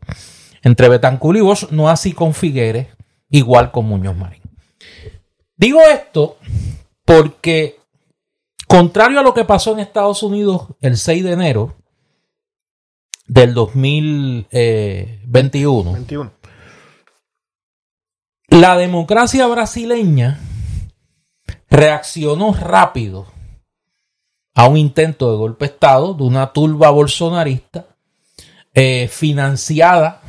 entre 0.64 0.88
Betancourt 0.88 1.38
y 1.38 1.42
Bosch, 1.42 1.70
no 1.72 1.90
así 1.90 2.14
con 2.14 2.34
Figueres, 2.34 2.88
igual 3.30 3.72
con 3.72 3.86
Muñoz 3.86 4.16
Marín. 4.16 4.42
Digo 5.58 5.82
esto 5.82 6.38
porque, 7.04 7.80
contrario 8.68 9.20
a 9.20 9.24
lo 9.24 9.34
que 9.34 9.44
pasó 9.44 9.74
en 9.74 9.80
Estados 9.80 10.24
Unidos 10.24 10.68
el 10.80 10.96
6 10.98 11.26
de 11.26 11.32
enero 11.34 11.76
del 13.28 13.54
2021, 13.54 15.94
21. 15.94 16.32
La 18.56 18.78
democracia 18.78 19.48
brasileña 19.48 20.40
reaccionó 21.70 22.54
rápido 22.54 23.28
a 24.54 24.70
un 24.70 24.78
intento 24.78 25.30
de 25.30 25.38
golpe 25.38 25.66
de 25.66 25.74
Estado 25.74 26.14
de 26.14 26.24
una 26.24 26.54
turba 26.54 26.90
bolsonarista 26.90 27.86
eh, 28.74 29.10
financiada 29.10 30.22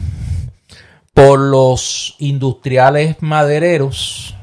por 1.15 1.39
los 1.39 2.17
industriales 2.19 3.19
madereros 3.21 4.35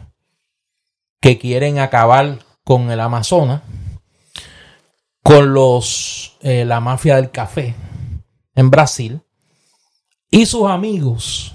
que 1.19 1.37
quieren 1.37 1.79
acabar 1.79 2.39
con 2.63 2.89
el 2.89 3.01
Amazonas, 3.01 3.63
con 5.21 5.53
los 5.53 6.37
eh, 6.39 6.63
la 6.63 6.79
mafia 6.79 7.17
del 7.17 7.31
café 7.31 7.75
en 8.55 8.69
Brasil 8.69 9.19
y 10.31 10.45
sus 10.45 10.69
amigos 10.69 11.53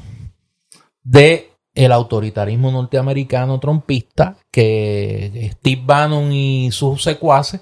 de 1.02 1.48
el 1.78 1.92
autoritarismo 1.92 2.72
norteamericano 2.72 3.60
trompista 3.60 4.36
que 4.50 5.52
Steve 5.52 5.82
Bannon 5.84 6.32
y 6.32 6.72
sus 6.72 7.04
secuaces 7.04 7.60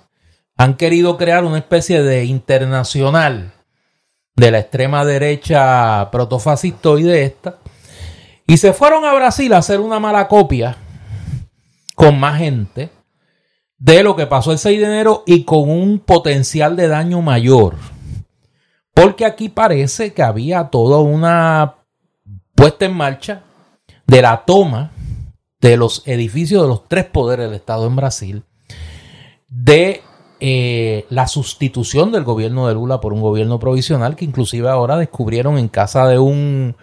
han 0.56 0.78
querido 0.78 1.18
crear 1.18 1.44
una 1.44 1.59
especie 1.59 2.02
de 2.02 2.24
internacional 2.24 3.52
de 4.34 4.51
la 4.51 4.60
extrema 4.60 5.05
derecha 5.05 6.09
protofascistoide 6.10 7.24
esta 7.24 7.59
y 8.47 8.56
se 8.56 8.72
fueron 8.72 9.05
a 9.05 9.12
Brasil 9.12 9.52
a 9.52 9.59
hacer 9.59 9.80
una 9.80 10.01
mala 10.01 10.28
copia 10.28 10.78
con 11.94 12.18
más 12.18 12.38
gente 12.38 12.88
de 13.76 14.02
lo 14.02 14.16
que 14.16 14.26
pasó 14.26 14.51
el 14.51 14.59
6 14.59 14.80
de 14.80 14.86
enero 14.86 15.24
y 15.26 15.44
con 15.44 15.68
un 15.68 15.98
potencial 15.98 16.74
de 16.74 16.88
daño 16.88 17.20
mayor. 17.20 17.74
Porque 18.94 19.26
aquí 19.26 19.51
parece 19.51 20.14
que 20.14 20.22
había 20.22 20.68
toda 20.68 21.01
una 21.01 21.74
puesta 22.55 22.86
en 22.86 22.94
marcha 22.94 23.43
de 24.07 24.23
la 24.23 24.45
toma 24.45 24.93
de 25.61 25.77
los 25.77 26.03
edificios 26.07 26.62
de 26.62 26.69
los 26.69 26.89
tres 26.89 27.05
poderes 27.05 27.47
del 27.47 27.57
Estado 27.57 27.87
en 27.87 27.97
Brasil, 27.97 28.45
de 29.49 30.03
eh, 30.39 31.07
la 31.09 31.27
sustitución 31.27 32.12
del 32.12 32.24
gobierno 32.24 32.69
de 32.69 32.74
Lula 32.74 33.01
por 33.01 33.12
un 33.12 33.23
gobierno 33.23 33.59
provisional 33.59 34.16
que 34.16 34.27
inclusive 34.27 34.69
ahora 34.69 34.99
descubrieron 34.99 35.57
en 35.57 35.69
casa 35.69 36.07
de 36.07 36.19
un 36.19 36.77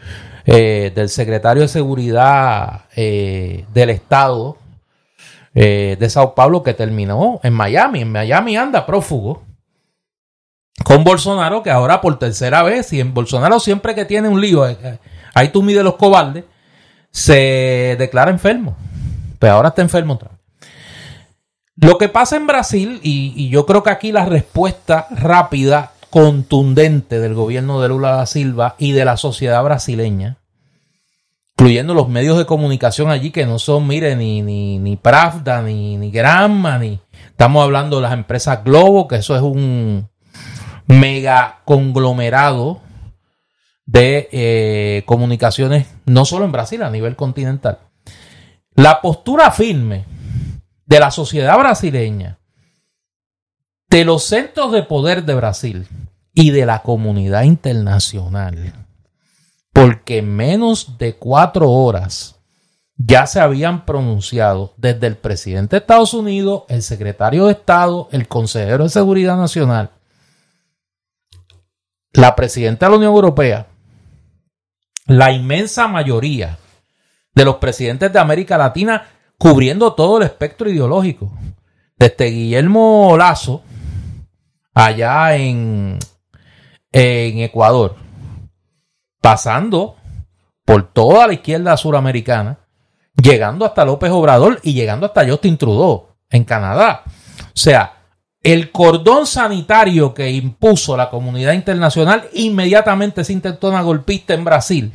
eh, 0.45 0.91
del 0.93 1.09
secretario 1.09 1.61
de 1.61 1.69
seguridad 1.69 2.85
eh, 2.95 3.65
del 3.73 3.91
estado 3.91 4.57
de 5.53 6.09
Sao 6.09 6.33
Paulo 6.33 6.63
que 6.63 6.73
terminó 6.73 7.39
en 7.43 7.53
Miami. 7.53 8.01
En 8.01 8.11
Miami 8.11 8.57
anda 8.57 8.87
prófugo 8.87 9.43
con 10.83 11.03
Bolsonaro 11.03 11.61
que 11.61 11.69
ahora 11.69 12.01
por 12.01 12.17
tercera 12.17 12.63
vez 12.63 12.91
y 12.91 12.99
en 12.99 13.13
Bolsonaro 13.13 13.59
siempre 13.59 13.93
que 13.93 14.05
tiene 14.05 14.29
un 14.29 14.41
lío 14.41 14.63
ahí 15.35 15.49
tú 15.49 15.61
mides 15.61 15.83
los 15.83 15.93
cobardes 15.97 16.45
se 17.13 17.95
declara 17.97 18.31
enfermo. 18.31 18.75
Pero 19.39 19.53
ahora 19.53 19.69
está 19.69 19.81
enfermo 19.81 20.15
otra 20.15 20.29
vez. 20.29 20.39
Lo 21.75 21.97
que 21.97 22.09
pasa 22.09 22.35
en 22.35 22.47
Brasil, 22.47 22.99
y, 23.03 23.49
yo 23.49 23.65
creo 23.65 23.83
que 23.83 23.89
aquí 23.89 24.11
la 24.11 24.25
respuesta 24.25 25.07
rápida, 25.11 25.93
contundente 26.09 27.19
del 27.19 27.33
gobierno 27.33 27.81
de 27.81 27.89
Lula 27.89 28.11
da 28.11 28.25
Silva 28.25 28.75
y 28.77 28.91
de 28.91 29.05
la 29.05 29.17
sociedad 29.17 29.63
brasileña, 29.63 30.37
incluyendo 31.57 31.95
los 31.95 32.09
medios 32.09 32.37
de 32.37 32.45
comunicación 32.45 33.09
allí 33.09 33.31
que 33.31 33.47
no 33.47 33.57
son, 33.57 33.87
mire, 33.87 34.15
ni, 34.15 34.43
ni, 34.43 34.77
ni 34.77 34.95
Pravda, 34.95 35.61
ni, 35.61 35.97
ni 35.97 36.11
Gramma, 36.11 36.77
ni... 36.77 36.99
Estamos 37.29 37.63
hablando 37.63 37.95
de 37.95 38.03
las 38.03 38.13
empresas 38.13 38.63
Globo, 38.63 39.07
que 39.07 39.15
eso 39.15 39.35
es 39.35 39.41
un 39.41 40.07
mega 40.85 41.61
conglomerado 41.65 42.79
de 43.85 44.29
eh, 44.31 45.03
comunicaciones, 45.05 45.87
no 46.05 46.25
solo 46.25 46.45
en 46.45 46.51
Brasil, 46.51 46.83
a 46.83 46.89
nivel 46.89 47.15
continental. 47.15 47.79
La 48.75 49.01
postura 49.01 49.51
firme 49.51 50.05
de 50.85 50.99
la 50.99 51.11
sociedad 51.11 51.57
brasileña, 51.57 52.39
de 53.89 54.05
los 54.05 54.23
centros 54.23 54.71
de 54.71 54.83
poder 54.83 55.23
de 55.25 55.35
Brasil 55.35 55.87
y 56.33 56.51
de 56.51 56.65
la 56.65 56.81
comunidad 56.81 57.43
internacional, 57.43 58.73
porque 59.71 60.19
en 60.19 60.35
menos 60.35 60.97
de 60.97 61.15
cuatro 61.15 61.69
horas 61.69 62.39
ya 62.95 63.27
se 63.27 63.39
habían 63.39 63.85
pronunciado 63.85 64.73
desde 64.77 65.07
el 65.07 65.17
presidente 65.17 65.75
de 65.75 65.81
Estados 65.81 66.13
Unidos, 66.13 66.63
el 66.69 66.81
secretario 66.81 67.45
de 67.45 67.53
Estado, 67.53 68.07
el 68.11 68.27
consejero 68.27 68.83
de 68.85 68.89
Seguridad 68.89 69.37
Nacional, 69.37 69.91
la 72.13 72.35
presidenta 72.35 72.85
de 72.85 72.91
la 72.91 72.97
Unión 72.97 73.13
Europea, 73.13 73.67
la 75.07 75.31
inmensa 75.31 75.87
mayoría 75.87 76.57
de 77.35 77.45
los 77.45 77.55
presidentes 77.57 78.11
de 78.11 78.19
América 78.19 78.57
Latina 78.57 79.07
cubriendo 79.37 79.93
todo 79.93 80.17
el 80.17 80.23
espectro 80.23 80.69
ideológico. 80.69 81.31
Desde 81.97 82.25
Guillermo 82.25 83.15
Lazo, 83.17 83.61
allá 84.73 85.35
en, 85.35 85.99
en 86.91 87.39
Ecuador, 87.39 87.95
pasando 89.21 89.95
por 90.65 90.91
toda 90.91 91.27
la 91.27 91.33
izquierda 91.33 91.75
suramericana, 91.77 92.59
llegando 93.21 93.65
hasta 93.65 93.85
López 93.85 94.11
Obrador 94.11 94.59
y 94.63 94.73
llegando 94.73 95.05
hasta 95.05 95.27
Justin 95.27 95.57
Trudeau 95.57 96.07
en 96.29 96.43
Canadá. 96.43 97.03
O 97.05 97.51
sea, 97.53 98.02
el 98.43 98.71
cordón 98.71 99.25
sanitario 99.25 100.13
que 100.13 100.29
impuso 100.29 100.97
la 100.97 101.09
comunidad 101.09 101.53
internacional 101.53 102.29
inmediatamente 102.33 103.23
se 103.23 103.33
intentó 103.33 103.69
una 103.69 103.81
golpista 103.81 104.33
en 104.33 104.43
Brasil 104.43 104.91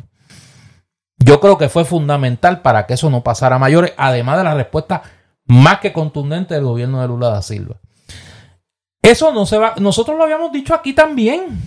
yo 1.19 1.41
creo 1.41 1.59
que 1.59 1.69
fue 1.69 1.85
fundamental 1.85 2.63
para 2.63 2.87
que 2.87 2.95
eso 2.95 3.11
no 3.11 3.23
pasara 3.23 3.57
a 3.57 3.59
mayores, 3.59 3.93
además 3.97 4.39
de 4.39 4.45
la 4.45 4.55
respuesta 4.55 5.03
más 5.47 5.81
que 5.81 5.93
contundente 5.93 6.55
del 6.55 6.65
gobierno 6.65 7.01
de 7.01 7.09
Lula 7.09 7.31
da 7.31 7.43
Silva. 7.43 7.77
Eso 9.03 9.33
no 9.33 9.45
se 9.45 9.59
va, 9.59 9.75
nosotros 9.79 10.17
lo 10.17 10.25
habíamos 10.25 10.53
dicho 10.53 10.75
aquí 10.75 10.93
también, 10.93 11.61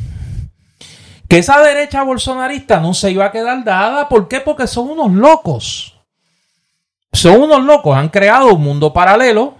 que 1.27 1.39
esa 1.39 1.61
derecha 1.61 2.03
bolsonarista 2.03 2.79
no 2.79 2.93
se 2.93 3.11
iba 3.11 3.25
a 3.25 3.31
quedar 3.31 3.63
dada. 3.63 4.07
¿Por 4.07 4.27
qué? 4.27 4.39
Porque 4.39 4.67
son 4.67 4.89
unos 4.89 5.11
locos. 5.11 5.97
Son 7.13 7.41
unos 7.41 7.63
locos, 7.63 7.97
han 7.97 8.09
creado 8.09 8.53
un 8.53 8.61
mundo 8.61 8.93
paralelo 8.93 9.55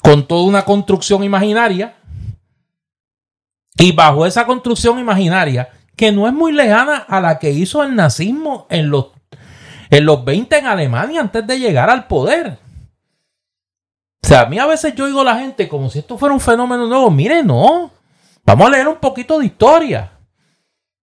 con 0.00 0.26
toda 0.26 0.44
una 0.44 0.64
construcción 0.64 1.24
imaginaria 1.24 1.96
y 3.76 3.92
bajo 3.92 4.26
esa 4.26 4.46
construcción 4.46 4.98
imaginaria 4.98 5.70
que 5.96 6.12
no 6.12 6.26
es 6.26 6.32
muy 6.32 6.52
lejana 6.52 6.96
a 6.96 7.20
la 7.20 7.38
que 7.38 7.50
hizo 7.50 7.82
el 7.82 7.94
nazismo 7.94 8.66
en 8.70 8.90
los, 8.90 9.08
en 9.90 10.04
los 10.04 10.24
20 10.24 10.58
en 10.58 10.66
Alemania 10.66 11.20
antes 11.20 11.46
de 11.46 11.58
llegar 11.58 11.90
al 11.90 12.06
poder. 12.06 12.58
O 14.22 14.26
sea, 14.26 14.42
a 14.42 14.46
mí 14.46 14.58
a 14.58 14.66
veces 14.66 14.94
yo 14.94 15.04
oigo 15.04 15.20
a 15.20 15.24
la 15.24 15.38
gente 15.38 15.68
como 15.68 15.90
si 15.90 16.00
esto 16.00 16.18
fuera 16.18 16.34
un 16.34 16.40
fenómeno 16.40 16.86
nuevo. 16.86 17.10
Mire, 17.10 17.42
no. 17.42 17.90
Vamos 18.44 18.66
a 18.66 18.70
leer 18.70 18.88
un 18.88 18.96
poquito 18.96 19.38
de 19.38 19.46
historia. 19.46 20.10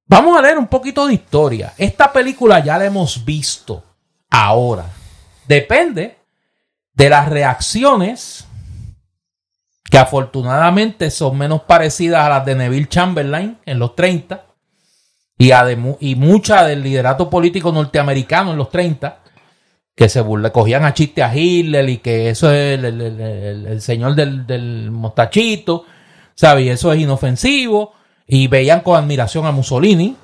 Vamos 0.08 0.38
a 0.38 0.42
leer 0.42 0.58
un 0.58 0.68
poquito 0.68 1.08
de 1.08 1.16
historia. 1.16 1.74
Esta 1.78 2.12
película 2.12 2.60
ya 2.60 2.78
la 2.78 2.86
hemos 2.86 3.24
visto 3.26 3.84
ahora. 4.30 4.86
Depende 5.48 6.18
de 6.94 7.10
las 7.10 7.30
reacciones 7.30 8.46
que 9.90 9.98
afortunadamente 9.98 11.12
son 11.12 11.38
menos 11.38 11.62
parecidas 11.62 12.22
a 12.26 12.30
las 12.30 12.46
de 12.46 12.56
Neville 12.56 12.90
Chamberlain 12.90 13.58
en 13.66 13.80
los 13.80 13.96
30 13.96 14.46
y, 15.38 15.52
y 16.00 16.16
mucha 16.16 16.64
del 16.64 16.84
liderato 16.84 17.30
político 17.30 17.72
norteamericano 17.72 18.52
en 18.52 18.58
los 18.58 18.70
30, 18.70 19.20
que 19.96 20.10
se 20.10 20.22
burle, 20.22 20.52
cogían 20.52 20.86
a 20.86 20.94
chiste 20.94 21.24
a 21.24 21.36
Hitler 21.36 21.90
y 21.90 21.98
que 21.98 22.30
eso 22.30 22.52
es 22.52 22.82
el, 22.84 23.82
señor 23.82 24.16
del, 24.16 24.46
del, 24.46 24.92
mostachito, 24.92 25.86
¿sabes? 26.36 26.66
Y 26.66 26.70
eso 26.70 26.92
es 26.92 27.00
inofensivo, 27.00 27.94
y 28.28 28.48
veían 28.48 28.82
con 28.82 28.98
admiración 28.98 29.46
a 29.46 29.52
Mussolini. 29.52 30.16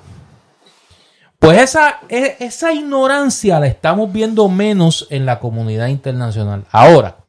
Pues 1.38 1.60
esa, 1.60 2.00
e, 2.08 2.36
esa 2.40 2.72
ignorancia 2.72 3.60
la 3.60 3.66
estamos 3.66 4.12
viendo 4.12 4.48
menos 4.48 5.06
en 5.10 5.26
la 5.26 5.40
comunidad 5.40 5.88
internacional. 5.88 6.64
Ahora, 6.70 7.21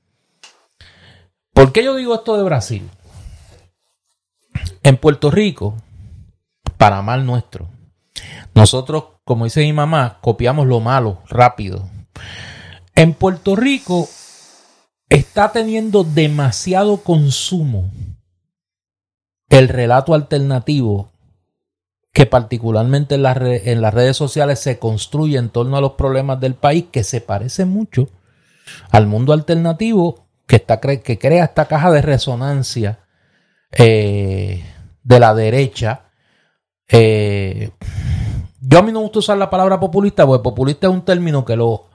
¿por 1.53 1.71
qué 1.71 1.83
yo 1.83 1.95
digo 1.95 2.15
esto 2.15 2.37
de 2.37 2.43
Brasil? 2.43 2.89
En 4.83 4.97
Puerto 4.97 5.31
Rico, 5.31 5.75
para 6.77 7.01
mal 7.01 7.25
nuestro, 7.25 7.69
nosotros, 8.53 9.05
como 9.23 9.45
dice 9.45 9.61
mi 9.61 9.73
mamá, 9.73 10.19
copiamos 10.21 10.67
lo 10.67 10.79
malo 10.79 11.21
rápido. 11.29 11.89
En 12.95 13.13
Puerto 13.13 13.55
Rico 13.55 14.07
está 15.09 15.51
teniendo 15.51 16.03
demasiado 16.03 16.97
consumo 16.97 17.89
el 19.49 19.69
relato 19.69 20.13
alternativo 20.13 21.11
que 22.13 22.27
particularmente 22.27 23.15
en, 23.15 23.23
las 23.23 23.93
redes 23.93 24.15
sociales 24.15 24.59
se 24.59 24.77
construye 24.77 25.37
en 25.37 25.49
torno 25.49 25.77
a 25.77 25.81
los 25.81 25.93
problemas 25.93 26.39
del 26.39 26.53
país, 26.53 26.85
que 26.91 27.03
se 27.03 27.21
parece 27.21 27.65
mucho 27.65 28.07
al 28.91 29.07
mundo 29.07 29.33
alternativo 29.33 30.22
que, 30.47 30.57
está, 30.57 30.79
que 30.79 31.19
crea 31.19 31.45
esta 31.45 31.65
caja 31.65 31.91
de 31.91 32.01
resonancia 32.01 32.99
eh, 33.71 34.63
de 35.03 35.19
la 35.19 35.33
derecha. 35.33 36.05
Eh, 36.87 37.71
yo 38.61 38.79
a 38.79 38.81
mí 38.81 38.91
no 38.91 38.99
me 38.99 39.05
gusta 39.05 39.19
usar 39.19 39.37
la 39.37 39.49
palabra 39.49 39.79
populista, 39.79 40.25
porque 40.25 40.43
populista 40.43 40.87
es 40.87 40.93
un 40.93 41.03
término 41.03 41.43
que 41.43 41.55
lo, 41.55 41.89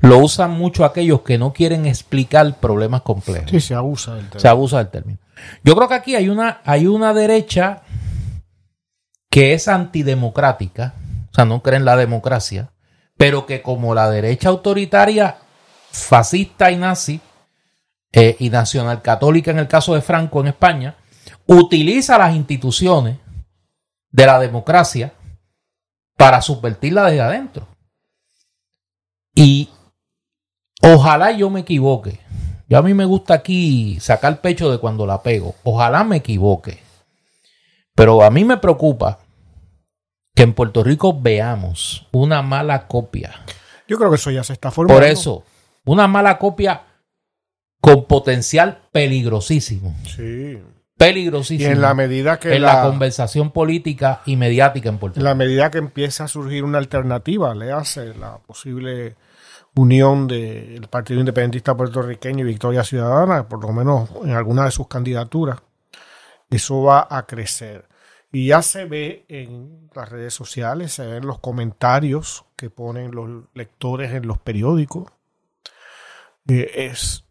lo 0.00 0.18
usan 0.18 0.52
mucho 0.52 0.84
aquellos 0.84 1.22
que 1.22 1.38
no 1.38 1.52
quieren 1.52 1.86
explicar 1.86 2.58
problemas 2.60 3.02
complejos. 3.02 3.50
Sí, 3.50 3.60
se 3.60 3.74
abusa 3.74 4.14
del 4.14 4.24
término. 4.24 4.40
Se 4.40 4.48
abusa 4.48 4.78
del 4.78 4.88
término. 4.88 5.18
Yo 5.62 5.74
creo 5.74 5.88
que 5.88 5.94
aquí 5.94 6.14
hay 6.14 6.28
una, 6.28 6.60
hay 6.64 6.86
una 6.86 7.12
derecha 7.12 7.82
que 9.30 9.54
es 9.54 9.66
antidemocrática, 9.66 10.94
o 11.30 11.34
sea, 11.34 11.44
no 11.44 11.62
cree 11.62 11.78
en 11.78 11.84
la 11.84 11.96
democracia, 11.96 12.70
pero 13.16 13.46
que 13.46 13.62
como 13.62 13.94
la 13.94 14.08
derecha 14.08 14.48
autoritaria, 14.48 15.38
fascista 15.90 16.70
y 16.70 16.76
nazi, 16.76 17.20
eh, 18.16 18.36
y 18.38 18.48
nacional 18.48 19.02
católica 19.02 19.50
en 19.50 19.58
el 19.58 19.66
caso 19.66 19.92
de 19.94 20.00
Franco 20.00 20.40
en 20.40 20.46
España, 20.46 20.94
utiliza 21.46 22.16
las 22.16 22.36
instituciones 22.36 23.18
de 24.12 24.26
la 24.26 24.38
democracia 24.38 25.12
para 26.16 26.40
subvertirla 26.40 27.06
desde 27.06 27.22
adentro. 27.22 27.66
Y 29.34 29.68
ojalá 30.80 31.32
yo 31.32 31.50
me 31.50 31.60
equivoque. 31.60 32.20
Yo 32.68 32.78
a 32.78 32.82
mí 32.82 32.94
me 32.94 33.04
gusta 33.04 33.34
aquí 33.34 33.98
sacar 33.98 34.40
pecho 34.40 34.70
de 34.70 34.78
cuando 34.78 35.06
la 35.06 35.20
pego. 35.20 35.56
Ojalá 35.64 36.04
me 36.04 36.18
equivoque. 36.18 36.78
Pero 37.96 38.22
a 38.22 38.30
mí 38.30 38.44
me 38.44 38.58
preocupa 38.58 39.18
que 40.36 40.44
en 40.44 40.54
Puerto 40.54 40.84
Rico 40.84 41.20
veamos 41.20 42.06
una 42.12 42.42
mala 42.42 42.86
copia. 42.86 43.44
Yo 43.88 43.98
creo 43.98 44.10
que 44.10 44.16
eso 44.16 44.30
ya 44.30 44.44
se 44.44 44.52
está 44.52 44.70
formando. 44.70 45.00
Por 45.00 45.08
eso, 45.08 45.42
una 45.84 46.06
mala 46.06 46.38
copia 46.38 46.93
con 47.84 48.06
potencial 48.06 48.82
peligrosísimo. 48.92 49.94
Sí 50.06 50.58
peligrosísimo. 50.96 51.68
Y 51.68 51.72
en 51.72 51.80
la 51.80 51.94
medida 51.94 52.38
que 52.38 52.54
en 52.54 52.62
la, 52.62 52.82
conversación 52.82 53.50
política 53.50 54.22
y 54.26 54.36
mediática 54.36 54.88
en 54.88 54.98
Puerto 54.98 55.16
Rico. 55.16 55.20
En 55.20 55.24
la 55.24 55.34
medida 55.34 55.70
que 55.70 55.78
empieza 55.78 56.24
a 56.24 56.28
surgir 56.28 56.64
una 56.64 56.78
alternativa, 56.78 57.54
le 57.54 57.72
hace 57.72 58.14
la 58.14 58.38
posible 58.38 59.16
unión 59.76 60.28
del 60.28 60.86
Partido 60.88 61.20
Independentista 61.20 61.76
Puertorriqueño 61.76 62.44
y 62.44 62.48
Victoria 62.48 62.84
Ciudadana, 62.84 63.48
por 63.48 63.62
lo 63.62 63.72
menos 63.72 64.08
en 64.22 64.30
alguna 64.30 64.64
de 64.64 64.70
sus 64.70 64.86
candidaturas, 64.86 65.58
eso 66.48 66.82
va 66.82 67.08
a 67.10 67.26
crecer. 67.26 67.88
Y 68.30 68.48
ya 68.48 68.62
se 68.62 68.84
ve 68.84 69.24
en 69.28 69.90
las 69.94 70.08
redes 70.08 70.34
sociales, 70.34 70.92
se 70.92 71.06
ven 71.06 71.26
los 71.26 71.38
comentarios 71.38 72.44
que 72.56 72.70
ponen 72.70 73.12
los 73.12 73.44
lectores 73.54 74.12
en 74.12 74.26
los 74.26 74.38
periódicos. 74.38 75.08
Eh, 76.48 76.70
es 76.90 77.24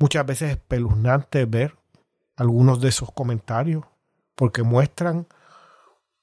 muchas 0.00 0.26
veces 0.26 0.50
espeluznante 0.50 1.44
ver 1.44 1.76
algunos 2.36 2.80
de 2.80 2.88
esos 2.88 3.12
comentarios, 3.12 3.84
porque 4.34 4.62
muestran 4.62 5.26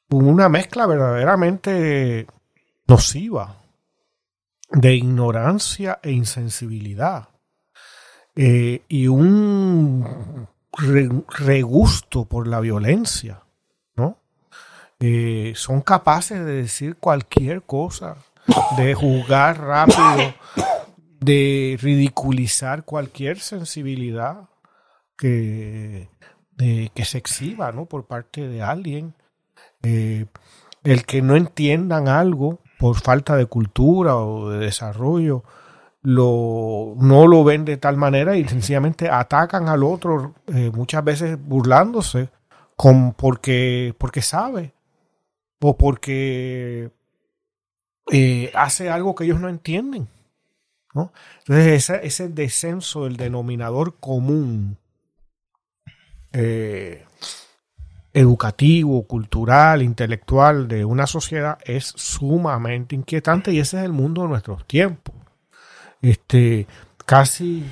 una 0.10 0.50
mezcla 0.50 0.88
verdaderamente 0.88 2.28
nociva 2.88 3.62
de 4.72 4.96
ignorancia 4.96 6.00
e 6.02 6.12
insensibilidad 6.12 7.30
eh, 8.36 8.82
y 8.88 9.08
un 9.08 10.48
regusto 11.30 12.26
por 12.26 12.48
la 12.48 12.60
violencia, 12.60 13.44
¿no? 13.96 14.18
Eh, 15.00 15.54
son 15.56 15.82
capaces 15.82 16.40
de 16.40 16.54
decir 16.54 16.98
cualquier 16.98 17.62
cosa 17.64 18.18
de 18.78 18.94
juzgar 18.94 19.60
rápido, 19.60 20.34
de 21.20 21.78
ridiculizar 21.82 22.84
cualquier 22.86 23.40
sensibilidad 23.40 24.50
que, 25.18 26.10
que 26.58 27.06
se 27.06 27.18
exhiba 27.18 27.72
¿no? 27.72 27.86
por 27.86 28.06
parte 28.06 28.48
de 28.48 28.62
alguien. 28.62 29.16
Eh, 29.84 30.26
el 30.84 31.06
que 31.06 31.22
no 31.22 31.36
entiendan 31.36 32.08
algo 32.08 32.60
por 32.80 33.00
falta 33.00 33.36
de 33.36 33.46
cultura 33.46 34.16
o 34.16 34.50
de 34.50 34.60
desarrollo, 34.60 35.44
lo, 36.02 36.94
no 36.98 37.28
lo 37.28 37.44
ven 37.44 37.66
de 37.66 37.78
tal 37.78 37.98
manera 37.98 38.38
y 38.38 38.48
sencillamente 38.48 39.10
atacan 39.10 39.68
al 39.68 39.84
otro, 39.84 40.36
eh, 40.48 40.72
muchas 40.74 41.04
veces 41.04 41.38
burlándose, 41.42 42.30
con, 42.76 43.14
porque, 43.14 43.94
porque 43.98 44.22
sabe 44.22 44.74
o 45.60 45.76
porque 45.76 46.92
eh, 48.12 48.52
hace 48.56 48.90
algo 48.90 49.16
que 49.16 49.26
ellos 49.26 49.40
no 49.40 49.50
entienden. 49.50 50.08
Entonces, 51.40 51.90
ese, 51.90 52.06
ese 52.06 52.30
descenso 52.30 53.06
del 53.06 53.18
denominador 53.18 53.96
común 54.00 54.78
eh, 56.34 57.04
educativo, 58.14 59.04
cultural, 59.06 59.82
intelectual 59.82 60.68
de 60.68 60.86
una 60.86 61.08
sociedad 61.08 61.60
es 61.64 61.94
sumamente 61.96 62.96
inquietante 62.96 63.52
y 63.52 63.60
ese 63.60 63.78
es 63.78 63.84
el 63.84 63.92
mundo 63.92 64.24
de 64.24 64.30
nuestros 64.30 64.66
tiempos. 64.66 65.16
Este, 66.02 66.68
casi, 67.06 67.64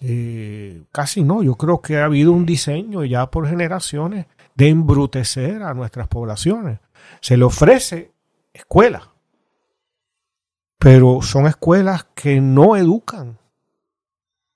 eh, 0.00 0.82
casi 0.92 1.22
no, 1.22 1.42
yo 1.42 1.56
creo 1.56 1.80
que 1.80 1.98
ha 1.98 2.04
habido 2.04 2.32
un 2.32 2.46
diseño 2.46 3.04
ya 3.04 3.30
por 3.30 3.48
generaciones 3.48 4.26
de 4.54 4.68
embrutecer 4.68 5.62
a 5.62 5.74
nuestras 5.74 6.06
poblaciones. 6.06 6.78
Se 7.20 7.36
le 7.36 7.44
ofrece 7.44 8.12
escuela, 8.52 9.10
pero 10.80 11.20
son 11.20 11.46
escuelas 11.46 12.06
que 12.14 12.40
no 12.40 12.74
educan, 12.74 13.38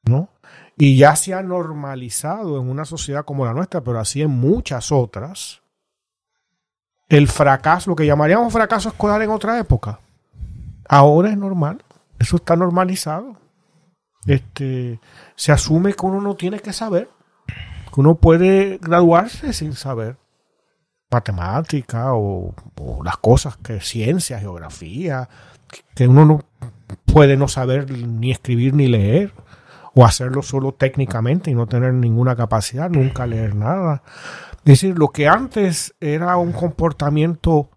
¿no? 0.04 0.30
Y 0.74 0.96
ya 0.96 1.14
se 1.16 1.34
ha 1.34 1.42
normalizado 1.42 2.58
en 2.58 2.70
una 2.70 2.86
sociedad 2.86 3.26
como 3.26 3.44
la 3.44 3.52
nuestra, 3.52 3.82
pero 3.82 4.00
así 4.00 4.22
en 4.22 4.30
muchas 4.30 4.90
otras, 4.90 5.60
el 7.10 7.28
fracaso, 7.28 7.90
lo 7.90 7.96
que 7.96 8.06
llamaríamos 8.06 8.50
fracaso 8.50 8.88
escolar 8.88 9.20
en 9.20 9.30
otra 9.30 9.58
época, 9.58 10.00
ahora 10.88 11.28
es 11.28 11.36
normal. 11.36 11.84
Eso 12.18 12.36
está 12.36 12.56
normalizado. 12.56 13.36
Este, 14.26 14.98
se 15.36 15.52
asume 15.52 15.92
que 15.92 16.06
uno 16.06 16.22
no 16.22 16.36
tiene 16.36 16.58
que 16.58 16.72
saber, 16.72 17.10
que 17.46 18.00
uno 18.00 18.14
puede 18.14 18.78
graduarse 18.78 19.52
sin 19.52 19.74
saber 19.74 20.16
matemática 21.10 22.14
o, 22.14 22.54
o 22.80 23.04
las 23.04 23.18
cosas 23.18 23.58
que 23.58 23.80
ciencia, 23.80 24.40
geografía, 24.40 25.28
que 25.94 26.08
uno 26.08 26.24
no 26.24 26.40
puede 27.04 27.36
no 27.36 27.48
saber 27.48 27.90
ni 27.90 28.30
escribir 28.30 28.74
ni 28.74 28.88
leer 28.88 29.32
o 29.94 30.04
hacerlo 30.04 30.42
solo 30.42 30.72
técnicamente 30.72 31.50
y 31.50 31.54
no 31.54 31.66
tener 31.66 31.94
ninguna 31.94 32.36
capacidad, 32.36 32.90
nunca 32.90 33.26
leer 33.26 33.54
nada. 33.54 34.02
Es 34.58 34.64
decir, 34.64 34.98
lo 34.98 35.08
que 35.08 35.28
antes 35.28 35.94
era 36.00 36.36
un 36.36 36.52
comportamiento 36.52 37.70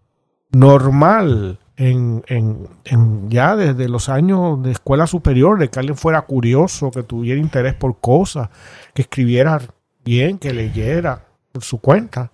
normal 0.51 1.59
en, 1.75 2.23
en, 2.27 2.67
en, 2.85 3.29
ya 3.29 3.55
desde 3.55 3.87
los 3.87 4.09
años 4.09 4.61
de 4.63 4.71
escuela 4.71 5.05
superior, 5.05 5.59
de 5.59 5.69
que 5.69 5.79
alguien 5.79 5.97
fuera 5.97 6.21
curioso, 6.23 6.89
que 6.89 7.03
tuviera 7.03 7.39
interés 7.39 7.75
por 7.75 7.99
cosas, 7.99 8.49
que 8.93 9.03
escribiera 9.03 9.61
bien, 10.03 10.39
que 10.39 10.53
leyera 10.53 11.25
por 11.51 11.63
su 11.63 11.79
cuenta, 11.79 12.31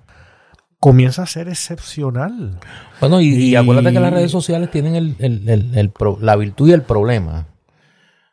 comienza 0.83 1.23
a 1.23 1.27
ser 1.27 1.47
excepcional. 1.47 2.59
Bueno, 2.99 3.21
y, 3.21 3.33
y, 3.35 3.55
acuérdate 3.55 3.93
que 3.93 4.01
las 4.01 4.11
redes 4.11 4.31
sociales 4.31 4.69
tienen 4.69 4.97
el, 4.97 5.15
el, 5.17 5.77
el, 5.77 5.93
la 6.19 6.35
virtud 6.35 6.67
y 6.67 6.73
el 6.73 6.81
problema 6.81 7.45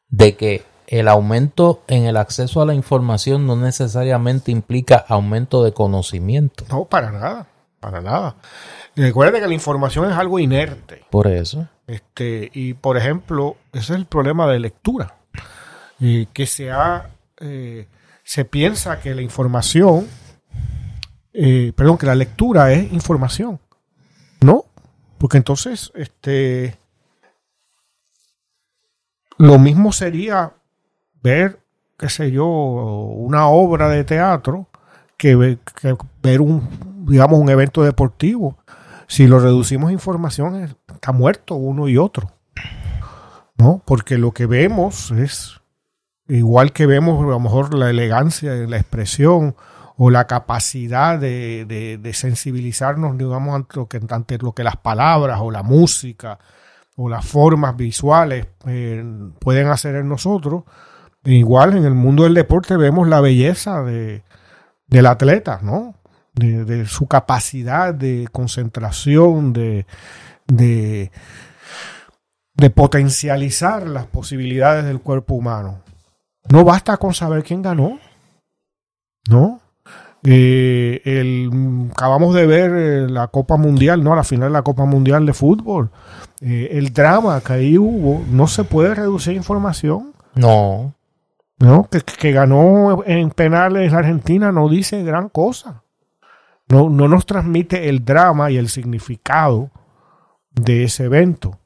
de 0.09 0.35
que 0.35 0.65
el 0.89 1.07
aumento 1.07 1.85
en 1.87 2.07
el 2.07 2.17
acceso 2.17 2.61
a 2.61 2.67
la 2.67 2.75
información 2.75 3.47
no 3.47 3.55
necesariamente 3.55 4.51
implica 4.51 4.97
aumento 4.97 5.63
de 5.63 5.73
conocimiento. 5.73 6.65
No, 6.69 6.87
para 6.87 7.13
nada, 7.13 7.47
para 7.79 8.01
nada. 8.01 8.35
Recuerda 8.97 9.39
que 9.39 9.47
la 9.47 9.55
información 9.55 10.11
es 10.11 10.17
algo 10.17 10.41
inerte. 10.41 11.05
Por 11.09 11.29
eso. 11.29 11.69
Este, 11.87 12.51
y 12.53 12.75
por 12.75 12.97
ejemplo, 12.97 13.59
ese 13.73 13.93
es 13.93 13.99
el 14.01 14.07
problema 14.07 14.51
de 14.51 14.59
lectura. 14.59 15.15
Y 16.01 16.27
que 16.27 16.49
se, 16.49 16.73
ha, 16.73 17.11
eh, 17.39 17.87
se 18.25 18.45
piensa 18.45 18.99
que 18.99 19.15
la 19.15 19.23
información, 19.23 20.09
eh, 21.33 21.73
perdón, 21.75 21.99
que 21.99 22.07
la 22.07 22.15
lectura 22.15 22.73
es 22.73 22.93
información. 22.93 23.61
No, 24.41 24.65
porque 25.19 25.37
entonces, 25.37 25.93
este, 25.95 26.79
lo 29.37 29.59
mismo 29.59 29.93
sería 29.93 30.53
ver, 31.23 31.61
qué 31.99 32.09
sé 32.09 32.31
yo, 32.31 32.47
una 32.47 33.49
obra 33.49 33.89
de 33.89 34.05
teatro 34.05 34.67
que, 35.17 35.59
que 35.81 35.97
ver 36.23 36.41
un, 36.41 37.07
digamos, 37.07 37.39
un 37.39 37.51
evento 37.51 37.83
deportivo. 37.83 38.57
Si 39.07 39.27
lo 39.27 39.41
reducimos 39.41 39.91
a 39.91 39.93
información, 39.93 40.77
está 40.89 41.13
muerto 41.13 41.55
uno 41.55 41.89
y 41.89 41.99
otro. 41.99 42.31
¿No? 43.57 43.83
Porque 43.85 44.17
lo 44.17 44.33
que 44.33 44.47
vemos 44.47 45.11
es, 45.11 45.61
igual 46.29 46.73
que 46.73 46.87
vemos 46.87 47.23
a 47.23 47.29
lo 47.29 47.41
mejor 47.41 47.75
la 47.75 47.91
elegancia 47.91 48.53
la 48.53 48.79
expresión 48.79 49.55
o 50.03 50.09
la 50.09 50.27
capacidad 50.27 51.19
de, 51.19 51.99
de, 52.01 52.15
sensibilizarnos, 52.15 53.19
digamos, 53.19 53.55
ante 53.55 53.77
lo, 53.77 53.87
que, 53.87 54.01
ante 54.09 54.39
lo 54.39 54.55
que 54.55 54.65
las 54.65 54.79
palabras 54.79 55.41
o 55.43 55.51
la 55.51 55.63
música 55.63 56.39
o 56.97 57.11
las 57.11 57.27
formas 57.27 57.77
visuales 57.77 58.47
eh, 58.67 59.05
pueden 59.41 59.69
hacer 59.69 59.97
en 59.97 60.09
nosotros, 60.09 60.65
igual 61.25 61.77
en 61.77 61.85
el 61.85 61.93
mundo 61.93 62.23
del 62.23 62.33
deporte 62.33 62.79
vemos 62.79 63.09
la 63.09 63.21
belleza 63.21 63.83
de, 63.83 64.23
del 64.87 65.05
atleta, 65.05 65.61
¿no? 65.63 65.97
De, 66.33 66.65
de, 66.65 66.87
su 66.87 67.07
capacidad 67.07 67.93
de 67.93 68.27
concentración, 68.33 69.53
de, 69.53 69.85
de, 70.47 71.13
de, 72.55 72.71
potencializar 72.71 73.87
las 73.87 74.07
posibilidades 74.07 74.87
del 74.87 75.01
cuerpo 75.01 75.35
humano. 75.35 75.83
No 76.49 76.65
basta 76.65 76.97
con 76.97 77.13
saber 77.13 77.45
quién 77.45 77.61
ganó, 77.61 77.99
¿no? 79.29 79.60
Eh, 80.23 81.01
el, 81.05 81.89
acabamos 81.93 82.35
de 82.35 82.47
ver 82.47 82.71
eh, 82.75 83.09
la 83.09 83.29
Copa 83.29 83.57
Mundial, 83.57 84.05
¿no? 84.05 84.15
La 84.15 84.25
final 84.25 84.49
de 84.49 84.53
la 84.53 84.63
Copa 84.63 84.85
Mundial 84.85 85.25
de 85.25 85.33
fútbol. 85.33 85.91
Eh, 86.41 86.71
el 86.73 86.93
drama 86.93 87.41
que 87.41 87.53
ahí 87.55 87.79
hubo, 87.79 88.23
no 88.31 88.47
se 88.47 88.65
puede 88.65 88.95
reducir 88.95 89.35
información. 89.35 90.13
No. 90.35 90.95
¿no? 91.59 91.89
Que, 91.91 92.01
que, 92.01 92.33
ganó 92.33 93.03
en 93.05 93.31
penales 93.31 93.93
Argentina 93.93 94.53
no 94.53 94.69
dice 94.69 95.03
gran 95.03 95.29
cosa. 95.29 95.83
No, 96.69 96.89
no 96.89 97.09
nos 97.09 97.27
transmite 97.27 97.89
el 97.89 98.05
drama 98.05 98.51
y 98.51 98.57
el 98.57 98.69
significado 98.69 99.71
de 100.53 100.85
ese 100.85 101.05
evento. 101.05 101.59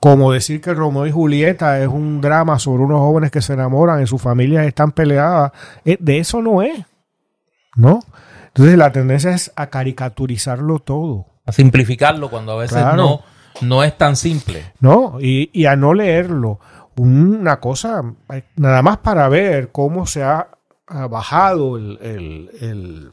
Como 0.00 0.32
decir 0.32 0.60
que 0.60 0.74
Romeo 0.74 1.06
y 1.06 1.12
Julieta 1.12 1.80
es 1.80 1.88
un 1.88 2.20
drama 2.20 2.58
sobre 2.58 2.82
unos 2.82 2.98
jóvenes 2.98 3.30
que 3.30 3.42
se 3.42 3.52
enamoran 3.52 4.02
y 4.02 4.06
sus 4.06 4.20
familias 4.20 4.66
están 4.66 4.92
peleadas. 4.92 5.52
De 5.84 6.18
eso 6.18 6.42
no 6.42 6.62
es. 6.62 6.84
¿No? 7.76 8.00
Entonces 8.48 8.78
la 8.78 8.92
tendencia 8.92 9.32
es 9.32 9.52
a 9.56 9.68
caricaturizarlo 9.68 10.78
todo. 10.78 11.26
A 11.46 11.52
simplificarlo 11.52 12.30
cuando 12.30 12.52
a 12.52 12.56
veces 12.56 12.78
claro. 12.78 12.96
no, 12.96 13.20
no 13.60 13.84
es 13.84 13.98
tan 13.98 14.16
simple. 14.16 14.72
No, 14.80 15.18
y, 15.20 15.50
y 15.52 15.66
a 15.66 15.76
no 15.76 15.92
leerlo 15.92 16.60
una 16.96 17.60
cosa, 17.60 18.02
nada 18.56 18.82
más 18.82 18.98
para 18.98 19.28
ver 19.28 19.72
cómo 19.72 20.06
se 20.06 20.22
ha, 20.22 20.48
bajado 20.86 21.78
el, 21.78 21.98
el, 22.02 22.50
el, 22.60 23.10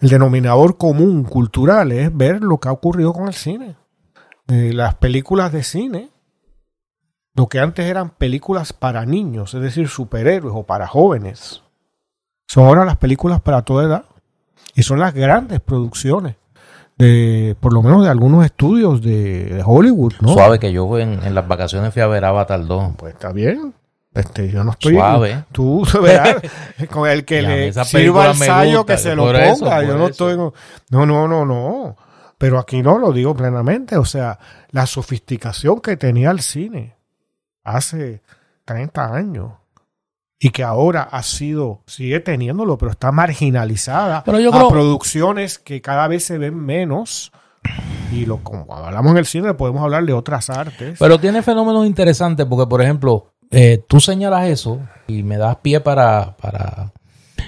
el, 0.00 0.08
denominador 0.08 0.78
común 0.78 1.22
cultural, 1.24 1.92
es 1.92 2.16
ver 2.16 2.40
lo 2.42 2.58
que 2.58 2.68
ha 2.68 2.72
ocurrido 2.72 3.12
con 3.12 3.28
el 3.28 3.34
cine. 3.34 3.76
Eh, 4.48 4.72
las 4.72 4.94
películas 4.94 5.52
de 5.52 5.62
cine, 5.62 6.10
lo 7.34 7.48
que 7.48 7.60
antes 7.60 7.84
eran 7.84 8.10
películas 8.10 8.72
para 8.72 9.04
niños, 9.04 9.52
es 9.52 9.60
decir, 9.60 9.88
superhéroes 9.88 10.54
o 10.56 10.64
para 10.64 10.86
jóvenes, 10.86 11.62
son 12.48 12.66
ahora 12.66 12.84
las 12.84 12.96
películas 12.96 13.40
para 13.40 13.62
toda 13.62 13.84
edad. 13.84 14.04
Y 14.74 14.82
son 14.82 14.98
las 14.98 15.14
grandes 15.14 15.60
producciones 15.60 16.36
de 16.96 17.56
por 17.60 17.72
lo 17.72 17.82
menos 17.82 18.02
de 18.04 18.10
algunos 18.10 18.44
estudios 18.44 19.00
de, 19.02 19.62
Hollywood, 19.64 20.14
¿no? 20.20 20.32
Suave 20.32 20.58
que 20.58 20.72
yo 20.72 20.98
en, 20.98 21.22
en, 21.24 21.34
las 21.34 21.46
vacaciones 21.46 21.92
fui 21.92 22.02
a 22.02 22.06
ver 22.08 22.24
Avatar 22.24 22.66
2. 22.66 22.92
Pues 22.96 23.14
está 23.14 23.32
bien. 23.32 23.74
Este, 24.14 24.50
yo 24.50 24.64
no 24.64 24.72
estoy 24.72 24.94
suave. 24.94 25.44
Tú 25.52 25.86
verás 26.02 26.36
con 26.90 27.08
el 27.08 27.24
que 27.24 27.42
le 27.42 27.72
sirva 27.84 28.30
el 28.30 28.34
sallo 28.34 28.84
que 28.84 28.96
se 28.96 29.14
lo 29.14 29.24
ponga. 29.24 29.44
Eso, 29.44 29.82
yo 29.82 29.96
no 29.96 30.08
eso. 30.08 30.08
estoy 30.08 30.36
No, 30.90 31.06
no, 31.06 31.28
no, 31.28 31.44
no. 31.44 31.96
Pero 32.36 32.58
aquí 32.58 32.82
no 32.82 32.98
lo 32.98 33.12
digo 33.12 33.34
plenamente, 33.34 33.96
o 33.96 34.04
sea, 34.04 34.38
la 34.70 34.86
sofisticación 34.86 35.80
que 35.80 35.96
tenía 35.96 36.30
el 36.30 36.40
cine 36.40 36.96
hace 37.64 38.22
30 38.64 39.12
años 39.12 39.52
y 40.40 40.50
que 40.50 40.62
ahora 40.62 41.02
ha 41.02 41.22
sido, 41.22 41.82
sigue 41.86 42.20
teniéndolo, 42.20 42.78
pero 42.78 42.92
está 42.92 43.10
marginalizada 43.10 44.22
pero 44.24 44.38
yo 44.38 44.50
a 44.50 44.56
creo, 44.56 44.68
producciones 44.68 45.58
que 45.58 45.80
cada 45.80 46.06
vez 46.06 46.24
se 46.24 46.38
ven 46.38 46.56
menos 46.56 47.32
Y 48.12 48.24
lo, 48.24 48.38
como 48.38 48.72
hablamos 48.74 49.12
en 49.12 49.18
el 49.18 49.26
cine, 49.26 49.54
podemos 49.54 49.82
hablar 49.82 50.04
de 50.04 50.12
otras 50.12 50.48
artes. 50.48 50.96
Pero 50.98 51.18
tiene 51.18 51.42
fenómenos 51.42 51.86
interesantes 51.86 52.46
porque, 52.46 52.66
por 52.66 52.80
ejemplo, 52.80 53.32
eh, 53.50 53.82
tú 53.86 54.00
señalas 54.00 54.48
eso 54.48 54.80
y 55.06 55.22
me 55.22 55.36
das 55.36 55.56
pie 55.56 55.80
para, 55.80 56.36
para 56.36 56.92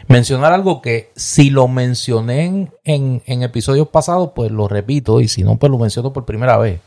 mencionar 0.09 0.53
algo 0.53 0.83
que 0.83 1.13
si 1.15 1.51
lo 1.51 1.69
mencioné 1.69 2.45
en, 2.45 2.73
en, 2.85 3.23
en 3.27 3.43
episodios 3.43 3.89
pasados, 3.89 4.33
pues 4.35 4.51
lo 4.51 4.69
repito 4.69 5.21
y 5.21 5.29
si 5.29 5.45
no, 5.45 5.57
pues 5.57 5.71
lo 5.71 5.79
menciono 5.79 6.13
por 6.13 6.25
primera 6.25 6.59
vez. 6.59 6.81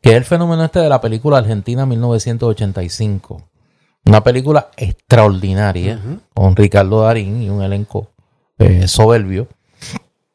Que 0.00 0.10
es 0.10 0.16
el 0.16 0.24
fenómeno 0.24 0.64
este 0.64 0.80
de 0.80 0.88
la 0.88 1.00
película 1.00 1.38
Argentina 1.38 1.84
1985. 1.84 3.49
Una 4.04 4.22
película 4.24 4.70
extraordinaria 4.76 6.00
con 6.34 6.56
Ricardo 6.56 7.02
Darín 7.02 7.42
y 7.42 7.50
un 7.50 7.62
elenco 7.62 8.08
eh, 8.58 8.88
soberbio 8.88 9.48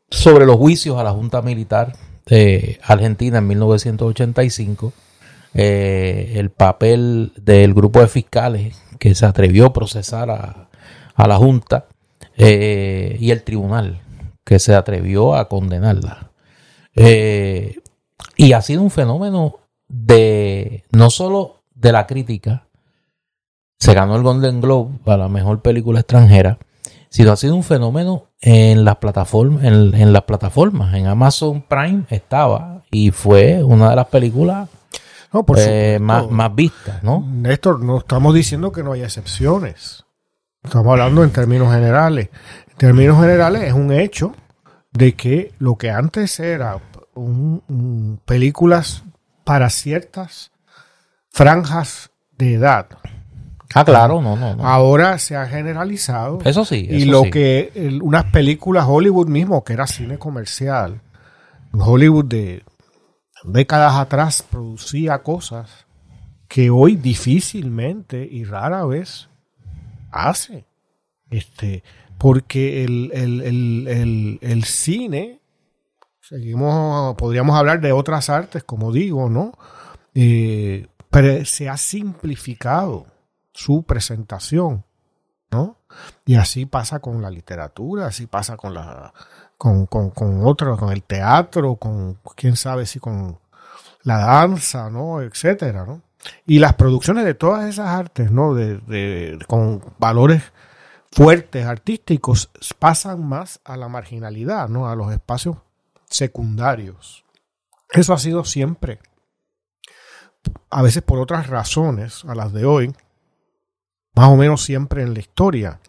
sobre 0.09 0.45
los 0.45 0.55
juicios 0.57 0.97
a 0.97 1.03
la 1.03 1.11
Junta 1.11 1.41
Militar 1.41 1.93
de 2.25 2.79
Argentina 2.83 3.39
en 3.39 3.47
1985. 3.47 4.93
eh, 5.53 6.33
el 6.35 6.49
papel 6.51 7.31
del 7.37 7.73
grupo 7.73 8.01
de 8.01 8.07
fiscales 8.07 8.75
que 8.99 9.15
se 9.15 9.25
atrevió 9.25 9.67
a 9.67 9.73
procesar 9.73 10.29
a, 10.29 10.69
a 11.15 11.27
la 11.27 11.37
Junta 11.37 11.87
eh, 12.37 13.15
y 13.19 13.31
el 13.31 13.43
tribunal 13.43 14.01
que 14.43 14.59
se 14.59 14.75
atrevió 14.75 15.35
a 15.35 15.47
condenarla. 15.49 16.31
Eh, 16.95 17.79
y 18.37 18.53
ha 18.53 18.61
sido 18.61 18.81
un 18.81 18.91
fenómeno 18.91 19.59
de 19.87 20.83
no 20.91 21.09
solo 21.09 21.63
de 21.73 21.91
la 21.91 22.05
crítica, 22.05 22.64
se 23.77 23.93
ganó 23.93 24.15
el 24.15 24.23
Golden 24.23 24.61
Globe 24.61 24.99
a 25.05 25.17
la 25.17 25.27
mejor 25.29 25.61
película 25.61 25.99
extranjera, 25.99 26.57
sino 27.09 27.31
ha 27.31 27.35
sido 27.37 27.55
un 27.55 27.63
fenómeno 27.63 28.25
en 28.41 28.83
las 28.85 28.97
plataformas, 28.97 29.63
en, 29.63 29.93
en 29.95 30.13
las 30.13 30.23
plataformas, 30.23 30.93
en 30.95 31.07
Amazon 31.07 31.61
Prime 31.61 32.03
estaba 32.09 32.83
y 32.91 33.11
fue 33.11 33.63
una 33.63 33.89
de 33.89 33.95
las 33.95 34.07
películas 34.07 34.69
No, 35.33 35.45
por 35.45 35.57
eh, 35.59 35.99
más, 35.99 36.29
más 36.29 36.53
vistas, 36.55 37.03
¿no? 37.03 37.25
Néstor, 37.27 37.81
no 37.83 37.97
estamos 37.99 38.33
diciendo 38.33 38.71
que 38.71 38.83
no 38.83 38.93
haya 38.93 39.05
excepciones. 39.05 40.03
Estamos 40.63 40.91
hablando 40.91 41.23
en 41.23 41.31
términos 41.31 41.71
generales. 41.73 42.29
En 42.69 42.75
términos 42.77 43.19
generales 43.19 43.63
es 43.63 43.73
un 43.73 43.91
hecho 43.91 44.33
de 44.91 45.13
que 45.13 45.53
lo 45.59 45.75
que 45.75 45.91
antes 45.91 46.39
era 46.39 46.79
un- 47.13 47.61
un- 47.67 48.19
películas 48.25 49.03
para 49.43 49.69
ciertas 49.69 50.51
franjas 51.29 52.11
de 52.37 52.53
edad, 52.55 52.87
Ah, 53.77 53.83
claro, 53.85 54.21
no, 54.21 54.35
no, 54.37 54.55
no. 54.55 54.65
ahora 54.65 55.19
se 55.19 55.35
ha 55.35 55.45
generalizado. 55.47 56.39
Eso 56.45 56.63
sí. 56.65 56.87
y 56.89 57.05
lo 57.05 57.23
sí. 57.25 57.29
que 57.31 57.71
el- 57.75 58.01
unas 58.01 58.23
películas 58.31 58.85
Hollywood 58.87 59.27
mismo, 59.27 59.63
que 59.65 59.73
era 59.73 59.85
cine 59.85 60.17
comercial, 60.17 61.01
Hollywood 61.73 62.25
de 62.25 62.63
décadas 63.43 63.95
atrás 63.95 64.43
producía 64.49 65.21
cosas 65.21 65.85
que 66.47 66.69
hoy 66.69 66.95
difícilmente 66.95 68.27
y 68.31 68.45
rara 68.45 68.85
vez 68.85 69.27
hace. 70.09 70.65
Este, 71.29 71.83
porque 72.17 72.85
el, 72.85 73.11
el, 73.13 73.41
el, 73.41 73.87
el, 73.89 74.39
el 74.41 74.63
cine, 74.63 75.41
seguimos, 76.21 77.15
podríamos 77.15 77.57
hablar 77.57 77.81
de 77.81 77.91
otras 77.91 78.29
artes, 78.29 78.63
como 78.63 78.91
digo, 78.93 79.29
¿no? 79.29 79.51
Eh, 80.13 80.87
pero 81.09 81.43
se 81.45 81.67
ha 81.67 81.75
simplificado 81.77 83.05
su 83.55 83.83
presentación, 83.83 84.83
¿no? 85.49 85.77
Y 86.25 86.35
así 86.35 86.65
pasa 86.65 86.99
con 86.99 87.21
la 87.21 87.29
literatura, 87.29 88.07
así 88.07 88.27
pasa 88.27 88.57
con 88.57 88.73
la 88.73 89.13
con, 89.57 89.85
con, 89.85 90.09
con 90.09 90.53
con 90.53 90.91
el 90.91 91.03
teatro, 91.03 91.77
con 91.77 92.19
quién 92.35 92.57
sabe 92.57 92.85
si 92.85 92.99
con 92.99 93.39
la 94.03 94.17
danza, 94.17 94.89
¿no? 94.89 95.21
etcétera, 95.21 95.85
¿no? 95.85 96.01
Y 96.45 96.59
las 96.59 96.73
producciones 96.73 97.23
de 97.23 97.33
todas 97.33 97.63
esas 97.69 97.87
artes, 97.87 98.29
¿no? 98.29 98.53
De- 98.53 99.39
con 99.47 99.81
valores 99.99 100.43
fuertes 101.13 101.65
artísticos 101.65 102.49
pasan 102.77 103.25
más 103.25 103.61
a 103.63 103.77
la 103.77 103.87
marginalidad, 103.87 104.67
¿no? 104.67 104.89
A 104.89 104.95
los 104.95 105.13
espacios 105.13 105.55
secundarios. 106.09 107.23
Eso 107.89 108.13
ha 108.13 108.19
sido 108.19 108.43
siempre, 108.43 108.99
a 110.69 110.81
veces 110.81 111.01
por 111.03 111.19
otras 111.19 111.47
razones, 111.47 112.25
a 112.25 112.35
las 112.35 112.51
de 112.51 112.65
hoy, 112.65 112.93
más 114.15 114.29
o 114.29 114.35
menos 114.37 114.63
siempre 114.63 115.03
en 115.03 115.13
la 115.13 115.19
historia. 115.19 115.79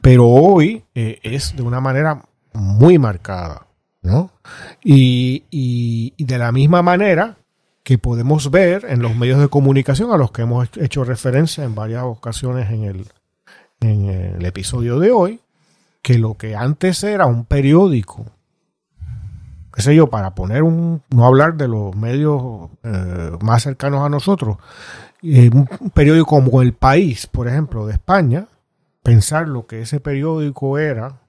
Pero 0.00 0.26
hoy 0.28 0.84
eh, 0.94 1.18
es 1.22 1.56
de 1.56 1.62
una 1.62 1.80
manera 1.80 2.22
muy 2.52 2.98
marcada, 2.98 3.66
¿no? 4.02 4.30
Y, 4.82 5.44
y- 5.50 6.24
de 6.24 6.38
la 6.38 6.52
misma 6.52 6.82
manera 6.82 7.36
que 7.82 7.98
podemos 7.98 8.50
ver 8.50 8.84
en 8.88 9.00
los 9.02 9.16
medios 9.16 9.40
de 9.40 9.48
comunicación 9.48 10.10
a 10.12 10.16
los 10.16 10.30
que 10.30 10.42
hemos 10.42 10.68
hecho 10.76 11.04
referencia 11.04 11.64
en 11.64 11.74
varias 11.74 12.04
ocasiones 12.04 12.70
en 12.70 12.84
el, 12.84 13.06
en 13.80 14.08
el 14.10 14.44
episodio 14.44 14.98
de 14.98 15.10
hoy, 15.10 15.40
que 16.02 16.18
lo 16.18 16.34
que 16.34 16.54
antes 16.54 17.02
era 17.02 17.26
un 17.26 17.44
periódico, 17.44 18.26
qué 19.72 19.82
sé 19.82 19.94
yo, 19.94 20.08
para 20.08 20.34
poner 20.34 20.62
un, 20.62 21.02
no 21.10 21.26
hablar 21.26 21.56
de 21.56 21.68
los 21.68 21.96
medios 21.96 22.70
eh, 22.84 23.32
más 23.40 23.62
cercanos 23.62 24.04
a 24.04 24.08
nosotros, 24.10 24.58
eh, 25.22 25.50
un 25.52 25.90
periódico 25.90 26.26
como 26.26 26.62
El 26.62 26.74
País, 26.74 27.26
por 27.26 27.48
ejemplo, 27.48 27.86
de 27.86 27.94
España, 27.94 28.46
pensar 29.02 29.48
lo 29.48 29.66
que 29.66 29.82
ese 29.82 30.00
periódico 30.00 30.78
era 30.78 31.20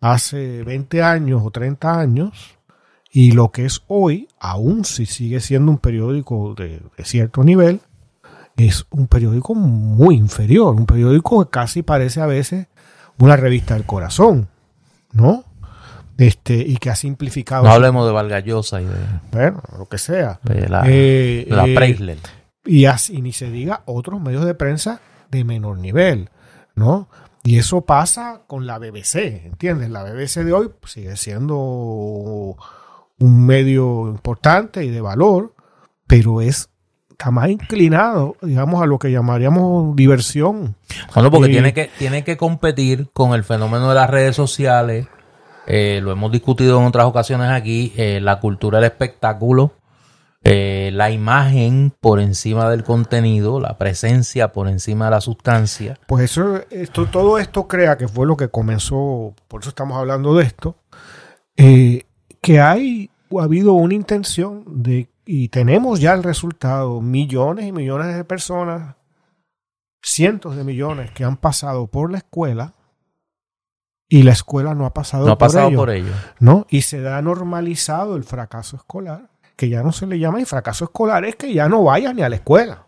hace 0.00 0.62
20 0.64 1.02
años 1.02 1.42
o 1.44 1.50
30 1.50 1.98
años 1.98 2.56
y 3.10 3.32
lo 3.32 3.50
que 3.50 3.66
es 3.66 3.82
hoy, 3.88 4.28
aún 4.40 4.84
si 4.84 5.06
sigue 5.06 5.40
siendo 5.40 5.70
un 5.70 5.78
periódico 5.78 6.54
de, 6.54 6.80
de 6.96 7.04
cierto 7.04 7.44
nivel, 7.44 7.80
es 8.56 8.86
un 8.90 9.06
periódico 9.06 9.54
muy 9.54 10.16
inferior, 10.16 10.74
un 10.74 10.86
periódico 10.86 11.44
que 11.44 11.50
casi 11.50 11.82
parece 11.82 12.20
a 12.20 12.26
veces 12.26 12.66
una 13.18 13.36
revista 13.36 13.74
del 13.74 13.84
corazón, 13.84 14.48
¿no? 15.12 15.44
Este, 16.18 16.54
y 16.54 16.76
que 16.76 16.90
ha 16.90 16.96
simplificado, 16.96 17.64
No 17.64 17.70
hablemos 17.70 18.06
de 18.06 18.12
Valgallosa 18.12 18.80
y 18.80 18.84
de, 18.84 18.96
bueno, 19.30 19.62
lo 19.78 19.86
que 19.86 19.98
sea. 19.98 20.40
de 20.42 20.68
la, 20.68 20.82
Eh, 20.86 21.46
de 21.48 21.56
la 21.56 21.66
eh. 21.66 22.16
Y 22.64 22.84
así 22.86 23.20
ni 23.22 23.32
se 23.32 23.50
diga 23.50 23.82
otros 23.86 24.20
medios 24.20 24.44
de 24.44 24.54
prensa 24.54 25.00
de 25.30 25.44
menor 25.44 25.78
nivel, 25.78 26.30
¿no? 26.74 27.08
Y 27.44 27.58
eso 27.58 27.80
pasa 27.80 28.42
con 28.46 28.66
la 28.66 28.78
BBC, 28.78 29.46
¿entiendes? 29.46 29.90
La 29.90 30.04
BBC 30.04 30.44
de 30.44 30.52
hoy 30.52 30.70
sigue 30.86 31.16
siendo 31.16 32.56
un 33.18 33.46
medio 33.46 34.08
importante 34.08 34.84
y 34.84 34.90
de 34.90 35.00
valor, 35.00 35.54
pero 36.06 36.40
es 36.40 36.68
está 37.10 37.30
más 37.30 37.50
inclinado, 37.50 38.36
digamos, 38.42 38.82
a 38.82 38.86
lo 38.86 38.98
que 38.98 39.10
llamaríamos 39.12 39.94
diversión. 39.94 40.74
Bueno, 41.14 41.30
porque 41.30 41.50
y- 41.50 41.52
tiene 41.52 41.72
que, 41.72 41.88
tiene 41.98 42.24
que 42.24 42.36
competir 42.36 43.10
con 43.12 43.32
el 43.32 43.44
fenómeno 43.44 43.88
de 43.88 43.94
las 43.94 44.10
redes 44.10 44.34
sociales. 44.36 45.06
eh, 45.68 46.00
lo 46.02 46.10
hemos 46.10 46.32
discutido 46.32 46.80
en 46.80 46.86
otras 46.86 47.06
ocasiones 47.06 47.48
aquí. 47.50 47.92
eh, 47.96 48.18
la 48.20 48.40
cultura 48.40 48.78
del 48.78 48.86
espectáculo. 48.90 49.72
Eh, 50.44 50.90
la 50.92 51.10
imagen 51.10 51.94
por 52.00 52.20
encima 52.20 52.68
del 52.70 52.84
contenido. 52.84 53.60
La 53.60 53.78
presencia 53.78 54.52
por 54.52 54.68
encima 54.68 55.06
de 55.06 55.10
la 55.12 55.20
sustancia. 55.20 55.98
Pues 56.06 56.24
eso, 56.24 56.60
esto, 56.70 57.06
todo 57.06 57.38
esto 57.38 57.68
crea 57.68 57.96
que 57.96 58.08
fue 58.08 58.26
lo 58.26 58.36
que 58.36 58.48
comenzó, 58.48 59.34
por 59.48 59.60
eso 59.60 59.70
estamos 59.70 59.96
hablando 59.96 60.34
de 60.34 60.44
esto, 60.44 60.76
eh, 61.56 62.04
que 62.40 62.60
hay 62.60 63.10
ha 63.38 63.44
habido 63.44 63.72
una 63.74 63.94
intención 63.94 64.64
de, 64.66 65.08
y 65.24 65.48
tenemos 65.48 66.00
ya 66.00 66.14
el 66.14 66.22
resultado, 66.22 67.00
millones 67.00 67.66
y 67.66 67.72
millones 67.72 68.14
de 68.14 68.24
personas, 68.24 68.96
cientos 70.02 70.56
de 70.56 70.64
millones 70.64 71.10
que 71.12 71.24
han 71.24 71.36
pasado 71.36 71.86
por 71.86 72.10
la 72.10 72.18
escuela 72.18 72.74
y 74.08 74.24
la 74.24 74.32
escuela 74.32 74.74
no 74.74 74.84
ha 74.84 74.92
pasado, 74.92 75.26
No 75.26 75.32
ha 75.32 75.38
por, 75.38 75.48
pasado 75.48 75.68
ello, 75.68 75.78
por 75.78 75.90
ello. 75.90 76.12
¿no? 76.38 76.66
Y 76.68 76.82
se 76.82 77.00
da 77.00 77.22
normalizado 77.22 78.16
el 78.16 78.24
fracaso 78.24 78.76
escolar, 78.76 79.30
que 79.56 79.68
ya 79.68 79.82
no 79.82 79.92
se 79.92 80.06
le 80.06 80.18
llama 80.18 80.40
y 80.40 80.44
fracaso 80.44 80.84
escolar 80.84 81.24
es 81.24 81.36
que 81.36 81.52
ya 81.52 81.68
no 81.68 81.84
vayas 81.84 82.14
ni 82.14 82.22
a 82.22 82.28
la 82.28 82.36
escuela. 82.36 82.86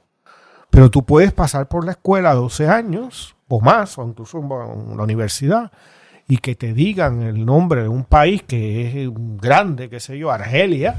Pero 0.70 0.90
tú 0.90 1.04
puedes 1.04 1.32
pasar 1.32 1.68
por 1.68 1.84
la 1.84 1.92
escuela 1.92 2.34
12 2.34 2.68
años 2.68 3.36
o 3.48 3.60
más, 3.60 3.98
o 3.98 4.06
incluso 4.06 4.38
en 4.38 4.96
la 4.96 5.02
universidad, 5.02 5.70
y 6.26 6.38
que 6.38 6.54
te 6.54 6.72
digan 6.72 7.22
el 7.22 7.44
nombre 7.44 7.82
de 7.82 7.88
un 7.88 8.04
país 8.04 8.42
que 8.42 9.04
es 9.04 9.10
grande, 9.40 9.88
qué 9.88 10.00
sé 10.00 10.18
yo, 10.18 10.30
Argelia, 10.30 10.96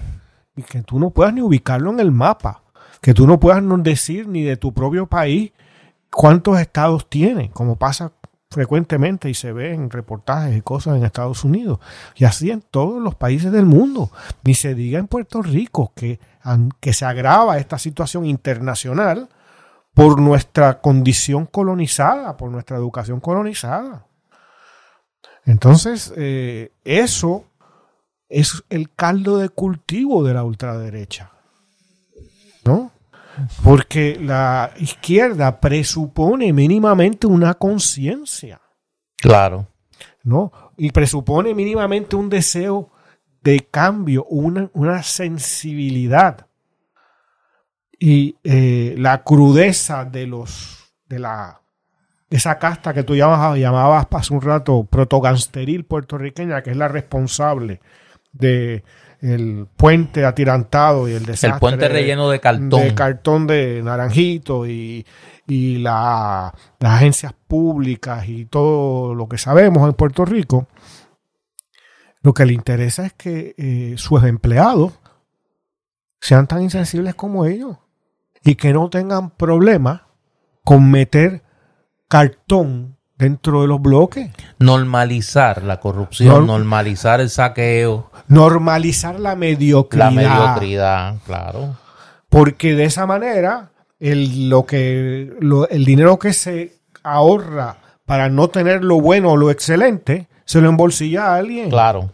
y 0.55 0.61
que 0.61 0.81
tú 0.83 0.99
no 0.99 1.09
puedas 1.09 1.33
ni 1.33 1.41
ubicarlo 1.41 1.91
en 1.91 1.99
el 1.99 2.11
mapa, 2.11 2.61
que 3.01 3.13
tú 3.13 3.27
no 3.27 3.39
puedas 3.39 3.63
decir 3.83 4.27
ni 4.27 4.43
de 4.43 4.57
tu 4.57 4.73
propio 4.73 5.07
país 5.07 5.51
cuántos 6.11 6.59
estados 6.59 7.09
tiene, 7.09 7.49
como 7.51 7.75
pasa 7.75 8.13
frecuentemente 8.55 9.29
y 9.29 9.33
se 9.33 9.51
ve 9.51 9.73
en 9.73 9.89
reportajes 9.89 10.55
y 10.55 10.61
cosas 10.61 10.95
en 10.95 11.03
Estados 11.03 11.43
Unidos, 11.43 11.79
y 12.15 12.23
así 12.23 12.51
en 12.51 12.61
todos 12.61 13.01
los 13.01 13.13
países 13.13 13.51
del 13.51 13.65
mundo, 13.65 14.11
ni 14.45 14.53
se 14.53 14.73
diga 14.73 14.97
en 14.97 15.07
Puerto 15.07 15.41
Rico 15.41 15.91
que, 15.93 16.21
que 16.79 16.93
se 16.93 17.03
agrava 17.03 17.57
esta 17.57 17.77
situación 17.77 18.25
internacional 18.25 19.27
por 19.93 20.21
nuestra 20.21 20.79
condición 20.79 21.47
colonizada, 21.47 22.37
por 22.37 22.49
nuestra 22.49 22.77
educación 22.77 23.19
colonizada. 23.19 24.05
Entonces, 25.43 26.13
eh, 26.15 26.71
eso 26.85 27.43
es 28.29 28.63
el 28.69 28.89
caldo 28.89 29.37
de 29.37 29.49
cultivo 29.49 30.23
de 30.23 30.33
la 30.33 30.45
ultraderecha. 30.45 31.33
Porque 33.63 34.17
la 34.21 34.71
izquierda 34.77 35.59
presupone 35.59 36.53
mínimamente 36.53 37.27
una 37.27 37.53
conciencia. 37.55 38.61
Claro. 39.17 39.67
¿No? 40.23 40.51
Y 40.77 40.91
presupone 40.91 41.53
mínimamente 41.53 42.15
un 42.15 42.29
deseo 42.29 42.91
de 43.41 43.67
cambio, 43.69 44.25
una, 44.25 44.69
una 44.73 45.03
sensibilidad. 45.03 46.47
Y 47.99 48.37
eh, 48.43 48.95
la 48.97 49.23
crudeza 49.23 50.05
de 50.05 50.27
los 50.27 50.93
de 51.07 51.19
la 51.19 51.61
esa 52.29 52.57
casta 52.57 52.93
que 52.93 53.03
tú 53.03 53.15
llamabas, 53.15 53.57
llamabas 53.57 54.07
hace 54.11 54.33
un 54.33 54.41
rato 54.41 54.83
protogansteril 54.83 55.85
puertorriqueña, 55.85 56.63
que 56.63 56.71
es 56.71 56.77
la 56.77 56.87
responsable 56.87 57.79
de 58.33 58.83
el 59.21 59.67
puente 59.75 60.25
atirantado 60.25 61.07
y 61.07 61.13
el 61.13 61.25
desastre. 61.25 61.51
El 61.51 61.59
puente 61.59 61.87
relleno 61.89 62.29
de 62.29 62.39
cartón. 62.39 62.69
De 62.69 62.93
cartón 62.93 63.47
de 63.47 63.81
naranjito 63.83 64.67
y, 64.67 65.05
y 65.47 65.77
la, 65.77 66.53
las 66.79 66.91
agencias 66.93 67.33
públicas 67.47 68.27
y 68.27 68.45
todo 68.45 69.13
lo 69.13 69.27
que 69.27 69.37
sabemos 69.37 69.87
en 69.87 69.93
Puerto 69.93 70.25
Rico. 70.25 70.67
Lo 72.21 72.33
que 72.33 72.45
le 72.45 72.53
interesa 72.53 73.05
es 73.05 73.13
que 73.13 73.53
eh, 73.57 73.95
sus 73.97 74.23
empleados 74.23 74.93
sean 76.19 76.47
tan 76.47 76.63
insensibles 76.63 77.13
como 77.13 77.45
ellos 77.45 77.77
y 78.43 78.55
que 78.55 78.73
no 78.73 78.89
tengan 78.89 79.29
problemas 79.29 80.01
con 80.63 80.89
meter 80.89 81.43
cartón 82.07 82.94
dentro 83.17 83.61
de 83.61 83.67
los 83.67 83.81
bloques. 83.81 84.29
Normalizar 84.59 85.63
la 85.63 85.79
corrupción, 85.79 86.47
normalizar 86.47 87.21
el 87.21 87.29
saqueo. 87.29 88.11
Normalizar 88.27 89.19
la 89.19 89.35
mediocridad. 89.35 90.05
La 90.05 90.11
mediocridad, 90.11 91.15
claro. 91.25 91.77
Porque 92.29 92.75
de 92.75 92.85
esa 92.85 93.05
manera, 93.05 93.71
el, 93.99 94.49
lo 94.49 94.65
que, 94.65 95.33
el 95.69 95.85
dinero 95.85 96.19
que 96.19 96.33
se 96.33 96.73
ahorra 97.03 97.77
para 98.05 98.29
no 98.29 98.49
tener 98.49 98.83
lo 98.83 98.99
bueno 98.99 99.31
o 99.31 99.37
lo 99.37 99.51
excelente, 99.51 100.27
se 100.45 100.61
lo 100.61 100.69
embolsilla 100.69 101.27
a 101.27 101.37
alguien. 101.37 101.69
Claro. 101.69 102.11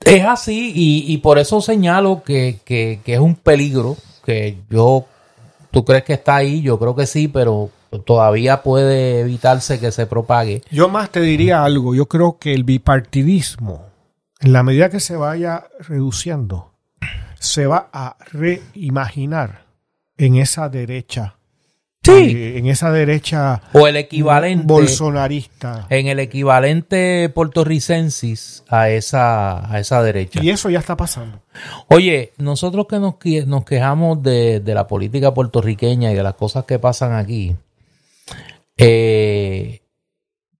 Es 0.00 0.24
así 0.24 0.72
y, 0.74 1.12
y 1.12 1.18
por 1.18 1.38
eso 1.38 1.60
señalo 1.60 2.22
que, 2.22 2.60
que, 2.64 3.00
que, 3.04 3.14
es 3.14 3.20
un 3.20 3.34
peligro 3.34 3.96
que 4.24 4.58
yo 4.70 5.06
¿Tú 5.76 5.84
crees 5.84 6.04
que 6.04 6.14
está 6.14 6.36
ahí? 6.36 6.62
Yo 6.62 6.78
creo 6.78 6.96
que 6.96 7.06
sí, 7.06 7.28
pero 7.28 7.68
todavía 8.04 8.62
puede 8.62 9.20
evitarse 9.20 9.80
que 9.80 9.92
se 9.92 10.06
propague. 10.06 10.62
Yo 10.70 10.88
más 10.88 11.10
te 11.10 11.20
diría 11.20 11.64
algo. 11.64 11.94
Yo 11.94 12.06
creo 12.06 12.38
que 12.38 12.52
el 12.54 12.64
bipartidismo, 12.64 13.86
en 14.40 14.52
la 14.52 14.62
medida 14.62 14.90
que 14.90 15.00
se 15.00 15.16
vaya 15.16 15.68
reduciendo, 15.80 16.72
se 17.38 17.66
va 17.66 17.88
a 17.92 18.16
reimaginar 18.32 19.66
en 20.16 20.36
esa 20.36 20.68
derecha 20.68 21.36
Sí. 22.06 22.36
Eh, 22.36 22.58
en 22.58 22.66
esa 22.66 22.92
derecha. 22.92 23.62
O 23.72 23.86
el 23.88 23.96
equivalente. 23.96 24.64
Bolsonarista. 24.66 25.86
En 25.90 26.06
el 26.06 26.20
equivalente 26.20 27.28
puertorricensis 27.34 28.62
a 28.68 28.90
esa, 28.90 29.70
a 29.70 29.80
esa 29.80 30.02
derecha. 30.02 30.40
Y 30.42 30.50
eso 30.50 30.70
ya 30.70 30.78
está 30.78 30.96
pasando. 30.96 31.40
Oye, 31.88 32.32
nosotros 32.38 32.86
que 32.88 33.00
nos, 33.00 33.14
nos 33.46 33.64
quejamos 33.64 34.22
de, 34.22 34.60
de 34.60 34.74
la 34.74 34.86
política 34.86 35.34
puertorriqueña 35.34 36.12
y 36.12 36.14
de 36.14 36.22
las 36.22 36.34
cosas 36.34 36.64
que 36.64 36.78
pasan 36.78 37.12
aquí, 37.12 37.56
eh, 38.76 39.82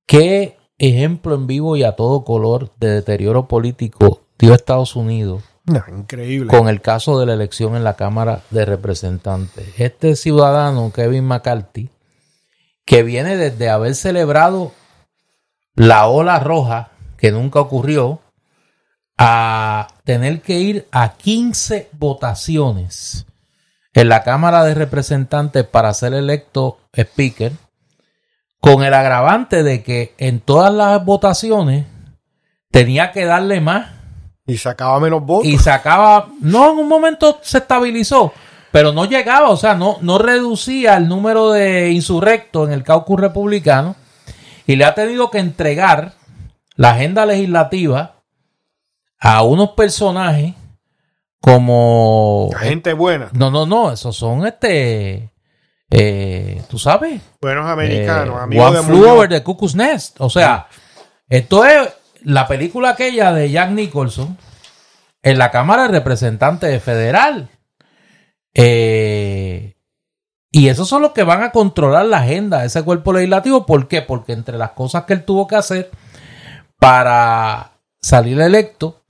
¿qué 0.07 0.57
ejemplo 0.79 1.35
en 1.35 1.47
vivo 1.47 1.77
y 1.77 1.85
a 1.85 1.93
todo 1.93 2.25
color 2.25 2.71
de 2.79 2.91
deterioro 2.91 3.49
político 3.49 4.23
dio 4.39 4.55
Estados 4.55 4.97
Unidos? 4.97 5.43
increíble. 5.89 6.49
Con 6.49 6.69
el 6.69 6.81
caso 6.81 7.19
de 7.19 7.27
la 7.27 7.35
elección 7.35 7.77
en 7.77 7.85
la 7.85 7.95
Cámara 7.95 8.43
de 8.51 8.65
Representantes. 8.65 9.67
Este 9.79 10.15
ciudadano, 10.15 10.93
Kevin 10.93 11.25
McCarthy, 11.25 11.91
que 12.85 13.03
viene 13.03 13.37
desde 13.37 13.69
haber 13.69 13.95
celebrado 13.95 14.73
la 15.75 16.07
ola 16.07 16.39
roja, 16.39 16.91
que 17.19 17.33
nunca 17.33 17.61
ocurrió, 17.61 18.21
a 19.19 19.89
tener 20.05 20.43
que 20.43 20.61
ir 20.61 20.87
a 20.93 21.15
15 21.17 21.89
votaciones 21.93 23.27
en 23.93 24.09
la 24.09 24.23
Cámara 24.23 24.63
de 24.65 24.75
Representantes 24.75 25.65
para 25.65 25.93
ser 25.95 26.13
electo 26.13 26.79
speaker, 26.93 27.53
con 28.67 28.83
el 28.83 28.95
agravante 28.95 29.63
de 29.63 29.85
que 29.85 30.15
en 30.19 30.41
todas 30.41 30.75
las 30.75 31.05
votaciones 31.05 31.87
tenía 32.73 33.13
que 33.13 33.25
darle 33.25 33.61
más 33.61 33.93
y 34.45 34.59
sacaba 34.59 34.99
menos 34.99 35.25
votos. 35.25 35.47
Y 35.47 35.57
sacaba, 35.57 36.29
no, 36.41 36.73
en 36.73 36.79
un 36.79 36.89
momento 36.89 37.39
se 37.43 37.59
estabilizó, 37.59 38.33
pero 38.73 38.93
no 38.93 39.05
llegaba, 39.05 39.51
o 39.51 39.57
sea, 39.57 39.75
no, 39.75 39.99
no 40.01 40.19
reducía 40.19 40.97
el 40.97 41.07
número 41.07 41.53
de 41.53 41.93
insurrectos 41.93 42.67
en 42.67 42.75
el 42.75 42.83
caucus 42.83 43.21
republicano 43.21 43.95
y 44.67 44.75
le 44.75 44.85
ha 44.85 44.95
tenido 44.95 45.31
que 45.31 45.39
entregar 45.39 46.15
la 46.75 46.91
agenda 46.91 47.25
legislativa 47.25 48.17
a 49.21 49.43
unos 49.45 49.71
personajes 49.71 50.55
como... 51.41 52.51
gente 52.59 52.95
buena. 52.95 53.29
No, 53.33 53.53
no, 53.53 53.65
no, 53.65 53.93
esos 53.93 54.17
son 54.17 54.45
este... 54.45 55.31
Eh, 55.91 56.63
tú 56.69 56.79
sabes. 56.79 57.21
Buenos 57.41 57.67
americanos, 57.67 58.37
eh, 58.37 58.43
amigos 58.43 58.71
One 58.71 58.83
Flew 58.83 59.09
Over 59.09 59.29
the 59.29 59.43
Cuckoo's 59.43 59.75
Nest. 59.75 60.21
O 60.21 60.29
sea, 60.29 60.69
esto 61.29 61.65
es 61.65 61.89
la 62.23 62.49
película 62.49 62.91
aquella 62.91 63.33
de 63.33 63.51
Jack 63.51 63.71
Nicholson 63.71 64.37
en 65.23 65.39
la 65.39 65.51
Cámara 65.51 65.83
de 65.83 65.89
Representantes 65.89 66.83
Federal. 66.83 67.49
Eh, 68.55 69.77
y 70.51 70.69
esos 70.69 70.89
son 70.89 71.03
los 71.03 71.13
que 71.13 71.23
van 71.23 71.43
a 71.43 71.51
controlar 71.51 72.07
la 72.07 72.19
agenda 72.19 72.61
de 72.61 72.67
ese 72.67 72.83
cuerpo 72.83 73.13
legislativo. 73.13 73.67
¿Por 73.67 73.89
qué? 73.89 74.03
Porque 74.03 74.33
entre 74.33 74.57
las 74.57 74.71
cosas 74.71 75.05
que 75.05 75.13
él 75.13 75.25
tuvo 75.25 75.47
que 75.47 75.57
hacer 75.57 75.91
para 76.79 77.73
salir 78.01 78.41
electo 78.41 79.03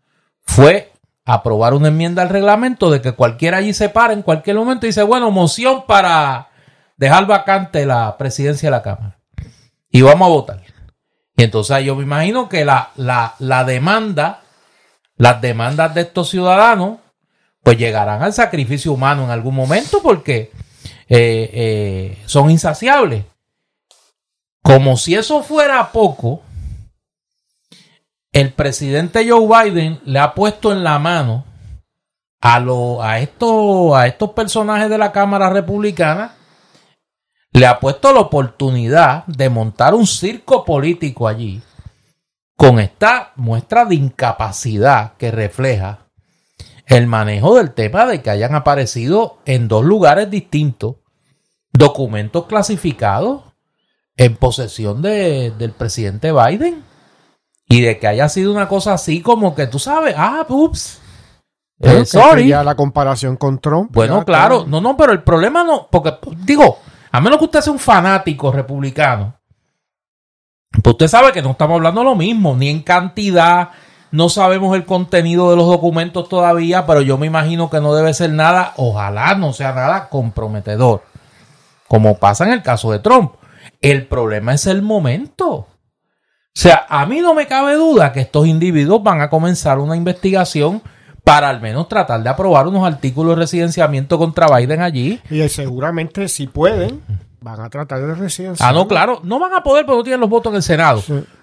fue 0.43 0.93
aprobar 1.25 1.75
una 1.75 1.89
enmienda 1.89 2.23
al 2.23 2.29
reglamento 2.29 2.91
de 2.91 3.01
que 3.01 3.13
cualquiera 3.13 3.59
allí 3.59 3.75
se 3.75 3.89
para 3.89 4.13
en 4.13 4.23
cualquier 4.23 4.57
momento 4.57 4.87
y 4.87 4.91
dice, 4.91 5.03
bueno, 5.03 5.31
moción 5.31 5.85
para 5.87 6.49
dejar 6.97 7.27
vacante 7.27 7.87
la 7.87 8.17
presidencia 8.17 8.69
de 8.69 8.71
la 8.71 8.83
Cámara. 8.83 9.19
Y 9.91 10.03
vamos 10.03 10.27
a 10.27 10.31
votar. 10.31 10.63
Y 11.37 11.43
entonces 11.43 11.85
yo 11.85 11.95
me 11.97 12.03
imagino 12.03 12.49
que 12.49 12.65
la, 12.65 12.91
la, 12.97 13.65
demanda, 13.65 14.43
las 15.17 15.41
demandas 15.41 15.95
de 15.95 16.03
estos 16.03 16.31
ciudadanos, 16.31 16.99
pues 17.63 17.77
llegarán 17.77 18.23
al 18.23 18.33
sacrificio 18.33 18.93
humano 18.93 19.25
en 19.25 19.31
algún 19.31 19.55
momento 19.55 20.01
porque 20.03 20.51
eh, 21.09 21.51
eh, 21.53 22.23
son 22.27 22.51
insaciables. 22.51 23.25
Como 24.63 24.97
si 24.97 25.15
eso 25.15 25.43
fuera 25.43 25.93
poco, 25.93 26.43
el 28.33 28.53
presidente 28.53 29.29
Joe 29.29 29.47
Biden 29.47 30.01
le 30.05 30.19
ha 30.19 30.35
puesto 30.35 30.73
en 30.73 30.83
la 30.83 30.99
mano 30.99 31.45
a, 32.41 32.61
lo, 32.61 33.03
a, 33.03 33.21
estos, 33.21 33.95
a 33.95 34.07
estos 34.07 34.31
personajes 34.31 34.89
de 34.89 34.99
la 34.99 35.13
Cámara 35.13 35.51
Republicana 35.51 36.35
le 37.57 37.67
ha 37.67 37.81
puesto 37.81 38.13
la 38.13 38.21
oportunidad 38.21 39.25
de 39.25 39.49
montar 39.49 39.95
un 39.95 40.07
circo 40.07 40.63
político 40.63 41.27
allí 41.27 41.63
con 42.55 42.79
esta 42.79 43.33
muestra 43.37 43.87
de 43.87 43.95
incapacidad 43.95 45.15
que 45.17 45.31
refleja 45.31 46.01
el 46.85 47.07
manejo 47.07 47.55
del 47.57 47.73
tema 47.73 48.05
de 48.05 48.21
que 48.21 48.29
hayan 48.29 48.55
aparecido 48.55 49.39
en 49.47 49.69
dos 49.69 49.87
lugares 49.87 50.31
distintos 50.31 50.97
documentos 51.73 52.45
clasificados 52.45 53.41
en 54.19 54.37
posesión 54.37 55.01
del 55.01 55.73
presidente 55.79 56.33
Biden 56.33 56.85
y 57.71 57.81
de 57.81 57.99
que 57.99 58.07
haya 58.07 58.29
sido 58.29 58.53
una 58.53 58.69
cosa 58.69 58.93
así 58.93 59.23
como 59.23 59.55
que 59.55 59.67
tú 59.67 59.79
sabes, 59.79 60.15
ah, 60.19 60.45
ups. 60.47 61.01
Eh, 61.81 62.05
sorry. 62.05 62.49
Ya 62.49 62.63
la 62.63 62.75
comparación 62.75 63.39
con 63.39 63.61
Trump. 63.61 63.93
Bueno, 63.95 64.27
claro, 64.27 64.67
no, 64.67 64.83
no, 64.83 64.95
pero 64.95 65.13
el 65.13 65.23
problema 65.23 65.65
no, 65.65 65.89
porque 65.91 66.19
digo, 66.45 66.81
a 67.17 67.21
menos 67.23 67.39
que 67.39 67.47
usted 67.47 67.63
sea 67.63 67.73
un 67.73 67.79
fanático 67.79 68.53
republicano, 68.53 69.41
pues 70.83 70.93
usted 70.93 71.09
sabe 71.09 71.33
que 71.33 71.41
no 71.41 71.53
estamos 71.53 71.77
hablando 71.77 72.05
lo 72.05 72.15
mismo, 72.15 72.55
ni 72.55 72.69
en 72.69 72.83
cantidad, 72.83 73.71
no 74.11 74.29
sabemos 74.29 74.77
el 74.77 74.85
contenido 74.85 75.49
de 75.49 75.57
los 75.57 75.67
documentos 75.67 76.29
todavía, 76.29 76.85
pero 76.85 77.01
yo 77.01 77.17
me 77.17 77.27
imagino 77.27 77.71
que 77.71 77.81
no 77.81 77.95
debe 77.95 78.13
ser 78.13 78.33
nada, 78.33 78.75
ojalá 78.77 79.35
no 79.35 79.55
sea 79.55 79.73
nada 79.73 80.11
comprometedor, 80.11 81.05
como 81.89 82.19
pasa 82.19 82.45
en 82.45 82.53
el 82.53 82.63
caso 82.63 82.93
de 82.93 82.99
Trump. 82.99 83.33
El 83.81 84.07
problema 84.07 84.53
es 84.53 84.67
el 84.67 84.83
momento. 84.83 85.49
O 85.55 85.69
sea, 86.53 86.85
a 86.87 87.07
mí 87.07 87.21
no 87.21 87.33
me 87.33 87.47
cabe 87.47 87.77
duda 87.77 88.13
que 88.13 88.21
estos 88.21 88.47
individuos 88.47 89.03
van 89.03 89.23
a 89.23 89.31
comenzar 89.31 89.79
una 89.79 89.97
investigación 89.97 90.83
para 91.27 91.49
al 91.49 91.61
menos 91.61 91.89
tratar 91.89 92.23
de 92.23 92.29
aprobar 92.29 92.69
unos 92.69 92.87
artículos 92.87 93.35
de 93.35 93.41
residenciamiento 93.41 94.17
contra 94.17 94.47
Biden 94.47 94.81
allí. 94.81 95.21
Y 95.29 95.49
seguramente 95.49 96.29
si 96.29 96.47
pueden, 96.47 97.03
van 97.41 97.61
a 97.63 97.69
tratar 97.69 98.01
de 98.01 98.15
residenciar. 98.15 98.71
Ah, 98.71 98.73
no, 98.73 98.87
claro, 98.87 99.19
no 99.25 99.41
van 99.41 99.53
a 99.53 99.61
poder 99.61 99.85
porque 99.85 99.97
no 99.99 100.05
tienen 100.05 100.21
los 100.21 100.31
votos 100.31 100.53
en 100.53 100.57
el 100.59 100.63
Senado. 100.63 101.03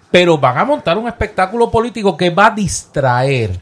pero 0.10 0.38
van 0.38 0.58
a 0.58 0.64
montar 0.64 0.98
un 0.98 1.10
espectáculo 1.10 1.70
político 1.70 2.16
que 2.16 2.30
va 2.30 2.46
a 2.46 2.52
distraer 2.52 3.60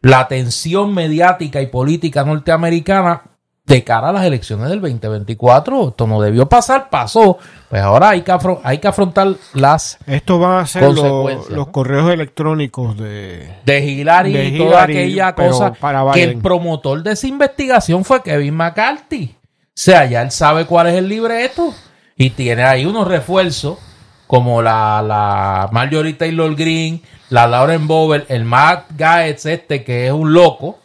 la 0.00 0.18
atención 0.18 0.92
mediática 0.92 1.62
y 1.62 1.68
política 1.68 2.24
norteamericana 2.24 3.22
de 3.64 3.84
cara 3.84 4.08
a 4.08 4.12
las 4.12 4.24
elecciones 4.24 4.68
del 4.68 4.80
2024. 4.80 5.88
Esto 5.88 6.06
no 6.06 6.20
debió 6.20 6.48
pasar, 6.48 6.90
pasó. 6.90 7.38
Pues 7.68 7.82
ahora 7.82 8.10
hay 8.10 8.22
que, 8.22 8.36
hay 8.62 8.78
que 8.78 8.88
afrontar 8.88 9.34
las 9.54 9.98
Esto 10.06 10.38
van 10.38 10.58
a 10.58 10.66
ser 10.66 10.82
los, 10.92 11.68
correos 11.68 12.10
electrónicos 12.10 12.96
de... 12.98 13.50
de 13.64 13.80
Hillary 13.80 14.32
De 14.32 14.44
y 14.46 14.58
toda 14.58 14.84
Hillary, 14.84 14.92
aquella 14.92 15.34
cosa 15.34 15.72
para 15.72 16.10
que 16.12 16.22
el 16.22 16.38
promotor 16.38 17.02
de 17.02 17.12
esa 17.12 17.26
investigación 17.26 18.04
fue 18.04 18.22
Kevin 18.22 18.54
McCarthy. 18.54 19.34
O 19.34 19.70
sea, 19.74 20.04
ya 20.04 20.20
él 20.20 20.30
sabe 20.30 20.66
cuál 20.66 20.88
es 20.88 20.96
el 20.96 21.08
libreto 21.08 21.72
y 22.16 22.30
tiene 22.30 22.62
ahí 22.64 22.84
unos 22.84 23.08
refuerzos 23.08 23.78
como 24.26 24.60
la, 24.62 25.02
la 25.02 25.68
Marjorie 25.72 26.14
Taylor 26.14 26.54
Greene, 26.54 27.02
la 27.30 27.46
Lauren 27.46 27.86
Bower, 27.86 28.26
el 28.28 28.44
Matt 28.44 28.86
Gaetz 28.96 29.46
este 29.46 29.82
que 29.82 30.06
es 30.06 30.12
un 30.12 30.32
loco. 30.32 30.78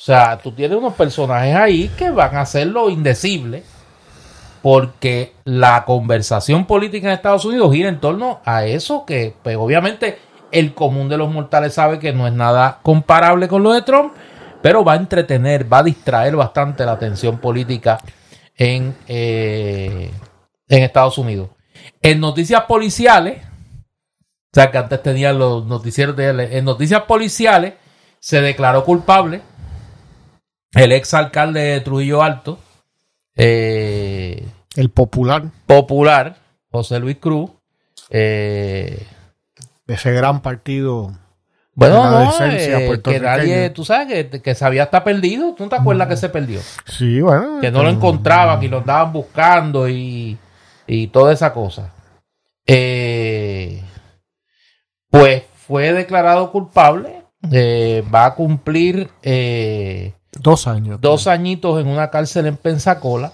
O 0.00 0.02
sea, 0.02 0.38
tú 0.38 0.52
tienes 0.52 0.78
unos 0.78 0.94
personajes 0.94 1.54
ahí 1.54 1.88
que 1.88 2.08
van 2.08 2.34
a 2.34 2.40
hacer 2.40 2.68
lo 2.68 2.88
indecible 2.88 3.62
porque 4.62 5.34
la 5.44 5.84
conversación 5.84 6.64
política 6.64 7.08
en 7.08 7.12
Estados 7.12 7.44
Unidos 7.44 7.70
gira 7.70 7.90
en 7.90 8.00
torno 8.00 8.40
a 8.46 8.64
eso 8.64 9.04
que, 9.04 9.34
pues 9.42 9.58
obviamente, 9.58 10.18
el 10.52 10.72
común 10.72 11.10
de 11.10 11.18
los 11.18 11.30
mortales 11.30 11.74
sabe 11.74 11.98
que 11.98 12.14
no 12.14 12.26
es 12.26 12.32
nada 12.32 12.78
comparable 12.82 13.46
con 13.46 13.62
lo 13.62 13.74
de 13.74 13.82
Trump, 13.82 14.14
pero 14.62 14.82
va 14.82 14.94
a 14.94 14.96
entretener, 14.96 15.70
va 15.70 15.80
a 15.80 15.82
distraer 15.82 16.34
bastante 16.34 16.86
la 16.86 16.92
atención 16.92 17.36
política 17.36 17.98
en, 18.56 18.96
eh, 19.06 20.10
en 20.66 20.82
Estados 20.82 21.18
Unidos. 21.18 21.50
En 22.00 22.20
noticias 22.20 22.62
policiales, 22.62 23.42
o 23.44 24.54
sea 24.54 24.70
que 24.70 24.78
antes 24.78 25.02
tenían 25.02 25.38
los 25.38 25.66
noticieros 25.66 26.16
de 26.16 26.56
en 26.56 26.64
noticias 26.64 27.02
policiales, 27.02 27.74
se 28.18 28.40
declaró 28.40 28.82
culpable 28.82 29.42
el 30.74 30.92
ex 30.92 31.14
alcalde 31.14 31.60
de 31.60 31.80
Trujillo 31.80 32.22
Alto, 32.22 32.58
eh, 33.36 34.46
El 34.76 34.90
popular, 34.90 35.44
popular, 35.66 36.36
José 36.70 36.98
Luis 37.00 37.16
Cruz. 37.18 37.50
eh, 38.10 39.06
de 39.86 39.94
ese 39.94 40.12
gran 40.12 40.40
partido. 40.42 41.12
bueno, 41.74 42.04
La 42.04 42.10
no, 42.10 42.46
eh, 42.46 43.00
que 43.02 43.18
nadie, 43.20 43.70
tú 43.70 43.84
sabes, 43.84 44.28
que, 44.28 44.40
que 44.42 44.54
sabía 44.54 44.84
está 44.84 45.02
perdido. 45.02 45.54
¿Tú 45.56 45.64
no 45.64 45.68
te 45.70 45.76
acuerdas 45.76 46.06
que 46.08 46.16
se 46.16 46.28
perdió? 46.28 46.60
Sí, 46.86 47.20
bueno. 47.20 47.60
Que 47.60 47.70
no 47.70 47.78
lo 47.78 47.84
pero- 47.84 47.96
encontraban 47.96 48.62
y 48.62 48.68
lo 48.68 48.78
andaban 48.78 49.12
buscando 49.12 49.88
y, 49.88 50.38
y 50.86 51.06
toda 51.08 51.32
esa 51.32 51.52
cosa. 51.52 51.92
Eh, 52.66 53.82
pues 55.10 55.42
fue 55.66 55.92
declarado 55.92 56.52
culpable. 56.52 57.22
eh, 57.50 58.04
va 58.14 58.26
a 58.26 58.34
cumplir 58.34 59.08
eh, 59.22 60.12
Dos 60.42 60.66
años. 60.66 61.00
dos 61.00 61.26
añitos 61.26 61.80
en 61.80 61.86
una 61.86 62.10
cárcel 62.10 62.46
en 62.46 62.56
Pensacola. 62.56 63.32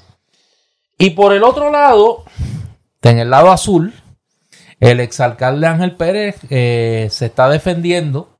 Y 0.98 1.10
por 1.10 1.32
el 1.32 1.44
otro 1.44 1.70
lado, 1.70 2.24
en 3.02 3.18
el 3.18 3.30
lado 3.30 3.50
azul, 3.50 3.92
el 4.80 5.00
exalcalde 5.00 5.66
Ángel 5.66 5.92
Pérez 5.96 6.36
eh, 6.50 7.08
se 7.10 7.26
está 7.26 7.48
defendiendo. 7.48 8.38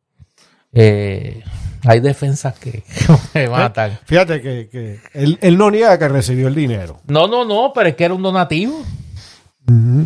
Eh, 0.72 1.42
hay 1.84 2.00
defensas 2.00 2.58
que 2.58 2.82
me 3.34 3.48
matan. 3.48 3.98
Fíjate 4.04 4.40
que, 4.42 4.68
que 4.70 5.00
él, 5.12 5.38
él 5.40 5.58
no 5.58 5.70
niega 5.70 5.98
que 5.98 6.08
recibió 6.08 6.48
el 6.48 6.54
dinero. 6.54 7.00
No, 7.06 7.28
no, 7.28 7.44
no, 7.44 7.72
pero 7.74 7.90
es 7.90 7.96
que 7.96 8.04
era 8.04 8.14
un 8.14 8.22
donativo. 8.22 8.82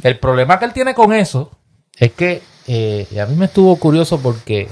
El 0.03 0.19
problema 0.19 0.59
que 0.59 0.65
él 0.65 0.73
tiene 0.73 0.95
con 0.95 1.13
eso 1.13 1.51
es 1.99 2.13
que 2.13 2.43
eh, 2.67 3.07
y 3.11 3.19
a 3.19 3.27
mí 3.27 3.35
me 3.37 3.47
estuvo 3.47 3.75
curioso 3.77 4.21
porque 4.21 4.69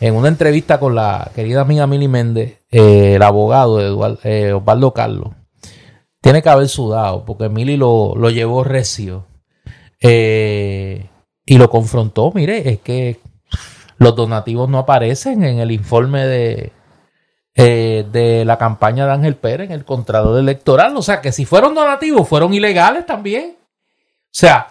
en 0.00 0.14
una 0.14 0.28
entrevista 0.28 0.78
con 0.78 0.94
la 0.94 1.30
querida 1.34 1.62
amiga 1.62 1.86
Mili 1.86 2.08
Méndez, 2.08 2.58
eh, 2.78 3.14
el 3.14 3.22
abogado 3.22 3.80
Eduardo, 3.80 4.18
eh, 4.22 4.52
Osvaldo 4.52 4.92
Carlos, 4.92 5.30
tiene 6.20 6.42
que 6.42 6.50
haber 6.50 6.68
sudado 6.68 7.24
porque 7.24 7.48
Mili 7.48 7.78
lo, 7.78 8.14
lo 8.14 8.28
llevó 8.28 8.64
recio 8.64 9.24
eh, 9.98 11.08
y 11.46 11.56
lo 11.56 11.70
confrontó. 11.70 12.32
Mire, 12.34 12.68
es 12.68 12.80
que 12.80 13.18
los 13.96 14.14
donativos 14.14 14.68
no 14.68 14.76
aparecen 14.76 15.42
en 15.42 15.58
el 15.58 15.70
informe 15.70 16.26
de, 16.26 16.72
de 17.54 18.44
la 18.44 18.58
campaña 18.58 19.06
de 19.06 19.12
Ángel 19.12 19.36
Pérez 19.36 19.70
en 19.70 19.72
el 19.72 19.86
contrato 19.86 20.38
electoral. 20.38 20.94
O 20.98 21.02
sea, 21.02 21.22
que 21.22 21.32
si 21.32 21.46
fueron 21.46 21.74
donativos, 21.74 22.28
fueron 22.28 22.52
ilegales 22.52 23.06
también. 23.06 23.56
O 23.56 24.32
sea, 24.32 24.66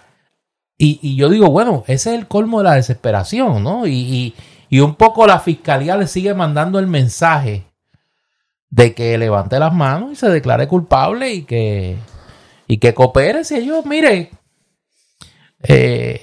y, 0.77 0.99
y 1.01 1.15
yo 1.15 1.27
digo, 1.27 1.49
bueno, 1.49 1.83
ese 1.87 2.13
es 2.13 2.19
el 2.19 2.27
colmo 2.27 2.59
de 2.59 2.65
la 2.65 2.75
desesperación, 2.75 3.63
¿no? 3.63 3.87
Y, 3.87 3.93
y, 3.93 4.35
y 4.69 4.81
un 4.81 4.93
poco 4.93 5.25
la 5.25 5.39
fiscalía 5.39 5.97
le 5.97 6.05
sigue 6.05 6.35
mandando 6.35 6.77
el 6.77 6.85
mensaje 6.85 7.65
de 8.69 8.93
que 8.93 9.17
levante 9.17 9.59
las 9.59 9.73
manos 9.73 10.11
y 10.11 10.15
se 10.15 10.29
declare 10.29 10.67
culpable 10.67 11.31
y 11.33 11.43
que, 11.43 11.97
y 12.67 12.77
que 12.77 12.93
coopere. 12.93 13.43
Si 13.43 13.55
ellos, 13.55 13.85
mire, 13.85 14.31
eh, 15.63 16.21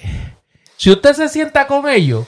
si 0.77 0.91
usted 0.91 1.13
se 1.15 1.29
sienta 1.29 1.67
con 1.67 1.89
ellos, 1.89 2.27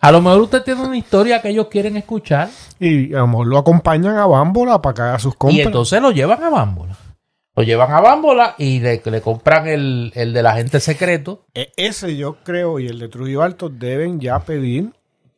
a 0.00 0.12
lo 0.12 0.20
mejor 0.20 0.42
usted 0.42 0.62
tiene 0.62 0.82
una 0.82 0.96
historia 0.96 1.40
que 1.42 1.48
ellos 1.48 1.66
quieren 1.68 1.96
escuchar 1.96 2.48
Y 2.78 3.12
a 3.14 3.18
lo 3.18 3.26
mejor 3.26 3.46
lo 3.48 3.58
acompañan 3.58 4.16
a 4.16 4.26
Bámbola 4.26 4.80
para 4.80 4.94
que 4.94 5.02
haga 5.02 5.18
sus 5.18 5.34
compras. 5.34 5.58
y 5.58 5.62
entonces 5.62 6.00
lo 6.00 6.10
llevan 6.12 6.42
a 6.44 6.50
Bámbola. 6.50 6.96
Lo 7.56 7.64
llevan 7.64 7.90
a 7.92 8.00
Bámbola 8.00 8.54
y 8.58 8.78
le, 8.78 9.02
le 9.04 9.20
compran 9.20 9.66
el, 9.66 10.12
el 10.14 10.32
del 10.32 10.46
agente 10.46 10.78
secreto. 10.78 11.46
E- 11.54 11.72
Ese 11.76 12.16
yo 12.16 12.36
creo 12.44 12.78
y 12.78 12.86
el 12.86 13.00
de 13.00 13.08
Trujillo 13.08 13.42
Alto 13.42 13.68
deben 13.68 14.20
ya 14.20 14.38
pedir. 14.40 14.92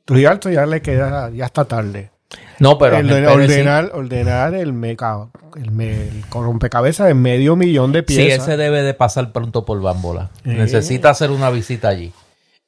Trujillo 0.04 0.30
Alto 0.30 0.50
ya 0.50 0.66
le 0.66 0.82
queda, 0.82 1.30
ya 1.30 1.46
está 1.46 1.64
tarde. 1.64 2.10
No, 2.58 2.78
pero 2.78 2.96
El 2.98 3.08
sí. 3.08 3.14
ordenar, 3.26 3.90
ordenar 3.94 4.54
el 4.54 4.72
meca, 4.72 5.28
el, 5.56 5.70
me- 5.70 6.08
el 6.08 6.24
rompecabezas 6.30 7.06
de 7.06 7.14
medio 7.14 7.56
millón 7.56 7.90
de 7.92 8.00
Sí, 8.00 8.16
piezas. 8.16 8.46
ese 8.46 8.56
debe 8.56 8.82
de 8.82 8.94
pasar 8.94 9.32
pronto 9.32 9.64
por 9.64 9.80
Bámbola. 9.80 10.30
Eh. 10.44 10.50
Necesita 10.50 11.10
hacer 11.10 11.30
una 11.30 11.50
visita 11.50 11.88
allí. 11.88 12.12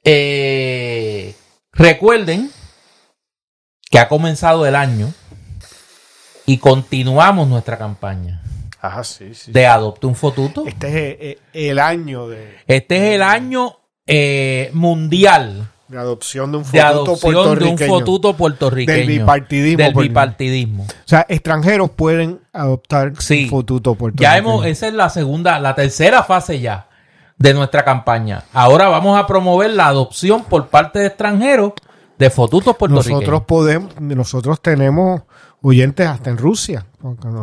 Eh, 0.04 1.34
recuerden 1.72 2.50
que 3.90 3.98
ha 3.98 4.08
comenzado 4.08 4.66
el 4.66 4.74
año 4.74 5.12
y 6.46 6.58
continuamos 6.58 7.46
nuestra 7.48 7.78
campaña 7.78 8.42
Ah, 8.80 9.04
sí, 9.04 9.32
sí. 9.34 9.52
de 9.52 9.66
Adopte 9.66 10.06
un 10.08 10.16
Fotuto. 10.16 10.64
Este 10.66 10.88
es 10.88 11.16
eh, 11.20 11.38
el 11.70 11.78
año 11.78 12.26
de, 12.28 12.56
Este 12.66 12.96
es 12.96 13.02
el 13.14 13.22
año 13.22 13.76
eh, 14.06 14.70
mundial 14.72 15.68
de 15.92 15.98
adopción 15.98 16.50
de 16.50 16.58
un 16.58 16.62
de 16.64 16.68
fotuto 16.70 16.88
adopción 16.88 17.32
de 17.32 17.38
un 17.38 17.44
puertorriqueño. 17.44 17.88
fotuto 17.98 18.32
puertorriqueño. 18.36 18.98
Del 18.98 19.06
bipartidismo, 19.06 19.84
Del 19.84 19.94
bipartidismo. 19.94 20.84
O 20.84 20.86
sea, 21.08 21.26
extranjeros 21.28 21.90
pueden 21.90 22.40
adoptar 22.52 23.12
Sí. 23.18 23.44
un 23.44 23.50
fotuto 23.50 23.94
puertorriqueño. 23.94 24.30
Ya 24.32 24.38
hemos, 24.38 24.64
esa 24.66 24.88
es 24.88 24.94
la 24.94 25.10
segunda, 25.10 25.58
la 25.60 25.74
tercera 25.74 26.22
fase 26.22 26.60
ya 26.60 26.88
de 27.36 27.52
nuestra 27.54 27.84
campaña. 27.84 28.44
Ahora 28.52 28.88
vamos 28.88 29.18
a 29.18 29.26
promover 29.26 29.70
la 29.70 29.88
adopción 29.88 30.44
por 30.44 30.68
parte 30.68 30.98
de 31.00 31.06
extranjeros 31.08 31.72
de 32.18 32.30
fotutos 32.30 32.74
puertorriqueños. 32.76 33.20
Nosotros 33.20 33.42
podemos, 33.46 34.00
nosotros 34.00 34.62
tenemos 34.62 35.22
oyentes 35.62 36.06
hasta 36.06 36.30
en 36.30 36.38
Rusia. 36.38 36.84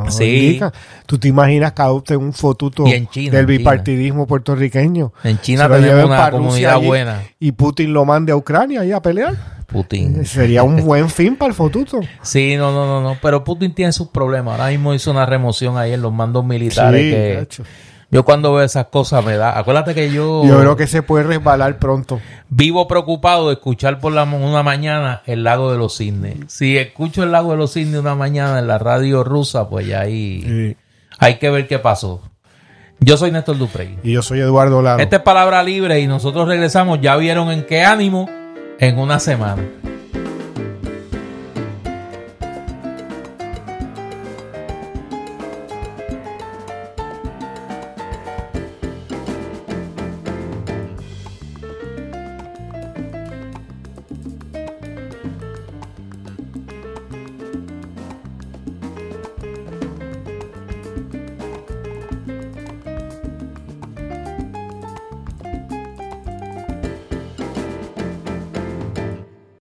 Sí. 0.10 0.60
Tú 1.06 1.18
te 1.18 1.28
imaginas 1.28 1.74
que 1.74 1.82
adopten 1.82 2.18
un 2.18 2.34
fotuto 2.34 2.86
China, 2.86 2.98
del 2.98 3.10
China. 3.10 3.42
bipartidismo 3.42 4.28
puertorriqueño. 4.28 5.14
En 5.24 5.40
China 5.42 5.70
tenemos 5.70 6.06
una 6.06 6.32
comunidad 6.32 6.76
allí 6.76 6.88
buena. 6.88 7.24
Y 7.40 7.52
Putin 7.52 7.94
lo 7.94 8.06
mande 8.06 8.32
a 8.32 8.36
Ucrania 8.36 8.82
ahí 8.82 8.92
a 8.92 9.02
pelear. 9.02 9.60
Putin. 9.66 10.26
Sería 10.26 10.64
un 10.64 10.84
buen 10.84 11.10
fin 11.10 11.36
para 11.36 11.50
el 11.50 11.56
fotuto. 11.56 12.00
Sí, 12.24 12.56
no, 12.58 12.72
no, 12.72 12.86
no, 12.86 13.02
no. 13.02 13.18
Pero 13.22 13.44
Putin 13.44 13.74
tiene 13.74 13.92
sus 13.92 14.08
problemas. 14.08 14.60
Ahora 14.60 14.72
mismo 14.72 14.94
hizo 14.94 15.12
una 15.12 15.26
remoción 15.26 15.78
ahí 15.78 15.94
en 15.94 16.02
los 16.02 16.12
mandos 16.12 16.44
militares. 16.46 17.48
Sí, 17.50 17.64
que. 17.64 17.70
Yo 18.12 18.26
cuando 18.26 18.54
veo 18.54 18.64
esas 18.66 18.88
cosas 18.88 19.24
me 19.24 19.38
da. 19.38 19.58
Acuérdate 19.58 19.94
que 19.94 20.12
yo, 20.12 20.44
Yo 20.46 20.60
creo 20.60 20.76
que 20.76 20.88
se 20.88 21.02
puede 21.04 21.24
resbalar 21.26 21.78
pronto. 21.78 22.20
vivo 22.50 22.88
preocupado 22.88 23.48
de 23.50 23.54
escuchar 23.54 24.00
por 24.00 24.12
la, 24.14 24.24
una 24.24 24.64
mañana 24.64 25.22
el 25.26 25.44
lago 25.44 25.72
de 25.72 25.78
los 25.78 25.96
cisnes. 25.98 26.38
Si 26.48 26.78
escucho 26.78 27.24
el 27.24 27.32
lago 27.32 27.52
de 27.52 27.58
los 27.58 27.74
cisnes 27.74 28.00
una 28.00 28.16
mañana 28.16 28.60
en 28.60 28.68
la 28.68 28.78
radio 28.80 29.24
rusa, 29.24 29.70
pues 29.70 29.86
ya 29.88 30.02
ahí 30.02 30.42
Sí. 30.42 30.78
hay 31.20 31.36
que 31.38 31.50
ver 31.50 31.68
qué 31.68 31.78
pasó. 31.80 32.22
Yo 33.00 33.16
soy 33.16 33.32
Néstor 33.32 33.58
Duprey. 33.58 33.98
Y 34.04 34.12
yo 34.14 34.22
soy 34.22 34.40
Eduardo 34.42 34.82
Laro. 34.82 35.02
Esta 35.02 35.18
es 35.18 35.22
Palabra 35.22 35.64
Libre 35.64 36.00
y 36.02 36.08
nosotros 36.08 36.48
regresamos. 36.48 37.00
Ya 37.02 37.16
vieron 37.16 37.50
en 37.52 37.64
qué 37.66 37.84
ánimo 37.86 38.30
en 38.80 38.98
una 39.00 39.20
semana. 39.20 39.64